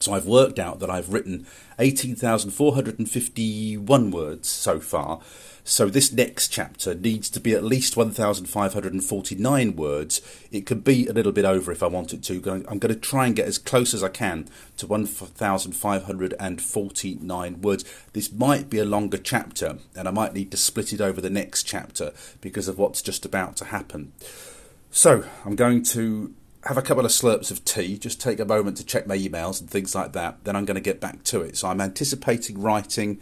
So 0.00 0.12
I've 0.12 0.26
worked 0.26 0.58
out 0.58 0.80
that 0.80 0.90
I've 0.90 1.10
written 1.12 1.46
18,451 1.78 4.10
words 4.10 4.48
so 4.48 4.78
far. 4.78 5.20
So 5.68 5.90
this 5.90 6.10
next 6.10 6.48
chapter 6.48 6.94
needs 6.94 7.28
to 7.28 7.40
be 7.40 7.52
at 7.52 7.62
least 7.62 7.94
1,549 7.94 9.76
words. 9.76 10.22
It 10.50 10.64
could 10.64 10.82
be 10.82 11.06
a 11.06 11.12
little 11.12 11.30
bit 11.30 11.44
over 11.44 11.70
if 11.70 11.82
I 11.82 11.88
want 11.88 12.14
it 12.14 12.22
to. 12.22 12.64
I'm 12.66 12.78
going 12.78 12.94
to 12.94 12.96
try 12.96 13.26
and 13.26 13.36
get 13.36 13.46
as 13.46 13.58
close 13.58 13.92
as 13.92 14.02
I 14.02 14.08
can 14.08 14.48
to 14.78 14.86
1,549 14.86 17.60
words. 17.60 17.84
This 18.14 18.32
might 18.32 18.70
be 18.70 18.78
a 18.78 18.86
longer 18.86 19.18
chapter, 19.18 19.76
and 19.94 20.08
I 20.08 20.10
might 20.10 20.32
need 20.32 20.50
to 20.52 20.56
split 20.56 20.94
it 20.94 21.02
over 21.02 21.20
the 21.20 21.28
next 21.28 21.64
chapter 21.64 22.14
because 22.40 22.66
of 22.66 22.78
what's 22.78 23.02
just 23.02 23.26
about 23.26 23.56
to 23.56 23.66
happen. 23.66 24.12
So 24.90 25.24
I'm 25.44 25.54
going 25.54 25.82
to 25.82 26.32
have 26.64 26.78
a 26.78 26.82
couple 26.82 27.04
of 27.04 27.10
slurps 27.10 27.50
of 27.50 27.62
tea, 27.66 27.98
just 27.98 28.22
take 28.22 28.40
a 28.40 28.46
moment 28.46 28.78
to 28.78 28.86
check 28.86 29.06
my 29.06 29.18
emails 29.18 29.60
and 29.60 29.68
things 29.68 29.94
like 29.94 30.14
that. 30.14 30.44
Then 30.44 30.56
I'm 30.56 30.64
going 30.64 30.76
to 30.76 30.80
get 30.80 30.98
back 30.98 31.24
to 31.24 31.42
it. 31.42 31.58
So 31.58 31.68
I'm 31.68 31.82
anticipating 31.82 32.58
writing 32.58 33.20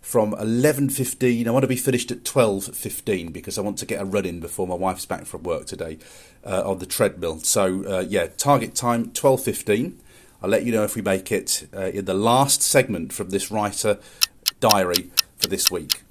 from 0.00 0.32
11.15. 0.32 1.46
I 1.46 1.50
want 1.50 1.62
to 1.62 1.68
be 1.68 1.76
finished 1.76 2.10
at 2.10 2.24
12.15 2.24 3.32
because 3.32 3.58
I 3.58 3.60
want 3.60 3.78
to 3.78 3.86
get 3.86 4.00
a 4.00 4.04
run 4.04 4.24
in 4.24 4.40
before 4.40 4.66
my 4.66 4.74
wife's 4.74 5.06
back 5.06 5.26
from 5.26 5.42
work 5.42 5.66
today 5.66 5.98
uh, 6.44 6.68
on 6.68 6.78
the 6.78 6.86
treadmill. 6.86 7.38
So, 7.40 7.84
uh, 7.86 8.00
yeah, 8.00 8.26
target 8.36 8.74
time 8.74 9.10
12.15. 9.10 9.94
I'll 10.42 10.48
let 10.48 10.64
you 10.64 10.72
know 10.72 10.84
if 10.84 10.96
we 10.96 11.02
make 11.02 11.30
it 11.30 11.68
uh, 11.74 11.86
in 11.86 12.06
the 12.06 12.14
last 12.14 12.62
segment 12.62 13.12
from 13.12 13.30
this 13.30 13.50
writer 13.50 13.98
diary 14.58 15.10
for 15.36 15.48
this 15.48 15.70
week. 15.70 16.02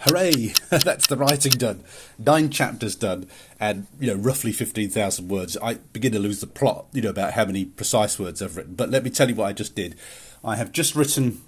Hooray! 0.00 0.54
That's 0.70 1.06
the 1.06 1.16
writing 1.16 1.52
done. 1.52 1.82
Nine 2.18 2.50
chapters 2.50 2.94
done, 2.94 3.28
and 3.58 3.88
you 3.98 4.08
know, 4.08 4.14
roughly 4.14 4.52
fifteen 4.52 4.90
thousand 4.90 5.28
words. 5.28 5.56
I 5.60 5.74
begin 5.74 6.12
to 6.12 6.20
lose 6.20 6.40
the 6.40 6.46
plot, 6.46 6.86
you 6.92 7.02
know, 7.02 7.10
about 7.10 7.32
how 7.32 7.44
many 7.44 7.64
precise 7.64 8.16
words 8.16 8.40
I've 8.40 8.56
written. 8.56 8.74
But 8.74 8.90
let 8.90 9.02
me 9.02 9.10
tell 9.10 9.28
you 9.28 9.34
what 9.34 9.46
I 9.46 9.52
just 9.52 9.74
did. 9.74 9.96
I 10.44 10.54
have 10.54 10.70
just 10.70 10.94
written 10.94 11.40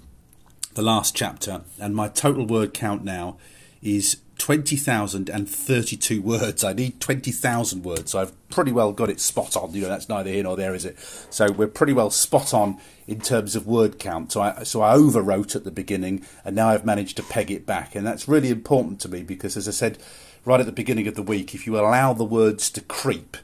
the 0.73 0.81
last 0.81 1.15
chapter, 1.15 1.61
and 1.79 1.95
my 1.95 2.07
total 2.07 2.45
word 2.45 2.73
count 2.73 3.03
now 3.03 3.37
is 3.81 4.17
20,032 4.37 6.21
words. 6.21 6.63
I 6.63 6.73
need 6.73 6.99
20,000 6.99 7.83
words, 7.83 8.11
so 8.11 8.21
I've 8.21 8.49
pretty 8.49 8.71
well 8.71 8.91
got 8.91 9.09
it 9.09 9.19
spot 9.19 9.55
on. 9.55 9.73
You 9.73 9.81
know, 9.81 9.89
that's 9.89 10.09
neither 10.09 10.31
here 10.31 10.43
nor 10.43 10.55
there, 10.55 10.73
is 10.73 10.83
it? 10.83 10.97
So 11.29 11.51
we're 11.51 11.67
pretty 11.67 11.93
well 11.93 12.09
spot 12.09 12.53
on 12.53 12.79
in 13.07 13.19
terms 13.19 13.55
of 13.55 13.67
word 13.67 13.99
count. 13.99 14.31
So 14.31 14.41
I, 14.41 14.63
so 14.63 14.81
I 14.81 14.95
overwrote 14.95 15.55
at 15.55 15.63
the 15.63 15.71
beginning, 15.71 16.25
and 16.43 16.55
now 16.55 16.69
I've 16.69 16.85
managed 16.85 17.17
to 17.17 17.23
peg 17.23 17.51
it 17.51 17.65
back. 17.65 17.93
And 17.93 18.05
that's 18.05 18.27
really 18.27 18.49
important 18.49 18.99
to 19.01 19.09
me 19.09 19.21
because, 19.21 19.55
as 19.57 19.67
I 19.67 19.71
said 19.71 19.99
right 20.43 20.59
at 20.59 20.65
the 20.65 20.71
beginning 20.71 21.07
of 21.07 21.15
the 21.15 21.21
week, 21.21 21.53
if 21.53 21.67
you 21.67 21.77
allow 21.77 22.13
the 22.13 22.23
words 22.23 22.71
to 22.71 22.81
creep, 22.81 23.37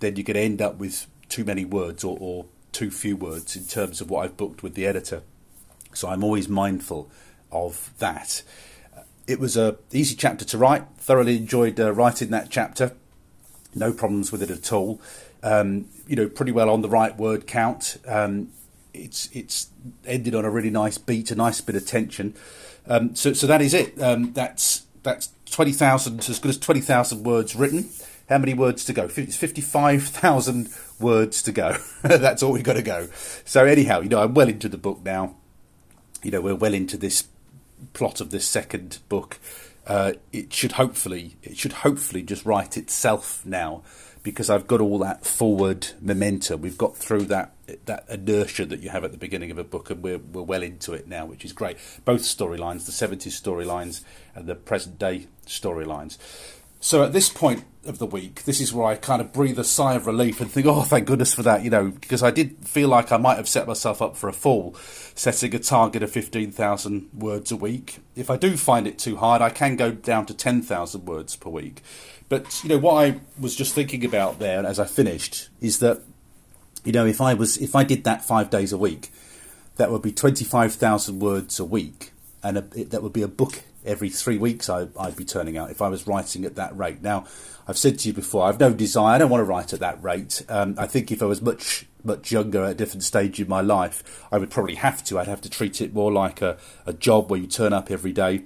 then 0.00 0.16
you 0.16 0.24
could 0.24 0.36
end 0.36 0.60
up 0.60 0.78
with 0.78 1.06
too 1.28 1.44
many 1.44 1.64
words 1.64 2.02
or, 2.02 2.16
or 2.20 2.46
too 2.72 2.90
few 2.90 3.16
words 3.16 3.54
in 3.54 3.64
terms 3.64 4.00
of 4.00 4.10
what 4.10 4.24
I've 4.24 4.36
booked 4.36 4.62
with 4.62 4.74
the 4.74 4.86
editor. 4.86 5.22
So 5.92 6.08
I'm 6.08 6.24
always 6.24 6.48
mindful 6.48 7.10
of 7.52 7.92
that. 7.98 8.42
It 9.26 9.38
was 9.38 9.56
a 9.56 9.76
easy 9.92 10.16
chapter 10.16 10.44
to 10.44 10.58
write. 10.58 10.84
Thoroughly 10.96 11.36
enjoyed 11.36 11.78
uh, 11.78 11.92
writing 11.92 12.30
that 12.30 12.50
chapter. 12.50 12.92
No 13.74 13.92
problems 13.92 14.32
with 14.32 14.42
it 14.42 14.50
at 14.50 14.72
all. 14.72 15.00
Um, 15.42 15.86
you 16.06 16.16
know, 16.16 16.28
pretty 16.28 16.52
well 16.52 16.68
on 16.68 16.82
the 16.82 16.88
right 16.88 17.16
word 17.16 17.46
count. 17.46 17.98
Um, 18.06 18.48
it's 18.92 19.28
it's 19.32 19.68
ended 20.04 20.34
on 20.34 20.44
a 20.44 20.50
really 20.50 20.70
nice 20.70 20.98
beat, 20.98 21.30
a 21.30 21.34
nice 21.34 21.60
bit 21.60 21.76
of 21.76 21.86
tension. 21.86 22.34
Um, 22.86 23.14
so 23.14 23.32
so 23.32 23.46
that 23.46 23.62
is 23.62 23.74
it. 23.74 24.00
Um, 24.00 24.32
that's 24.32 24.86
that's 25.02 25.30
twenty 25.50 25.72
thousand 25.72 26.28
as 26.28 26.38
good 26.38 26.50
as 26.50 26.58
twenty 26.58 26.80
thousand 26.80 27.24
words 27.24 27.54
written. 27.54 27.88
How 28.28 28.38
many 28.38 28.54
words 28.54 28.84
to 28.84 28.92
go? 28.92 29.08
It's 29.16 29.36
fifty-five 29.36 30.04
thousand 30.04 30.70
words 30.98 31.42
to 31.42 31.52
go. 31.52 31.76
that's 32.02 32.42
all 32.42 32.52
we've 32.52 32.62
got 32.62 32.74
to 32.74 32.82
go. 32.82 33.08
So 33.44 33.64
anyhow, 33.64 34.00
you 34.00 34.08
know, 34.08 34.22
I'm 34.22 34.34
well 34.34 34.48
into 34.48 34.68
the 34.68 34.78
book 34.78 35.00
now 35.04 35.36
you 36.22 36.30
know 36.30 36.40
we're 36.40 36.54
well 36.54 36.74
into 36.74 36.96
this 36.96 37.28
plot 37.92 38.20
of 38.20 38.30
this 38.30 38.46
second 38.46 38.98
book. 39.08 39.38
Uh, 39.86 40.12
it 40.32 40.52
should 40.52 40.72
hopefully 40.72 41.36
it 41.42 41.56
should 41.56 41.72
hopefully 41.72 42.22
just 42.22 42.44
write 42.44 42.76
itself 42.76 43.44
now 43.44 43.82
because 44.22 44.50
I've 44.50 44.66
got 44.66 44.80
all 44.80 44.98
that 44.98 45.24
forward 45.24 45.88
momentum. 46.00 46.60
We've 46.60 46.78
got 46.78 46.96
through 46.96 47.24
that 47.26 47.54
that 47.86 48.04
inertia 48.08 48.66
that 48.66 48.80
you 48.80 48.90
have 48.90 49.04
at 49.04 49.12
the 49.12 49.18
beginning 49.18 49.50
of 49.50 49.58
a 49.58 49.64
book, 49.64 49.90
and 49.90 50.02
we're 50.02 50.18
we're 50.18 50.42
well 50.42 50.62
into 50.62 50.92
it 50.92 51.08
now, 51.08 51.24
which 51.26 51.44
is 51.44 51.52
great. 51.52 51.78
Both 52.04 52.22
storylines, 52.22 52.86
the 52.86 52.92
seventies 52.92 53.40
storylines 53.40 54.02
and 54.34 54.46
the 54.46 54.54
present 54.54 54.98
day 54.98 55.26
storylines. 55.46 56.18
So 56.80 57.02
at 57.02 57.12
this 57.12 57.28
point 57.28 57.64
of 57.86 57.98
the 57.98 58.06
week, 58.06 58.44
this 58.44 58.60
is 58.60 58.72
where 58.72 58.86
I 58.86 58.96
kind 58.96 59.22
of 59.22 59.32
breathe 59.32 59.58
a 59.58 59.64
sigh 59.64 59.94
of 59.94 60.06
relief 60.06 60.40
and 60.40 60.50
think, 60.50 60.66
oh, 60.66 60.82
thank 60.82 61.06
goodness 61.06 61.32
for 61.32 61.42
that, 61.42 61.64
you 61.64 61.70
know, 61.70 61.88
because 61.88 62.22
I 62.22 62.30
did 62.30 62.56
feel 62.68 62.88
like 62.88 63.10
I 63.10 63.16
might 63.16 63.38
have 63.38 63.48
set 63.48 63.66
myself 63.66 64.02
up 64.02 64.16
for 64.16 64.28
a 64.28 64.34
fall, 64.34 64.74
setting 65.14 65.54
a 65.54 65.58
target 65.58 66.02
of 66.02 66.10
15,000 66.10 67.08
words 67.14 67.50
a 67.50 67.56
week. 67.56 68.00
If 68.14 68.30
I 68.30 68.36
do 68.36 68.56
find 68.56 68.86
it 68.86 68.98
too 68.98 69.16
hard, 69.16 69.40
I 69.40 69.48
can 69.48 69.76
go 69.76 69.92
down 69.92 70.26
to 70.26 70.34
10,000 70.34 71.06
words 71.06 71.36
per 71.36 71.48
week. 71.48 71.82
But, 72.28 72.62
you 72.62 72.68
know, 72.68 72.78
what 72.78 73.04
I 73.04 73.20
was 73.38 73.56
just 73.56 73.74
thinking 73.74 74.04
about 74.04 74.38
there 74.38 74.64
as 74.64 74.78
I 74.78 74.84
finished 74.84 75.48
is 75.60 75.78
that, 75.78 76.02
you 76.84 76.92
know, 76.92 77.06
if 77.06 77.20
I 77.20 77.34
was, 77.34 77.56
if 77.56 77.74
I 77.74 77.82
did 77.84 78.04
that 78.04 78.24
five 78.24 78.50
days 78.50 78.72
a 78.72 78.78
week, 78.78 79.10
that 79.76 79.90
would 79.90 80.02
be 80.02 80.12
25,000 80.12 81.18
words 81.18 81.58
a 81.58 81.64
week, 81.64 82.12
and 82.42 82.58
a, 82.58 82.64
it, 82.76 82.90
that 82.90 83.02
would 83.02 83.14
be 83.14 83.22
a 83.22 83.28
book 83.28 83.62
every 83.84 84.10
three 84.10 84.38
weeks 84.38 84.68
I, 84.68 84.82
would 84.82 85.16
be 85.16 85.24
turning 85.24 85.56
out 85.56 85.70
if 85.70 85.80
I 85.80 85.88
was 85.88 86.06
writing 86.06 86.44
at 86.44 86.56
that 86.56 86.76
rate. 86.76 87.02
Now, 87.02 87.24
I've 87.70 87.78
said 87.78 88.00
to 88.00 88.08
you 88.08 88.12
before, 88.12 88.46
I've 88.46 88.58
no 88.58 88.72
desire, 88.74 89.14
I 89.14 89.18
don't 89.18 89.30
want 89.30 89.42
to 89.42 89.44
write 89.44 89.72
at 89.72 89.78
that 89.78 90.02
rate. 90.02 90.44
Um, 90.48 90.74
I 90.76 90.88
think 90.88 91.12
if 91.12 91.22
I 91.22 91.26
was 91.26 91.40
much, 91.40 91.86
much 92.02 92.32
younger 92.32 92.64
at 92.64 92.72
a 92.72 92.74
different 92.74 93.04
stage 93.04 93.40
in 93.40 93.48
my 93.48 93.60
life, 93.60 94.26
I 94.32 94.38
would 94.38 94.50
probably 94.50 94.74
have 94.74 95.04
to. 95.04 95.20
I'd 95.20 95.28
have 95.28 95.40
to 95.42 95.48
treat 95.48 95.80
it 95.80 95.94
more 95.94 96.10
like 96.10 96.42
a, 96.42 96.58
a 96.84 96.92
job 96.92 97.30
where 97.30 97.38
you 97.38 97.46
turn 97.46 97.72
up 97.72 97.88
every 97.88 98.10
day. 98.12 98.42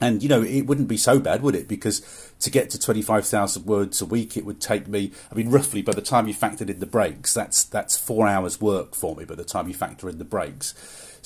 And, 0.00 0.22
you 0.22 0.30
know, 0.30 0.42
it 0.42 0.62
wouldn't 0.62 0.88
be 0.88 0.96
so 0.96 1.20
bad, 1.20 1.42
would 1.42 1.54
it? 1.54 1.68
Because 1.68 2.32
to 2.40 2.48
get 2.50 2.70
to 2.70 2.78
25,000 2.78 3.66
words 3.66 4.00
a 4.00 4.06
week, 4.06 4.34
it 4.38 4.46
would 4.46 4.62
take 4.62 4.88
me, 4.88 5.12
I 5.30 5.34
mean, 5.34 5.50
roughly 5.50 5.82
by 5.82 5.92
the 5.92 6.00
time 6.00 6.26
you 6.26 6.32
factored 6.32 6.70
in 6.70 6.80
the 6.80 6.86
breaks, 6.86 7.34
that's, 7.34 7.64
that's 7.64 7.98
four 7.98 8.26
hours 8.26 8.62
work 8.62 8.94
for 8.94 9.14
me 9.14 9.26
by 9.26 9.34
the 9.34 9.44
time 9.44 9.68
you 9.68 9.74
factor 9.74 10.08
in 10.08 10.16
the 10.16 10.24
breaks. 10.24 10.72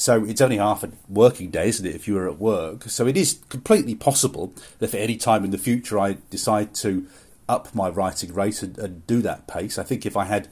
So 0.03 0.25
it's 0.25 0.41
only 0.41 0.57
half 0.57 0.83
a 0.83 0.91
working 1.09 1.51
day, 1.53 1.69
isn't 1.69 1.87
it, 1.87 1.95
if 1.95 2.09
you 2.09 2.15
were 2.15 2.29
at 2.29 2.41
work? 2.41 2.91
So 2.91 3.07
it 3.07 3.17
is 3.17 3.39
completely 3.49 3.95
possible 3.95 4.53
that 4.81 4.93
at 4.93 5.01
any 5.01 5.17
time 5.17 5.45
in 5.45 5.53
the 5.53 5.59
future 5.59 5.97
I 5.97 6.17
decide 6.29 6.75
to 6.83 7.07
up 7.49 7.73
my 7.73 7.89
writing 7.89 8.35
rate 8.35 8.65
and, 8.65 8.77
and 8.81 9.07
do 9.07 9.23
that 9.23 9.47
pace. 9.47 9.79
I 9.79 9.85
think 9.85 10.05
if 10.05 10.17
I 10.17 10.25
had, 10.25 10.49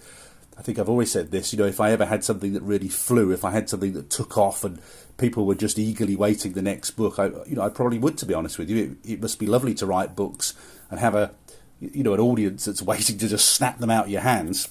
I 0.57 0.63
think 0.63 0.79
I've 0.79 0.89
always 0.89 1.11
said 1.11 1.33
this, 1.33 1.53
you 1.53 1.59
know, 1.59 1.67
if 1.67 1.81
I 1.81 1.91
ever 1.91 2.07
had 2.07 2.23
something 2.23 2.53
that 2.53 2.63
really 2.63 2.87
flew, 2.87 3.33
if 3.33 3.45
I 3.45 3.51
had 3.51 3.69
something 3.69 3.93
that 3.95 4.09
took 4.09 4.39
off 4.39 4.63
and 4.63 4.81
people 5.19 5.45
were 5.47 5.57
just 5.57 5.81
eagerly 5.81 6.15
waiting 6.15 6.53
the 6.53 6.63
next 6.63 6.93
book, 6.93 7.19
I, 7.19 7.31
you 7.45 7.57
know, 7.57 7.63
I 7.63 7.71
probably 7.71 7.99
would, 7.99 8.19
to 8.19 8.27
be 8.27 8.35
honest 8.35 8.57
with 8.57 8.71
you. 8.71 8.99
It, 9.03 9.15
it 9.15 9.21
must 9.21 9.41
be 9.41 9.47
lovely 9.47 9.75
to 9.75 9.85
write 9.87 10.15
books 10.15 10.55
and 10.93 11.01
have 11.01 11.17
a, 11.17 11.33
you 11.81 12.05
know, 12.05 12.15
an 12.15 12.21
audience 12.21 12.67
that's 12.67 12.83
waiting 12.93 13.19
to 13.19 13.27
just 13.27 13.51
snap 13.51 13.79
them 13.79 13.91
out 13.91 14.05
of 14.05 14.13
your 14.13 14.21
hands 14.21 14.69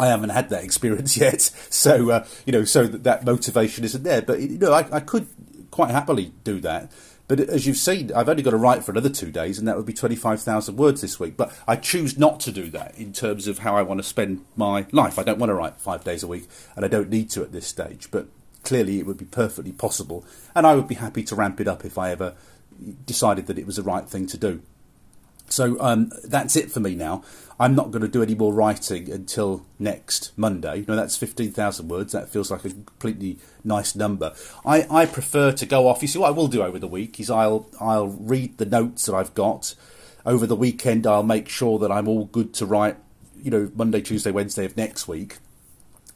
I 0.00 0.06
haven't 0.06 0.30
had 0.30 0.48
that 0.48 0.64
experience 0.64 1.16
yet, 1.18 1.42
so 1.42 2.10
uh, 2.10 2.26
you 2.46 2.52
know, 2.52 2.64
so 2.64 2.86
that, 2.86 3.04
that 3.04 3.24
motivation 3.24 3.84
isn't 3.84 4.02
there. 4.02 4.22
But 4.22 4.40
you 4.40 4.58
know, 4.58 4.72
I, 4.72 4.86
I 4.96 5.00
could 5.00 5.26
quite 5.70 5.90
happily 5.90 6.32
do 6.42 6.60
that. 6.60 6.90
But 7.28 7.38
as 7.38 7.64
you've 7.64 7.76
seen, 7.76 8.10
I've 8.12 8.28
only 8.28 8.42
got 8.42 8.50
to 8.50 8.56
write 8.56 8.82
for 8.82 8.90
another 8.90 9.08
two 9.08 9.30
days, 9.30 9.56
and 9.58 9.68
that 9.68 9.76
would 9.76 9.86
be 9.86 9.92
25,000 9.92 10.76
words 10.76 11.00
this 11.00 11.20
week. 11.20 11.36
But 11.36 11.56
I 11.68 11.76
choose 11.76 12.18
not 12.18 12.40
to 12.40 12.50
do 12.50 12.70
that 12.70 12.98
in 12.98 13.12
terms 13.12 13.46
of 13.46 13.60
how 13.60 13.76
I 13.76 13.82
want 13.82 13.98
to 14.00 14.04
spend 14.04 14.44
my 14.56 14.86
life. 14.90 15.16
I 15.16 15.22
don't 15.22 15.38
want 15.38 15.50
to 15.50 15.54
write 15.54 15.76
five 15.76 16.02
days 16.02 16.24
a 16.24 16.26
week, 16.26 16.48
and 16.74 16.84
I 16.84 16.88
don't 16.88 17.08
need 17.08 17.30
to 17.30 17.42
at 17.42 17.52
this 17.52 17.68
stage. 17.68 18.10
But 18.10 18.26
clearly, 18.64 18.98
it 18.98 19.06
would 19.06 19.18
be 19.18 19.26
perfectly 19.26 19.70
possible, 19.70 20.24
and 20.56 20.66
I 20.66 20.74
would 20.74 20.88
be 20.88 20.96
happy 20.96 21.22
to 21.24 21.36
ramp 21.36 21.60
it 21.60 21.68
up 21.68 21.84
if 21.84 21.98
I 21.98 22.10
ever 22.10 22.34
decided 23.06 23.46
that 23.46 23.58
it 23.58 23.66
was 23.66 23.76
the 23.76 23.82
right 23.82 24.08
thing 24.08 24.26
to 24.26 24.36
do. 24.36 24.62
So 25.50 25.80
um, 25.80 26.10
that's 26.24 26.56
it 26.56 26.70
for 26.70 26.80
me 26.80 26.94
now. 26.94 27.22
I'm 27.60 27.74
not 27.74 27.90
going 27.90 28.00
to 28.00 28.08
do 28.08 28.22
any 28.22 28.34
more 28.34 28.54
writing 28.54 29.12
until 29.12 29.66
next 29.78 30.32
Monday. 30.34 30.78
You 30.78 30.86
know, 30.88 30.96
that's 30.96 31.18
15,000 31.18 31.88
words. 31.88 32.14
That 32.14 32.30
feels 32.30 32.50
like 32.50 32.64
a 32.64 32.70
completely 32.70 33.38
nice 33.62 33.94
number. 33.94 34.34
I, 34.64 34.86
I 34.90 35.04
prefer 35.04 35.52
to 35.52 35.66
go 35.66 35.86
off. 35.86 36.00
You 36.00 36.08
see, 36.08 36.18
what 36.18 36.28
I 36.28 36.30
will 36.30 36.48
do 36.48 36.62
over 36.62 36.78
the 36.78 36.88
week 36.88 37.20
is 37.20 37.30
I'll 37.30 37.68
I'll 37.78 38.08
read 38.08 38.56
the 38.56 38.64
notes 38.64 39.04
that 39.04 39.14
I've 39.14 39.34
got. 39.34 39.74
Over 40.24 40.46
the 40.46 40.56
weekend, 40.56 41.06
I'll 41.06 41.22
make 41.22 41.50
sure 41.50 41.78
that 41.80 41.92
I'm 41.92 42.08
all 42.08 42.24
good 42.26 42.54
to 42.54 42.66
write, 42.66 42.96
you 43.42 43.50
know, 43.50 43.70
Monday, 43.74 44.00
Tuesday, 44.00 44.30
Wednesday 44.30 44.64
of 44.64 44.76
next 44.78 45.06
week. 45.06 45.36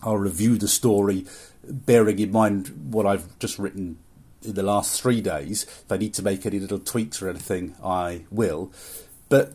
I'll 0.03 0.17
review 0.17 0.57
the 0.57 0.69
story, 0.69 1.27
bearing 1.63 2.19
in 2.21 2.33
mind 2.33 2.91
what 2.91 3.05
I've 3.05 3.39
just 3.39 3.59
written 3.59 3.99
in 4.43 4.55
the 4.55 4.63
last 4.63 5.01
three 5.01 5.21
days. 5.21 5.65
If 5.65 5.93
I 5.93 5.99
need 5.99 6.15
to 6.15 6.23
make 6.23 6.47
any 6.47 6.59
little 6.59 6.79
tweaks 6.79 7.21
or 7.21 7.29
anything, 7.29 7.75
I 7.85 8.25
will. 8.31 8.73
But 9.29 9.55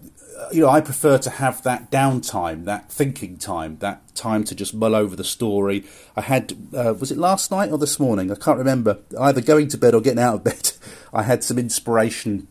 you 0.52 0.62
know, 0.62 0.70
I 0.70 0.82
prefer 0.82 1.18
to 1.20 1.30
have 1.30 1.64
that 1.64 1.92
downtime, 1.92 2.66
that 2.66 2.92
thinking 2.92 3.38
time, 3.38 3.78
that 3.80 4.16
time 4.16 4.44
to 4.46 4.56
just 4.56 4.74
mull 4.74 4.96
over 4.96 5.16
the 5.16 5.24
story. 5.24 5.86
I 6.16 6.22
had, 6.22 6.54
uh, 6.74 6.94
was 6.94 7.12
it 7.12 7.18
last 7.18 7.52
night 7.52 7.72
or 7.72 7.78
this 7.78 8.00
morning? 8.00 8.32
I 8.32 8.36
can't 8.36 8.58
remember. 8.58 9.00
Either 9.20 9.42
going 9.42 9.68
to 9.70 9.78
bed 9.78 9.94
or 9.94 10.02
getting 10.02 10.24
out 10.24 10.36
of 10.36 10.44
bed. 10.44 10.72
I 11.14 11.24
had 11.24 11.44
some 11.44 11.58
inspiration, 11.58 12.48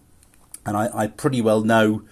and 0.67 0.77
I, 0.77 0.91
I 0.93 1.07
pretty 1.07 1.41
well 1.41 1.63
know 1.63 2.03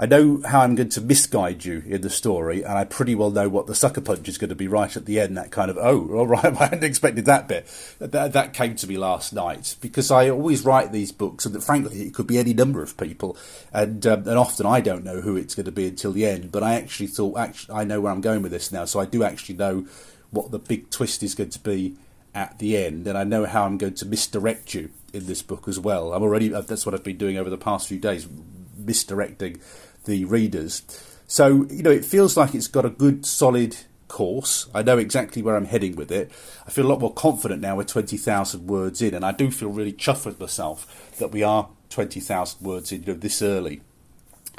I 0.00 0.06
know 0.06 0.40
how 0.44 0.60
I'm 0.60 0.76
going 0.76 0.90
to 0.90 1.00
misguide 1.00 1.64
you 1.64 1.82
in 1.84 2.02
the 2.02 2.10
story, 2.10 2.62
and 2.62 2.78
I 2.78 2.84
pretty 2.84 3.16
well 3.16 3.32
know 3.32 3.48
what 3.48 3.66
the 3.66 3.74
sucker 3.74 4.00
punch 4.00 4.28
is 4.28 4.38
going 4.38 4.50
to 4.50 4.54
be 4.54 4.68
right 4.68 4.96
at 4.96 5.06
the 5.06 5.18
end. 5.18 5.36
That 5.36 5.50
kind 5.50 5.72
of, 5.72 5.76
oh, 5.76 6.08
all 6.14 6.26
right, 6.28 6.44
I 6.60 6.66
hadn't 6.66 6.84
expected 6.84 7.24
that 7.24 7.48
bit. 7.48 7.66
That, 7.98 8.32
that 8.32 8.54
came 8.54 8.76
to 8.76 8.86
me 8.86 8.96
last 8.96 9.32
night 9.32 9.74
because 9.80 10.12
I 10.12 10.30
always 10.30 10.64
write 10.64 10.92
these 10.92 11.10
books, 11.10 11.44
and 11.44 11.52
that 11.52 11.64
frankly, 11.64 12.02
it 12.02 12.14
could 12.14 12.28
be 12.28 12.38
any 12.38 12.54
number 12.54 12.80
of 12.80 12.96
people, 12.96 13.36
and 13.72 14.06
um, 14.06 14.20
and 14.20 14.38
often 14.38 14.66
I 14.66 14.80
don't 14.80 15.02
know 15.02 15.20
who 15.20 15.36
it's 15.36 15.56
going 15.56 15.66
to 15.66 15.72
be 15.72 15.88
until 15.88 16.12
the 16.12 16.26
end. 16.26 16.52
But 16.52 16.62
I 16.62 16.74
actually 16.74 17.08
thought, 17.08 17.36
actually, 17.36 17.74
I 17.74 17.82
know 17.82 18.00
where 18.00 18.12
I'm 18.12 18.20
going 18.20 18.42
with 18.42 18.52
this 18.52 18.70
now, 18.70 18.84
so 18.84 19.00
I 19.00 19.04
do 19.04 19.24
actually 19.24 19.56
know 19.56 19.84
what 20.30 20.52
the 20.52 20.60
big 20.60 20.90
twist 20.90 21.24
is 21.24 21.34
going 21.34 21.50
to 21.50 21.58
be 21.58 21.96
at 22.36 22.60
the 22.60 22.76
end, 22.76 23.08
and 23.08 23.18
I 23.18 23.24
know 23.24 23.46
how 23.46 23.64
I'm 23.64 23.78
going 23.78 23.94
to 23.94 24.06
misdirect 24.06 24.74
you 24.74 24.90
in 25.12 25.26
this 25.26 25.42
book 25.42 25.66
as 25.66 25.80
well. 25.80 26.12
I'm 26.12 26.22
already 26.22 26.50
that's 26.50 26.86
what 26.86 26.94
I've 26.94 27.02
been 27.02 27.18
doing 27.18 27.36
over 27.36 27.50
the 27.50 27.58
past 27.58 27.88
few 27.88 27.98
days, 27.98 28.28
misdirecting 28.76 29.60
the 30.04 30.24
readers. 30.24 30.82
So, 31.26 31.66
you 31.70 31.82
know, 31.82 31.90
it 31.90 32.04
feels 32.04 32.36
like 32.36 32.54
it's 32.54 32.68
got 32.68 32.84
a 32.84 32.90
good, 32.90 33.26
solid 33.26 33.76
course. 34.08 34.68
I 34.74 34.82
know 34.82 34.98
exactly 34.98 35.42
where 35.42 35.56
I'm 35.56 35.66
heading 35.66 35.94
with 35.94 36.10
it. 36.10 36.32
I 36.66 36.70
feel 36.70 36.86
a 36.86 36.88
lot 36.88 37.00
more 37.00 37.12
confident 37.12 37.60
now 37.60 37.76
with 37.76 37.86
20,000 37.86 38.66
words 38.66 39.02
in, 39.02 39.14
and 39.14 39.24
I 39.24 39.32
do 39.32 39.50
feel 39.50 39.68
really 39.68 39.92
chuffed 39.92 40.26
with 40.26 40.40
myself 40.40 41.14
that 41.18 41.30
we 41.30 41.42
are 41.42 41.68
20,000 41.90 42.64
words 42.64 42.92
in, 42.92 43.02
you 43.02 43.12
know, 43.12 43.18
this 43.18 43.42
early. 43.42 43.82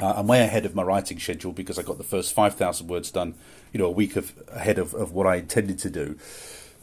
Uh, 0.00 0.14
I'm 0.16 0.28
way 0.28 0.40
ahead 0.40 0.64
of 0.64 0.74
my 0.74 0.82
writing 0.82 1.18
schedule 1.18 1.52
because 1.52 1.78
I 1.78 1.82
got 1.82 1.98
the 1.98 2.04
first 2.04 2.32
5,000 2.32 2.86
words 2.86 3.10
done, 3.10 3.34
you 3.72 3.78
know, 3.78 3.86
a 3.86 3.90
week 3.90 4.16
of, 4.16 4.32
ahead 4.48 4.78
of, 4.78 4.94
of 4.94 5.12
what 5.12 5.26
I 5.26 5.36
intended 5.36 5.78
to 5.80 5.90
do. 5.90 6.16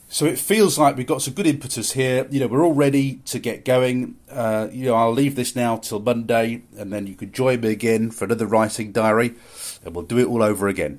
So 0.09 0.25
it 0.25 0.39
feels 0.39 0.79
like 0.79 0.95
we've 0.95 1.05
got 1.05 1.21
some 1.21 1.33
good 1.33 1.47
impetus 1.47 1.91
here. 1.91 2.27
You 2.31 2.39
know, 2.39 2.47
we're 2.47 2.63
all 2.63 2.73
ready 2.73 3.15
to 3.25 3.39
get 3.39 3.65
going. 3.65 4.15
Uh, 4.31 4.69
you 4.71 4.85
know, 4.85 4.93
I'll 4.93 5.11
leave 5.11 5.35
this 5.35 5.53
now 5.53 5.75
till 5.77 5.99
Monday, 5.99 6.61
and 6.77 6.93
then 6.93 7.07
you 7.07 7.15
can 7.15 7.33
join 7.33 7.59
me 7.59 7.71
again 7.71 8.11
for 8.11 8.23
another 8.23 8.45
writing 8.45 8.93
diary, 8.93 9.35
and 9.83 9.93
we'll 9.93 10.05
do 10.05 10.17
it 10.17 10.27
all 10.27 10.41
over 10.41 10.69
again. 10.69 10.95